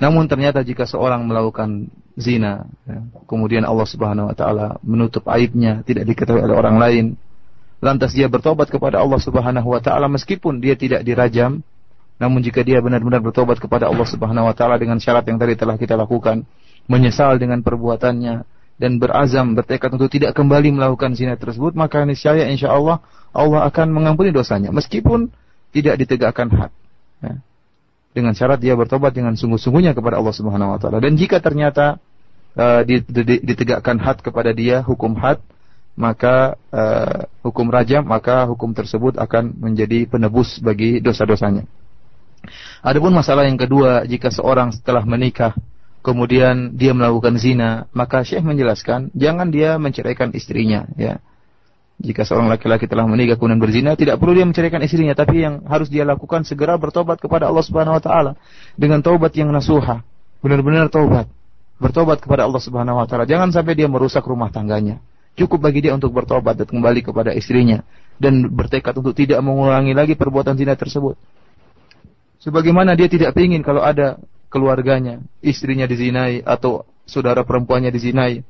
Namun 0.00 0.24
ternyata 0.24 0.64
jika 0.64 0.88
seorang 0.88 1.28
melakukan 1.28 1.92
zina, 2.16 2.64
ya, 2.88 3.04
kemudian 3.28 3.68
Allah 3.68 3.84
Subhanahu 3.84 4.32
wa 4.32 4.36
taala 4.36 4.80
menutup 4.80 5.28
aibnya, 5.28 5.84
tidak 5.84 6.08
diketahui 6.08 6.40
oleh 6.40 6.56
orang 6.56 6.80
lain, 6.80 7.04
lantas 7.84 8.16
dia 8.16 8.24
bertobat 8.32 8.72
kepada 8.72 8.96
Allah 8.96 9.20
Subhanahu 9.20 9.68
wa 9.76 9.80
taala 9.84 10.08
meskipun 10.08 10.64
dia 10.64 10.72
tidak 10.72 11.04
dirajam, 11.04 11.60
namun 12.20 12.44
jika 12.44 12.60
dia 12.60 12.84
benar-benar 12.84 13.24
bertobat 13.24 13.56
kepada 13.56 13.88
Allah 13.88 14.04
Subhanahu 14.04 14.46
wa 14.46 14.54
taala 14.54 14.76
dengan 14.76 15.00
syarat 15.00 15.24
yang 15.24 15.40
tadi 15.40 15.56
telah 15.56 15.80
kita 15.80 15.96
lakukan, 15.96 16.44
menyesal 16.84 17.40
dengan 17.40 17.64
perbuatannya 17.64 18.44
dan 18.76 18.92
berazam 19.00 19.56
bertekad 19.56 19.96
untuk 19.96 20.12
tidak 20.12 20.36
kembali 20.36 20.76
melakukan 20.76 21.16
zina 21.16 21.40
tersebut, 21.40 21.72
maka 21.72 22.04
niscaya 22.04 22.44
insya 22.46 22.70
Allah 22.70 23.00
akan 23.34 23.88
mengampuni 23.88 24.30
dosanya 24.30 24.68
meskipun 24.68 25.32
tidak 25.72 25.96
ditegakkan 25.96 26.52
had. 26.52 26.72
Ya 27.24 27.40
dengan 28.10 28.34
syarat 28.34 28.58
dia 28.58 28.74
bertobat 28.74 29.14
dengan 29.14 29.38
sungguh-sungguhnya 29.38 29.94
kepada 29.94 30.18
Allah 30.18 30.34
Subhanahu 30.34 30.74
wa 30.74 30.78
taala. 30.82 30.98
Dan 30.98 31.14
jika 31.14 31.38
ternyata 31.38 32.02
uh, 32.58 32.82
ditegakkan 33.22 34.02
had 34.02 34.18
kepada 34.18 34.50
dia 34.50 34.82
hukum 34.82 35.14
had, 35.14 35.38
maka 35.94 36.58
uh, 36.74 37.30
hukum 37.46 37.70
rajam, 37.70 38.02
maka 38.02 38.46
hukum 38.50 38.74
tersebut 38.74 39.14
akan 39.18 39.54
menjadi 39.58 40.10
penebus 40.10 40.58
bagi 40.58 40.98
dosa-dosanya. 40.98 41.66
Adapun 42.80 43.12
masalah 43.12 43.44
yang 43.44 43.60
kedua, 43.60 44.08
jika 44.08 44.32
seorang 44.32 44.72
setelah 44.72 45.04
menikah 45.04 45.52
kemudian 46.00 46.72
dia 46.76 46.96
melakukan 46.96 47.36
zina, 47.36 47.86
maka 47.92 48.24
Syekh 48.24 48.44
menjelaskan 48.44 49.12
jangan 49.12 49.52
dia 49.52 49.76
menceraikan 49.76 50.32
istrinya 50.32 50.88
ya. 50.96 51.20
Jika 52.00 52.24
seorang 52.24 52.48
laki-laki 52.48 52.88
telah 52.88 53.04
menikah 53.04 53.36
kemudian 53.36 53.60
berzina, 53.60 53.92
tidak 53.92 54.16
perlu 54.16 54.32
dia 54.32 54.48
menceraikan 54.48 54.80
istrinya, 54.80 55.12
tapi 55.12 55.44
yang 55.44 55.68
harus 55.68 55.92
dia 55.92 56.00
lakukan 56.08 56.48
segera 56.48 56.80
bertobat 56.80 57.20
kepada 57.20 57.44
Allah 57.44 57.60
Subhanahu 57.60 58.00
wa 58.00 58.02
taala 58.02 58.32
dengan 58.72 59.04
taubat 59.04 59.36
yang 59.36 59.52
nasuha. 59.52 60.00
Benar-benar 60.40 60.88
taubat. 60.88 61.28
Bertobat 61.76 62.24
kepada 62.24 62.48
Allah 62.48 62.56
Subhanahu 62.56 62.96
wa 62.96 63.04
taala. 63.04 63.28
Jangan 63.28 63.52
sampai 63.52 63.76
dia 63.76 63.84
merusak 63.84 64.24
rumah 64.24 64.48
tangganya. 64.48 64.96
Cukup 65.36 65.60
bagi 65.60 65.84
dia 65.84 65.92
untuk 65.92 66.16
bertobat 66.16 66.56
dan 66.56 66.72
kembali 66.72 67.04
kepada 67.04 67.36
istrinya 67.36 67.84
dan 68.16 68.48
bertekad 68.48 68.96
untuk 68.96 69.12
tidak 69.12 69.40
mengulangi 69.44 69.92
lagi 69.92 70.16
perbuatan 70.16 70.56
zina 70.56 70.76
tersebut. 70.80 71.20
Sebagaimana 72.40 72.96
dia 72.96 73.06
tidak 73.06 73.36
ingin 73.36 73.60
kalau 73.60 73.84
ada 73.84 74.16
keluarganya, 74.48 75.20
istrinya 75.44 75.84
dizinai 75.84 76.40
atau 76.40 76.88
saudara 77.04 77.44
perempuannya 77.44 77.92
dizinai 77.92 78.40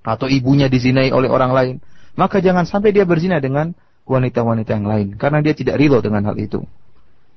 atau 0.00 0.26
ibunya 0.26 0.72
dizinai 0.72 1.12
oleh 1.12 1.28
orang 1.28 1.52
lain, 1.52 1.76
maka 2.16 2.40
jangan 2.40 2.64
sampai 2.64 2.96
dia 2.96 3.04
berzina 3.04 3.36
dengan 3.38 3.76
wanita-wanita 4.08 4.72
yang 4.72 4.88
lain 4.88 5.08
karena 5.20 5.44
dia 5.44 5.52
tidak 5.52 5.76
ridho 5.76 6.00
dengan 6.00 6.24
hal 6.32 6.36
itu. 6.40 6.64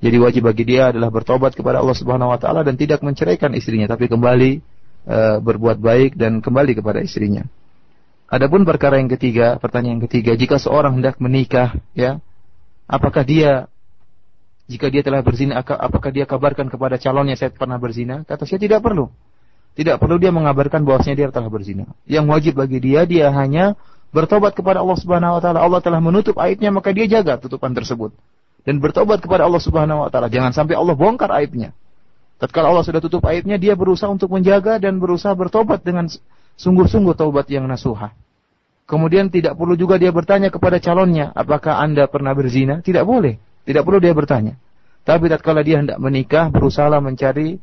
Jadi 0.02 0.18
wajib 0.18 0.50
bagi 0.50 0.66
dia 0.66 0.90
adalah 0.90 1.14
bertobat 1.14 1.54
kepada 1.54 1.78
Allah 1.78 1.94
Subhanahu 1.94 2.34
wa 2.34 2.40
taala 2.42 2.66
dan 2.66 2.74
tidak 2.74 3.06
menceraikan 3.06 3.54
istrinya 3.54 3.86
tapi 3.86 4.10
kembali 4.10 4.52
e, 5.06 5.18
berbuat 5.44 5.78
baik 5.78 6.18
dan 6.18 6.42
kembali 6.42 6.74
kepada 6.74 7.06
istrinya. 7.06 7.46
Adapun 8.32 8.64
perkara 8.64 8.98
yang 8.98 9.12
ketiga, 9.12 9.60
pertanyaan 9.60 10.00
yang 10.00 10.06
ketiga, 10.08 10.32
jika 10.40 10.56
seorang 10.56 10.98
hendak 11.04 11.20
menikah, 11.20 11.76
ya, 11.92 12.24
apakah 12.88 13.28
dia 13.28 13.68
jika 14.72 14.88
dia 14.88 15.03
telah 15.03 15.19
berzina, 15.19 15.60
apakah 15.60 16.15
dia 16.15 16.23
kabarkan 16.23 16.72
kepada 16.72 16.95
calonnya 16.95 17.35
saya 17.35 17.52
pernah 17.52 17.76
berzina? 17.76 18.23
Kata 18.23 18.48
saya 18.48 18.56
tidak 18.56 18.80
perlu. 18.80 19.11
Tidak 19.76 19.99
perlu 19.99 20.15
dia 20.15 20.31
mengabarkan 20.31 20.88
bahwasanya 20.88 21.15
dia 21.15 21.27
telah 21.27 21.52
berzina. 21.52 21.91
Yang 22.07 22.26
wajib 22.31 22.53
bagi 22.56 22.80
dia, 22.80 23.03
dia 23.03 23.27
hanya 23.35 23.76
bertobat 24.15 24.56
kepada 24.56 24.80
Allah 24.80 24.95
Subhanahu 24.95 25.39
wa 25.39 25.41
taala. 25.43 25.60
Allah 25.60 25.84
telah 25.84 25.99
menutup 25.99 26.39
aibnya, 26.39 26.72
maka 26.72 26.95
dia 26.95 27.03
jaga 27.03 27.35
tutupan 27.35 27.76
tersebut. 27.76 28.15
Dan 28.64 28.80
bertobat 28.80 29.19
kepada 29.19 29.43
Allah 29.43 29.60
Subhanahu 29.60 30.07
wa 30.07 30.10
taala. 30.11 30.31
Jangan 30.31 30.56
sampai 30.56 30.80
Allah 30.80 30.95
bongkar 30.95 31.31
aibnya. 31.35 31.76
Tatkala 32.39 32.72
Allah 32.72 32.88
sudah 32.88 33.03
tutup 33.03 33.27
aibnya, 33.27 33.60
dia 33.60 33.76
berusaha 33.76 34.07
untuk 34.07 34.31
menjaga 34.31 34.80
dan 34.80 35.03
berusaha 35.03 35.35
bertobat 35.35 35.84
dengan 35.84 36.07
sungguh-sungguh 36.56 37.14
taubat 37.14 37.52
yang 37.52 37.68
nasuha. 37.68 38.15
Kemudian 38.88 39.31
tidak 39.31 39.56
perlu 39.56 39.76
juga 39.76 39.99
dia 39.99 40.11
bertanya 40.11 40.52
kepada 40.52 40.80
calonnya, 40.80 41.31
apakah 41.31 41.80
Anda 41.80 42.07
pernah 42.11 42.35
berzina? 42.35 42.84
Tidak 42.84 43.03
boleh. 43.07 43.51
Tidak 43.66 43.84
perlu 43.86 44.02
dia 44.02 44.14
bertanya. 44.16 44.58
Tapi 45.02 45.30
tatkala 45.30 45.66
dia 45.66 45.82
hendak 45.82 45.98
menikah, 45.98 46.54
berusaha 46.54 46.90
mencari 47.02 47.58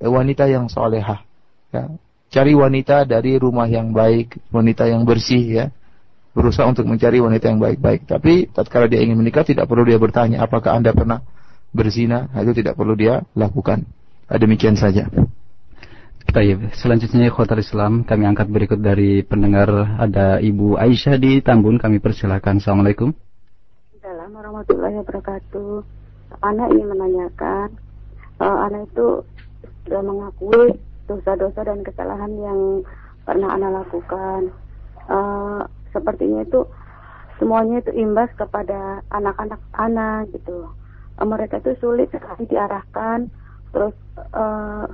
eh, 0.00 0.10
wanita 0.10 0.48
yang 0.48 0.72
solehah. 0.72 1.24
Ya. 1.72 1.92
Cari 2.32 2.56
wanita 2.56 3.04
dari 3.04 3.36
rumah 3.36 3.68
yang 3.68 3.92
baik, 3.92 4.40
wanita 4.48 4.88
yang 4.88 5.04
bersih 5.04 5.44
ya. 5.44 5.66
Berusaha 6.32 6.64
untuk 6.64 6.88
mencari 6.88 7.20
wanita 7.20 7.52
yang 7.52 7.60
baik-baik. 7.60 8.08
Tapi 8.08 8.48
tatkala 8.48 8.88
dia 8.88 9.04
ingin 9.04 9.20
menikah, 9.20 9.44
tidak 9.44 9.68
perlu 9.68 9.84
dia 9.84 10.00
bertanya 10.00 10.40
apakah 10.40 10.72
anda 10.72 10.96
pernah 10.96 11.20
berzina. 11.76 12.32
Itu 12.40 12.56
tidak 12.56 12.80
perlu 12.80 12.96
dia 12.96 13.20
lakukan. 13.36 13.84
Demikian 14.32 14.80
saja. 14.80 15.12
Baik, 16.32 16.72
selanjutnya 16.72 17.28
Khotar 17.28 17.60
Islam 17.60 18.08
kami 18.08 18.24
angkat 18.24 18.48
berikut 18.48 18.80
dari 18.80 19.20
pendengar 19.20 19.68
ada 20.00 20.40
Ibu 20.40 20.80
Aisyah 20.80 21.20
di 21.20 21.44
Tambun 21.44 21.76
kami 21.76 22.00
persilakan. 22.00 22.56
Assalamualaikum. 22.56 23.12
Warahmatullahi 24.62 25.02
wabarakatuh. 25.02 25.74
Anak 26.46 26.70
ingin 26.70 26.86
menanyakan, 26.94 27.68
uh, 28.38 28.58
anak 28.70 28.86
itu 28.94 29.26
sudah 29.82 30.02
mengakui 30.06 30.78
dosa-dosa 31.10 31.66
dan 31.66 31.82
kesalahan 31.82 32.30
yang 32.38 32.60
pernah 33.26 33.58
anak 33.58 33.82
lakukan. 33.82 34.54
Uh, 35.10 35.66
sepertinya 35.90 36.46
itu 36.46 36.62
semuanya 37.42 37.82
itu 37.82 37.90
imbas 38.06 38.30
kepada 38.38 39.02
anak-anak 39.10 39.58
anak 39.74 40.30
gitu. 40.30 40.70
Uh, 41.18 41.26
mereka 41.26 41.58
itu 41.58 41.74
sulit 41.82 42.06
sekali 42.14 42.46
diarahkan, 42.46 43.34
terus 43.74 43.98
uh, 44.30 44.86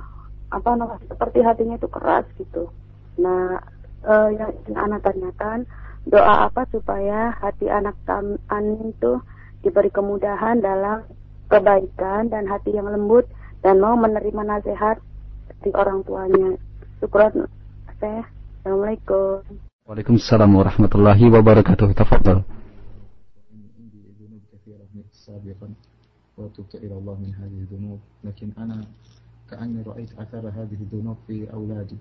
apa 0.49 0.69
namanya 0.73 1.05
seperti 1.13 1.45
hatinya 1.45 1.77
itu 1.77 1.85
keras 1.93 2.25
gitu. 2.41 2.73
Nah, 3.21 3.61
uh, 4.01 4.33
yang 4.33 4.49
anak 4.73 5.05
tanyakan 5.05 5.69
doa 6.09 6.49
apa 6.49 6.65
supaya 6.73 7.37
hati 7.37 7.69
anak 7.69 7.93
kami 8.09 8.97
itu 8.97 9.21
diberi 9.64 9.88
kemudahan 9.88 10.60
dalam 10.60 11.08
kebaikan 11.48 12.28
dan 12.28 12.44
hati 12.48 12.74
yang 12.74 12.88
lembut 12.88 13.28
dan 13.64 13.80
mau 13.80 13.96
menerima 13.96 14.42
nasihat 14.44 15.00
dari 15.48 15.70
orang 15.72 16.04
tuanya. 16.04 16.60
Syukran 17.00 17.48
saya. 18.00 18.24
Assalamualaikum. 18.60 19.44
Waalaikumsalam 19.84 20.50
warahmatullahi 20.52 21.24
wabarakatuh. 21.28 21.92
Tafadhal. 21.96 22.44
وتبت 26.34 26.74
إلى 26.74 26.94
الله 26.98 27.14
من 27.14 27.32
هذه 27.34 27.58
الذنوب 27.62 28.00
لكن 28.24 28.48
أنا 28.58 28.84
كأني 29.50 29.82
رأيت 29.82 30.18
أثر 30.18 30.48
هذه 30.48 30.78
الذنوب 30.82 31.16
في 31.26 31.52
أولادي 31.52 31.96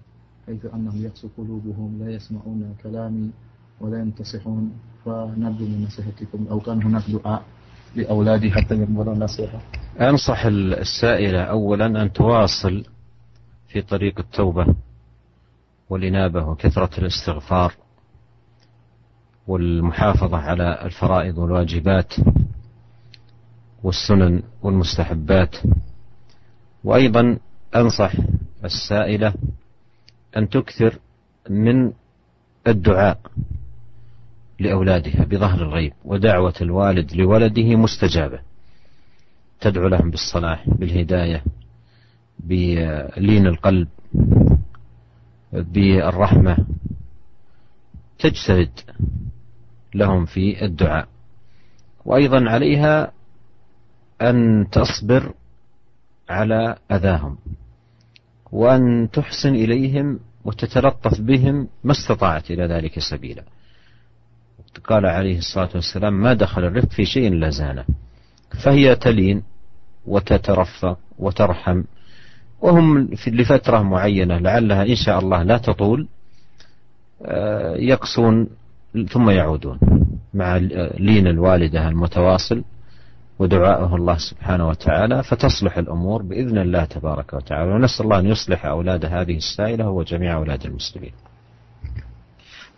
حيث 0.46 0.66
أنهم 0.66 1.02
يقسو 1.02 1.28
قلوبهم 1.38 2.00
لا 2.02 2.10
يسمعون 2.12 2.76
كلامي 2.84 3.30
ولا 3.82 4.00
ينتصحون 4.00 4.74
فنرجو 5.09 5.65
من 5.65 5.85
نصيحتكم 5.85 6.47
أو 6.51 6.61
كان 6.61 6.83
هناك 6.83 7.03
دعاء 7.11 7.43
لأولادي 7.97 8.51
حتى 8.51 8.75
يقبلوا 8.75 9.15
النصيحة. 9.15 9.61
أنصح 10.01 10.45
السائلة 10.47 11.43
أولا 11.43 11.87
أن 12.03 12.13
تواصل 12.13 12.85
في 13.69 13.83
طريق 13.83 14.19
التوبة 14.19 14.75
والإنابة 15.91 16.49
وكثرة 16.49 16.91
الاستغفار 16.99 17.73
والمحافظة 19.49 20.37
على 20.37 20.83
الفرائض 20.83 21.39
والواجبات 21.39 22.15
والسنن 23.83 24.43
والمستحبات. 24.63 25.57
وأيضا 26.85 27.39
أنصح 27.77 28.13
السائلة 28.65 29.35
أن 30.37 30.49
تكثر 30.49 30.99
من 31.51 31.93
الدعاء. 32.67 33.19
لأولادها 34.61 35.25
بظهر 35.25 35.63
الغيب 35.63 35.93
ودعوة 36.05 36.55
الوالد 36.61 37.13
لولده 37.17 37.77
مستجابة. 37.77 38.41
تدعو 39.61 39.89
لهم 39.89 40.11
بالصلاح 40.11 40.69
بالهداية 40.69 41.45
بلين 42.39 43.47
القلب 43.47 43.89
بالرحمة. 45.53 46.57
تجتهد 48.19 48.71
لهم 49.95 50.25
في 50.25 50.65
الدعاء. 50.65 51.09
وأيضا 52.05 52.51
عليها 52.51 53.13
أن 54.23 54.67
تصبر 54.73 55.35
على 56.29 56.77
أذاهم 56.93 57.39
وأن 58.53 59.09
تحسن 59.13 59.55
إليهم 59.55 60.21
وتتلطف 60.45 61.21
بهم 61.21 61.69
ما 61.85 61.93
استطاعت 61.93 62.51
إلى 62.51 62.67
ذلك 62.67 62.99
سبيلا. 62.99 63.45
قال 64.85 65.07
عليه 65.07 65.39
الصلاة 65.39 65.69
والسلام 65.75 66.23
ما 66.23 66.35
دخل 66.35 66.65
الرفق 66.65 66.89
في 66.89 67.05
شيء 67.05 67.29
إلا 67.29 67.51
زانه 67.51 67.85
فهي 68.65 68.95
تلين 68.95 69.43
وتترفق 70.07 70.99
وترحم 71.19 71.83
وهم 72.61 73.07
في 73.07 73.31
لفترة 73.31 73.83
معينة 73.83 74.39
لعلها 74.39 74.83
إن 74.83 74.95
شاء 74.95 75.19
الله 75.19 75.43
لا 75.43 75.59
تطول 75.59 76.09
آه، 77.23 77.77
يقسون 77.77 78.47
ثم 79.09 79.31
يعودون 79.31 79.79
مع 80.35 80.57
لين 80.99 81.27
الوالدة 81.27 81.89
المتواصل 81.89 82.65
ودعائه 83.39 83.97
الله 83.97 84.17
سبحانه 84.19 84.69
وتعالى 84.69 85.23
فتصلح 85.23 85.79
الأمور 85.79 86.23
بإذن 86.23 86.59
الله 86.59 86.85
تبارك 86.85 87.33
وتعالى. 87.33 87.73
ونسأل 87.73 88.05
الله 88.05 88.19
أن 88.19 88.27
يصلح 88.27 88.67
أولاد 88.67 89.05
هذه 89.05 89.37
السائلة 89.37 89.91
وجميع 89.91 90.35
أولاد 90.35 90.65
المسلمين. 90.67 91.13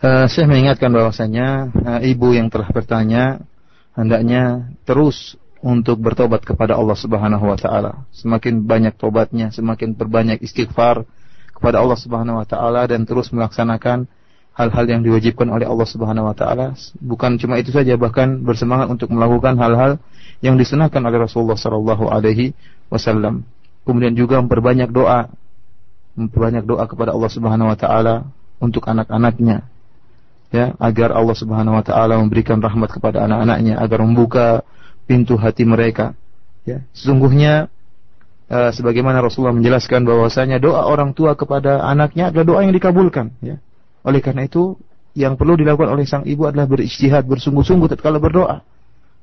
Uh, 0.01 0.25
saya 0.33 0.49
mengingatkan 0.49 0.89
bahwasanya 0.97 1.69
uh, 1.77 2.01
ibu 2.01 2.33
yang 2.33 2.49
telah 2.49 2.73
bertanya 2.73 3.45
hendaknya 3.93 4.73
terus 4.89 5.37
untuk 5.61 6.01
bertobat 6.01 6.41
kepada 6.41 6.73
Allah 6.73 6.97
Subhanahu 6.97 7.45
wa 7.45 7.61
taala. 7.61 8.09
Semakin 8.17 8.65
banyak 8.65 8.97
tobatnya, 8.97 9.53
semakin 9.53 9.93
berbanyak 9.93 10.41
istighfar 10.41 11.05
kepada 11.53 11.85
Allah 11.85 12.01
Subhanahu 12.01 12.41
wa 12.41 12.49
taala 12.49 12.89
dan 12.89 13.05
terus 13.05 13.29
melaksanakan 13.29 14.09
hal-hal 14.57 14.85
yang 14.89 15.05
diwajibkan 15.05 15.53
oleh 15.53 15.69
Allah 15.69 15.85
Subhanahu 15.85 16.33
wa 16.33 16.37
taala. 16.37 16.73
Bukan 16.97 17.37
cuma 17.37 17.61
itu 17.61 17.69
saja 17.69 18.01
bahkan 18.01 18.41
bersemangat 18.41 18.89
untuk 18.89 19.13
melakukan 19.13 19.61
hal-hal 19.61 20.01
yang 20.41 20.57
disunahkan 20.57 21.05
oleh 21.05 21.29
Rasulullah 21.29 21.61
sallallahu 21.61 22.09
alaihi 22.09 22.57
wasallam. 22.89 23.45
Kemudian 23.85 24.17
juga 24.17 24.41
memperbanyak 24.41 24.89
doa 24.97 25.29
memperbanyak 26.17 26.65
doa 26.65 26.89
kepada 26.89 27.13
Allah 27.13 27.29
Subhanahu 27.29 27.69
wa 27.69 27.77
taala 27.77 28.33
untuk 28.65 28.89
anak-anaknya 28.89 29.69
ya 30.51 30.75
agar 30.83 31.15
Allah 31.15 31.37
Subhanahu 31.39 31.79
wa 31.79 31.85
taala 31.87 32.19
memberikan 32.19 32.59
rahmat 32.59 32.91
kepada 32.91 33.23
anak-anaknya 33.27 33.79
agar 33.79 33.99
membuka 34.03 34.47
pintu 35.07 35.39
hati 35.39 35.63
mereka 35.67 36.15
ya 36.67 36.83
sesungguhnya 36.95 37.71
uh, 38.51 38.71
sebagaimana 38.75 39.23
Rasulullah 39.23 39.55
menjelaskan 39.55 40.03
bahwasanya 40.03 40.59
doa 40.59 40.85
orang 40.85 41.15
tua 41.15 41.39
kepada 41.39 41.81
anaknya 41.87 42.35
adalah 42.35 42.45
doa 42.45 42.61
yang 42.67 42.75
dikabulkan 42.75 43.33
ya. 43.41 43.63
Oleh 44.03 44.19
karena 44.21 44.49
itu 44.49 44.77
yang 45.15 45.39
perlu 45.39 45.59
dilakukan 45.59 45.91
oleh 45.91 46.07
sang 46.07 46.25
ibu 46.27 46.47
adalah 46.47 46.67
berijtihad, 46.71 47.27
bersungguh-sungguh 47.27 47.91
tatkala 47.91 48.23
berdoa. 48.23 48.63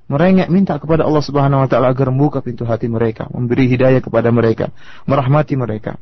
Merengek 0.07 0.47
minta 0.47 0.79
kepada 0.79 1.03
Allah 1.03 1.19
Subhanahu 1.19 1.67
wa 1.67 1.67
taala 1.67 1.91
agar 1.91 2.07
membuka 2.07 2.39
pintu 2.39 2.63
hati 2.63 2.87
mereka, 2.87 3.27
memberi 3.27 3.67
hidayah 3.67 3.99
kepada 3.99 4.31
mereka, 4.31 4.71
merahmati 5.03 5.59
mereka. 5.59 5.99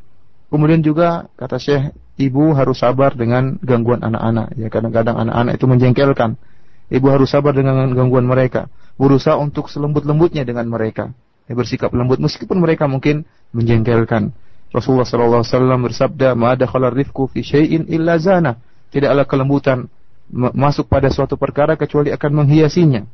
Kemudian 0.49 0.81
juga 0.85 1.27
kata 1.35 1.57
Syekh, 1.57 1.91
ibu 2.15 2.55
harus 2.55 2.79
sabar 2.79 3.17
dengan 3.17 3.57
gangguan 3.59 4.05
anak-anak. 4.05 4.55
Ya 4.55 4.67
kadang-kadang 4.71 5.17
anak-anak 5.17 5.57
itu 5.57 5.65
menjengkelkan. 5.67 6.39
Ibu 6.85 7.07
harus 7.09 7.33
sabar 7.33 7.51
dengan 7.57 7.89
gangguan 7.97 8.29
mereka, 8.29 8.69
berusaha 8.95 9.35
untuk 9.41 9.73
selembut-lembutnya 9.73 10.45
dengan 10.45 10.69
mereka. 10.69 11.09
Ya, 11.45 11.53
bersikap 11.53 11.93
lembut 11.93 12.17
meskipun 12.21 12.57
mereka 12.57 12.89
mungkin 12.89 13.25
menjengkelkan. 13.53 14.33
Rasulullah 14.73 15.05
wasallam 15.05 15.85
bersabda, 15.85 16.33
"Ma 16.33 16.57
dakhala 16.57 16.89
rifqu 16.89 17.29
fi 17.29 17.45
syai'in 17.45 17.85
illa 17.89 18.17
zana." 18.17 18.57
Tidaklah 18.89 19.25
kelembutan 19.25 19.89
masuk 20.31 20.89
pada 20.89 21.09
suatu 21.13 21.37
perkara 21.37 21.77
kecuali 21.77 22.09
akan 22.09 22.31
menghiasinya. 22.45 23.05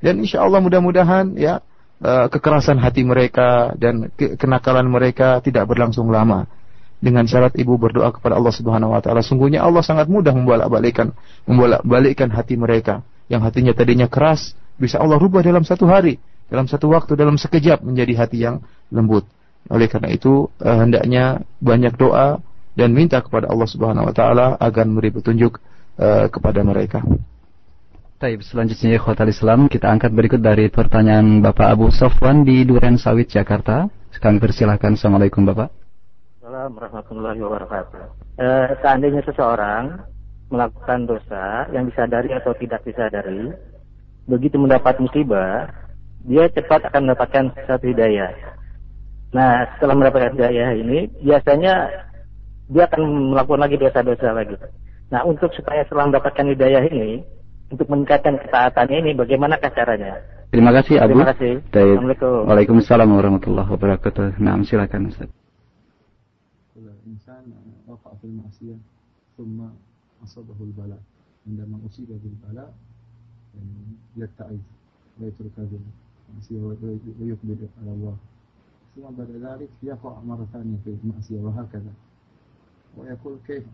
Dan 0.00 0.20
insya 0.20 0.44
Allah 0.44 0.60
mudah-mudahan 0.64 1.36
ya 1.36 1.60
eh, 2.00 2.26
kekerasan 2.28 2.80
hati 2.80 3.04
mereka 3.04 3.72
dan 3.76 4.12
kenakalan 4.16 4.88
mereka 4.88 5.40
tidak 5.44 5.68
berlangsung 5.68 6.08
lama. 6.08 6.48
Dengan 7.04 7.28
syarat 7.28 7.52
ibu 7.60 7.76
berdoa 7.76 8.16
kepada 8.16 8.40
Allah 8.40 8.54
Subhanahu 8.54 8.96
wa 8.96 9.00
taala. 9.04 9.20
Sungguhnya 9.20 9.60
Allah 9.60 9.84
sangat 9.84 10.08
mudah 10.08 10.32
membolak-balikkan 10.32 11.12
membolak-balikkan 11.44 12.32
hati 12.32 12.56
mereka 12.56 13.04
yang 13.28 13.44
hatinya 13.44 13.76
tadinya 13.76 14.08
keras 14.08 14.56
bisa 14.80 14.96
Allah 14.96 15.20
rubah 15.20 15.44
dalam 15.44 15.68
satu 15.68 15.84
hari, 15.84 16.16
dalam 16.48 16.64
satu 16.64 16.88
waktu, 16.88 17.12
dalam 17.12 17.36
sekejap 17.36 17.84
menjadi 17.84 18.24
hati 18.24 18.40
yang 18.40 18.64
lembut. 18.88 19.28
Oleh 19.68 19.84
karena 19.84 20.08
itu 20.08 20.48
eh, 20.64 20.76
hendaknya 20.80 21.44
banyak 21.60 21.92
doa 22.00 22.40
dan 22.74 22.90
minta 22.96 23.22
kepada 23.22 23.52
Allah 23.52 23.68
Subhanahu 23.70 24.08
wa 24.08 24.14
taala 24.14 24.46
agar 24.58 24.84
memberi 24.84 25.14
petunjuk 25.14 25.62
uh, 25.98 26.26
kepada 26.26 26.60
mereka. 26.66 27.06
Taib, 28.18 28.42
selanjutnya 28.42 28.98
Khotal 28.98 29.30
Islam 29.30 29.70
kita 29.70 29.90
angkat 29.90 30.10
berikut 30.10 30.42
dari 30.42 30.70
pertanyaan 30.70 31.42
Bapak 31.42 31.70
Abu 31.70 31.90
Sofwan 31.94 32.42
di 32.42 32.66
Duren 32.66 32.98
Sawit 32.98 33.30
Jakarta. 33.30 33.86
Kami 34.14 34.38
persilahkan. 34.38 34.94
Assalamualaikum 34.94 35.42
Bapak. 35.42 35.83
Assalamualaikum 36.64 36.96
warahmatullahi 36.96 37.40
wabarakatuh. 37.44 38.02
E, 38.40 38.46
seandainya 38.80 39.20
seseorang 39.28 40.00
melakukan 40.48 41.04
dosa 41.04 41.68
yang 41.76 41.84
disadari 41.84 42.32
atau 42.32 42.56
tidak 42.56 42.80
disadari, 42.88 43.52
begitu 44.24 44.56
mendapat 44.56 44.96
musibah, 44.96 45.68
dia 46.24 46.48
cepat 46.48 46.88
akan 46.88 47.04
mendapatkan 47.04 47.52
satu 47.68 47.84
hidayah. 47.84 48.32
Nah, 49.36 49.76
setelah 49.76 49.92
mendapatkan 49.92 50.40
hidayah 50.40 50.72
ini, 50.72 51.12
biasanya 51.20 51.84
dia 52.72 52.88
akan 52.88 53.36
melakukan 53.36 53.60
lagi 53.60 53.76
dosa-dosa 53.76 54.32
lagi. 54.32 54.56
Nah, 55.12 55.20
untuk 55.28 55.52
supaya 55.52 55.84
setelah 55.84 56.16
mendapatkan 56.16 56.48
hidayah 56.48 56.80
ini, 56.88 57.28
untuk 57.76 57.92
meningkatkan 57.92 58.40
ketaatan 58.40 58.88
ini, 58.88 59.12
bagaimana 59.12 59.60
caranya? 59.60 60.16
Terima 60.48 60.72
kasih 60.72 60.96
Abu. 60.96 61.12
Terima 61.12 61.28
kasih. 61.28 61.52
Assalamualaikum. 61.68 62.48
Waalaikumsalam 62.48 63.08
warahmatullahi 63.12 63.68
wabarakatuh. 63.68 64.40
Nah, 64.40 64.64
silakan 64.64 65.12
Ustaz. 65.12 65.43
ثم 69.36 69.66
أصابه 70.24 70.54
البلاء. 70.60 71.02
عندما 71.46 71.78
أصيب 71.86 72.08
بالبلاء 72.08 72.74
يتعظ 74.16 74.58
ويترك 75.20 75.50
هذه 75.58 75.78
المعصية 76.30 76.60
ويقبل 77.20 77.68
على 77.82 77.90
الله. 77.90 78.16
ثم 78.96 79.02
بعد 79.02 79.30
ذلك 79.30 79.68
يقع 79.82 80.20
مرة 80.20 80.48
ثانية 80.52 80.76
في 80.84 80.96
المعصية 81.04 81.40
وهكذا. 81.40 81.92
ويقول 82.96 83.38
كيف 83.46 83.64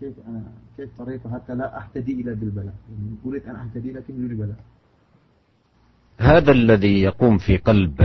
كيف 0.00 0.14
أنا 0.28 0.52
كيف 0.76 0.98
طريقة 0.98 1.34
حتى 1.34 1.54
لا 1.54 1.78
أحتدي 1.78 2.12
إلى 2.20 2.34
بالبلاء؟ 2.34 2.74
يعني 2.90 3.16
أريد 3.26 3.42
أن 3.46 3.56
أحتدي 3.56 3.92
لكن 3.92 4.14
بدون 4.14 4.36
بلاء. 4.36 4.64
هذا 6.18 6.52
الذي 6.52 7.02
يقوم 7.02 7.38
في 7.38 7.56
قلب 7.56 8.00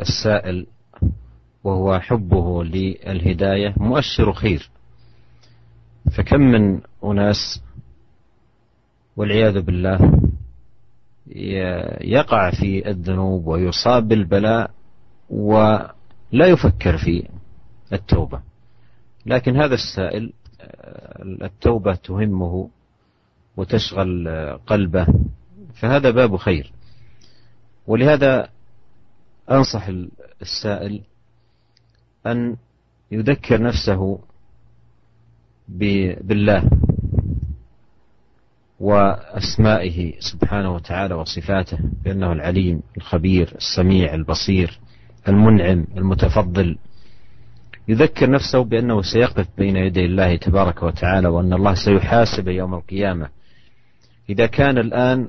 السائل 0.00 0.66
وهو 1.64 2.00
حبه 2.00 2.64
للهداية 2.64 3.74
مؤشر 3.76 4.32
خير. 4.32 4.70
فكم 6.10 6.40
من 6.40 6.80
أناس 7.04 7.62
والعياذ 9.16 9.60
بالله 9.60 10.20
يقع 12.00 12.50
في 12.50 12.90
الذنوب 12.90 13.46
ويصاب 13.46 14.08
بالبلاء 14.08 14.70
ولا 15.30 16.46
يفكر 16.46 16.98
في 16.98 17.28
التوبة. 17.92 18.42
لكن 19.26 19.56
هذا 19.56 19.74
السائل 19.74 20.32
التوبة 21.42 21.94
تهمه 21.94 22.70
وتشغل 23.56 24.28
قلبه 24.66 25.06
فهذا 25.74 26.10
باب 26.10 26.36
خير. 26.36 26.72
ولهذا 27.86 28.48
أنصح 29.50 29.88
السائل 30.42 31.00
أن 32.26 32.56
يذكر 33.10 33.62
نفسه 33.62 34.18
بالله 35.78 36.70
وأسمائه 38.80 40.12
سبحانه 40.20 40.74
وتعالى 40.74 41.14
وصفاته 41.14 41.78
بأنه 42.04 42.32
العليم 42.32 42.82
الخبير 42.96 43.54
السميع 43.56 44.14
البصير 44.14 44.78
المنعم 45.28 45.86
المتفضل. 45.96 46.78
يذكر 47.88 48.30
نفسه 48.30 48.64
بأنه 48.64 49.02
سيقف 49.02 49.46
بين 49.58 49.76
يدي 49.76 50.04
الله 50.04 50.36
تبارك 50.36 50.82
وتعالى 50.82 51.28
وأن 51.28 51.52
الله 51.52 51.74
سيحاسب 51.74 52.48
يوم 52.48 52.74
القيامة. 52.74 53.28
إذا 54.30 54.46
كان 54.46 54.78
الآن 54.78 55.28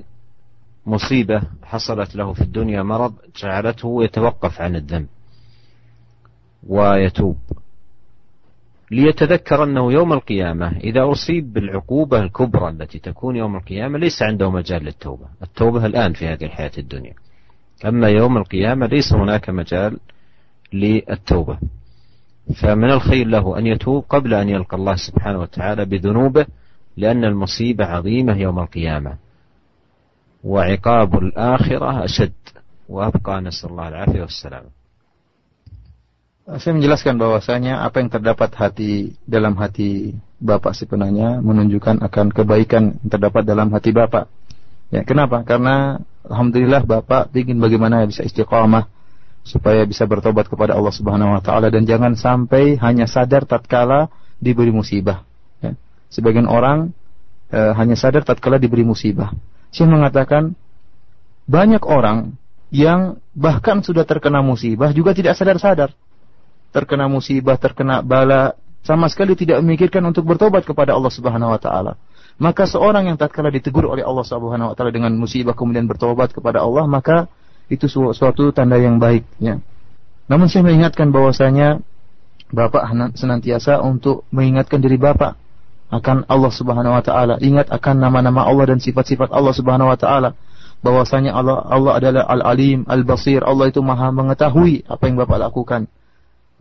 مصيبة 0.86 1.42
حصلت 1.62 2.16
له 2.16 2.32
في 2.32 2.40
الدنيا 2.40 2.82
مرض 2.82 3.14
جعلته 3.42 4.04
يتوقف 4.04 4.60
عن 4.60 4.76
الذنب 4.76 5.06
ويتوب. 6.66 7.36
ليتذكر 8.90 9.64
أنه 9.64 9.92
يوم 9.92 10.12
القيامة 10.12 10.76
إذا 10.76 11.10
أصيب 11.10 11.52
بالعقوبة 11.52 12.18
الكبرى 12.20 12.68
التي 12.68 12.98
تكون 12.98 13.36
يوم 13.36 13.56
القيامة 13.56 13.98
ليس 13.98 14.22
عنده 14.22 14.50
مجال 14.50 14.84
للتوبة. 14.84 15.26
التوبة 15.42 15.86
الآن 15.86 16.12
في 16.12 16.26
هذه 16.26 16.44
الحياة 16.44 16.70
الدنيا. 16.78 17.14
أما 17.86 18.08
يوم 18.08 18.36
القيامة 18.36 18.86
ليس 18.86 19.12
هناك 19.12 19.50
مجال 19.50 19.98
للتوبة. 20.72 21.58
فمن 22.62 22.90
الخير 22.90 23.26
له 23.26 23.58
أن 23.58 23.66
يتوب 23.66 24.04
قبل 24.08 24.34
أن 24.34 24.48
يلقى 24.48 24.76
الله 24.76 24.94
سبحانه 24.96 25.40
وتعالى 25.40 25.84
بذنوبه 25.84 26.46
لأن 26.96 27.24
المصيبة 27.24 27.84
عظيمة 27.84 28.36
يوم 28.36 28.58
القيامة. 28.58 29.16
وعقاب 30.44 31.18
الآخرة 31.18 32.04
أشد. 32.04 32.32
وأبقى 32.88 33.40
نسأل 33.40 33.70
الله 33.70 33.88
العافية 33.88 34.20
والسلامة. 34.20 34.83
Saya 36.44 36.76
menjelaskan 36.76 37.16
bahwasanya 37.16 37.80
apa 37.80 38.04
yang 38.04 38.12
terdapat 38.12 38.52
hati 38.52 39.16
dalam 39.24 39.56
hati 39.56 40.12
Bapak 40.44 40.76
si 40.76 40.84
penanya 40.84 41.40
menunjukkan 41.40 42.04
akan 42.04 42.26
kebaikan 42.36 43.00
yang 43.00 43.08
terdapat 43.08 43.48
dalam 43.48 43.72
hati 43.72 43.96
Bapak. 43.96 44.28
Ya, 44.92 45.08
kenapa? 45.08 45.40
Karena 45.40 46.04
alhamdulillah 46.28 46.84
Bapak 46.84 47.32
ingin 47.32 47.56
bagaimana 47.56 48.04
bisa 48.04 48.28
istiqamah 48.28 48.92
supaya 49.40 49.88
bisa 49.88 50.04
bertobat 50.04 50.44
kepada 50.52 50.76
Allah 50.76 50.92
Subhanahu 50.92 51.32
wa 51.32 51.40
taala 51.40 51.72
dan 51.72 51.88
jangan 51.88 52.12
sampai 52.12 52.76
hanya 52.76 53.08
sadar 53.08 53.48
tatkala 53.48 54.12
diberi 54.36 54.68
musibah. 54.68 55.24
Ya. 55.64 55.80
Sebagian 56.12 56.44
orang 56.44 56.92
e, 57.48 57.60
hanya 57.72 57.96
sadar 57.96 58.20
tatkala 58.20 58.60
diberi 58.60 58.84
musibah. 58.84 59.32
Saya 59.72 59.88
mengatakan 59.88 60.52
banyak 61.48 61.80
orang 61.88 62.36
yang 62.68 63.16
bahkan 63.32 63.80
sudah 63.80 64.04
terkena 64.04 64.44
musibah 64.44 64.92
juga 64.92 65.16
tidak 65.16 65.40
sadar-sadar 65.40 65.96
terkena 66.74 67.06
musibah, 67.06 67.54
terkena 67.54 68.02
bala, 68.02 68.58
sama 68.82 69.06
sekali 69.06 69.38
tidak 69.38 69.62
memikirkan 69.62 70.02
untuk 70.04 70.26
bertobat 70.26 70.66
kepada 70.66 70.92
Allah 70.92 71.08
Subhanahu 71.14 71.54
wa 71.54 71.60
taala. 71.62 71.94
Maka 72.34 72.66
seorang 72.66 73.06
yang 73.06 73.14
tatkala 73.14 73.48
ditegur 73.54 73.86
oleh 73.86 74.02
Allah 74.02 74.26
Subhanahu 74.26 74.74
wa 74.74 74.74
taala 74.74 74.90
dengan 74.90 75.14
musibah 75.14 75.54
kemudian 75.54 75.86
bertobat 75.86 76.34
kepada 76.34 76.66
Allah, 76.66 76.84
maka 76.90 77.30
itu 77.70 77.86
suatu 77.88 78.50
tanda 78.50 78.76
yang 78.76 78.98
baik 78.98 79.22
ya. 79.38 79.62
Namun 80.26 80.50
saya 80.50 80.66
mengingatkan 80.66 81.14
bahwasanya 81.14 81.78
Bapak 82.54 82.86
senantiasa 83.16 83.80
untuk 83.80 84.28
mengingatkan 84.34 84.82
diri 84.82 84.98
Bapak 84.98 85.38
akan 85.94 86.26
Allah 86.26 86.52
Subhanahu 86.52 86.92
wa 86.98 87.02
taala, 87.06 87.38
ingat 87.38 87.70
akan 87.70 88.02
nama-nama 88.02 88.44
Allah 88.44 88.74
dan 88.74 88.82
sifat-sifat 88.82 89.30
Allah 89.30 89.54
Subhanahu 89.54 89.94
wa 89.94 89.98
taala. 89.98 90.34
Bahwasanya 90.84 91.32
Allah 91.32 91.64
Allah 91.64 91.92
adalah 91.96 92.22
Al-Alim, 92.28 92.84
Al-Basir. 92.84 93.40
Allah 93.40 93.72
itu 93.72 93.80
Maha 93.80 94.12
mengetahui 94.12 94.84
apa 94.84 95.08
yang 95.08 95.16
Bapak 95.16 95.38
lakukan 95.40 95.88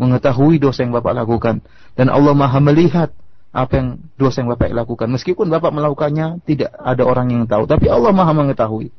mengetahui 0.02 0.58
dosa 0.58 0.86
yang 0.86 0.94
Bapak 0.94 1.14
lakukan 1.14 1.62
dan 1.94 2.08
Allah 2.10 2.34
Maha 2.34 2.60
melihat 2.60 3.14
apa 3.54 3.74
yang 3.78 3.88
dosa 4.18 4.42
yang 4.42 4.50
Bapak 4.50 4.74
lakukan. 4.74 5.08
Meskipun 5.14 5.48
Bapak 5.54 5.70
melakukannya 5.70 6.42
tidak 6.50 6.74
ada 6.74 7.06
orang 7.06 7.30
yang 7.30 7.46
tahu, 7.46 7.70
tapi 7.70 7.86
Allah 7.88 8.10
Maha 8.10 8.34
mengetahui. 8.34 8.90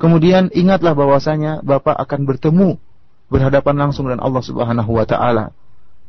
Kemudian 0.00 0.50
ingatlah 0.50 0.96
bahwasanya 0.96 1.60
Bapak 1.62 1.94
akan 1.94 2.26
bertemu 2.26 2.80
berhadapan 3.28 3.74
langsung 3.78 4.08
dengan 4.08 4.24
Allah 4.24 4.42
Subhanahu 4.42 4.90
wa 4.90 5.06
taala 5.06 5.54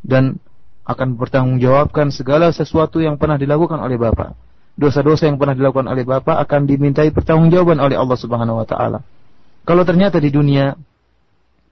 dan 0.02 0.40
akan 0.86 1.18
bertanggungjawabkan 1.18 2.14
segala 2.14 2.54
sesuatu 2.54 3.02
yang 3.02 3.18
pernah 3.18 3.36
dilakukan 3.36 3.78
oleh 3.78 4.00
Bapak. 4.00 4.38
Dosa-dosa 4.76 5.28
yang 5.28 5.40
pernah 5.40 5.56
dilakukan 5.56 5.88
oleh 5.88 6.04
Bapak 6.04 6.36
akan 6.48 6.68
dimintai 6.68 7.12
pertanggungjawaban 7.12 7.80
oleh 7.80 7.96
Allah 8.00 8.18
Subhanahu 8.18 8.64
wa 8.64 8.68
taala. 8.68 9.00
Kalau 9.66 9.82
ternyata 9.82 10.22
di 10.22 10.30
dunia 10.30 10.78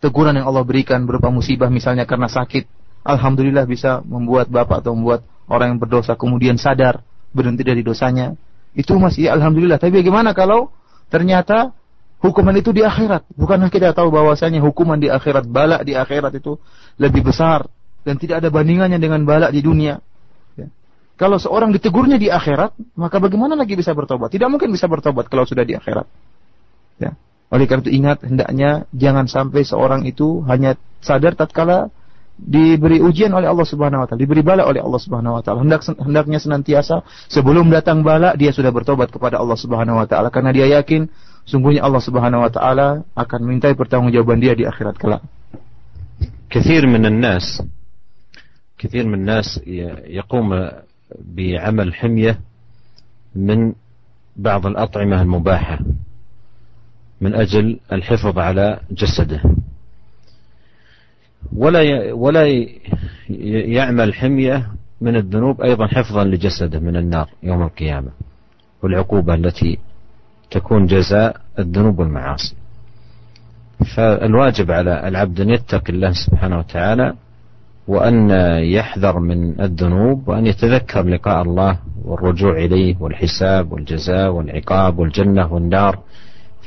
teguran 0.04 0.36
yang 0.36 0.52
Allah 0.52 0.68
berikan 0.68 1.08
berupa 1.08 1.32
musibah 1.32 1.72
misalnya 1.72 2.04
karena 2.04 2.28
sakit, 2.28 2.68
alhamdulillah 3.08 3.64
bisa 3.64 4.04
membuat 4.04 4.52
Bapak 4.52 4.84
atau 4.84 4.92
membuat 4.92 5.24
orang 5.48 5.76
yang 5.76 5.80
berdosa 5.80 6.20
kemudian 6.20 6.60
sadar 6.60 7.00
berhenti 7.32 7.64
dari 7.64 7.80
dosanya. 7.80 8.36
Itu 8.76 9.00
masih 9.00 9.32
alhamdulillah. 9.32 9.80
Tapi 9.80 10.04
bagaimana 10.04 10.36
kalau 10.36 10.76
ternyata 11.08 11.72
hukuman 12.20 12.52
itu 12.60 12.76
di 12.76 12.84
akhirat? 12.84 13.32
Bukankah 13.32 13.72
kita 13.72 13.96
tahu 13.96 14.12
bahwasanya 14.12 14.60
hukuman 14.60 15.00
di 15.00 15.08
akhirat, 15.08 15.48
balak 15.48 15.88
di 15.88 15.96
akhirat 15.96 16.36
itu 16.36 16.60
lebih 17.00 17.24
besar 17.32 17.64
dan 18.04 18.20
tidak 18.20 18.44
ada 18.44 18.52
bandingannya 18.52 19.00
dengan 19.00 19.24
balak 19.24 19.56
di 19.56 19.64
dunia. 19.64 20.04
Ya. 20.60 20.68
Kalau 21.16 21.40
seorang 21.40 21.72
ditegurnya 21.72 22.20
di 22.20 22.28
akhirat, 22.28 22.76
maka 23.00 23.24
bagaimana 23.24 23.56
lagi 23.56 23.80
bisa 23.80 23.96
bertobat? 23.96 24.36
Tidak 24.36 24.52
mungkin 24.52 24.68
bisa 24.68 24.92
bertobat 24.92 25.32
kalau 25.32 25.48
sudah 25.48 25.64
di 25.64 25.80
akhirat. 25.80 26.06
Ya. 27.00 27.16
Oleh 27.53 27.65
karena 27.65 27.83
itu 27.89 27.93
ingat 27.97 28.19
hendaknya 28.21 28.85
jangan 28.93 29.25
sampai 29.25 29.65
seorang 29.65 30.05
itu 30.05 30.45
hanya 30.45 30.77
sadar 31.01 31.33
tatkala 31.33 31.89
diberi 32.39 33.01
ujian 33.01 33.35
oleh 33.35 33.51
Allah 33.51 33.67
Subhanahu 33.67 34.05
wa 34.05 34.07
taala, 34.07 34.21
diberi 34.21 34.45
bala 34.45 34.69
oleh 34.69 34.79
Allah 34.85 35.01
Subhanahu 35.01 35.41
wa 35.41 35.43
taala. 35.43 35.65
Hendak 35.65 35.83
hendaknya 35.97 36.39
senantiasa 36.39 37.03
sebelum 37.33 37.73
datang 37.73 38.05
bala 38.05 38.37
dia 38.37 38.53
sudah 38.53 38.69
bertobat 38.69 39.09
kepada 39.09 39.41
Allah 39.41 39.57
Subhanahu 39.57 39.97
wa 39.99 40.07
taala 40.07 40.29
karena 40.29 40.53
dia 40.53 40.69
yakin 40.79 41.09
sungguhnya 41.49 41.83
Allah 41.83 42.05
Subhanahu 42.05 42.45
wa 42.45 42.53
taala 42.53 43.09
akan 43.17 43.41
mintai 43.49 43.73
pertanggungjawaban 43.73 44.39
dia 44.39 44.53
di 44.53 44.69
akhirat 44.69 44.97
kelak. 45.01 45.25
كثير 46.49 46.89
من 46.89 47.07
الناس 47.07 47.61
كثير 48.79 49.05
من 49.05 49.15
الناس 49.15 49.61
يقوم 50.09 50.49
بعمل 51.21 51.95
حمية 51.95 52.41
من 53.37 53.73
بعض 54.37 54.67
الأطعمة 54.67 55.23
المباحة 55.23 55.79
من 57.22 57.36
أجل 57.36 57.80
الحفظ 57.92 58.40
على 58.40 58.80
جسده. 58.92 59.42
ولا 61.56 62.14
ولا 62.14 62.66
يعمل 63.30 64.14
حمية 64.14 64.68
من 65.02 65.16
الذنوب 65.16 65.62
أيضا 65.62 65.88
حفظا 65.88 66.24
لجسده 66.24 66.80
من 66.80 66.96
النار 66.96 67.30
يوم 67.44 67.64
القيامة 67.64 68.10
والعقوبة 68.84 69.34
التي 69.34 69.78
تكون 70.52 70.86
جزاء 70.86 71.42
الذنوب 71.60 72.00
والمعاصي. 72.00 72.56
فالواجب 73.96 74.72
على 74.72 75.08
العبد 75.08 75.42
أن 75.42 75.50
يتقي 75.50 75.94
الله 75.94 76.12
سبحانه 76.12 76.60
وتعالى 76.60 77.14
وأن 77.88 78.30
يحذر 78.64 79.20
من 79.20 79.62
الذنوب 79.62 80.28
وأن 80.28 80.46
يتذكر 80.46 81.04
لقاء 81.04 81.42
الله 81.42 81.80
والرجوع 82.06 82.58
إليه 82.58 82.96
والحساب 83.00 83.72
والجزاء 83.72 84.32
والعقاب 84.32 85.00
والجنة 85.00 85.54
والنار. 85.54 86.00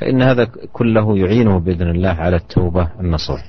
فإن 0.01 0.17
هذا 0.17 0.43
كله 0.73 1.05
يعينه 1.17 1.53
بإذن 1.61 1.89
الله 1.93 2.15
على 2.17 2.41
التوبة 2.41 2.97
النصوح 3.05 3.41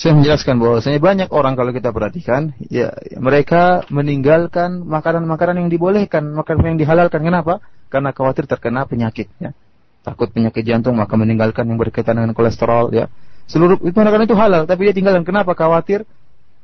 Saya 0.00 0.16
menjelaskan 0.16 0.56
bahwasanya 0.56 0.96
banyak 0.96 1.28
orang 1.28 1.60
kalau 1.60 1.76
kita 1.76 1.92
perhatikan, 1.92 2.56
ya 2.72 2.88
mereka 3.20 3.84
meninggalkan 3.92 4.80
makanan-makanan 4.88 5.60
yang 5.60 5.68
dibolehkan, 5.68 6.24
makanan 6.32 6.72
yang 6.72 6.78
dihalalkan. 6.80 7.20
Kenapa? 7.20 7.60
Karena 7.92 8.08
khawatir 8.08 8.48
terkena 8.48 8.88
penyakit. 8.88 9.28
Ya. 9.36 9.52
Takut 10.00 10.32
penyakit 10.32 10.64
jantung, 10.64 10.96
maka 10.96 11.20
meninggalkan 11.20 11.68
yang 11.68 11.76
berkaitan 11.76 12.16
dengan 12.16 12.32
kolesterol. 12.32 12.96
Ya. 12.96 13.12
Seluruh 13.44 13.76
itu 13.84 13.92
makanan 13.92 14.24
itu 14.24 14.32
halal, 14.40 14.64
tapi 14.64 14.88
dia 14.88 14.96
tinggalkan. 14.96 15.20
Kenapa? 15.20 15.52
Khawatir 15.52 16.08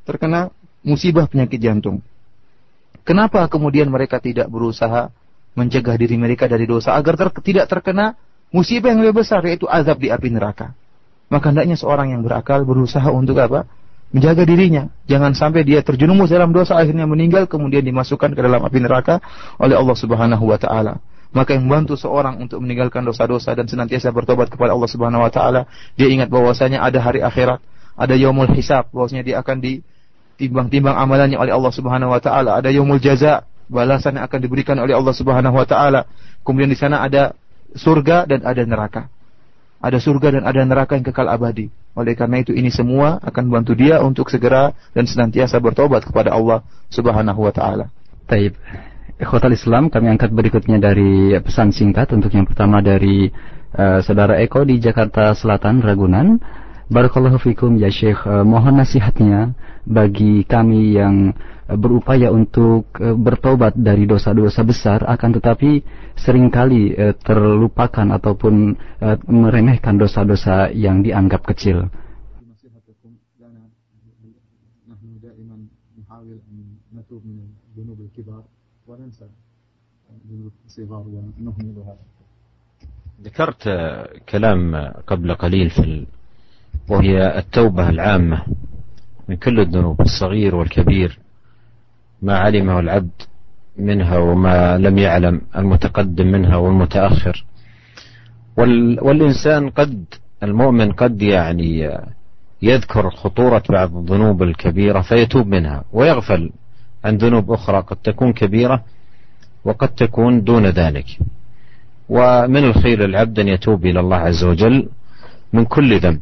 terkena 0.08 0.48
musibah 0.80 1.28
penyakit 1.28 1.60
jantung. 1.60 2.00
Kenapa 3.04 3.44
kemudian 3.52 3.92
mereka 3.92 4.16
tidak 4.16 4.48
berusaha 4.48 5.12
mencegah 5.57 5.95
diri 5.99 6.15
mereka 6.15 6.47
dari 6.47 6.63
dosa 6.63 6.95
agar 6.95 7.19
ter 7.19 7.29
tidak 7.43 7.65
terkena 7.67 8.15
musibah 8.51 8.91
yang 8.91 9.03
lebih 9.03 9.23
besar 9.23 9.43
yaitu 9.47 9.67
azab 9.67 9.99
di 9.99 10.11
api 10.11 10.31
neraka? 10.31 10.75
Maka 11.31 11.51
hendaknya 11.51 11.79
seorang 11.79 12.11
yang 12.11 12.21
berakal 12.23 12.67
berusaha 12.67 13.07
untuk 13.11 13.39
apa? 13.39 13.67
Menjaga 14.11 14.43
dirinya. 14.43 14.91
Jangan 15.07 15.31
sampai 15.31 15.63
dia 15.63 15.79
terjerumus 15.79 16.27
dalam 16.27 16.51
dosa 16.51 16.75
akhirnya 16.75 17.07
meninggal 17.07 17.47
kemudian 17.47 17.83
dimasukkan 17.87 18.35
ke 18.35 18.41
dalam 18.43 18.59
api 18.59 18.79
neraka 18.83 19.23
oleh 19.55 19.79
Allah 19.79 19.95
Subhanahu 19.95 20.43
wa 20.43 20.59
taala 20.59 20.99
maka 21.31 21.55
yang 21.55 21.63
membantu 21.63 21.95
seorang 21.95 22.43
untuk 22.43 22.59
meninggalkan 22.59 23.07
dosa-dosa 23.07 23.55
dan 23.55 23.63
senantiasa 23.63 24.11
bertobat 24.11 24.51
kepada 24.51 24.75
Allah 24.75 24.89
Subhanahu 24.91 25.23
wa 25.23 25.31
taala, 25.31 25.63
dia 25.95 26.11
ingat 26.11 26.27
bahwasanya 26.27 26.83
ada 26.83 26.99
hari 26.99 27.23
akhirat, 27.23 27.63
ada 27.95 28.13
yaumul 28.19 28.51
hisab, 28.51 28.91
bahwasanya 28.91 29.23
dia 29.23 29.35
akan 29.39 29.63
ditimbang-timbang 29.63 30.91
amalannya 30.91 31.39
oleh 31.39 31.55
Allah 31.55 31.71
Subhanahu 31.71 32.11
wa 32.11 32.19
taala, 32.19 32.59
ada 32.59 32.67
yaumul 32.67 32.99
jaza, 32.99 33.47
balasan 33.71 34.19
yang 34.19 34.27
akan 34.27 34.39
diberikan 34.43 34.75
oleh 34.75 34.91
Allah 34.91 35.15
Subhanahu 35.15 35.55
wa 35.55 35.63
taala. 35.63 36.03
Kemudian 36.43 36.67
di 36.67 36.75
sana 36.75 36.99
ada 36.99 37.31
surga 37.71 38.27
dan 38.27 38.43
ada 38.43 38.61
neraka. 38.67 39.07
Ada 39.81 39.97
surga 39.97 40.37
dan 40.37 40.43
ada 40.45 40.61
neraka 40.61 40.99
yang 40.99 41.07
kekal 41.07 41.31
abadi. 41.31 41.71
Oleh 41.95 42.13
karena 42.13 42.43
itu 42.43 42.51
ini 42.51 42.69
semua 42.69 43.17
akan 43.23 43.49
membantu 43.49 43.73
dia 43.73 44.03
untuk 44.03 44.29
segera 44.29 44.75
dan 44.93 45.07
senantiasa 45.07 45.57
bertobat 45.57 46.05
kepada 46.05 46.35
Allah 46.35 46.61
Subhanahu 46.91 47.47
wa 47.47 47.53
taala. 47.55 47.87
Taib. 48.27 48.53
Ikhwatal 49.21 49.53
Islam 49.53 49.93
kami 49.93 50.09
angkat 50.09 50.33
berikutnya 50.33 50.81
dari 50.81 51.37
pesan 51.39 51.69
singkat 51.69 52.09
untuk 52.09 52.33
yang 52.33 52.45
pertama 52.45 52.81
dari 52.81 53.29
uh, 53.77 54.01
saudara 54.01 54.41
Eko 54.41 54.65
di 54.65 54.81
Jakarta 54.81 55.31
Selatan 55.37 55.81
Ragunan. 55.81 56.41
Barakallahu 56.91 57.39
fikum 57.39 57.77
ya 57.79 57.87
Syekh, 57.87 58.19
uh, 58.27 58.43
mohon 58.43 58.81
nasihatnya 58.81 59.55
bagi 59.87 60.43
kami 60.43 60.97
yang 60.97 61.37
berupaya 61.74 62.30
untuk 62.30 62.86
uh, 63.02 63.18
bertobat 63.18 63.74
dari 63.74 64.06
dosa-dosa 64.06 64.62
besar 64.62 65.02
akan 65.02 65.30
tetapi 65.42 65.82
seringkali 66.14 66.82
uh, 66.94 67.14
terlupakan 67.18 68.06
ataupun 68.14 68.54
uh, 69.02 69.16
meremehkan 69.26 69.98
dosa-dosa 69.98 70.70
yang 70.70 71.02
dianggap 71.02 71.42
kecil. 71.42 71.90
وننسى 78.86 79.26
الصغار 80.66 81.04
ونهملها 81.10 81.96
ذكرت 83.22 83.62
كلام 84.28 84.76
قبل 85.06 85.34
قليل 85.34 85.70
في 85.70 85.78
ال... 85.78 86.06
وهي 86.88 87.38
التوبة 87.38 87.88
العامة 87.88 88.42
من 89.28 89.36
كل 89.36 89.60
الذنوب 89.60 90.00
الصغير 90.00 90.54
والكبير 90.54 91.18
ما 92.21 92.37
علمه 92.37 92.79
العبد 92.79 93.21
منها 93.77 94.17
وما 94.17 94.77
لم 94.77 94.97
يعلم 94.97 95.41
المتقدم 95.55 96.27
منها 96.27 96.55
والمتأخر. 96.55 97.45
وال... 98.57 99.03
والإنسان 99.03 99.69
قد 99.69 100.05
المؤمن 100.43 100.91
قد 100.91 101.21
يعني 101.21 101.97
يذكر 102.61 103.09
خطورة 103.09 103.63
بعض 103.69 103.95
الذنوب 103.97 104.43
الكبيرة 104.43 105.01
فيتوب 105.01 105.47
منها 105.47 105.83
ويغفل 105.93 106.51
عن 107.05 107.17
ذنوب 107.17 107.51
أخرى 107.51 107.79
قد 107.79 107.97
تكون 107.97 108.33
كبيرة 108.33 108.83
وقد 109.65 109.87
تكون 109.89 110.43
دون 110.43 110.65
ذلك. 110.65 111.05
ومن 112.09 112.63
الخير 112.63 113.07
للعبد 113.07 113.39
أن 113.39 113.47
يتوب 113.47 113.85
إلى 113.85 113.99
الله 113.99 114.17
عز 114.17 114.43
وجل 114.43 114.89
من 115.53 115.65
كل 115.65 115.99
ذنب. 115.99 116.19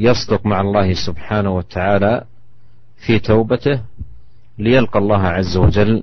ويصدق 0.00 0.46
مع 0.46 0.60
الله 0.60 0.94
سبحانه 0.94 1.50
وتعالى 1.50 2.24
في 3.06 3.18
توبته 3.18 3.80
ليلقى 4.58 4.98
الله 4.98 5.22
عز 5.22 5.56
وجل 5.56 6.02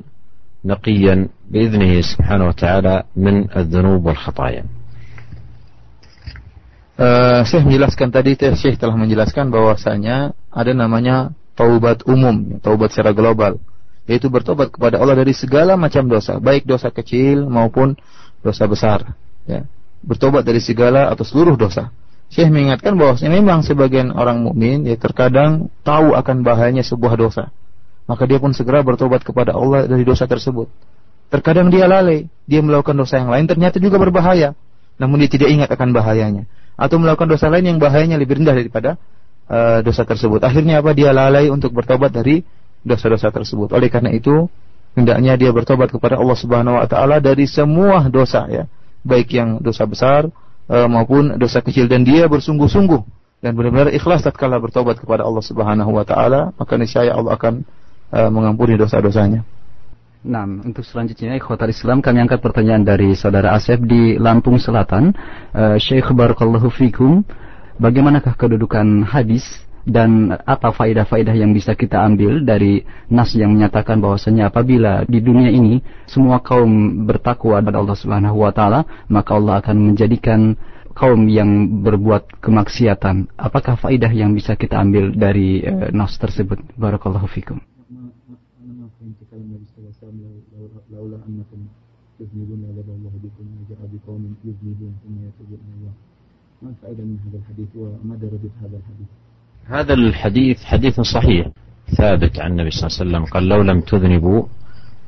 نقيا 0.66 1.16
باذنه 1.52 2.02
سبحانه 2.02 2.46
وتعالى 2.48 3.04
من 3.16 3.36
الذنوب 3.52 4.06
والخطايا. 4.06 4.64
Uh, 7.00 7.48
Syekh 7.48 7.64
menjelaskan 7.64 8.12
tadi 8.12 8.36
Syekh 8.36 8.76
telah 8.76 9.00
menjelaskan 9.00 9.48
bahwasanya 9.48 10.36
ada 10.52 10.72
namanya 10.76 11.32
taubat 11.56 12.04
umum, 12.04 12.60
taubat 12.60 12.92
secara 12.92 13.16
global, 13.16 13.56
yaitu 14.04 14.28
bertobat 14.28 14.68
kepada 14.68 15.00
Allah 15.00 15.16
dari 15.16 15.32
segala 15.32 15.80
macam 15.80 16.12
dosa, 16.12 16.44
baik 16.44 16.68
dosa 16.68 16.92
kecil 16.92 17.48
maupun 17.48 17.96
dosa 18.44 18.68
besar, 18.68 19.16
ya. 19.48 19.64
Bertobat 20.04 20.44
dari 20.44 20.60
segala 20.60 21.08
atau 21.08 21.24
seluruh 21.24 21.56
dosa. 21.56 21.92
Syekh 22.35 22.51
mengingatkan 22.51 22.99
bahwasanya 22.99 23.31
memang 23.39 23.63
sebagian 23.63 24.11
orang 24.11 24.43
mukmin 24.43 24.83
ya 24.83 24.99
terkadang 24.99 25.71
tahu 25.87 26.19
akan 26.19 26.43
bahayanya 26.43 26.83
sebuah 26.83 27.15
dosa. 27.15 27.55
Maka 28.11 28.27
dia 28.27 28.43
pun 28.43 28.51
segera 28.51 28.83
bertobat 28.83 29.23
kepada 29.23 29.55
Allah 29.55 29.87
dari 29.87 30.03
dosa 30.03 30.27
tersebut. 30.27 30.67
Terkadang 31.31 31.71
dia 31.71 31.87
lalai, 31.87 32.27
dia 32.51 32.59
melakukan 32.59 32.99
dosa 32.99 33.23
yang 33.23 33.31
lain 33.31 33.47
ternyata 33.47 33.79
juga 33.79 34.03
berbahaya, 34.03 34.59
namun 34.99 35.23
dia 35.23 35.31
tidak 35.31 35.47
ingat 35.47 35.71
akan 35.71 35.95
bahayanya 35.95 36.51
atau 36.75 36.99
melakukan 36.99 37.31
dosa 37.31 37.47
lain 37.47 37.71
yang 37.71 37.79
bahayanya 37.79 38.19
lebih 38.19 38.43
rendah 38.43 38.55
daripada 38.59 38.99
uh, 39.47 39.79
dosa 39.87 40.03
tersebut. 40.03 40.43
Akhirnya 40.43 40.83
apa? 40.83 40.91
Dia 40.91 41.15
lalai 41.15 41.55
untuk 41.55 41.71
bertobat 41.71 42.11
dari 42.11 42.43
dosa-dosa 42.83 43.31
tersebut. 43.31 43.71
Oleh 43.71 43.87
karena 43.87 44.11
itu, 44.11 44.51
hendaknya 44.99 45.39
dia 45.39 45.55
bertobat 45.55 45.95
kepada 45.95 46.19
Allah 46.19 46.35
Subhanahu 46.35 46.83
wa 46.83 46.87
taala 46.91 47.23
dari 47.23 47.47
semua 47.47 48.11
dosa 48.11 48.51
ya. 48.51 48.67
baik 49.07 49.37
yang 49.37 49.63
dosa 49.63 49.87
besar 49.87 50.33
uh, 50.69 50.89
maupun 50.89 51.37
dosa 51.37 51.61
kecil 51.61 51.89
dan 51.91 52.05
dia 52.05 52.29
bersungguh-sungguh 52.29 53.25
dan 53.45 53.53
benar-benar 53.53 53.93
ikhlas 53.93 54.25
tatkala 54.25 54.57
bertobat 54.57 54.97
kepada 54.97 55.21
Allah 55.21 55.45
Subhanahu 55.45 55.93
wa 55.93 56.05
taala, 56.09 56.57
maka 56.57 56.81
niscaya 56.81 57.13
Allah 57.13 57.37
akan 57.37 57.55
uh, 58.09 58.31
mengampuni 58.33 58.81
dosa-dosanya. 58.81 59.45
Nah, 60.25 60.49
untuk 60.49 60.81
selanjutnya 60.89 61.37
ikhwatal 61.37 61.69
Islam 61.69 62.01
kami 62.01 62.25
angkat 62.25 62.41
pertanyaan 62.41 62.81
dari 62.81 63.13
saudara 63.13 63.53
Asep 63.53 63.85
di 63.85 64.17
Lampung 64.17 64.57
Selatan. 64.57 65.13
Uh, 65.53 65.77
Syekh 65.77 66.09
Barakallahu 66.17 66.73
Fikum, 66.73 67.21
bagaimanakah 67.77 68.33
kedudukan 68.33 69.05
hadis 69.05 69.45
dan 69.90 70.38
apa 70.46 70.70
faedah-faedah 70.70 71.34
yang 71.34 71.56
bisa 71.56 71.74
kita 71.74 71.98
ambil 72.04 72.46
dari 72.46 72.84
nas 73.10 73.34
yang 73.34 73.56
menyatakan 73.58 73.98
bahwasanya 73.98 74.54
apabila 74.54 75.08
di 75.10 75.18
dunia 75.24 75.50
ini 75.50 75.82
semua 76.06 76.44
kaum 76.44 77.06
bertakwa 77.10 77.58
kepada 77.58 77.82
Allah 77.82 77.98
Subhanahu 77.98 78.38
wa 78.44 78.52
taala, 78.54 78.86
maka 79.10 79.34
Allah 79.34 79.64
akan 79.64 79.78
menjadikan 79.94 80.54
kaum 80.94 81.26
yang 81.32 81.82
berbuat 81.82 82.44
kemaksiatan. 82.44 83.34
Apakah 83.40 83.80
faedah 83.80 84.12
yang 84.12 84.36
bisa 84.36 84.60
kita 84.60 84.78
ambil 84.78 85.16
dari 85.16 85.64
uh, 85.64 85.90
nas 85.96 86.16
tersebut? 86.20 86.60
Barakallahu 86.76 87.28
fikum. 87.32 87.60
هذا 98.60 98.76
الحديث 98.76 99.23
حديث 100.65 101.01
صحيح 101.01 101.47
ثابت 101.97 102.41
عن 102.41 102.51
النبي 102.51 102.71
صلى 102.71 102.89
الله 102.89 102.99
عليه 103.01 103.11
وسلم 103.11 103.25
قال 103.25 103.49
لو 103.49 103.63
لم 103.63 103.81
تذنبوا 103.81 104.47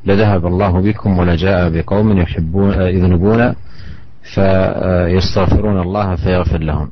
لذهب 0.05 0.47
الله 0.47 0.81
بكم 0.81 1.19
ولجاء 1.19 1.71
بقوم 1.71 2.19
يحبون 2.19 2.73
يذنبون 2.73 3.55
فيستغفرون 4.35 5.81
الله 5.81 6.17
فيغفر 6.17 6.59
لهم. 6.59 6.91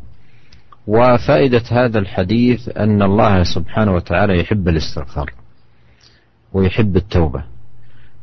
وفائدة 0.87 1.63
هذا 1.71 1.99
الحديث 1.99 2.77
أن 2.77 3.03
الله 3.03 3.43
سبحانه 3.43 3.95
وتعالى 3.95 4.41
يحب 4.41 4.69
الاستغفار 4.69 5.33
ويحب 6.53 6.97
التوبة 6.97 7.45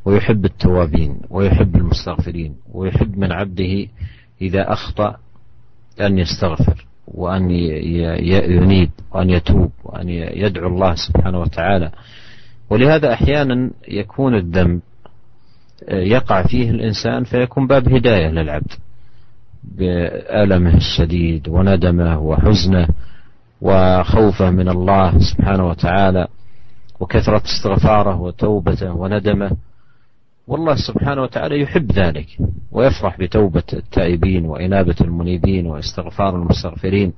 ويحب 0.06 0.46
التوابين 0.46 1.18
ويحب 1.30 1.76
المستغفرين 1.76 2.56
ويحب 2.74 3.18
من 3.18 3.32
عبده 3.32 3.88
إذا 4.42 4.74
أخطأ 4.74 5.16
أن 6.02 6.18
يستغفر. 6.18 6.86
وأن 7.14 7.52
ينيب 7.52 8.90
وأن 9.12 9.30
يتوب 9.30 9.72
وأن 9.84 10.10
يدعو 10.10 10.68
الله 10.68 10.96
سبحانه 10.96 11.40
وتعالى. 11.40 11.92
ولهذا 12.70 13.14
أحيانا 13.14 13.72
يكون 13.88 14.36
الذنب 14.36 14.82
يقع 15.92 16.44
فيه 16.44 16.70
الإنسان 16.70 17.24
فيكون 17.24 17.68
باب 17.68 17.94
هداية 17.94 18.30
للعبد 18.30 18.72
بألمه 19.64 20.78
الشديد 20.78 21.50
وندمه 21.50 22.20
وحزنه 22.20 22.88
وخوفه 23.62 24.50
من 24.52 24.70
الله 24.70 25.20
سبحانه 25.20 25.68
وتعالى 25.70 26.28
وكثرة 27.00 27.42
استغفاره 27.46 28.22
وتوبته 28.22 28.94
وندمه. 28.94 29.52
والله 30.48 30.76
سبحانه 30.76 31.22
وتعالى 31.22 31.62
يحب 31.62 31.92
ذلك 31.92 32.28
ويفرح 32.72 33.18
بتوبة 33.20 33.64
التائبين 33.74 34.46
وإنابة 34.46 34.96
المنيبين 35.02 35.68
واستغفار 35.68 36.36
المستغفرين 36.36 37.14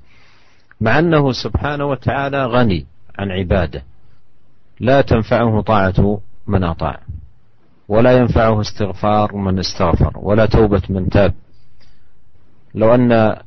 مع 0.82 1.00
أنه 1.00 1.32
سبحانه 1.32 1.86
وتعالى 1.86 2.45
غني 2.45 2.86
عن 3.20 3.32
عباده. 3.32 3.84
لا 4.80 5.02
تنفعه 5.02 5.62
طاعة 5.62 6.22
من 6.48 6.64
أطاع 6.64 7.00
ولا 7.88 8.18
ينفعه 8.18 8.62
استغفار 8.62 9.36
من 9.36 9.60
استغفر 9.60 10.12
ولا 10.16 10.45
توبة 10.45 10.82
من 10.90 11.10
تاب 11.10 11.34
لو 12.76 12.95
أن 12.95 13.38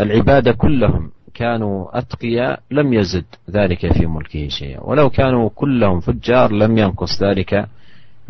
العباد 0.00 0.48
كلهم 0.48 1.10
كانوا 1.34 1.98
أتقياء 1.98 2.60
لم 2.70 2.92
يزد 2.92 3.24
ذلك 3.50 3.92
في 3.92 4.06
ملكه 4.06 4.48
شيئا 4.48 4.80
ولو 4.80 5.10
كانوا 5.10 5.50
كلهم 5.54 6.00
فجار 6.00 6.52
لم 6.52 6.78
ينقص 6.78 7.22
ذلك 7.22 7.68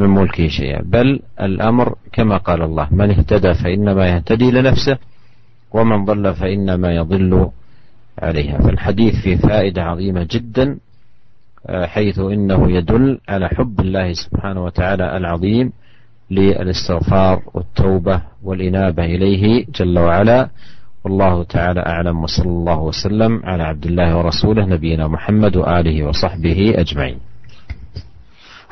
من 0.00 0.08
ملكه 0.08 0.48
شيئا. 0.48 0.82
بل 0.82 1.20
الأمر 1.40 1.94
كما 2.12 2.36
قال 2.36 2.62
الله 2.62 2.88
من 2.90 3.10
اهتدى 3.10 3.54
فإنما 3.54 4.06
يهتدي 4.06 4.50
لنفسه 4.50 4.98
ومن 5.72 6.04
ضل 6.04 6.34
فإنما 6.34 6.94
يضل 6.94 7.50
عليها. 8.18 8.58
فالحديث 8.58 9.14
فيه 9.22 9.36
فائدة 9.36 9.82
عظيمة 9.82 10.26
جدا 10.30 10.78
حيث 11.68 12.18
إنه 12.18 12.70
يدل 12.72 13.18
على 13.28 13.48
حب 13.48 13.80
الله 13.80 14.12
سبحانه 14.12 14.64
وتعالى 14.64 15.16
العظيم 15.16 15.72
للاستغفار 16.30 17.42
والتوبة 17.54 18.22
والإنابة 18.42 19.04
إليه 19.04 19.66
جل 19.76 19.98
وعلا. 19.98 20.48
والله 21.04 21.42
تعالى 21.44 21.80
أعلم 21.80 22.16
وصلى 22.24 22.48
الله 22.48 22.78
وسلم 22.80 23.40
على 23.44 23.62
عبد 23.62 23.86
الله 23.86 24.16
ورسوله 24.16 24.66
نبينا 24.66 25.08
محمد 25.08 25.56
وآله 25.56 25.96
وصحبه 26.08 26.74
أجمعين. 26.76 27.18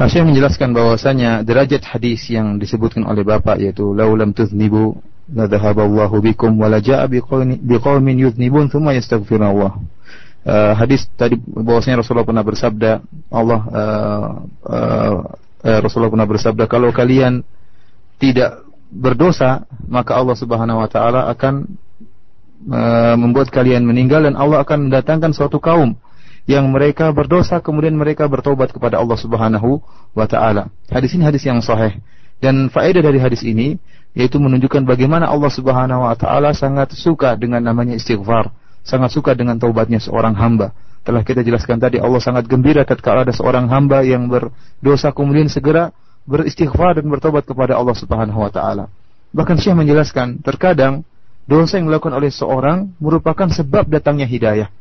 Syekh 0.07 0.23
menjelaskan 0.31 0.71
bahwasanya 0.79 1.43
derajat 1.43 1.83
hadis 1.83 2.31
yang 2.31 2.63
disebutkan 2.63 3.03
oleh 3.03 3.27
Bapak 3.27 3.59
yaitu 3.59 3.91
laulam 3.99 4.31
tuznibu 4.31 4.95
la 5.35 5.51
bikum 6.23 6.55
wa 6.55 6.71
la 6.71 6.79
jaa 6.79 7.11
biqaumin 7.11 8.17
yuznibun 8.23 8.71
thumma 8.71 8.95
yastaghfirullah. 8.95 9.75
Uh, 10.47 10.73
hadis 10.79 11.11
tadi 11.19 11.35
bahwasanya 11.43 12.01
Rasulullah 12.01 12.25
pernah 12.25 12.47
bersabda 12.47 13.03
Allah 13.27 13.61
uh, 13.69 14.29
uh, 14.71 15.17
uh, 15.67 15.79
Rasulullah 15.83 16.15
pernah 16.15 16.31
bersabda 16.31 16.65
kalau 16.71 16.95
kalian 16.95 17.43
tidak 18.23 18.63
berdosa 18.89 19.67
maka 19.91 20.15
Allah 20.15 20.39
Subhanahu 20.39 20.79
wa 20.79 20.89
taala 20.89 21.27
akan 21.35 21.67
membuat 23.19 23.55
kalian 23.55 23.87
meninggal 23.87 24.27
dan 24.27 24.35
Allah 24.35 24.67
akan 24.67 24.91
mendatangkan 24.91 25.31
suatu 25.31 25.63
kaum 25.63 25.95
yang 26.49 26.65
mereka 26.73 27.13
berdosa 27.13 27.61
kemudian 27.61 27.93
mereka 27.93 28.25
bertobat 28.25 28.73
kepada 28.73 28.97
Allah 28.97 29.21
Subhanahu 29.21 29.85
wa 30.17 30.25
taala. 30.25 30.73
Hadis 30.89 31.13
ini 31.13 31.29
hadis 31.29 31.45
yang 31.45 31.61
sahih 31.61 32.01
dan 32.41 32.73
faedah 32.73 33.05
dari 33.05 33.21
hadis 33.21 33.45
ini 33.45 33.77
yaitu 34.17 34.41
menunjukkan 34.41 34.89
bagaimana 34.89 35.29
Allah 35.29 35.53
Subhanahu 35.53 36.09
wa 36.09 36.17
taala 36.17 36.57
sangat 36.57 36.97
suka 36.97 37.37
dengan 37.37 37.61
namanya 37.61 38.01
istighfar, 38.01 38.49
sangat 38.81 39.13
suka 39.13 39.37
dengan 39.37 39.61
taubatnya 39.61 40.01
seorang 40.01 40.33
hamba. 40.33 40.73
Telah 41.05 41.21
kita 41.21 41.45
jelaskan 41.45 41.77
tadi 41.77 42.01
Allah 42.01 42.19
sangat 42.19 42.49
gembira 42.49 42.81
tatkala 42.89 43.29
ada 43.29 43.33
seorang 43.37 43.69
hamba 43.69 44.01
yang 44.01 44.33
berdosa 44.33 45.13
kemudian 45.13 45.53
segera 45.53 45.93
beristighfar 46.25 46.97
dan 46.97 47.13
bertobat 47.13 47.45
kepada 47.45 47.77
Allah 47.77 47.93
Subhanahu 47.93 48.41
wa 48.41 48.49
taala. 48.49 48.89
Bahkan 49.37 49.61
Syekh 49.61 49.77
menjelaskan 49.77 50.41
terkadang 50.41 51.05
dosa 51.45 51.77
yang 51.77 51.93
dilakukan 51.93 52.17
oleh 52.17 52.33
seorang 52.33 52.97
merupakan 52.97 53.53
sebab 53.53 53.85
datangnya 53.93 54.25
hidayah. 54.25 54.73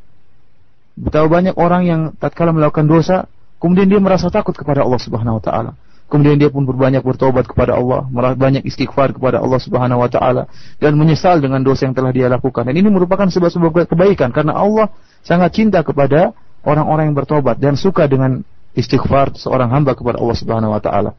Betapa 0.97 1.29
banyak 1.29 1.53
orang 1.61 1.81
yang 1.85 2.01
tatkala 2.17 2.49
melakukan 2.49 2.89
dosa, 2.89 3.29
kemudian 3.61 3.85
dia 3.85 4.01
merasa 4.01 4.33
takut 4.33 4.57
kepada 4.57 4.81
Allah 4.81 4.97
Subhanahu 4.97 5.37
wa 5.37 5.43
taala. 5.43 5.71
Kemudian 6.07 6.39
dia 6.39 6.47
pun 6.47 6.63
berbanyak 6.63 7.03
bertobat 7.03 7.45
kepada 7.51 7.75
Allah, 7.75 8.07
banyak 8.33 8.63
istighfar 8.63 9.11
kepada 9.11 9.43
Allah 9.43 9.59
Subhanahu 9.59 9.99
wa 10.01 10.09
taala 10.09 10.47
dan 10.79 10.95
menyesal 10.95 11.37
dengan 11.43 11.61
dosa 11.61 11.85
yang 11.85 11.93
telah 11.93 12.15
dia 12.15 12.31
lakukan. 12.31 12.63
Dan 12.65 12.79
ini 12.79 12.87
merupakan 12.87 13.27
sebab-sebab 13.27 13.91
kebaikan 13.91 14.31
karena 14.31 14.55
Allah 14.55 14.89
sangat 15.21 15.53
cinta 15.53 15.83
kepada 15.83 16.31
orang-orang 16.63 17.11
yang 17.11 17.17
bertobat 17.19 17.59
dan 17.59 17.75
suka 17.75 18.07
dengan 18.07 18.41
istighfar 18.73 19.35
seorang 19.35 19.67
hamba 19.67 19.93
kepada 19.99 20.17
Allah 20.17 20.37
Subhanahu 20.39 20.73
wa 20.73 20.81
taala. 20.81 21.11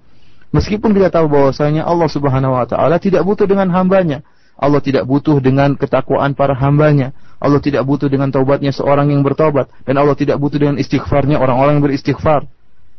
Meskipun 0.56 0.96
kita 0.96 1.12
tahu 1.12 1.28
bahwasanya 1.28 1.84
Allah 1.84 2.08
Subhanahu 2.08 2.56
wa 2.56 2.64
taala 2.64 2.96
tidak 2.96 3.20
butuh 3.28 3.44
dengan 3.44 3.68
hambanya, 3.68 4.24
Allah 4.58 4.82
tidak 4.82 5.06
butuh 5.06 5.38
dengan 5.38 5.78
ketakwaan 5.78 6.34
para 6.34 6.52
hambanya. 6.58 7.14
Allah 7.38 7.62
tidak 7.62 7.86
butuh 7.86 8.10
dengan 8.10 8.34
taubatnya 8.34 8.74
seorang 8.74 9.14
yang 9.14 9.22
bertobat. 9.22 9.70
Dan 9.86 10.02
Allah 10.02 10.18
tidak 10.18 10.42
butuh 10.42 10.58
dengan 10.58 10.76
istighfarnya 10.82 11.38
orang-orang 11.38 11.78
yang 11.78 11.84
beristighfar. 11.86 12.50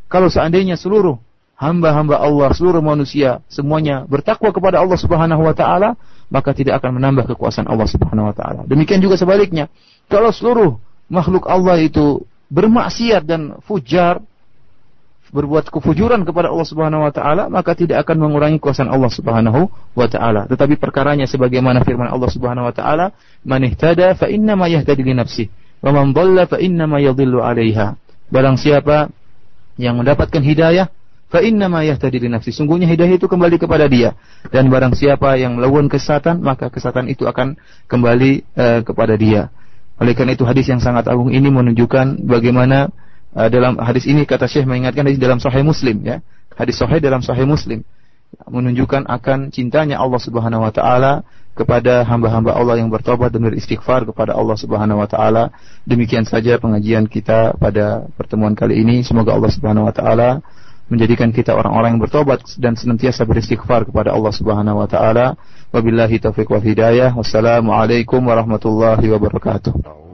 Kalau 0.07 0.31
seandainya 0.31 0.79
seluruh 0.79 1.19
hamba-hamba 1.59 2.23
Allah, 2.23 2.55
seluruh 2.55 2.79
manusia, 2.79 3.43
semuanya 3.51 4.07
bertakwa 4.07 4.55
kepada 4.55 4.79
Allah 4.79 4.95
subhanahu 4.95 5.43
wa 5.43 5.51
ta'ala, 5.51 5.99
maka 6.31 6.55
tidak 6.55 6.79
akan 6.79 6.95
menambah 6.95 7.27
kekuasaan 7.35 7.67
Allah 7.67 7.85
subhanahu 7.85 8.31
wa 8.31 8.35
ta'ala. 8.35 8.63
Demikian 8.63 9.03
juga 9.03 9.19
sebaliknya. 9.19 9.67
Kalau 10.07 10.31
seluruh 10.31 10.79
makhluk 11.11 11.43
Allah 11.51 11.75
itu 11.83 12.23
bermaksiat 12.47 13.27
dan 13.27 13.59
fujar, 13.67 14.23
berbuat 15.29 15.69
kefujuran 15.69 16.25
kepada 16.25 16.49
Allah 16.49 16.67
Subhanahu 16.67 17.05
wa 17.05 17.13
taala 17.13 17.47
maka 17.47 17.77
tidak 17.77 18.01
akan 18.05 18.29
mengurangi 18.29 18.57
kuasa 18.57 18.85
Allah 18.85 19.11
Subhanahu 19.13 19.69
wa 19.69 20.07
taala. 20.09 20.49
Tetapi 20.49 20.81
perkaranya 20.81 21.29
sebagaimana 21.29 21.85
firman 21.85 22.09
Allah 22.09 22.29
Subhanahu 22.29 22.65
wa 22.69 22.73
taala 22.73 23.13
man 23.45 23.61
ihtada 23.65 24.17
fa 24.17 24.25
inna 24.25 24.57
ma 24.57 24.65
yahtadi 24.65 25.05
li 25.05 25.13
nafsi 25.13 25.45
wa 25.85 25.93
man 25.93 26.11
dhalla 26.11 26.49
fa 26.49 26.57
inna 26.57 26.89
ma 26.89 26.97
yadhillu 26.97 27.41
'alaiha. 27.45 27.95
Barang 28.29 28.57
siapa 28.57 29.09
yang 29.77 30.01
mendapatkan 30.01 30.41
hidayah 30.41 30.89
fa 31.29 31.39
inna 31.45 31.69
ma 31.69 31.85
yahtadi 31.85 32.17
li 32.25 32.29
nafsi. 32.29 32.49
Sungguhnya 32.49 32.89
hidayah 32.89 33.21
itu 33.21 33.29
kembali 33.29 33.61
kepada 33.61 33.85
dia. 33.85 34.17
Dan 34.49 34.73
barang 34.73 34.97
siapa 34.97 35.37
yang 35.37 35.61
melakukan 35.61 35.93
kesesatan 35.93 36.41
maka 36.41 36.73
kesesatan 36.73 37.05
itu 37.05 37.29
akan 37.29 37.57
kembali 37.85 38.31
uh, 38.57 38.79
kepada 38.81 39.13
dia. 39.13 39.53
Oleh 39.99 40.15
karena 40.15 40.33
itu 40.33 40.47
hadis 40.47 40.65
yang 40.71 40.79
sangat 40.79 41.11
agung 41.11 41.29
ini 41.29 41.51
menunjukkan 41.51 42.23
bagaimana 42.23 42.89
Uh, 43.29 43.45
dalam 43.45 43.77
hadis 43.77 44.09
ini 44.09 44.25
kata 44.25 44.49
Syekh 44.49 44.65
mengingatkan 44.65 45.05
hadis 45.05 45.21
dalam 45.21 45.37
Sahih 45.37 45.61
Muslim 45.61 46.01
ya. 46.01 46.21
Hadis 46.57 46.81
Sahih 46.81 46.97
dalam 46.97 47.21
Sahih 47.21 47.45
Muslim 47.45 47.85
menunjukkan 48.45 49.09
akan 49.09 49.49
cintanya 49.49 49.97
Allah 49.97 50.21
Subhanahu 50.21 50.65
wa 50.65 50.73
taala 50.73 51.25
kepada 51.57 52.07
hamba-hamba 52.07 52.55
Allah 52.55 52.79
yang 52.79 52.87
bertobat 52.87 53.33
dan 53.35 53.43
beristighfar 53.43 54.07
kepada 54.07 54.37
Allah 54.37 54.55
Subhanahu 54.55 55.01
wa 55.01 55.09
taala. 55.09 55.51
Demikian 55.83 56.23
saja 56.23 56.55
pengajian 56.61 57.09
kita 57.09 57.57
pada 57.57 58.07
pertemuan 58.15 58.53
kali 58.55 58.79
ini. 58.79 59.01
Semoga 59.03 59.35
Allah 59.35 59.51
Subhanahu 59.51 59.89
wa 59.89 59.93
taala 59.93 60.39
menjadikan 60.89 61.29
kita 61.29 61.53
orang-orang 61.53 61.97
yang 61.97 62.01
bertobat 62.01 62.41
dan 62.57 62.73
senantiasa 62.73 63.21
beristighfar 63.27 63.85
kepada 63.85 64.09
Allah 64.15 64.33
Subhanahu 64.33 64.81
wa 64.81 64.87
taala. 64.89 65.37
Wabillahi 65.69 66.17
taufiq 66.17 66.49
wal 66.49 66.63
hidayah. 66.63 67.13
Wassalamualaikum 67.13 68.23
warahmatullahi 68.25 69.05
wabarakatuh. 69.05 70.08